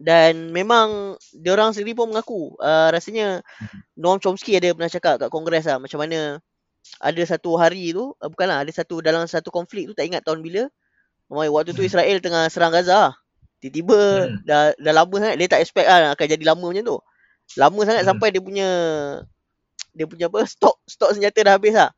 dan 0.01 0.49
memang 0.49 1.15
dia 1.31 1.53
orang 1.53 1.71
sendiri 1.71 1.93
pun 1.93 2.09
mengaku 2.09 2.57
uh, 2.59 2.89
rasanya 2.89 3.45
Noam 3.93 4.17
Chomsky 4.17 4.57
ada 4.57 4.73
pernah 4.73 4.89
cakap 4.89 5.21
kat 5.21 5.29
kongres 5.29 5.69
lah 5.69 5.77
macam 5.77 6.01
mana 6.01 6.41
ada 6.99 7.21
satu 7.23 7.55
hari 7.55 7.93
tu 7.93 8.11
uh, 8.17 8.29
bukanlah 8.29 8.65
ada 8.65 8.71
satu 8.73 8.99
dalam 8.99 9.29
satu 9.29 9.53
konflik 9.53 9.87
tu 9.87 9.93
tak 9.93 10.09
ingat 10.09 10.25
tahun 10.25 10.41
bila 10.41 10.67
waktu 11.29 11.77
tu 11.77 11.81
hmm. 11.85 11.89
Israel 11.89 12.17
tengah 12.19 12.49
serang 12.49 12.73
Gaza 12.73 13.13
tiba-tiba 13.63 14.27
hmm. 14.27 14.43
dah, 14.43 14.75
dah 14.75 14.93
lama 14.93 15.15
sangat 15.15 15.35
dia 15.39 15.47
tak 15.47 15.61
expect 15.63 15.87
lah 15.87 16.11
akan 16.11 16.25
jadi 16.27 16.43
lama 16.43 16.65
macam 16.67 16.83
tu 16.83 16.97
lama 17.55 17.79
sangat 17.87 18.03
hmm. 18.03 18.09
sampai 18.11 18.27
dia 18.35 18.41
punya 18.43 18.69
dia 19.95 20.05
punya 20.09 20.25
apa 20.27 20.43
stok 20.43 20.75
stok 20.83 21.15
senjata 21.15 21.39
dah 21.47 21.53
habis 21.55 21.73
lah 21.73 21.91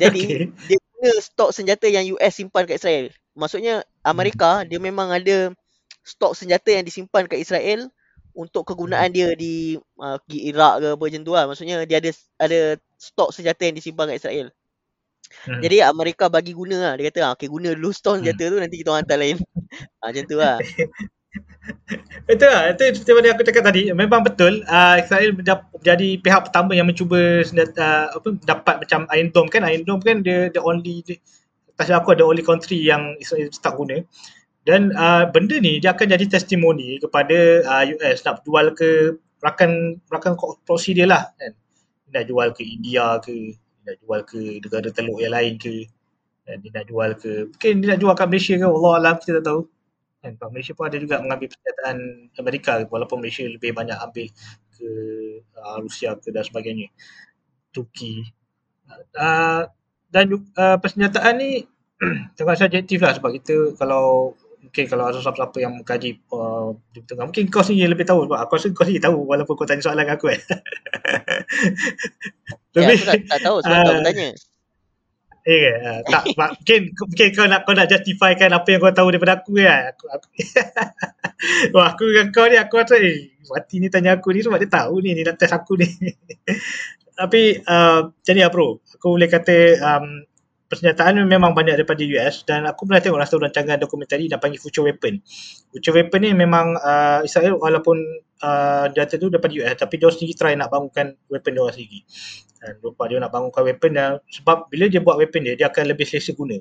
jadi 0.00 0.22
okay. 0.32 0.48
dia 0.72 0.78
punya 0.80 1.10
stok 1.20 1.50
senjata 1.52 1.86
yang 1.92 2.04
US 2.16 2.32
simpan 2.32 2.64
kat 2.64 2.80
Israel 2.80 3.12
maksudnya 3.36 3.84
Amerika 4.00 4.64
hmm. 4.64 4.72
dia 4.72 4.78
memang 4.80 5.12
ada 5.12 5.52
stok 6.06 6.32
senjata 6.38 6.70
yang 6.72 6.86
disimpan 6.86 7.28
kat 7.28 7.42
Israel 7.42 7.92
untuk 8.36 8.68
kegunaan 8.68 9.10
dia 9.10 9.32
di 9.32 9.80
uh, 9.96 10.20
Iraq 10.28 10.84
ke 10.84 10.88
apa 10.92 11.02
macam 11.08 11.22
tu 11.24 11.32
lah. 11.32 11.44
Maksudnya 11.48 11.76
dia 11.88 11.98
ada 11.98 12.12
ada 12.36 12.60
stok 13.00 13.32
senjata 13.32 13.64
yang 13.64 13.74
disimpan 13.74 14.12
kat 14.12 14.20
Israel. 14.20 14.52
Hmm. 15.46 15.62
Jadi 15.62 15.76
Amerika 15.82 16.26
bagi 16.26 16.52
guna 16.56 16.76
lah. 16.90 16.92
Dia 16.98 17.10
kata, 17.10 17.20
ah, 17.22 17.32
okay 17.34 17.48
guna 17.50 17.74
dulu 17.74 17.90
stok 17.94 18.22
senjata 18.22 18.44
hmm. 18.46 18.52
tu 18.52 18.58
nanti 18.62 18.76
kita 18.82 18.90
hantar 18.94 19.18
lain. 19.18 19.36
ha, 20.02 20.04
macam 20.10 20.24
tu 20.26 20.36
lah. 20.38 20.56
betul 22.28 22.50
lah. 22.50 22.62
Itu 22.72 22.84
seperti 22.96 23.12
mana 23.14 23.28
aku 23.34 23.44
cakap 23.46 23.64
tadi. 23.68 23.82
Memang 23.92 24.22
betul. 24.24 24.62
Uh, 24.66 24.96
Israel 25.00 25.30
menjadi 25.36 26.08
pihak 26.22 26.40
pertama 26.50 26.72
yang 26.74 26.86
mencuba 26.88 27.42
uh, 27.44 28.06
apa, 28.14 28.28
dapat 28.42 28.74
macam 28.86 29.00
Iron 29.14 29.30
Dome 29.30 29.50
kan. 29.50 29.62
Iron 29.66 29.84
Dome 29.86 30.02
kan 30.02 30.22
dia 30.22 30.50
the 30.50 30.62
only, 30.62 31.02
tak 31.76 31.92
aku 31.92 32.16
ada 32.16 32.24
only 32.24 32.42
country 32.42 32.80
yang 32.80 33.14
Israel 33.22 33.50
tak 33.52 33.76
guna. 33.76 34.02
Dan 34.66 34.90
uh, 34.98 35.30
benda 35.30 35.62
ni 35.62 35.78
dia 35.78 35.94
akan 35.94 36.10
jadi 36.10 36.26
testimoni 36.26 36.98
kepada 36.98 37.62
uh, 37.62 37.84
US 37.86 38.26
nak 38.26 38.42
jual 38.42 38.74
ke 38.74 39.14
rakan 39.38 40.02
rakan 40.10 40.34
proxy 40.66 40.90
dia 40.90 41.06
lah 41.06 41.30
kan. 41.38 41.54
Dia 42.10 42.22
nak 42.22 42.24
jual 42.26 42.48
ke 42.50 42.62
India 42.66 43.22
ke, 43.22 43.54
dia 43.54 43.65
nak 43.86 43.96
jual 44.02 44.20
ke 44.26 44.40
negara 44.58 44.88
teluk 44.90 45.18
yang 45.22 45.34
lain 45.34 45.54
ke. 45.56 45.86
Dan 46.46 46.62
dia 46.62 46.70
nak 46.78 46.86
jual 46.86 47.10
ke, 47.18 47.32
mungkin 47.50 47.72
dia 47.82 47.88
nak 47.94 48.00
jual 48.02 48.14
kat 48.14 48.26
Malaysia 48.30 48.54
ke, 48.54 48.66
Allah 48.66 48.92
Alam 48.98 49.14
kita 49.18 49.32
tak 49.42 49.44
tahu. 49.46 49.60
Kan, 50.22 50.32
Malaysia 50.50 50.72
pun 50.74 50.84
ada 50.90 50.98
juga 50.98 51.16
mengambil 51.22 51.46
persenjataan 51.50 51.96
Amerika 52.38 52.72
walaupun 52.90 53.18
Malaysia 53.22 53.46
lebih 53.46 53.70
banyak 53.74 53.98
ambil 53.98 54.26
ke 54.74 54.88
uh, 55.54 55.78
Rusia 55.82 56.18
ke 56.18 56.34
dan 56.34 56.42
sebagainya. 56.42 56.90
Turki. 57.70 58.26
Uh, 59.14 59.66
dan 60.10 60.30
uh, 60.54 60.78
persenjataan 60.78 61.34
ni 61.38 61.50
tengah 62.38 62.54
subjektif 62.54 63.02
lah 63.02 63.16
sebab 63.16 63.34
kita 63.38 63.74
kalau 63.74 64.36
mungkin 64.66 64.84
kalau 64.90 65.04
ada 65.06 65.22
siapa-siapa 65.22 65.58
yang 65.62 65.72
mengkaji 65.78 66.10
uh, 66.34 66.74
di 66.90 67.00
tengah 67.06 67.30
mungkin 67.30 67.46
kau 67.46 67.62
sendiri 67.62 67.94
lebih 67.94 68.02
tahu 68.02 68.26
sebab 68.26 68.38
aku 68.42 68.52
rasa 68.58 68.74
kau 68.74 68.82
sendiri 68.82 69.06
tahu 69.06 69.18
walaupun 69.22 69.54
kau 69.54 69.62
tanya 69.62 69.86
soalan 69.86 70.10
aku 70.10 70.34
eh. 70.34 70.40
ya, 72.74 72.90
aku 72.90 73.06
tak, 73.06 73.22
tak 73.30 73.40
tahu 73.46 73.56
sebab 73.62 73.78
uh, 73.78 73.86
kau 73.86 74.02
tanya. 74.02 74.28
Eh, 75.46 75.62
yeah, 75.62 75.76
uh, 75.78 76.00
tak, 76.10 76.26
mungkin, 76.58 76.90
mungkin 76.90 77.28
kau 77.30 77.46
nak 77.46 77.62
kau 77.62 77.74
nak 77.78 77.86
justifikan 77.86 78.50
apa 78.50 78.66
yang 78.66 78.82
kau 78.82 78.90
tahu 78.90 79.14
daripada 79.14 79.38
aku 79.38 79.62
ya. 79.62 79.94
Aku, 79.94 80.10
aku, 80.10 80.26
Wah, 81.78 81.94
aku 81.94 82.02
dengan 82.10 82.34
kau 82.34 82.50
ni, 82.50 82.58
aku 82.58 82.74
rasa, 82.82 82.98
eh, 82.98 83.30
Mati 83.46 83.78
ni 83.78 83.86
tanya 83.86 84.18
aku 84.18 84.34
ni 84.34 84.42
sebab 84.42 84.58
dia 84.58 84.66
tahu 84.66 84.98
ni, 84.98 85.14
ni 85.14 85.22
nak 85.22 85.38
test 85.38 85.54
aku 85.54 85.78
ni. 85.78 85.86
Tapi, 87.14 87.62
uh, 87.62 88.10
macam 88.10 88.34
ni 88.34 88.42
lah 88.42 88.50
bro, 88.50 88.82
aku 88.82 89.06
boleh 89.14 89.30
kata 89.30 89.56
um, 89.78 90.26
persenjataan 90.66 91.22
memang 91.30 91.54
banyak 91.54 91.78
daripada 91.78 92.02
US 92.02 92.42
dan 92.42 92.66
aku 92.66 92.90
pernah 92.90 92.98
tengok 92.98 93.22
satu 93.22 93.38
rancangan 93.38 93.78
dokumentari 93.78 94.26
yang 94.26 94.42
panggil 94.42 94.58
Future 94.58 94.82
Weapon. 94.82 95.22
Future 95.70 95.94
Weapon 95.94 96.20
ni 96.26 96.30
memang 96.34 96.74
uh, 96.74 97.22
Israel 97.22 97.58
walaupun 97.62 98.02
uh, 98.42 98.90
data 98.90 99.14
tu 99.14 99.30
daripada 99.30 99.54
US 99.62 99.78
tapi 99.78 100.02
dia 100.02 100.10
sendiri 100.10 100.34
try 100.34 100.52
nak 100.58 100.74
bangunkan 100.74 101.14
weapon 101.30 101.54
dia 101.54 101.70
sendiri. 101.70 102.00
Dan 102.58 102.82
lupa 102.82 103.06
dia 103.06 103.22
nak 103.22 103.30
bangunkan 103.30 103.62
weapon 103.62 103.90
dan 103.94 104.18
sebab 104.26 104.66
bila 104.66 104.90
dia 104.90 104.98
buat 104.98 105.16
weapon 105.22 105.46
dia, 105.46 105.54
dia 105.54 105.70
akan 105.70 105.94
lebih 105.94 106.02
selesa 106.02 106.34
guna 106.34 106.58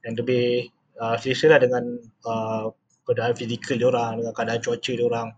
dan 0.00 0.16
lebih 0.16 0.72
uh, 0.96 1.16
selesa 1.20 1.52
lah 1.52 1.60
dengan 1.60 1.84
uh, 2.24 2.72
keadaan 3.04 3.36
fizikal 3.36 3.76
dia 3.76 3.88
orang, 3.92 4.10
dengan 4.22 4.32
keadaan 4.32 4.60
cuaca 4.64 4.92
dia 4.96 5.06
orang. 5.06 5.28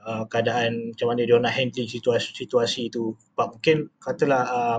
Uh, 0.00 0.24
keadaan 0.32 0.96
macam 0.96 1.12
mana 1.12 1.28
dia 1.28 1.36
nak 1.36 1.52
handling 1.52 1.84
situasi 1.84 2.32
situasi 2.32 2.88
tu 2.88 3.20
sebab 3.20 3.52
mungkin 3.52 3.92
katalah 4.00 4.42
uh, 4.48 4.78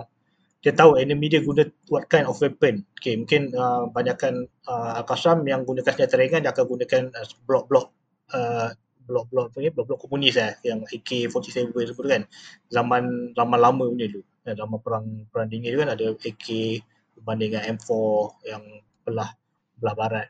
dia 0.61 0.71
tahu 0.77 0.97
enemy 1.01 1.25
dia 1.25 1.41
guna 1.41 1.65
what 1.89 2.05
kind 2.05 2.29
of 2.29 2.37
weapon. 2.37 2.85
Okay, 3.01 3.17
mungkin 3.17 3.49
uh, 3.57 3.89
banyakkan 3.89 4.45
uh, 4.69 5.01
Al-Qassam 5.01 5.41
yang 5.49 5.65
gunakan 5.65 5.89
senjata 5.89 6.21
ringan 6.21 6.45
dia 6.45 6.53
akan 6.53 6.65
gunakan 6.69 7.01
uh, 7.17 7.25
blok-blok 7.49 7.89
uh, 8.37 8.69
blok-blok 9.09 9.51
apa 9.51 9.57
ni 9.59 9.69
blok-blok 9.73 9.99
komunis 10.05 10.37
eh 10.37 10.53
yang 10.61 10.85
AK47 10.85 11.73
sebut 11.73 12.05
kan. 12.05 12.23
Zaman 12.69 13.33
zaman 13.33 13.59
lama 13.59 13.83
punya 13.89 14.05
dulu. 14.07 14.21
Eh, 14.45 14.53
zaman 14.53 14.77
perang 14.79 15.05
perang 15.33 15.49
dingin 15.49 15.77
kan 15.81 15.89
ada 15.93 16.13
AK 16.13 16.47
berbanding 17.17 17.57
dengan 17.57 17.63
M4 17.77 17.89
yang 18.47 18.63
belah 19.03 19.29
belah 19.81 19.95
barat. 19.97 20.27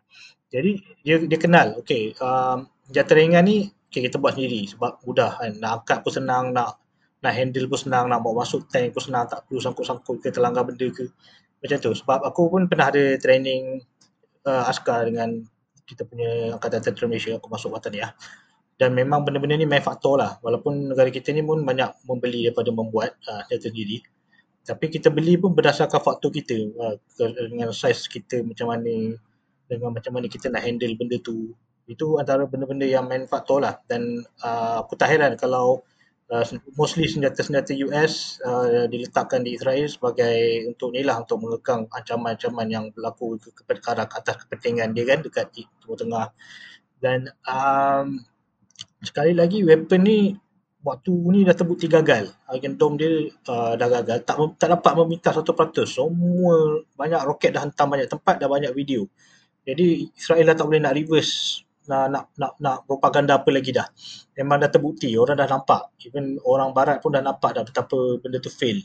Jadi 0.52 0.80
dia 1.04 1.20
dia 1.20 1.40
kenal 1.40 1.80
okey 1.84 2.16
um, 2.20 2.68
senjata 2.88 3.16
ringan 3.16 3.44
ni 3.48 3.72
okay, 3.92 4.08
kita 4.08 4.20
buat 4.20 4.40
sendiri 4.40 4.64
sebab 4.72 5.04
mudah 5.04 5.38
kan. 5.38 5.52
Nak 5.60 5.72
angkat 5.84 5.98
pun 6.08 6.12
senang 6.16 6.56
nak 6.56 6.81
nak 7.22 7.34
handle 7.38 7.70
pun 7.70 7.80
senang, 7.80 8.10
nak 8.10 8.26
bawa 8.26 8.42
masuk 8.42 8.66
tank 8.74 8.98
pun 8.98 9.02
senang, 9.06 9.30
tak 9.30 9.46
perlu 9.46 9.62
sangkut-sangkut 9.62 10.26
ke 10.26 10.34
terlanggar 10.34 10.66
benda 10.66 10.90
ke. 10.90 11.06
Macam 11.62 11.78
tu. 11.78 11.94
Sebab 11.94 12.26
aku 12.26 12.50
pun 12.50 12.66
pernah 12.66 12.90
ada 12.90 13.16
training 13.22 13.78
uh, 14.50 14.66
askar 14.66 15.06
dengan 15.06 15.46
kita 15.86 16.02
punya 16.10 16.58
Angkatan 16.58 16.82
Tentera 16.82 17.06
Malaysia, 17.06 17.38
aku 17.38 17.46
masuk 17.46 17.70
Watan 17.78 17.94
ya. 17.94 18.10
Dan 18.82 18.98
memang 18.98 19.22
benda-benda 19.22 19.54
ni 19.62 19.70
main 19.70 19.86
faktor 19.86 20.18
lah. 20.18 20.42
Walaupun 20.42 20.90
negara 20.90 21.14
kita 21.14 21.30
ni 21.30 21.46
pun 21.46 21.62
banyak 21.62 22.02
membeli 22.10 22.50
daripada 22.50 22.74
membuat 22.74 23.14
uh, 23.30 23.46
senjata 23.46 23.70
sendiri. 23.70 24.02
Tapi 24.66 24.86
kita 24.90 25.14
beli 25.14 25.38
pun 25.38 25.54
berdasarkan 25.54 26.02
faktor 26.02 26.34
kita. 26.34 26.58
Uh, 26.74 26.98
dengan 27.54 27.70
saiz 27.70 28.10
kita 28.10 28.42
macam 28.42 28.74
mana, 28.74 29.14
dengan 29.70 29.94
macam 29.94 30.18
mana 30.18 30.26
kita 30.26 30.50
nak 30.50 30.66
handle 30.66 30.98
benda 30.98 31.22
tu. 31.22 31.54
Itu 31.86 32.18
antara 32.18 32.50
benda-benda 32.50 32.90
yang 32.90 33.06
main 33.06 33.30
faktor 33.30 33.62
lah 33.62 33.78
dan 33.86 34.26
uh, 34.42 34.82
aku 34.82 34.98
tak 34.98 35.12
heran 35.12 35.38
kalau 35.38 35.86
uh, 36.32 36.46
mostly 36.80 37.06
senjata-senjata 37.06 37.76
US 37.92 38.40
uh, 38.42 38.88
diletakkan 38.88 39.44
di 39.44 39.60
Israel 39.60 39.86
sebagai 39.92 40.66
untuk 40.72 40.96
ni 40.96 41.04
lah 41.04 41.20
untuk 41.20 41.44
mengekang 41.44 41.86
ancaman-ancaman 41.92 42.68
yang 42.72 42.86
berlaku 42.96 43.36
ke, 43.38 43.52
ke, 43.52 43.64
ke 43.68 43.90
atas 43.92 44.36
kepentingan 44.48 44.96
dia 44.96 45.04
kan 45.06 45.20
dekat 45.20 45.52
di 45.52 45.68
Timur 45.84 46.00
Tengah 46.00 46.28
dan 47.04 47.28
um, 47.44 48.24
sekali 49.04 49.36
lagi 49.36 49.66
weapon 49.68 50.02
ni 50.06 50.20
waktu 50.82 51.14
ni 51.14 51.40
dah 51.46 51.54
terbukti 51.58 51.86
gagal. 51.86 52.30
Iron 52.58 52.74
Dome 52.78 52.96
dia 52.98 53.10
uh, 53.50 53.74
dah 53.78 53.90
gagal. 54.02 54.26
Tak 54.26 54.38
tak 54.58 54.70
dapat 54.78 54.92
meminta 55.02 55.30
100%. 55.34 55.86
Semua 55.86 56.82
banyak 56.98 57.22
roket 57.26 57.54
dah 57.54 57.66
hantam 57.66 57.90
banyak 57.90 58.10
tempat 58.10 58.42
dah 58.42 58.50
banyak 58.50 58.74
video. 58.74 59.06
Jadi 59.62 60.10
Israel 60.18 60.54
dah 60.54 60.58
tak 60.58 60.66
boleh 60.66 60.82
nak 60.82 60.94
reverse 60.98 61.66
nak 61.90 62.04
nak 62.14 62.26
nak, 62.38 62.54
nak 62.62 62.78
propaganda 62.86 63.42
apa 63.42 63.50
lagi 63.50 63.74
dah. 63.74 63.88
Memang 64.38 64.62
dah 64.62 64.70
terbukti, 64.70 65.14
orang 65.18 65.38
dah 65.38 65.50
nampak. 65.50 65.94
Even 66.06 66.38
orang 66.46 66.76
barat 66.76 67.02
pun 67.02 67.16
dah 67.16 67.24
nampak 67.24 67.58
dah 67.58 67.64
betapa 67.66 68.22
benda 68.22 68.38
tu 68.38 68.52
fail. 68.54 68.82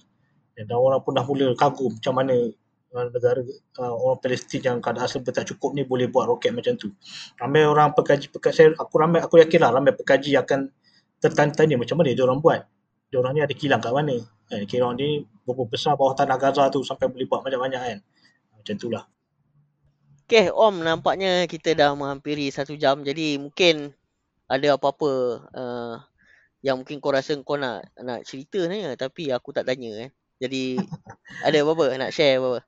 Dan 0.57 0.73
orang 0.73 1.05
pun 1.05 1.13
dah 1.13 1.25
mula 1.25 1.53
kagum 1.53 1.93
macam 1.93 2.15
mana 2.17 2.35
uh, 2.97 3.07
negara 3.13 3.41
uh, 3.83 3.95
orang 3.95 4.19
Palestin 4.25 4.61
yang 4.65 4.79
keadaan 4.81 5.09
serba 5.09 5.31
tak 5.37 5.53
cukup 5.53 5.77
ni 5.77 5.85
boleh 5.85 6.09
buat 6.09 6.25
roket 6.25 6.57
macam 6.57 6.81
tu. 6.81 6.89
Ramai 7.37 7.69
orang 7.69 7.93
pekaji 7.93 8.33
pekaji 8.33 8.73
aku 8.73 8.95
ramai 8.97 9.21
aku 9.21 9.37
yakinlah 9.37 9.69
ramai 9.69 9.93
pekaji 9.93 10.33
akan 10.41 10.73
tertanya-tanya 11.21 11.77
macam 11.77 12.01
mana 12.01 12.17
dia 12.17 12.25
orang 12.25 12.41
buat. 12.41 12.61
Dia 13.13 13.17
orang 13.21 13.33
ni 13.37 13.41
ada 13.45 13.55
kilang 13.55 13.81
kat 13.85 13.93
mana? 13.93 14.17
Eh, 14.53 14.63
kira 14.65 14.89
orang 14.89 14.99
ni 14.99 15.09
berapa 15.47 15.63
besar 15.69 15.95
bawah 15.95 16.15
tanah 16.15 16.39
Gaza 16.39 16.71
tu 16.71 16.83
sampai 16.83 17.07
boleh 17.11 17.27
buat 17.29 17.45
banyak-banyak 17.45 17.81
kan. 17.83 17.99
Macam 18.57 18.75
itulah. 18.75 19.05
Okay 20.27 20.51
Om 20.51 20.83
nampaknya 20.83 21.47
kita 21.47 21.79
dah 21.79 21.95
menghampiri 21.95 22.51
satu 22.51 22.75
jam 22.75 23.07
jadi 23.07 23.39
mungkin 23.39 23.95
ada 24.51 24.75
apa-apa 24.75 25.11
uh, 25.55 26.03
yang 26.67 26.83
mungkin 26.83 26.99
kau 26.99 27.15
rasa 27.15 27.39
kau 27.47 27.55
nak 27.55 27.87
nak 27.95 28.27
cerita 28.27 28.67
ni 28.67 28.83
tapi 28.99 29.31
aku 29.31 29.55
tak 29.55 29.71
tanya 29.71 30.11
eh. 30.11 30.11
Jadi 30.43 30.83
ada 31.47 31.55
apa-apa 31.63 31.95
nak 31.95 32.11
share 32.11 32.43
apa-apa? 32.43 32.61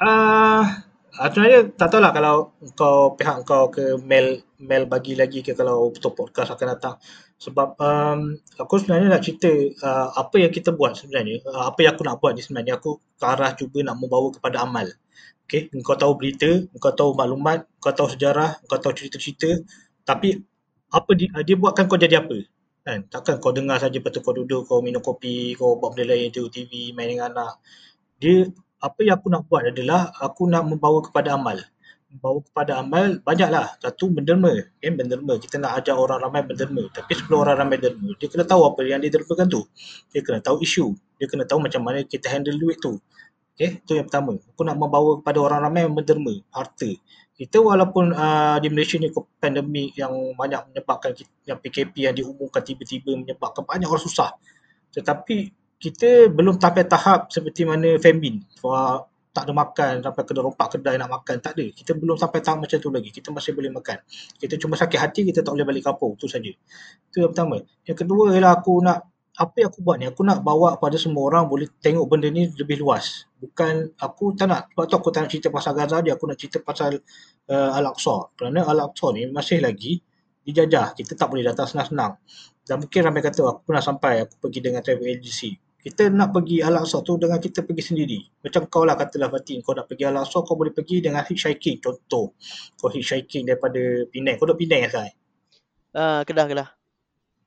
uh, 0.00 0.64
sebenarnya 1.28 1.68
tak 1.76 1.92
tahu 1.92 2.00
lah 2.00 2.16
kalau 2.16 2.56
kau 2.72 3.12
pihak 3.12 3.44
kau 3.44 3.68
ke 3.68 4.00
mail 4.00 4.40
mail 4.64 4.88
bagi 4.88 5.12
lagi 5.12 5.44
ke 5.44 5.52
kalau 5.52 5.92
untuk 5.92 6.16
podcast 6.16 6.56
akan 6.56 6.72
datang 6.72 6.96
sebab 7.36 7.76
um, 7.76 8.40
aku 8.56 8.80
sebenarnya 8.80 9.12
nak 9.12 9.28
cerita 9.28 9.52
uh, 9.84 10.08
apa 10.16 10.40
yang 10.40 10.48
kita 10.48 10.72
buat 10.72 10.96
sebenarnya 10.96 11.44
uh, 11.44 11.68
apa 11.68 11.84
yang 11.84 11.92
aku 11.92 12.08
nak 12.08 12.16
buat 12.16 12.32
ni 12.32 12.40
sebenarnya 12.40 12.80
aku 12.80 12.96
ke 12.96 13.24
arah 13.28 13.52
cuba 13.52 13.84
nak 13.84 14.00
membawa 14.00 14.32
kepada 14.32 14.64
amal 14.64 14.88
Okay, 15.52 15.68
kau 15.84 15.92
tahu 16.00 16.16
berita, 16.16 16.64
kau 16.80 16.96
tahu 16.96 17.12
maklumat, 17.12 17.68
kau 17.76 17.92
tahu 17.92 18.08
sejarah, 18.16 18.56
kau 18.64 18.80
tahu 18.80 18.96
cerita-cerita, 18.96 19.60
tapi 20.00 20.40
apa 20.88 21.12
dia, 21.12 21.28
dia 21.44 21.60
buatkan 21.60 21.92
kau 21.92 22.00
jadi 22.00 22.24
apa? 22.24 22.40
Kan? 22.80 23.04
Takkan 23.12 23.36
kau 23.36 23.52
dengar 23.52 23.76
saja 23.76 24.00
lepas 24.00 24.16
tu 24.16 24.24
kau 24.24 24.32
duduk, 24.32 24.64
kau 24.64 24.80
minum 24.80 25.04
kopi, 25.04 25.52
kau 25.60 25.76
buat 25.76 25.92
benda 25.92 26.16
lain, 26.16 26.32
tengok 26.32 26.56
TV, 26.56 26.96
main 26.96 27.04
dengan 27.04 27.36
anak. 27.36 27.60
Dia, 28.16 28.48
apa 28.80 28.96
yang 29.04 29.20
aku 29.20 29.28
nak 29.28 29.44
buat 29.44 29.68
adalah 29.68 30.08
aku 30.24 30.48
nak 30.48 30.64
membawa 30.64 31.04
kepada 31.04 31.36
amal. 31.36 31.60
Membawa 32.08 32.40
kepada 32.40 32.72
amal, 32.80 33.20
banyaklah. 33.20 33.76
Satu, 33.76 34.08
menderma. 34.08 34.56
Okay, 34.80 34.88
menderma. 34.88 35.36
Kita 35.36 35.60
nak 35.60 35.84
ajar 35.84 36.00
orang 36.00 36.16
ramai 36.32 36.48
menderma. 36.48 36.88
Tapi 36.96 37.12
sebelum 37.12 37.44
orang 37.44 37.60
ramai 37.60 37.76
derma, 37.76 38.16
dia 38.16 38.32
kena 38.32 38.48
tahu 38.48 38.72
apa 38.72 38.80
yang 38.88 39.04
dia 39.04 39.12
dermakan 39.12 39.52
tu. 39.52 39.68
Dia 40.16 40.24
kena 40.24 40.40
tahu 40.40 40.64
isu. 40.64 40.96
Dia 41.20 41.28
kena 41.28 41.44
tahu 41.44 41.60
macam 41.60 41.84
mana 41.84 42.00
kita 42.08 42.32
handle 42.32 42.56
duit 42.56 42.80
tu. 42.80 42.96
Okay, 43.52 43.84
itu 43.84 43.92
yang 44.00 44.08
pertama. 44.08 44.40
Aku 44.40 44.64
nak 44.64 44.80
membawa 44.80 45.20
kepada 45.20 45.38
orang 45.44 45.60
ramai 45.68 45.84
menderma 45.84 46.32
harta. 46.56 46.88
Kita 47.36 47.60
walaupun 47.60 48.16
uh, 48.16 48.56
di 48.64 48.72
Malaysia 48.72 48.96
ni 48.96 49.12
pandemik 49.12 49.92
yang 49.92 50.12
banyak 50.32 50.72
menyebabkan 50.72 51.12
yang 51.44 51.60
PKP 51.60 52.08
yang 52.08 52.14
diumumkan 52.16 52.64
tiba-tiba 52.64 53.12
menyebabkan 53.12 53.68
banyak 53.68 53.84
orang 53.84 54.00
susah. 54.00 54.32
Tetapi 54.96 55.52
kita 55.76 56.32
belum 56.32 56.56
sampai 56.56 56.88
tahap 56.88 57.28
seperti 57.28 57.68
mana 57.68 58.00
famine. 58.00 58.40
Sebab 58.56 59.10
tak 59.32 59.48
ada 59.48 59.52
makan 59.52 59.92
sampai 60.00 60.22
kena 60.24 60.40
rompak 60.44 60.66
kedai 60.76 60.96
nak 60.96 61.10
makan. 61.12 61.36
Tak 61.44 61.52
ada. 61.52 61.66
Kita 61.76 61.92
belum 61.92 62.16
sampai 62.16 62.40
tahap 62.40 62.64
macam 62.64 62.78
tu 62.80 62.88
lagi. 62.88 63.10
Kita 63.12 63.28
masih 63.36 63.52
boleh 63.52 63.68
makan. 63.68 64.00
Kita 64.40 64.56
cuma 64.56 64.80
sakit 64.80 64.96
hati 64.96 65.20
kita 65.28 65.44
tak 65.44 65.52
boleh 65.52 65.68
balik 65.68 65.84
kampung. 65.84 66.16
Itu 66.16 66.24
saja. 66.24 66.52
Itu 67.10 67.16
yang 67.20 67.36
pertama. 67.36 67.60
Yang 67.84 67.96
kedua 68.00 68.32
ialah 68.32 68.56
aku 68.56 68.80
nak 68.80 69.12
apa 69.32 69.64
yang 69.64 69.68
aku 69.72 69.80
buat 69.80 69.96
ni 69.96 70.04
aku 70.04 70.20
nak 70.28 70.44
bawa 70.44 70.76
pada 70.76 71.00
semua 71.00 71.24
orang 71.24 71.48
boleh 71.48 71.64
tengok 71.80 72.04
benda 72.04 72.28
ni 72.28 72.52
lebih 72.52 72.84
luas 72.84 73.24
bukan 73.42 73.90
aku 73.98 74.38
tak 74.38 74.46
nak. 74.46 74.70
Sebab 74.70 74.84
tu 74.86 74.94
aku 74.94 75.08
tak 75.10 75.26
nak 75.26 75.30
cerita 75.34 75.48
pasal 75.50 75.74
Gaza 75.74 75.98
dia 75.98 76.14
aku 76.14 76.30
nak 76.30 76.38
cerita 76.38 76.62
pasal 76.62 77.02
uh, 77.50 77.70
Al-Aqsa. 77.74 78.38
Kerana 78.38 78.62
Al-Aqsa 78.62 79.06
ni 79.18 79.26
masih 79.26 79.58
lagi 79.58 79.98
dijajah. 80.46 80.94
Kita 80.94 81.18
tak 81.18 81.26
boleh 81.34 81.42
datang 81.42 81.66
senang-senang. 81.66 82.22
Dan 82.62 82.78
mungkin 82.78 83.00
ramai 83.02 83.22
kata 83.26 83.42
aku 83.42 83.60
pernah 83.66 83.82
sampai 83.82 84.22
aku 84.22 84.38
pergi 84.38 84.60
dengan 84.62 84.80
travel 84.86 85.10
agency. 85.10 85.58
Kita 85.82 86.06
nak 86.14 86.30
pergi 86.30 86.62
Al-Aqsa 86.62 87.02
tu 87.02 87.18
dengan 87.18 87.42
kita 87.42 87.66
pergi 87.66 87.82
sendiri. 87.82 88.18
Macam 88.46 88.70
kau 88.70 88.86
lah 88.86 88.94
katalah 88.94 89.26
Fatin 89.34 89.58
kau 89.66 89.74
nak 89.74 89.90
pergi 89.90 90.06
Al-Aqsa 90.06 90.46
kau 90.46 90.54
boleh 90.54 90.70
pergi 90.70 91.02
dengan 91.02 91.26
hitchhiking. 91.26 91.82
Contoh 91.82 92.38
kau 92.78 92.86
hitchhiking 92.86 93.50
daripada 93.50 94.06
Penang. 94.06 94.38
Kau 94.38 94.46
duduk 94.46 94.62
Penang 94.62 94.86
sekarang? 94.86 95.10
Uh, 95.90 96.22
Kedah 96.22 96.46
Kedah. 96.46 96.68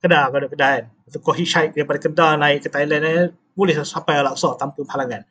Kedah 0.03 0.23
kau 0.27 0.37
ada 0.43 0.47
Kedah 0.51 0.69
kan. 0.75 0.85
Kau 1.23 1.31
hitchhike 1.31 1.71
daripada 1.79 1.99
Kedah 2.03 2.31
naik 2.35 2.67
ke 2.67 2.69
Thailand 2.69 3.03
eh, 3.07 3.31
boleh 3.55 3.73
sampai 3.87 4.19
Al-Aqsa 4.19 4.59
tanpa 4.59 4.83
halangan. 4.83 5.23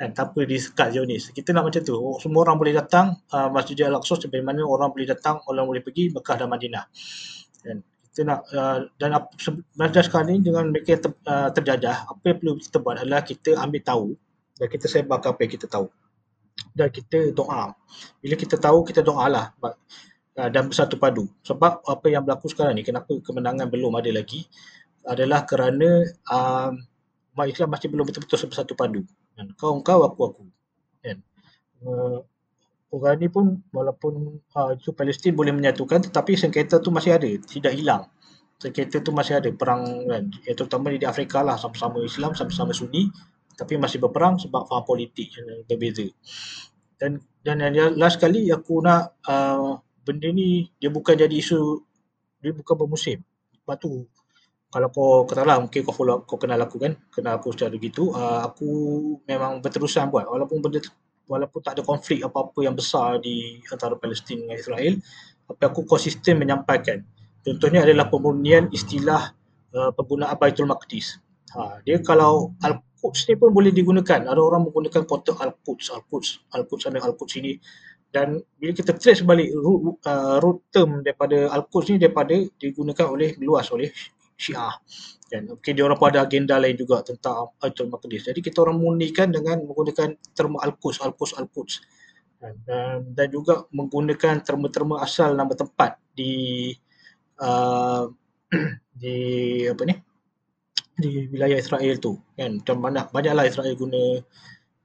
Kan, 0.00 0.16
tanpa 0.16 0.48
disekat 0.48 0.96
Zionis. 0.96 1.28
Kita 1.28 1.52
nak 1.52 1.68
macam 1.68 1.84
tu. 1.84 1.92
Oh, 1.92 2.16
semua 2.16 2.48
orang 2.48 2.56
boleh 2.56 2.72
datang 2.72 3.20
uh, 3.36 3.52
Masjid 3.52 3.84
Al-Aqsa 3.84 4.16
seperti 4.16 4.40
mana 4.40 4.64
orang 4.64 4.88
boleh 4.88 5.04
datang, 5.04 5.44
orang 5.44 5.68
boleh 5.68 5.84
pergi 5.84 6.08
Mekah 6.08 6.40
dan 6.40 6.48
Madinah. 6.48 6.84
Kan. 7.60 7.84
Kita 7.84 8.20
nak 8.24 8.40
uh, 8.48 8.88
dan 8.96 9.12
dan 9.76 10.02
sekarang 10.02 10.26
ni 10.32 10.36
dengan 10.40 10.72
mereka 10.72 10.96
ter, 10.96 11.12
uh, 11.28 11.52
terjajah, 11.52 12.08
apa 12.08 12.24
yang 12.32 12.36
perlu 12.40 12.52
kita 12.56 12.76
buat 12.80 12.96
adalah 12.96 13.20
kita 13.20 13.50
ambil 13.60 13.82
tahu 13.84 14.06
dan 14.56 14.66
kita 14.72 14.84
sebarkan 14.88 15.36
apa 15.36 15.40
yang 15.44 15.52
kita 15.52 15.66
tahu. 15.68 15.86
Dan 16.72 16.88
kita 16.88 17.18
doa. 17.36 17.76
Bila 18.24 18.34
kita 18.40 18.56
tahu, 18.56 18.78
kita 18.88 19.04
doa 19.04 19.28
lah. 19.28 19.46
Ah, 20.40 20.48
dan 20.48 20.72
bersatu 20.72 20.96
padu. 20.96 21.28
Sebab 21.44 21.84
apa 21.84 22.06
yang 22.08 22.24
berlaku 22.24 22.48
sekarang 22.48 22.72
ni, 22.72 22.80
kenapa 22.80 23.12
kemenangan 23.20 23.68
belum 23.68 23.92
ada 24.00 24.08
lagi, 24.08 24.48
adalah 25.04 25.44
kerana 25.44 26.00
um, 26.32 26.80
umat 27.36 27.46
Islam 27.52 27.68
masih 27.68 27.92
belum 27.92 28.08
betul-betul 28.08 28.48
bersatu 28.48 28.72
padu. 28.72 29.04
Dan 29.40 29.56
kau 29.56 29.80
kau 29.80 30.04
aku 30.04 30.20
aku. 30.28 30.44
Kan? 31.00 31.24
Uh, 31.80 32.20
orang 32.92 33.16
ni 33.16 33.32
pun 33.32 33.64
walaupun 33.72 34.36
uh, 34.52 34.76
itu 34.76 34.92
Palestin 34.92 35.32
boleh 35.32 35.56
menyatukan 35.56 36.04
tetapi 36.04 36.36
sengketa 36.36 36.76
tu 36.84 36.92
masih 36.92 37.16
ada, 37.16 37.24
tidak 37.48 37.72
hilang. 37.72 38.04
Sengketa 38.60 39.00
tu 39.00 39.16
masih 39.16 39.40
ada 39.40 39.48
perang 39.48 39.88
kan, 40.04 40.28
ya, 40.44 40.52
terutama 40.52 40.92
di 40.92 41.08
Afrika 41.08 41.40
lah 41.40 41.56
sama-sama 41.56 42.04
Islam, 42.04 42.36
sama-sama 42.36 42.76
Sunni 42.76 43.08
tapi 43.56 43.80
masih 43.80 43.96
berperang 43.96 44.36
sebab 44.36 44.68
faham 44.68 44.84
politik 44.84 45.32
yang 45.32 45.64
berbeza. 45.64 46.04
Dan 47.00 47.24
dan 47.40 47.64
yang 47.72 47.96
last 47.96 48.20
kali 48.20 48.52
aku 48.52 48.84
nak 48.84 49.16
uh, 49.24 49.80
benda 50.04 50.28
ni 50.28 50.68
dia 50.76 50.92
bukan 50.92 51.16
jadi 51.16 51.32
isu 51.32 51.80
dia 52.44 52.52
bukan 52.52 52.76
bermusim 52.76 53.24
sebab 53.56 53.76
tu 53.80 54.04
kalau 54.70 54.88
kau 54.94 55.26
katalah 55.26 55.58
mungkin 55.58 55.82
kau 55.82 55.90
follow 55.90 56.22
kau 56.22 56.38
kenal 56.38 56.62
aku 56.62 56.78
kan 56.78 56.94
kenal 57.10 57.42
aku 57.42 57.50
secara 57.50 57.74
gitu 57.74 58.14
uh, 58.14 58.46
aku 58.46 58.70
memang 59.26 59.58
berterusan 59.58 60.06
buat. 60.14 60.30
Walaupun 60.30 60.62
benda 60.62 60.78
walaupun 61.26 61.60
tak 61.62 61.78
ada 61.78 61.82
konflik 61.82 62.22
apa-apa 62.22 62.58
yang 62.62 62.74
besar 62.78 63.18
di 63.18 63.58
antara 63.66 63.98
Palestin 63.98 64.46
dengan 64.46 64.58
Israel 64.58 64.94
tapi 65.50 65.62
aku 65.66 65.82
konsisten 65.82 66.38
menyampaikan. 66.38 67.02
Contohnya 67.42 67.82
adalah 67.82 68.06
pemurnian 68.06 68.70
istilah 68.70 69.34
uh, 69.74 69.90
penggunaan 69.90 70.38
Baitul 70.38 70.70
Maqdis. 70.70 71.18
Ha, 71.50 71.82
dia 71.82 71.98
kalau 71.98 72.54
Al-Quds 72.62 73.26
ni 73.26 73.34
pun 73.34 73.50
boleh 73.50 73.74
digunakan. 73.74 74.22
Ada 74.22 74.38
orang 74.38 74.70
menggunakan 74.70 75.02
kota 75.02 75.34
Al-Quds 75.34 75.90
Al-Quds 75.90 76.54
Al-Quds 76.54 76.82
sana 76.86 77.02
Al-Quds 77.02 77.32
sini. 77.34 77.58
Dan 78.10 78.38
bila 78.58 78.70
kita 78.74 78.94
trace 78.94 79.26
balik 79.26 79.50
root, 79.54 79.98
uh, 80.06 80.38
root 80.38 80.70
term 80.70 81.02
daripada 81.02 81.50
Al-Quds 81.50 81.86
ni 81.90 81.98
daripada 81.98 82.38
digunakan 82.54 83.06
oleh 83.10 83.34
luas 83.42 83.66
oleh 83.74 83.90
Syiah 84.40 84.72
dan 85.30 85.46
okay, 85.54 85.70
dia 85.76 85.86
orang 85.86 85.94
pun 85.94 86.10
ada 86.10 86.26
agenda 86.26 86.58
lain 86.58 86.74
juga 86.74 87.06
tentang 87.06 87.54
Baitul 87.62 87.86
Maqdis. 87.86 88.26
Jadi 88.26 88.42
kita 88.42 88.66
orang 88.66 88.82
murnikan 88.82 89.30
dengan 89.30 89.62
menggunakan 89.62 90.18
terma 90.34 90.58
Al-Quds, 90.66 90.98
Al-Quds, 91.06 91.38
Al-Quds. 91.38 91.74
Dan, 92.40 92.54
dan, 92.66 92.98
dan 93.14 93.28
juga 93.30 93.62
menggunakan 93.70 94.42
terma-terma 94.42 95.04
asal 95.04 95.38
nama 95.38 95.54
tempat 95.54 96.02
di 96.16 96.72
uh, 97.38 98.10
di 99.00 99.16
apa 99.70 99.84
ni? 99.86 99.94
di 101.00 101.32
wilayah 101.32 101.56
Israel 101.56 101.96
tu 101.96 102.20
kan 102.36 102.60
macam 102.60 102.76
banyak 102.84 103.06
banyaklah 103.08 103.44
Israel 103.48 103.72
guna 103.72 104.20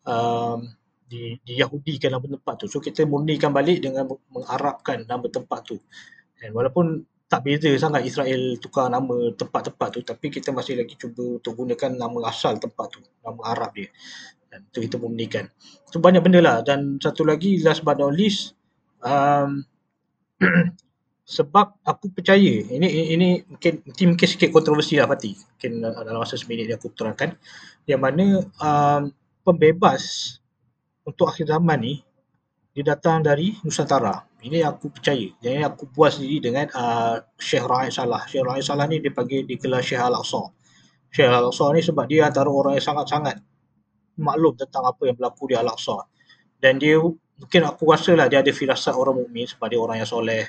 um, 0.08 0.64
di, 1.06 1.38
di 1.44 1.54
Yahudikan 1.60 2.16
nama 2.16 2.26
tempat 2.26 2.66
tu. 2.66 2.68
So 2.72 2.80
kita 2.82 3.06
murnikan 3.06 3.54
balik 3.54 3.84
dengan 3.84 4.10
mengarabkan 4.32 5.06
nama 5.06 5.28
tempat 5.30 5.60
tu. 5.68 5.78
Dan 6.40 6.56
walaupun 6.56 7.04
tak 7.26 7.42
beza 7.42 7.74
sangat 7.82 8.06
Israel 8.06 8.62
tukar 8.62 8.88
nama 8.88 9.34
tempat-tempat 9.34 9.88
tu 9.98 10.00
tapi 10.06 10.30
kita 10.30 10.54
masih 10.54 10.78
lagi 10.78 10.94
cuba 10.94 11.42
untuk 11.42 11.58
gunakan 11.58 11.92
nama 11.98 12.30
asal 12.30 12.62
tempat 12.62 12.88
tu, 12.94 13.02
nama 13.26 13.42
Arab 13.50 13.74
dia. 13.74 13.90
kan, 14.50 14.62
untuk 14.72 14.82
kita 14.86 14.96
membenarkan. 15.02 15.46
So 15.90 15.98
banyak 16.00 16.22
benda 16.22 16.40
lah 16.40 16.58
dan 16.62 17.02
satu 17.02 17.26
lagi 17.26 17.60
last 17.66 17.82
but 17.82 17.98
not 17.98 18.14
least 18.14 18.54
um, 19.02 19.66
sebab 21.26 21.82
aku 21.82 22.14
percaya 22.14 22.62
ini 22.70 23.18
ini 23.18 23.30
mungkin 23.50 23.82
mungkin 23.82 24.28
sikit 24.30 24.54
kontroversi 24.54 25.02
lah 25.02 25.10
Fatih 25.10 25.34
mungkin 25.34 25.82
dalam 25.82 26.22
masa 26.22 26.38
seminit 26.38 26.70
ni 26.70 26.74
aku 26.78 26.94
terangkan 26.94 27.34
yang 27.90 27.98
mana 27.98 28.46
um, 28.62 29.10
pembebas 29.42 30.38
untuk 31.02 31.26
akhir 31.30 31.50
zaman 31.50 31.78
ni 31.82 31.94
dia 32.76 32.84
datang 32.84 33.24
dari 33.24 33.56
Nusantara. 33.64 34.28
Ini 34.44 34.68
aku 34.68 34.92
percaya. 34.92 35.32
Jadi 35.40 35.64
aku 35.64 35.88
puas 35.88 36.20
diri 36.20 36.44
dengan 36.44 36.68
uh, 36.76 37.24
Syekh 37.40 37.64
Raid 37.64 37.96
Salah. 37.96 38.28
Syekh 38.28 38.44
Raid 38.44 38.68
Salah 38.68 38.84
ni 38.92 39.00
dia 39.00 39.16
panggil 39.16 39.48
digelar 39.48 39.80
Syekh 39.80 40.04
Al-Aqsa. 40.04 40.52
Syekh 41.08 41.32
Al-Aqsa 41.32 41.72
ni 41.72 41.80
sebab 41.80 42.04
dia 42.04 42.28
antara 42.28 42.52
orang 42.52 42.76
yang 42.76 42.84
sangat-sangat 42.84 43.40
maklum 44.20 44.60
tentang 44.60 44.92
apa 44.92 45.02
yang 45.08 45.16
berlaku 45.16 45.48
di 45.48 45.56
Al-Aqsa. 45.56 46.04
Dan 46.60 46.76
dia 46.76 47.00
mungkin 47.00 47.62
aku 47.64 47.96
rasa 47.96 48.12
lah 48.12 48.28
dia 48.28 48.44
ada 48.44 48.52
firasat 48.52 48.92
orang 48.92 49.24
mukmin 49.24 49.48
sebab 49.48 49.72
dia 49.72 49.80
orang 49.80 50.04
yang 50.04 50.10
soleh. 50.12 50.44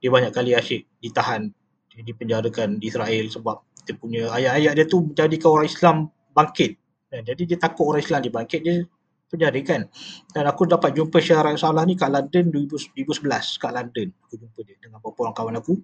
Dia 0.00 0.08
banyak 0.08 0.32
kali 0.32 0.56
asyik 0.56 1.04
ditahan 1.04 1.52
dipenjarakan 1.92 2.80
di 2.80 2.88
Israel 2.88 3.28
sebab 3.28 3.56
dia 3.84 3.94
punya 4.00 4.32
ayat-ayat 4.32 4.72
dia 4.80 4.86
tu 4.88 5.12
menjadikan 5.12 5.48
orang 5.60 5.68
Islam 5.68 5.96
bangkit. 6.32 6.80
Jadi 7.12 7.42
dia 7.52 7.60
takut 7.60 7.84
orang 7.92 8.00
Islam 8.00 8.20
dibangkit 8.24 8.60
dia 8.64 8.80
penjarakan 9.26 9.90
dan 10.30 10.44
aku 10.46 10.70
dapat 10.70 10.94
jumpa 10.94 11.18
Syarah 11.18 11.54
Salah 11.58 11.82
ni 11.82 11.98
kat 11.98 12.10
London 12.10 12.50
2011 12.50 13.26
kat 13.58 13.72
London 13.74 14.08
aku 14.26 14.34
jumpa 14.38 14.58
dia 14.62 14.76
dengan 14.78 14.98
beberapa 15.02 15.26
orang 15.26 15.34
kawan 15.34 15.56
aku 15.58 15.74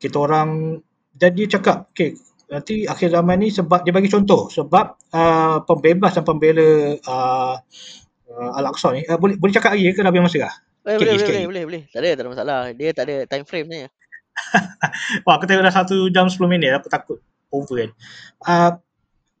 kita 0.00 0.16
orang 0.16 0.80
dan 1.14 1.30
dia 1.36 1.46
cakap 1.46 1.92
okay, 1.92 2.16
nanti 2.48 2.88
akhir 2.88 3.12
zaman 3.12 3.36
ni 3.40 3.48
sebab 3.52 3.84
dia 3.84 3.92
bagi 3.92 4.08
contoh 4.08 4.48
sebab 4.48 4.86
uh, 5.12 5.58
pembebas 5.64 6.16
dan 6.16 6.24
pembela 6.24 6.96
uh, 7.04 7.54
uh, 8.28 8.50
Al-Aqsa 8.58 8.96
ni 8.96 9.04
uh, 9.04 9.16
boleh 9.20 9.36
boleh 9.36 9.52
cakap 9.52 9.76
lagi 9.76 9.92
ke 9.92 10.00
Nabi 10.00 10.20
Masa? 10.24 10.48
Eh, 10.84 11.00
boleh, 11.00 11.16
boleh, 11.16 11.24
boleh, 11.24 11.46
boleh, 11.48 11.62
boleh. 11.64 11.82
Tak 11.88 12.00
ada, 12.04 12.08
tak 12.12 12.20
ada 12.20 12.30
masalah. 12.36 12.58
Dia 12.76 12.90
tak 12.92 13.04
ada 13.08 13.16
time 13.24 13.44
frame 13.48 13.68
ni. 13.72 13.78
Wah, 15.24 15.40
aku 15.40 15.48
tengok 15.48 15.64
dah 15.64 15.72
satu 15.72 16.12
jam 16.12 16.28
10 16.28 16.44
minit. 16.44 16.76
Aku 16.76 16.92
takut 16.92 17.24
over 17.48 17.80
kan. 17.80 17.90
Uh, 18.44 18.70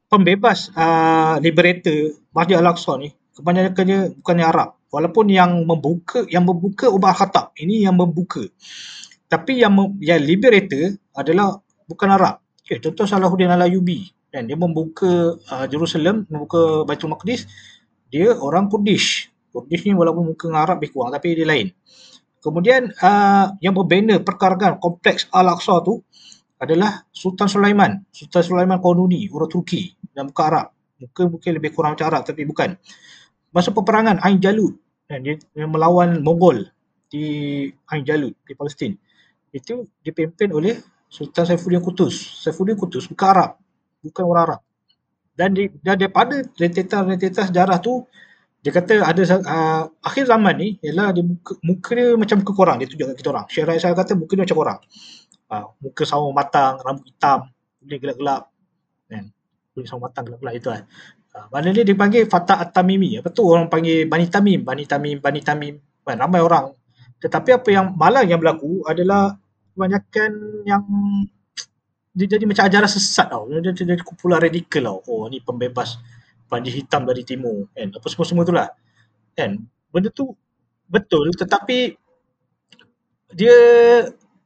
pembebas 0.08 0.70
uh, 0.74 1.40
liberator 1.40 2.14
Masjid 2.30 2.56
Al-Aqsa 2.60 3.00
ni 3.00 3.12
kebanyakannya 3.34 4.18
bukannya 4.22 4.46
Arab. 4.46 4.70
Walaupun 4.94 5.26
yang 5.26 5.66
membuka 5.66 6.22
yang 6.30 6.46
membuka 6.46 6.86
Umar 6.86 7.18
Khattab 7.18 7.50
ini 7.58 7.82
yang 7.82 7.98
membuka. 7.98 8.46
Tapi 9.26 9.58
yang 9.58 9.74
yang 9.98 10.22
liberator 10.22 10.94
adalah 11.18 11.58
bukan 11.90 12.14
Arab. 12.14 12.38
Okay, 12.62 12.78
contoh 12.78 13.04
Salahuddin 13.04 13.50
Al-Ayyubi 13.50 14.14
kan 14.30 14.50
dia 14.50 14.58
membuka 14.58 15.38
uh, 15.38 15.66
Jerusalem, 15.70 16.26
membuka 16.26 16.82
Baitul 16.82 17.10
Maqdis, 17.10 17.46
dia 18.10 18.34
orang 18.34 18.66
Kurdish. 18.66 19.30
Kurdish 19.50 19.86
ni 19.86 19.94
walaupun 19.94 20.34
muka 20.34 20.50
dengan 20.50 20.66
Arab 20.66 20.82
lebih 20.82 20.90
kurang 20.94 21.14
tapi 21.14 21.38
dia 21.38 21.46
lain. 21.46 21.70
Kemudian 22.42 22.90
uh, 22.98 23.54
yang 23.62 23.74
berbina 23.74 24.18
perkargaan 24.20 24.78
kompleks 24.82 25.30
Al-Aqsa 25.30 25.80
tu 25.86 26.02
adalah 26.58 27.02
Sultan 27.10 27.50
Sulaiman. 27.50 28.04
Sultan 28.10 28.42
Sulaiman 28.42 28.78
Qanuni, 28.78 29.26
orang 29.30 29.50
Turki 29.50 29.94
dan 30.14 30.30
muka 30.30 30.42
Arab. 30.50 30.66
Muka 31.02 31.22
mungkin 31.26 31.50
lebih 31.58 31.70
kurang 31.74 31.98
macam 31.98 32.06
Arab 32.10 32.22
tapi 32.22 32.46
bukan. 32.46 32.78
Masa 33.54 33.70
peperangan 33.70 34.18
Ain 34.22 34.42
Jalut 34.42 34.74
dan 35.06 35.22
dia, 35.22 35.38
dia 35.38 35.66
melawan 35.66 36.22
Mongol 36.22 36.70
di 37.10 37.24
Ain 37.90 38.02
Jalut 38.02 38.34
di 38.46 38.52
Palestin. 38.54 38.94
Itu 39.54 39.86
dipimpin 40.02 40.50
oleh 40.50 40.78
Sultan 41.06 41.46
Saifuddin 41.46 41.78
Qutus. 41.78 42.42
Saifuddin 42.42 42.74
Qutus 42.74 43.06
bukan 43.06 43.26
Arab, 43.30 43.50
bukan 44.02 44.24
orang 44.26 44.42
Arab. 44.50 44.60
Dan, 45.34 45.50
di, 45.50 45.66
dan 45.82 45.98
daripada 45.98 46.42
rentetan-rentetan 46.58 47.50
sejarah 47.50 47.78
tu 47.82 48.06
dia 48.64 48.72
kata 48.72 49.04
ada 49.04 49.22
uh, 49.44 49.82
akhir 50.00 50.24
zaman 50.24 50.56
ni 50.56 50.68
ialah 50.80 51.12
dia 51.12 51.20
muka, 51.20 51.52
muka 51.60 51.90
dia 51.92 52.16
macam 52.16 52.40
muka 52.40 52.52
korang 52.56 52.76
dia 52.80 52.88
tunjuk 52.88 53.12
kat 53.12 53.16
kita 53.20 53.28
orang. 53.28 53.46
Syekh 53.52 53.76
saya 53.76 53.92
kata 53.92 54.16
muka 54.16 54.32
dia 54.32 54.48
macam 54.48 54.56
korang. 54.56 54.78
Uh, 55.44 55.70
muka 55.78 56.02
sama 56.08 56.32
matang, 56.32 56.80
rambut 56.80 57.04
hitam, 57.08 57.52
kulit 57.82 57.98
gelap-gelap. 58.00 58.48
Kan? 59.06 59.30
Kulit 59.76 59.86
sama 59.86 60.08
matang 60.08 60.24
gelap-gelap 60.28 60.54
itu 60.56 60.68
kan. 60.72 60.82
Uh, 61.34 61.46
mana 61.52 61.68
dia 61.74 61.84
dipanggil 61.84 62.24
Fatah 62.26 62.64
At-Tamimi. 62.64 63.20
Apa 63.20 63.28
tu 63.28 63.44
orang 63.44 63.68
panggil 63.68 64.08
Bani 64.08 64.26
Tamim, 64.30 64.60
Bani 64.64 64.84
Tamim, 64.88 65.16
Bani 65.20 65.40
Tamim. 65.44 65.74
Kan? 66.04 66.16
Ramai 66.16 66.40
orang. 66.40 66.72
Tetapi 67.20 67.50
apa 67.56 67.68
yang 67.72 67.92
malang 67.96 68.28
yang 68.28 68.40
berlaku 68.40 68.84
adalah 68.84 69.36
kebanyakan 69.72 70.30
yang 70.68 70.84
dia 72.14 72.26
jadi 72.30 72.44
macam 72.46 72.64
ajaran 72.70 72.90
sesat 72.90 73.26
tau. 73.26 73.50
Dia 73.50 73.74
jadi 73.74 74.00
kumpulan 74.04 74.38
radikal 74.38 74.86
tau. 74.86 74.98
Oh 75.10 75.26
ni 75.26 75.42
pembebas 75.42 75.98
panji 76.48 76.70
hitam 76.70 77.02
dari 77.08 77.26
timur 77.26 77.66
kan 77.74 77.90
apa 77.90 78.06
semua-semua 78.06 78.44
itulah 78.46 78.68
kan 79.34 79.58
benda 79.90 80.06
tu 80.14 80.30
betul 80.86 81.32
tetapi 81.34 81.98
dia 83.34 83.58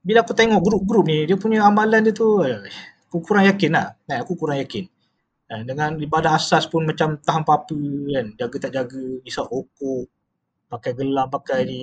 bila 0.08 0.24
aku 0.24 0.32
tengok 0.32 0.64
grup-grup 0.64 1.04
ni 1.04 1.28
dia 1.28 1.36
punya 1.36 1.68
amalan 1.68 2.00
dia 2.00 2.16
tu 2.16 2.40
aku 2.40 3.20
kurang 3.20 3.44
yakin 3.44 3.76
lah. 3.76 3.92
Kan 4.08 4.24
aku 4.24 4.32
kurang 4.40 4.56
yakin. 4.64 4.88
Kan? 5.48 5.64
dengan 5.68 5.96
ibadah 6.00 6.36
asas 6.40 6.64
pun 6.64 6.88
macam 6.88 7.20
tahan 7.20 7.44
apa 7.44 7.76
kan. 8.16 8.26
Jaga 8.40 8.56
tak 8.56 8.72
jaga 8.72 9.02
isap 9.28 9.52
rokok 9.52 10.08
pakai 10.72 10.96
gelang 10.96 11.28
pakai 11.28 11.60
ni. 11.68 11.80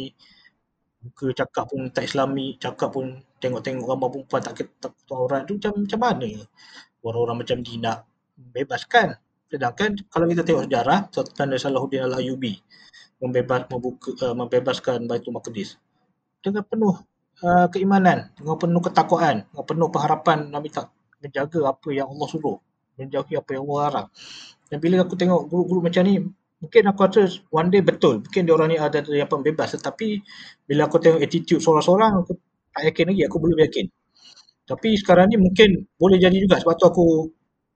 Muka 1.06 1.38
cakap 1.38 1.70
pun 1.70 1.86
tak 1.94 2.10
islami 2.10 2.58
cakap 2.58 2.90
pun 2.98 3.22
tengok-tengok 3.38 3.86
gambar 3.86 4.10
perempuan 4.10 4.42
tak 4.42 4.54
tak 4.82 4.94
aurat 5.14 5.46
tu 5.46 5.62
macam 5.62 5.86
macam 5.86 6.00
mana? 6.02 6.30
Orang-orang 7.06 7.38
macam 7.46 7.58
dia 7.62 7.78
nak 7.78 7.98
bebaskan. 8.34 9.14
Sedangkan 9.54 10.02
kalau 10.10 10.26
kita 10.26 10.42
tengok 10.42 10.66
sejarah, 10.66 11.00
Sultan 11.14 11.54
Salahuddin 11.54 12.10
Al-Ayyubi 12.10 12.58
membebas, 13.22 13.70
membuka, 13.70 14.18
uh, 14.26 14.34
membebaskan 14.34 15.06
Baitul 15.06 15.38
Maqdis 15.38 15.78
dengan 16.42 16.66
penuh 16.66 16.98
uh, 17.44 17.68
keimanan, 17.74 18.32
dengan 18.38 18.56
penuh 18.56 18.82
ketakwaan, 18.84 19.48
dengan 19.50 19.66
penuh 19.66 19.90
pengharapan 19.92 20.40
Nabi 20.54 20.68
tak 20.72 20.92
menjaga 21.20 21.74
apa 21.74 21.88
yang 21.92 22.08
Allah 22.12 22.28
suruh, 22.30 22.58
menjauhi 22.96 23.34
apa 23.36 23.50
yang 23.56 23.64
Allah 23.68 23.82
harap. 23.90 24.06
Dan 24.70 24.78
bila 24.80 25.04
aku 25.04 25.16
tengok 25.18 25.42
guru-guru 25.50 25.80
macam 25.90 26.04
ni, 26.06 26.22
mungkin 26.62 26.84
aku 26.88 27.00
rasa 27.06 27.24
one 27.52 27.70
day 27.74 27.82
betul, 27.84 28.24
mungkin 28.24 28.42
dia 28.48 28.54
orang 28.56 28.70
ni 28.72 28.78
ada 28.80 29.00
yang 29.12 29.30
pembebas 29.30 29.76
tetapi 29.76 30.22
bila 30.70 30.88
aku 30.88 30.98
tengok 31.02 31.20
attitude 31.20 31.62
seorang-seorang, 31.62 32.24
aku 32.24 32.38
tak 32.72 32.82
yakin 32.92 33.06
lagi, 33.12 33.22
aku 33.28 33.38
belum 33.42 33.58
yakin. 33.66 33.86
Tapi 34.66 34.90
sekarang 34.98 35.30
ni 35.30 35.38
mungkin 35.38 35.86
boleh 36.02 36.18
jadi 36.18 36.38
juga 36.42 36.58
sebab 36.58 36.74
tu 36.82 36.86
aku 36.90 37.06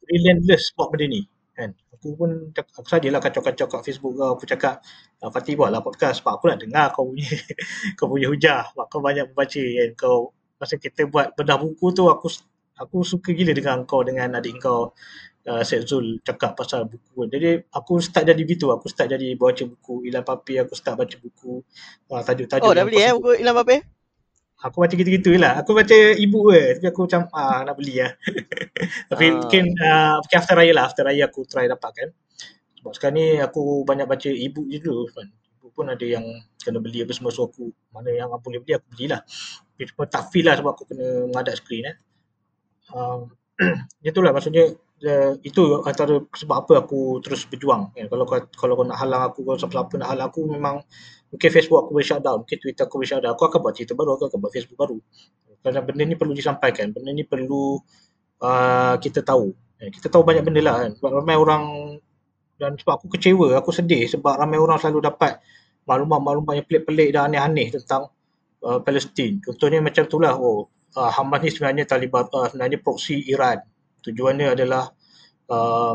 relentless 0.10 0.74
buat 0.74 0.90
benda 0.90 1.06
ni 1.06 1.22
kan 1.54 1.70
aku 2.00 2.16
pun 2.16 2.32
aku 2.56 2.88
sajalah 2.88 3.20
kacau-kacau 3.20 3.68
kat 3.68 3.82
Facebook 3.84 4.16
kau 4.16 4.40
aku 4.40 4.48
cakap 4.48 4.80
ah, 5.20 5.28
Fatih 5.28 5.60
buatlah 5.60 5.84
podcast 5.84 6.24
sebab 6.24 6.40
aku 6.40 6.48
nak 6.48 6.64
dengar 6.64 6.96
kau 6.96 7.12
punya 7.12 7.28
kau 8.00 8.08
punya 8.08 8.32
hujah 8.32 8.72
sebab 8.72 8.86
kau 8.88 9.04
banyak 9.04 9.28
membaca 9.28 9.60
kan 9.60 9.90
kau 10.00 10.32
masa 10.56 10.80
kita 10.80 11.12
buat 11.12 11.36
bedah 11.36 11.60
buku 11.60 11.92
tu 11.92 12.08
aku 12.08 12.32
aku 12.80 13.04
suka 13.04 13.36
gila 13.36 13.52
dengan 13.52 13.84
kau 13.84 14.00
dengan 14.08 14.40
adik 14.40 14.64
kau 14.64 14.96
uh, 15.44 15.62
Syed 15.68 15.84
Zul 15.92 16.24
cakap 16.24 16.56
pasal 16.56 16.88
buku 16.88 17.28
jadi 17.28 17.68
aku 17.68 18.00
start 18.00 18.32
jadi 18.32 18.42
gitu 18.48 18.72
aku 18.72 18.88
start 18.88 19.12
jadi 19.12 19.36
baca 19.36 19.68
buku 19.68 20.08
Ilan 20.08 20.24
Papi 20.24 20.56
aku 20.64 20.80
start 20.80 21.04
baca 21.04 21.16
buku 21.20 21.60
uh, 22.16 22.22
tajuk-tajuk 22.24 22.64
oh 22.64 22.72
dah 22.72 22.88
beli 22.88 23.04
eh 23.04 23.12
buku 23.12 23.44
Ilan 23.44 23.56
Papi 23.60 23.99
Aku 24.60 24.84
baca 24.84 24.92
gitu-gitu 24.92 25.40
lah. 25.40 25.64
Aku 25.64 25.72
baca 25.72 25.98
ibu 26.20 26.52
ke. 26.52 26.76
Tapi 26.76 26.88
aku 26.92 27.08
macam 27.08 27.22
ah, 27.32 27.64
nak 27.64 27.80
beli 27.80 28.04
lah. 28.04 28.12
Tapi 29.08 29.26
uh. 29.32 29.34
mungkin 29.40 29.66
uh, 29.80 30.20
mungkin 30.20 30.36
after 30.36 30.56
raya 30.60 30.72
lah. 30.76 30.84
After 30.92 31.04
raya 31.08 31.24
aku 31.32 31.48
try 31.48 31.72
dapat 31.72 31.92
kan. 31.96 32.10
Sebab 32.80 32.92
sekarang 32.92 33.16
ni 33.16 33.26
aku 33.40 33.88
banyak 33.88 34.04
baca 34.04 34.28
ibu 34.28 34.68
je 34.68 34.84
dulu. 34.84 35.08
Kan. 35.16 35.32
Ibu 35.64 35.68
pun 35.72 35.88
ada 35.88 36.04
yang 36.04 36.28
kena 36.60 36.84
beli 36.84 37.08
apa 37.08 37.16
semua. 37.16 37.32
So 37.32 37.48
aku 37.48 37.72
mana 37.96 38.12
yang 38.12 38.28
aku 38.36 38.52
boleh 38.52 38.60
beli 38.60 38.76
aku 38.76 38.88
belilah. 38.92 39.24
Tapi 39.24 39.84
cuma 39.96 40.04
tak 40.12 40.28
feel 40.28 40.44
lah 40.52 40.60
sebab 40.60 40.72
aku 40.76 40.84
kena 40.92 41.08
mengadap 41.32 41.56
screen 41.56 41.88
eh. 41.88 41.96
Um, 42.92 43.32
itulah 44.04 44.36
maksudnya 44.36 44.76
uh, 45.08 45.34
itu 45.40 45.62
antara 45.88 46.20
sebab 46.36 46.56
apa 46.68 46.74
aku 46.84 47.24
terus 47.24 47.48
berjuang. 47.48 47.96
Kan. 47.96 48.12
Kalau 48.12 48.28
kalau 48.28 48.74
kau 48.76 48.84
nak 48.84 49.00
halang 49.00 49.24
aku, 49.24 49.48
kalau 49.48 49.56
siapa-siapa 49.56 50.04
nak 50.04 50.10
halang 50.12 50.28
aku 50.28 50.44
memang 50.52 50.84
mungkin 51.30 51.50
Facebook 51.50 51.80
aku 51.86 51.90
boleh 51.94 52.08
shutdown, 52.08 52.38
mungkin 52.46 52.58
Twitter 52.58 52.84
aku 52.86 52.96
boleh 52.98 53.10
shutdown, 53.10 53.32
aku 53.34 53.44
akan 53.50 53.60
buat 53.62 53.74
cerita 53.78 53.94
baru, 53.94 54.10
aku 54.18 54.24
akan 54.34 54.38
buat 54.42 54.54
Facebook 54.54 54.78
baru. 54.78 54.98
Kerana 55.60 55.80
benda 55.86 56.04
ni 56.08 56.16
perlu 56.18 56.34
disampaikan, 56.34 56.90
benda 56.90 57.12
ni 57.14 57.24
perlu 57.24 57.78
uh, 58.42 58.96
kita 58.98 59.22
tahu. 59.22 59.54
Eh, 59.80 59.90
kita 59.94 60.12
tahu 60.12 60.24
banyak 60.26 60.44
benda 60.44 60.62
lah 60.66 60.76
kan. 60.86 60.92
Sebab 61.00 61.12
ramai 61.24 61.36
orang 61.40 61.64
dan 62.60 62.76
sebab 62.76 63.00
aku 63.00 63.08
kecewa, 63.16 63.56
aku 63.56 63.72
sedih 63.72 64.04
sebab 64.12 64.36
ramai 64.36 64.60
orang 64.60 64.76
selalu 64.82 65.08
dapat 65.08 65.40
maklumat-maklumat 65.88 66.54
yang 66.60 66.68
pelik-pelik 66.68 67.10
dan 67.16 67.32
aneh-aneh 67.32 67.72
tentang 67.72 68.12
uh, 68.62 68.80
Palestin. 68.84 69.40
Contohnya 69.40 69.80
macam 69.80 70.04
itulah, 70.06 70.36
oh, 70.36 70.68
uh, 71.00 71.12
Hamas 71.12 71.40
ni 71.42 71.50
sebenarnya 71.50 71.88
Taliban, 71.88 72.28
uh, 72.30 72.46
sebenarnya 72.52 72.78
proksi 72.84 73.26
Iran. 73.32 73.64
Tujuannya 74.04 74.54
adalah 74.54 74.92
uh, 75.50 75.94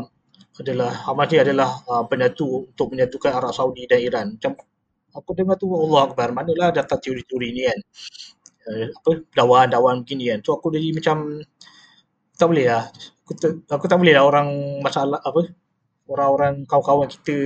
adalah 0.55 0.91
Hamas 1.05 1.27
ni 1.31 1.37
adalah 1.37 1.69
uh, 1.85 2.03
penyatu 2.07 2.71
untuk 2.71 2.95
menyatukan 2.95 3.31
Arab 3.33 3.51
Saudi 3.53 3.85
dan 3.85 3.99
Iran. 4.01 4.25
Macam 4.35 4.57
aku 5.15 5.31
dengar 5.33 5.55
tu 5.55 5.71
Allah 5.71 6.11
Akbar 6.11 6.35
manalah 6.35 6.69
datang 6.75 6.99
teori-teori 6.99 7.47
ni 7.55 7.61
kan 7.65 7.79
uh, 8.69 8.87
apa 8.91 9.09
dakwaan-dakwaan 9.31 10.03
begini 10.03 10.35
kan 10.35 10.39
so 10.43 10.59
aku 10.59 10.69
jadi 10.75 10.91
macam 10.91 11.17
tak 12.35 12.47
boleh 12.51 12.65
lah 12.67 12.83
aku, 13.23 13.31
aku 13.71 13.85
tak 13.87 13.97
boleh 13.97 14.13
lah 14.13 14.23
orang 14.27 14.47
masalah 14.83 15.19
apa 15.23 15.55
orang-orang 16.05 16.69
kawan-kawan 16.69 17.09
kita, 17.09 17.37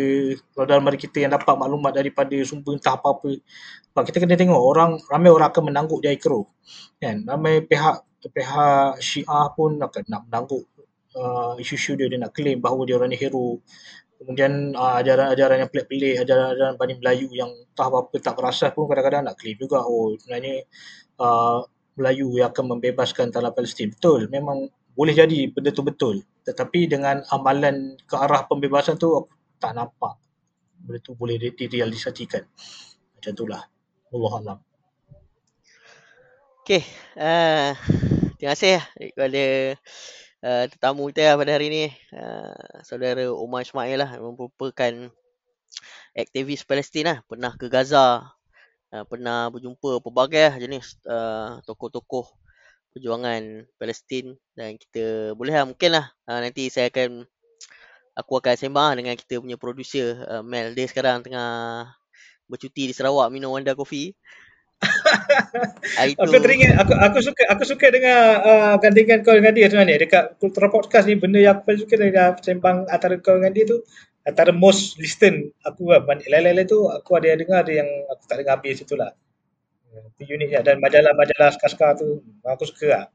saudara 0.52 0.84
mara 0.84 1.00
kita 1.00 1.24
yang 1.24 1.32
dapat 1.32 1.56
maklumat 1.56 1.96
daripada 1.96 2.36
sumber 2.44 2.76
entah 2.76 3.00
apa-apa. 3.00 3.40
Sebab 3.92 4.04
kita 4.04 4.18
kena 4.20 4.36
tengok 4.36 4.60
orang 4.60 5.00
ramai 5.08 5.32
orang 5.32 5.48
akan 5.48 5.64
menangguk 5.72 6.04
di 6.04 6.12
air 6.12 6.20
keruh. 6.20 6.44
Kan? 7.00 7.24
Ramai 7.24 7.64
pihak 7.64 8.04
pihak 8.20 9.00
Syiah 9.00 9.48
pun 9.56 9.80
akan 9.80 10.04
nak 10.12 10.22
menangguk 10.28 10.64
uh, 11.16 11.56
isu-isu 11.56 11.96
dia, 11.96 12.12
dia 12.12 12.20
nak 12.20 12.36
claim 12.36 12.60
bahawa 12.60 12.84
dia 12.84 13.00
orang 13.00 13.16
ni 13.16 13.18
hero. 13.20 13.64
Kemudian 14.20 14.76
uh, 14.76 15.00
ajaran-ajaran 15.00 15.64
yang 15.64 15.72
pelik-pelik, 15.72 16.20
ajaran-ajaran 16.20 16.76
Bani 16.76 17.00
Melayu 17.00 17.32
yang 17.32 17.48
tak 17.72 17.88
apa-apa 17.88 18.20
tak 18.20 18.36
berasas 18.36 18.76
pun 18.76 18.92
kadang-kadang 18.92 19.24
nak 19.32 19.40
claim 19.40 19.56
juga. 19.56 19.80
Oh 19.88 20.12
sebenarnya 20.20 20.68
uh, 21.24 21.64
Melayu 21.96 22.36
yang 22.36 22.52
akan 22.52 22.76
membebaskan 22.76 23.32
tanah 23.32 23.56
Palestin. 23.56 23.96
Betul, 23.96 24.28
memang 24.28 24.68
boleh 24.92 25.16
jadi 25.16 25.48
benda 25.48 25.72
tu 25.72 25.88
betul. 25.88 26.20
Tetapi 26.44 26.92
dengan 26.92 27.24
amalan 27.32 27.96
ke 28.04 28.16
arah 28.20 28.44
pembebasan 28.44 29.00
tu 29.00 29.16
aku 29.16 29.32
tak 29.56 29.72
nampak 29.72 30.20
benda 30.84 31.00
tu 31.00 31.16
boleh 31.16 31.40
direalisasikan. 31.40 32.44
Macam 33.16 33.32
itulah. 33.32 33.64
Allah 34.10 34.34
Alam. 34.42 34.60
Okay. 36.64 36.84
Uh, 37.16 37.72
terima 38.36 38.54
kasih 38.54 38.72
lah 38.78 38.86
kepada 38.96 39.44
uh, 40.44 40.66
tetamu 40.68 41.10
kita 41.12 41.34
lah 41.34 41.36
pada 41.40 41.52
hari 41.56 41.68
ni. 41.72 41.86
Uh, 42.12 42.84
saudara 42.84 43.28
Omar 43.32 43.64
Ismail 43.64 43.98
lah 44.00 44.12
merupakan 44.20 44.94
aktivis 46.16 46.64
Palestin 46.68 47.06
lah. 47.08 47.18
Pernah 47.28 47.56
ke 47.56 47.68
Gaza. 47.68 48.28
Uh, 48.90 49.06
pernah 49.06 49.54
berjumpa 49.54 50.02
pelbagai 50.02 50.50
lah 50.50 50.56
jenis 50.58 50.98
uh, 51.06 51.62
tokoh-tokoh 51.62 52.26
perjuangan 52.90 53.70
Palestin 53.78 54.34
dan 54.58 54.82
kita 54.82 55.38
boleh 55.38 55.54
lah 55.54 55.66
mungkin 55.70 55.94
lah 55.94 56.10
uh, 56.26 56.42
nanti 56.42 56.74
saya 56.74 56.90
akan 56.90 57.22
aku 58.18 58.42
akan 58.42 58.58
sembang 58.58 58.88
lah 58.90 58.96
dengan 58.98 59.14
kita 59.14 59.38
punya 59.38 59.62
producer 59.62 60.26
uh, 60.26 60.42
Mel 60.42 60.74
dia 60.74 60.90
sekarang 60.90 61.22
tengah 61.22 61.86
bercuti 62.50 62.90
di 62.90 62.94
Sarawak 62.98 63.30
minum 63.30 63.54
Wanda 63.54 63.78
Coffee 63.78 64.18
itu... 66.08 66.20
aku 66.20 66.38
teringat 66.40 66.80
aku 66.80 66.94
aku 66.96 67.20
suka 67.20 67.44
aku 67.52 67.64
suka 67.68 67.92
dengar 67.92 68.20
uh, 68.40 68.76
gantikan 68.80 69.20
kau 69.28 69.36
dengan 69.36 69.52
dia 69.52 69.68
sebenarnya 69.68 70.08
dekat 70.08 70.40
Kultura 70.40 70.72
Podcast 70.72 71.06
ni 71.12 71.20
benda 71.20 71.44
yang 71.44 71.60
aku 71.60 71.68
paling 71.68 71.82
suka 71.84 71.96
dengan 72.00 72.32
sembang 72.40 72.78
antara 72.88 73.20
kau 73.20 73.36
dengan 73.36 73.52
dia 73.52 73.68
tu 73.68 73.84
antara 74.24 74.56
most 74.56 74.96
listen 74.96 75.52
aku 75.68 75.92
lah 75.92 76.00
lain-lain 76.08 76.64
tu 76.64 76.88
aku 76.88 77.20
ada 77.20 77.36
yang 77.36 77.40
dengar 77.44 77.68
ada 77.68 77.74
yang 77.76 77.90
aku 78.08 78.24
tak 78.24 78.36
dengar 78.40 78.56
habis 78.56 78.80
itulah 78.80 79.12
itu 80.20 80.36
uniknya 80.36 80.62
dan 80.62 80.78
majalah-majalah 80.78 81.50
skar-skar 81.56 81.98
tu 81.98 82.22
aku 82.46 82.64
suka 82.70 82.88
lah. 82.88 83.06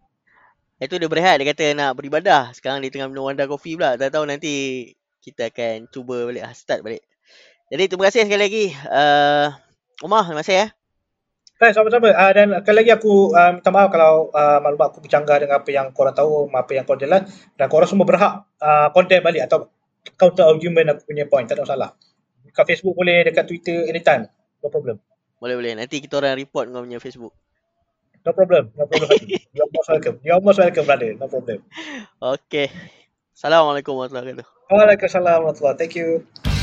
Itu 0.83 0.99
dia 0.99 1.07
berehat 1.07 1.39
dia 1.39 1.47
kata 1.55 1.77
nak 1.77 1.95
beribadah. 1.95 2.51
Sekarang 2.51 2.83
dia 2.83 2.91
tengah 2.91 3.09
minum 3.13 3.31
Wanda 3.31 3.47
Coffee 3.47 3.79
pula. 3.79 3.95
Tak 3.95 4.11
tahu 4.11 4.27
nanti 4.27 4.91
kita 5.23 5.49
akan 5.55 5.89
cuba 5.89 6.27
balik 6.27 6.45
start 6.53 6.83
balik. 6.83 7.03
Jadi 7.71 7.85
terima 7.89 8.11
kasih 8.11 8.27
sekali 8.27 8.43
lagi. 8.43 8.67
Uh, 8.91 9.55
Umar, 10.03 10.27
terima 10.27 10.43
kasih 10.43 10.57
ya. 10.61 10.67
Hai, 11.65 11.73
sama-sama. 11.73 12.13
Uh, 12.13 12.33
dan 12.37 12.61
sekali 12.61 12.77
lagi 12.85 12.93
aku 12.93 13.33
uh, 13.33 13.57
minta 13.57 13.73
maaf 13.73 13.89
kalau 13.89 14.29
uh, 14.37 14.61
maklumat 14.61 14.93
aku 14.93 15.01
bercanggah 15.01 15.41
dengan 15.41 15.65
apa 15.65 15.71
yang 15.73 15.97
korang 15.97 16.13
tahu, 16.13 16.45
apa 16.53 16.77
yang 16.77 16.85
korang 16.85 17.01
jelas. 17.01 17.25
Dan 17.57 17.73
korang 17.73 17.89
semua 17.89 18.05
berhak 18.05 18.45
uh, 18.61 18.93
contact 18.93 19.25
balik 19.25 19.49
atau 19.49 19.73
counter 20.21 20.45
argument 20.45 20.93
aku 20.93 21.09
punya 21.09 21.25
point. 21.25 21.49
Tak 21.49 21.57
ada 21.57 21.65
masalah. 21.65 21.91
Dekat 22.45 22.69
Facebook 22.69 22.93
boleh, 22.93 23.25
dekat 23.25 23.49
Twitter 23.49 23.89
anytime. 23.89 24.29
No 24.61 24.69
problem. 24.69 25.01
Boleh 25.41 25.57
boleh. 25.57 25.73
Nanti 25.73 26.05
kita 26.05 26.21
orang 26.21 26.37
report 26.37 26.69
kau 26.69 26.85
punya 26.85 27.01
Facebook. 27.01 27.33
No 28.29 28.37
problem. 28.37 28.69
No 28.77 28.85
problem. 28.85 29.17
You're 29.57 29.71
most 29.73 29.89
welcome. 29.89 30.17
You're 30.21 30.45
most 30.45 30.61
welcome, 30.61 30.85
brother. 30.85 31.17
No 31.17 31.33
problem. 31.33 31.65
Okay. 32.21 32.69
Assalamualaikum 33.33 33.97
warahmatullahi 33.97 34.37
wabarakatuh. 34.37 34.69
Waalaikumsalam 34.69 35.37
warahmatullahi 35.41 35.81
wabarakatuh. 35.81 35.81
Thank 35.81 35.97
you. 35.97 36.54